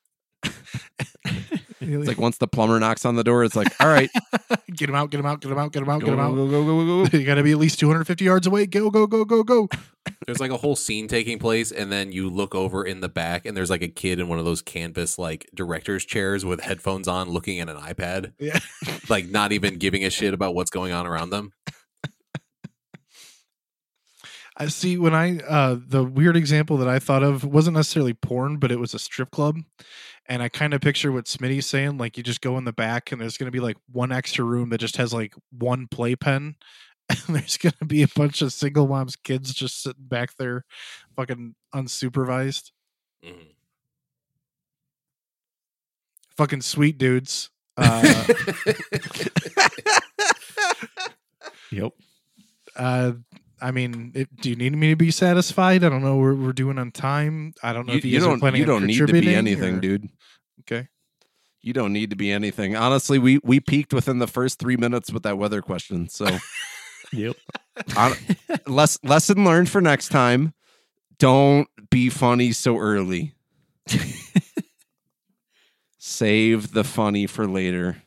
It's 1.82 2.08
like 2.08 2.18
once 2.18 2.38
the 2.38 2.48
plumber 2.48 2.80
knocks 2.80 3.06
on 3.06 3.16
the 3.16 3.24
door, 3.24 3.44
it's 3.44 3.56
like, 3.56 3.68
all 3.80 3.88
right, 3.88 4.10
get 4.76 4.90
him 4.90 4.96
out, 4.96 5.12
get 5.12 5.20
him 5.20 5.26
out, 5.26 5.42
get 5.42 5.52
him 5.52 5.58
out, 5.60 5.72
get 5.72 5.84
him 5.84 5.90
out, 5.90 6.00
go, 6.02 6.06
get 6.08 6.14
him 6.14 6.20
out. 6.20 6.34
go, 6.36 6.48
go, 6.48 6.64
go, 6.66 6.86
go, 6.86 7.10
go. 7.10 7.18
You 7.18 7.26
got 7.26 7.36
to 7.36 7.44
be 7.44 7.52
at 7.52 7.58
least 7.58 7.80
250 7.80 8.24
yards 8.26 8.48
away. 8.48 8.66
Go, 8.66 8.90
go, 8.90 9.06
go, 9.06 9.24
go, 9.26 9.44
go. 9.44 9.68
There's 10.26 10.40
like 10.40 10.52
a 10.52 10.58
whole 10.58 10.76
scene 10.76 11.08
taking 11.08 11.38
place, 11.38 11.72
and 11.72 11.92
then 11.92 12.12
you 12.12 12.30
look 12.30 12.56
over 12.56 12.84
in 12.84 13.02
the 13.02 13.10
back, 13.10 13.46
and 13.46 13.56
there's 13.56 13.70
like 13.70 13.84
a 13.84 13.88
kid 13.88 14.20
in 14.20 14.28
one 14.28 14.40
of 14.40 14.46
those 14.46 14.62
canvas 14.62 15.20
like 15.20 15.48
director's 15.54 16.06
chairs 16.06 16.44
with 16.46 16.62
headphones 16.62 17.08
on, 17.08 17.30
looking 17.30 17.60
at 17.60 17.70
an 17.70 17.78
iPad, 17.78 18.34
Yeah. 18.40 18.60
like 19.10 19.28
not 19.30 19.52
even 19.52 19.78
giving 19.78 20.04
a 20.06 20.10
shit 20.10 20.34
about 20.34 20.56
what's 20.56 20.72
going 20.72 20.92
on 20.94 21.06
around 21.06 21.30
them. 21.30 21.52
I 24.58 24.68
see 24.68 24.98
when 24.98 25.14
I 25.14 25.40
uh 25.40 25.78
the 25.86 26.04
weird 26.04 26.38
example 26.38 26.78
that 26.78 26.88
I 26.88 27.00
thought 27.00 27.24
of 27.24 27.44
wasn't 27.44 27.76
necessarily 27.76 28.14
porn, 28.14 28.58
but 28.58 28.72
it 28.72 28.80
was 28.80 28.94
a 28.94 29.00
strip 29.00 29.32
club. 29.32 29.58
And 30.28 30.42
I 30.42 30.50
kind 30.50 30.74
of 30.74 30.82
picture 30.82 31.12
what 31.12 31.26
Smitty's 31.26 31.66
saying, 31.68 31.98
like 31.98 32.18
you 32.18 32.24
just 32.24 32.42
go 32.42 32.58
in 32.58 32.64
the 32.64 32.74
back 32.74 33.12
and 33.12 33.22
there's 33.22 33.38
gonna 33.38 33.52
be 33.52 33.60
like 33.60 33.78
one 33.92 34.12
extra 34.12 34.46
room 34.46 34.70
that 34.70 34.80
just 34.80 34.98
has 34.98 35.14
like 35.14 35.34
one 35.52 35.88
playpen. 35.88 36.56
And 37.28 37.36
there's 37.36 37.58
gonna 37.58 37.74
be 37.86 38.02
a 38.02 38.08
bunch 38.08 38.42
of 38.42 38.52
single 38.52 38.88
moms 38.88 39.16
kids 39.16 39.54
just 39.54 39.84
sitting 39.84 40.06
back 40.08 40.38
there 40.38 40.66
fucking 41.16 41.54
unsupervised. 41.74 42.72
Mhm. 43.24 43.50
Fucking 46.38 46.62
sweet 46.62 46.98
dudes. 46.98 47.50
Uh 47.78 48.26
Yep. 51.72 51.92
uh 52.76 53.12
I 53.62 53.72
mean, 53.72 54.12
it, 54.16 54.36
do 54.42 54.50
you 54.50 54.56
need 54.56 54.74
me 54.76 54.90
to 54.90 54.96
be 54.96 55.12
satisfied? 55.12 55.84
I 55.84 55.90
don't 55.90 56.04
know. 56.04 56.18
We're, 56.18 56.36
we're 56.36 56.54
doing 56.54 56.78
on 56.78 56.92
time. 56.92 57.54
I 57.64 57.74
don't 57.74 57.86
know 57.88 57.94
You, 57.94 57.98
if 58.00 58.06
you, 58.06 58.12
you 58.12 58.18
guys 58.20 58.26
are 58.28 58.30
don't 58.32 58.40
planning 58.40 58.60
you 58.60 58.66
don't 58.66 58.86
need 58.86 58.98
to 58.98 59.08
be 59.08 59.34
anything, 59.34 59.78
or- 59.78 59.80
dude. 59.80 60.10
Okay. 60.62 60.88
You 61.62 61.74
don't 61.74 61.94
need 61.94 62.12
to 62.12 62.16
be 62.16 62.32
anything. 62.32 62.76
Honestly, 62.76 63.18
we 63.18 63.40
we 63.44 63.60
peaked 63.60 63.92
within 63.94 64.20
the 64.20 64.28
first 64.28 64.60
three 64.60 64.78
minutes 64.78 65.12
with 65.12 65.24
that 65.24 65.38
weather 65.38 65.62
question. 65.64 66.08
So 66.10 66.28
Yep. 67.12 67.36
on, 67.98 68.12
less 68.68 69.00
lesson 69.04 69.44
learned 69.46 69.70
for 69.70 69.82
next 69.82 70.10
time. 70.10 70.54
Don't 71.18 71.68
be 71.90 72.10
funny 72.10 72.52
so 72.52 72.78
early. 72.78 73.34
Save 75.98 76.74
the 76.74 76.84
funny 76.84 77.26
for 77.26 77.48
later. 77.48 78.04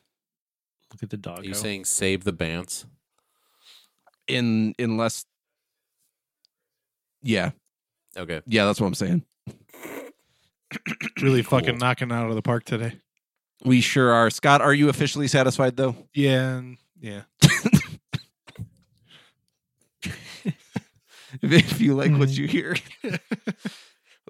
Look 0.93 1.03
at 1.03 1.09
the 1.09 1.17
dog. 1.17 1.39
Are 1.39 1.43
you 1.43 1.53
saying 1.53 1.85
save 1.85 2.23
the 2.23 2.33
bants? 2.33 2.85
In 4.27 4.73
unless 4.79 5.25
Yeah. 7.21 7.51
Okay. 8.17 8.41
Yeah, 8.47 8.65
that's 8.65 8.79
what 8.81 8.87
I'm 8.87 8.93
saying. 8.95 9.23
Really 11.21 11.43
Cool. 11.43 11.59
fucking 11.59 11.77
knocking 11.77 12.11
out 12.11 12.29
of 12.29 12.35
the 12.35 12.41
park 12.41 12.63
today. 12.63 12.93
We 13.65 13.81
sure 13.81 14.11
are. 14.11 14.29
Scott, 14.29 14.61
are 14.61 14.73
you 14.73 14.89
officially 14.89 15.27
satisfied 15.27 15.75
though? 15.75 15.95
Yeah. 16.13 16.61
Yeah. 17.01 17.23
if 21.41 21.81
you 21.81 21.95
like 21.95 22.11
what 22.17 22.29
you 22.29 22.47
hear. 22.47 22.75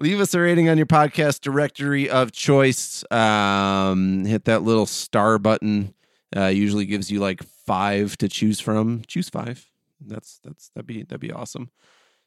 Leave 0.02 0.20
us 0.22 0.34
a 0.34 0.40
rating 0.40 0.70
on 0.70 0.78
your 0.78 0.86
podcast 0.86 1.42
directory 1.42 2.10
of 2.10 2.32
choice. 2.32 3.04
Um, 3.12 4.24
hit 4.26 4.46
that 4.46 4.64
little 4.64 4.86
star 4.86 5.38
button. 5.38 5.94
Uh, 6.36 6.46
usually 6.46 6.86
gives 6.86 7.12
you 7.12 7.20
like 7.20 7.44
five 7.66 8.18
to 8.18 8.30
choose 8.30 8.60
from. 8.62 9.02
Choose 9.08 9.30
five. 9.30 9.66
That's 10.00 10.40
that's 10.44 10.70
that'd 10.70 10.88
be 10.88 11.04
that'd 11.04 11.20
be 11.20 11.32
awesome. 11.34 11.70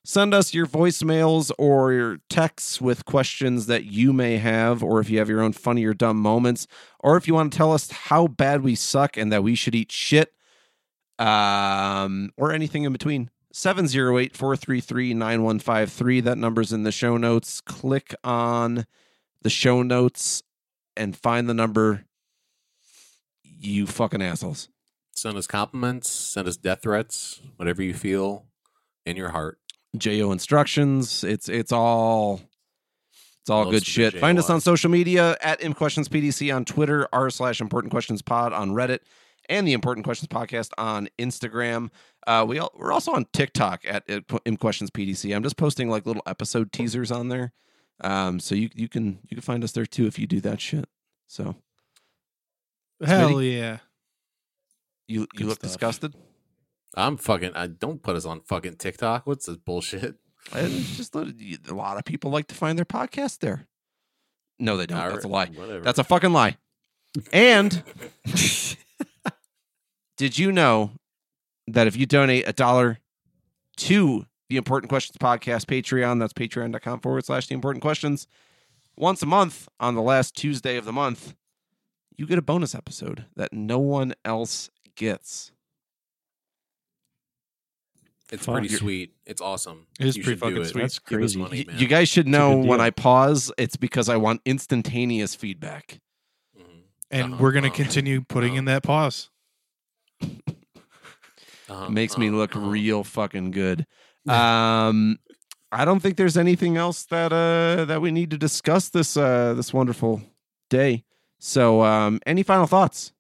Send 0.05 0.34
us 0.34 0.53
your 0.53 0.66
voicemails 0.66 1.53
or 1.59 1.92
your 1.92 2.18
texts 2.28 2.80
with 2.80 3.05
questions 3.05 3.66
that 3.66 3.84
you 3.84 4.12
may 4.12 4.38
have, 4.38 4.82
or 4.82 4.98
if 5.00 5.09
you 5.09 5.18
have 5.18 5.28
your 5.28 5.40
own 5.40 5.53
funny 5.53 5.84
or 5.84 5.94
dumb 5.94 6.16
moments, 6.16 6.66
or 6.98 7.16
if 7.16 7.28
you 7.28 7.34
want 7.34 7.53
to 7.53 7.57
tell 7.57 7.72
us 7.72 7.91
how 7.91 8.26
bad 8.26 8.62
we 8.62 8.74
suck 8.74 9.16
and 9.16 9.33
that 9.33 9.45
we 9.45 9.54
should 9.54 9.76
eat 9.76 9.92
shit, 9.92 10.34
um, 11.18 12.30
or 12.37 12.53
anything 12.53 12.83
in 12.83 12.92
between. 12.92 13.30
708 13.53 14.37
433 14.37 15.14
9153. 15.14 16.20
That 16.22 16.38
number's 16.38 16.72
in 16.72 16.83
the 16.83 16.92
show 16.92 17.16
notes. 17.16 17.61
Click 17.61 18.14
on 18.24 18.87
the 19.42 19.50
show 19.50 19.83
notes 19.83 20.42
and 20.96 21.16
find 21.16 21.49
the 21.49 21.54
number. 21.54 22.07
You 23.45 23.87
fucking 23.87 24.22
assholes. 24.22 24.68
Send 25.14 25.37
us 25.37 25.46
compliments, 25.46 26.11
send 26.11 26.49
us 26.49 26.57
death 26.57 26.83
threats, 26.83 27.41
whatever 27.57 27.83
you 27.83 27.95
feel 27.95 28.46
in 29.04 29.16
your 29.16 29.29
heart. 29.29 29.58
JO 29.97 30.33
instructions. 30.33 31.25
It's 31.25 31.49
it's 31.49 31.73
all 31.73 32.41
it's 33.41 33.51
all 33.51 33.64
Most 33.64 33.73
good 33.73 33.87
shit. 33.87 34.19
Find 34.19 34.39
us 34.39 34.49
on 34.51 34.61
social 34.61 34.91
media 34.91 35.37
at 35.41 35.61
ImpQuestionsPDC 35.61 36.55
on 36.55 36.64
Twitter, 36.64 37.09
r 37.13 37.29
slash 37.31 37.61
Important 37.61 37.91
Questions 37.91 38.23
Pod 38.23 38.53
on 38.53 38.71
Reddit, 38.71 39.01
and 39.49 39.67
the 39.67 39.73
Important 39.73 40.05
Questions 40.05 40.29
Podcast 40.29 40.71
on 40.79 41.09
Instagram. 41.19 41.91
Uh, 42.27 42.45
we 42.49 42.59
al- 42.59 42.73
we're 42.77 42.93
also 42.93 43.13
on 43.13 43.27
TikTok 43.33 43.83
at 43.85 44.07
ImpQuestionsPDC. 44.07 45.35
I'm 45.35 45.43
just 45.43 45.57
posting 45.57 45.91
like 45.91 46.07
little 46.07 46.23
episode 46.27 46.71
teasers 46.73 47.11
on 47.11 47.29
there, 47.29 47.53
um, 48.01 48.39
so 48.41 48.55
you 48.55 48.71
you 48.75 48.89
can 48.89 49.19
you 49.29 49.37
can 49.37 49.43
find 49.43 49.64
us 49.64 49.73
there 49.73 49.87
too 49.87 50.07
if 50.07 50.19
you 50.19 50.27
do 50.27 50.41
that 50.43 50.61
shit. 50.61 50.89
So 51.27 51.57
Hell 53.05 53.43
yeah. 53.43 53.79
you 55.09 55.23
you 55.23 55.27
Good 55.35 55.47
look 55.47 55.57
stuff. 55.57 55.71
disgusted. 55.71 56.14
I'm 56.95 57.17
fucking. 57.17 57.53
I 57.55 57.67
don't 57.67 58.03
put 58.03 58.17
us 58.17 58.25
on 58.25 58.41
fucking 58.41 58.77
TikTok. 58.77 59.27
What's 59.27 59.47
this 59.47 59.57
bullshit? 59.57 60.17
It's 60.55 60.97
just 60.97 61.14
a 61.14 61.75
lot 61.75 61.97
of 61.97 62.05
people 62.05 62.31
like 62.31 62.49
to 62.49 62.55
find 62.55 62.77
their 62.77 62.85
podcast 62.85 63.39
there. 63.39 63.69
No, 64.59 64.77
they 64.77 64.87
don't. 64.87 64.99
That's 64.99 65.25
a 65.25 65.29
lie. 65.29 65.47
Whatever. 65.47 65.81
That's 65.81 65.99
a 65.99 66.05
fucking 66.05 66.33
lie. 66.33 66.57
And 67.33 67.83
did 70.17 70.39
you 70.39 70.53
know 70.53 70.93
that 71.67 71.87
if 71.87 71.97
you 71.97 72.07
donate 72.07 72.49
a 72.49 72.53
dollar 72.53 72.99
to 73.79 74.27
the 74.49 74.57
Important 74.57 74.89
Questions 74.89 75.17
Podcast 75.17 75.67
Patreon, 75.67 76.19
that's 76.19 76.33
patreon.com 76.33 77.01
forward 77.01 77.25
slash 77.25 77.47
the 77.47 77.55
important 77.55 77.83
questions, 77.83 78.27
once 78.97 79.23
a 79.23 79.27
month 79.27 79.69
on 79.81 79.95
the 79.95 80.03
last 80.03 80.37
Tuesday 80.37 80.77
of 80.77 80.85
the 80.85 80.93
month, 80.93 81.35
you 82.17 82.27
get 82.27 82.39
a 82.39 82.43
bonus 82.43 82.75
episode 82.75 83.25
that 83.37 83.53
no 83.53 83.79
one 83.79 84.14
else 84.25 84.71
gets. 84.95 85.53
It's 88.33 88.46
Fuck. 88.46 88.54
pretty 88.54 88.68
sweet. 88.75 89.14
It's 89.26 89.41
awesome. 89.42 89.87
It 90.00 90.07
is 90.07 90.17
You 90.17 90.25
pretty 90.25 90.41
should 90.41 90.45
do 90.49 90.50
fucking 90.57 90.63
it. 90.63 90.68
sweet. 90.71 90.80
That's 90.83 90.99
Give 90.99 91.18
crazy. 91.18 91.38
money, 91.38 91.59
Y- 91.59 91.64
man. 91.68 91.79
you 91.79 91.87
guys 91.87 92.09
should 92.09 92.26
know 92.26 92.57
when. 92.57 92.80
I 92.80 92.91
pause, 92.91 93.53
it's 93.59 93.76
because 93.76 94.09
I 94.09 94.17
want 94.17 94.41
instantaneous 94.46 95.34
feedback. 95.34 96.00
Mhm. 96.59 96.64
And 97.11 97.34
Uh-huh, 97.34 97.42
we're 97.42 97.53
gonna 97.53 97.67
uh-huh, 97.68 97.76
continue 97.76 98.22
putting 98.22 98.54
in 98.57 98.64
that 98.64 98.83
pause. 98.83 99.29
uh-huh, 100.22 101.88
Makes 101.91 102.17
me 102.18 102.29
uh-huh, 102.29 102.37
look 102.38 102.57
uh-huh. 102.57 102.67
real 102.67 103.04
fucking 103.04 103.50
good. 103.53 103.87
Um, 104.29 105.18
I 105.72 105.84
don't 105.84 105.99
think 106.00 106.17
there's 106.17 106.37
anything 106.37 106.76
else 106.76 107.04
that 107.07 107.33
uh 107.33 107.84
that 107.87 108.00
we 108.00 108.13
need 108.13 108.30
to 108.30 108.38
discuss 108.38 108.88
this 108.88 109.17
uh 109.17 109.53
this 109.54 109.72
wonderful 109.75 110.22
day. 110.71 111.04
So, 111.41 111.83
um, 111.83 112.21
any 112.25 112.45
final 112.45 112.67
thoughts? 112.68 113.13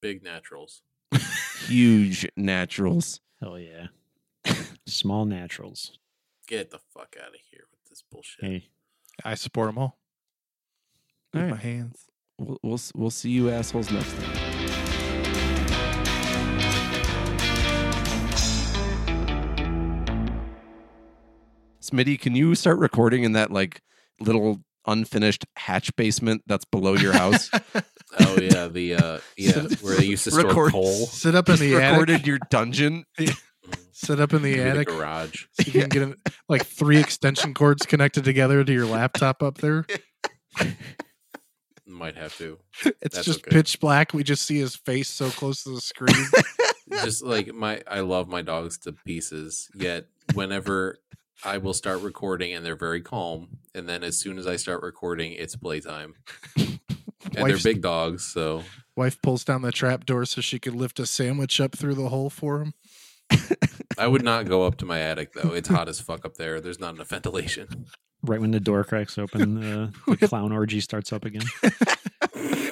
big 0.00 0.22
naturals. 0.22 0.82
Huge 1.66 2.28
naturals. 2.36 3.20
Hell 3.40 3.58
yeah. 3.58 3.88
Small 4.86 5.24
naturals. 5.24 5.98
Get 6.46 6.70
the 6.70 6.78
fuck 6.78 7.16
out 7.20 7.30
of 7.30 7.40
here 7.50 7.64
with 7.70 7.88
this 7.88 8.02
bullshit. 8.10 8.44
Hey, 8.44 8.68
I 9.24 9.34
support 9.34 9.68
them 9.68 9.78
all. 9.78 9.98
All 11.34 11.42
With 11.42 11.50
my 11.50 11.56
hands. 11.56 12.06
we'll, 12.38 12.58
we'll 12.62 12.80
we'll 12.94 13.10
see 13.10 13.30
you 13.30 13.50
assholes 13.50 13.90
next 13.90 14.12
time. 14.16 15.46
Smitty, 21.80 22.20
can 22.20 22.34
you 22.34 22.54
start 22.54 22.78
recording 22.78 23.22
in 23.24 23.32
that 23.32 23.50
like 23.52 23.80
little 24.20 24.62
unfinished 24.86 25.44
hatch 25.56 25.94
basement 25.96 26.42
that's 26.46 26.64
below 26.64 26.94
your 26.94 27.12
house? 27.12 27.50
Oh 28.20 28.38
yeah, 28.40 28.68
the 28.68 28.94
uh 28.94 29.18
yeah, 29.36 29.64
where 29.82 29.96
they 29.96 30.04
used 30.06 30.24
to 30.24 30.30
store 30.30 30.46
Record- 30.46 30.72
coal. 30.72 31.06
Sit 31.06 31.34
up 31.34 31.48
in 31.48 31.54
Just 31.56 31.60
the 31.62 31.74
recorded 31.74 32.14
attic. 32.14 32.26
your 32.26 32.38
dungeon. 32.50 33.04
Sit 33.92 34.20
up 34.20 34.32
in 34.32 34.42
the 34.42 34.52
Maybe 34.56 34.62
the 34.62 34.68
attic. 34.70 34.88
garage. 34.88 35.44
so 35.52 35.64
you 35.66 35.72
can 35.80 35.88
get 35.90 36.02
an, 36.02 36.14
like 36.48 36.64
three 36.64 36.98
extension 36.98 37.52
cords 37.52 37.84
connected 37.84 38.24
together 38.24 38.62
to 38.64 38.72
your 38.72 38.86
laptop 38.86 39.42
up 39.42 39.58
there. 39.58 39.84
Might 41.86 42.16
have 42.16 42.36
to. 42.38 42.58
It's 43.00 43.16
That's 43.16 43.24
just 43.26 43.40
okay. 43.46 43.50
pitch 43.56 43.80
black. 43.80 44.12
We 44.14 44.22
just 44.24 44.44
see 44.46 44.58
his 44.58 44.74
face 44.76 45.08
so 45.08 45.28
close 45.30 45.62
to 45.64 45.70
the 45.70 45.80
screen. 45.80 46.16
Just 47.04 47.22
like 47.24 47.52
my 47.54 47.82
I 47.88 48.00
love 48.00 48.28
my 48.28 48.42
dogs 48.42 48.78
to 48.78 48.92
pieces, 48.92 49.68
yet 49.74 50.06
whenever 50.34 50.98
I 51.44 51.58
will 51.58 51.74
start 51.74 52.00
recording 52.00 52.52
and 52.54 52.64
they're 52.64 52.76
very 52.76 53.00
calm, 53.00 53.58
and 53.74 53.88
then 53.88 54.02
as 54.02 54.18
soon 54.18 54.38
as 54.38 54.46
I 54.46 54.56
start 54.56 54.82
recording, 54.82 55.32
it's 55.32 55.56
playtime. 55.56 56.14
And 57.34 57.50
they're 57.50 57.58
big 57.58 57.82
dogs, 57.82 58.24
so 58.24 58.62
Wife 58.94 59.20
pulls 59.20 59.44
down 59.44 59.62
the 59.62 59.72
trap 59.72 60.06
door 60.06 60.24
so 60.24 60.40
she 60.40 60.58
could 60.58 60.74
lift 60.74 61.00
a 61.00 61.06
sandwich 61.06 61.60
up 61.60 61.76
through 61.76 61.94
the 61.94 62.08
hole 62.08 62.30
for 62.30 62.60
him. 62.62 62.72
I 63.98 64.06
would 64.06 64.22
not 64.22 64.46
go 64.46 64.62
up 64.62 64.76
to 64.78 64.86
my 64.86 65.00
attic 65.00 65.32
though. 65.32 65.52
It's 65.52 65.68
hot 65.68 65.88
as 65.88 66.00
fuck 66.00 66.24
up 66.24 66.36
there. 66.36 66.60
There's 66.60 66.78
not 66.78 66.94
enough 66.94 67.08
ventilation. 67.08 67.86
right 68.22 68.40
when 68.40 68.52
the 68.52 68.60
door 68.60 68.84
cracks 68.84 69.18
open, 69.18 69.62
uh, 69.62 69.90
the 70.06 70.28
clown 70.28 70.52
orgy 70.52 70.80
starts 70.80 71.12
up 71.12 71.24
again. 71.24 71.42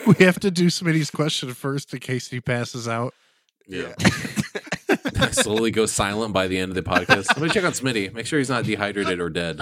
We 0.06 0.24
have 0.24 0.38
to 0.40 0.50
do 0.50 0.66
Smitty's 0.66 1.10
question 1.10 1.52
first 1.54 1.92
in 1.92 2.00
case 2.00 2.28
he 2.28 2.40
passes 2.40 2.86
out. 2.86 3.12
Yeah. 3.66 3.94
I 3.98 4.63
slowly 5.32 5.70
go 5.70 5.86
silent 5.86 6.32
by 6.32 6.48
the 6.48 6.58
end 6.58 6.70
of 6.70 6.74
the 6.74 6.82
podcast. 6.82 7.28
Let 7.28 7.40
me 7.40 7.48
check 7.48 7.64
on 7.64 7.72
Smitty. 7.72 8.12
Make 8.12 8.26
sure 8.26 8.38
he's 8.38 8.50
not 8.50 8.64
dehydrated 8.64 9.20
or 9.20 9.30
dead. 9.30 9.60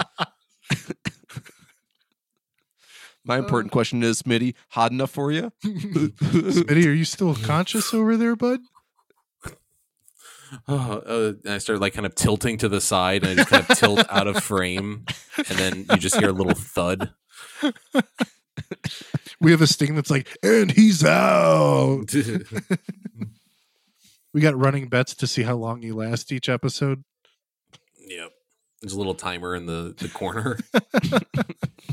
My 3.25 3.37
important 3.37 3.71
question 3.71 4.03
is, 4.03 4.21
Smitty, 4.21 4.53
hot 4.69 4.91
enough 4.91 5.11
for 5.11 5.31
you? 5.31 5.51
Smitty, 5.63 6.85
are 6.85 6.93
you 6.93 7.05
still 7.05 7.35
conscious 7.35 7.93
over 7.93 8.17
there, 8.17 8.35
bud? 8.35 8.59
Oh, 10.67 11.01
uh, 11.07 11.33
and 11.45 11.53
I 11.53 11.57
started 11.57 11.79
like 11.79 11.93
kind 11.93 12.05
of 12.05 12.15
tilting 12.15 12.57
to 12.57 12.69
the 12.69 12.81
side, 12.81 13.23
and 13.23 13.31
I 13.31 13.35
just 13.35 13.49
kind 13.49 13.65
of 13.67 13.77
tilt 13.77 14.05
out 14.09 14.27
of 14.27 14.43
frame, 14.43 15.05
and 15.37 15.57
then 15.57 15.85
you 15.89 15.97
just 15.97 16.17
hear 16.17 16.29
a 16.29 16.33
little 16.33 16.53
thud. 16.53 17.11
We 19.39 19.51
have 19.51 19.61
a 19.61 19.67
sting 19.67 19.95
that's 19.95 20.09
like, 20.09 20.37
and 20.41 20.71
he's 20.71 21.03
out. 21.03 22.13
We 24.33 24.41
got 24.41 24.57
running 24.57 24.87
bets 24.87 25.13
to 25.15 25.27
see 25.27 25.43
how 25.43 25.55
long 25.55 25.83
you 25.83 25.95
last 25.95 26.31
each 26.31 26.49
episode. 26.49 27.03
Yep. 27.99 28.31
There's 28.81 28.93
a 28.93 28.97
little 28.97 29.13
timer 29.13 29.55
in 29.55 29.67
the, 29.67 29.93
the 29.97 30.09
corner. 30.09 30.59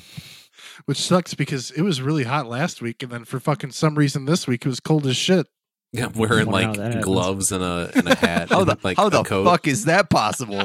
Which 0.86 0.98
sucks 0.98 1.34
because 1.34 1.70
it 1.72 1.82
was 1.82 2.00
really 2.00 2.24
hot 2.24 2.46
last 2.46 2.80
week 2.80 3.02
and 3.02 3.12
then 3.12 3.24
for 3.24 3.38
fucking 3.38 3.72
some 3.72 3.96
reason 3.96 4.24
this 4.24 4.46
week 4.46 4.64
it 4.64 4.68
was 4.68 4.80
cold 4.80 5.06
as 5.06 5.16
shit. 5.16 5.46
Yeah, 5.92 6.06
wearing 6.14 6.46
like 6.46 7.02
gloves 7.02 7.50
and 7.50 7.64
a 7.64 7.90
and 7.96 8.08
a 8.08 8.14
hat. 8.14 8.50
how 8.50 8.62
the, 8.62 8.72
and, 8.72 8.84
like, 8.84 8.96
how 8.96 9.08
the 9.08 9.24
coat. 9.24 9.44
fuck 9.44 9.66
is 9.66 9.86
that 9.86 10.08
possible? 10.08 10.60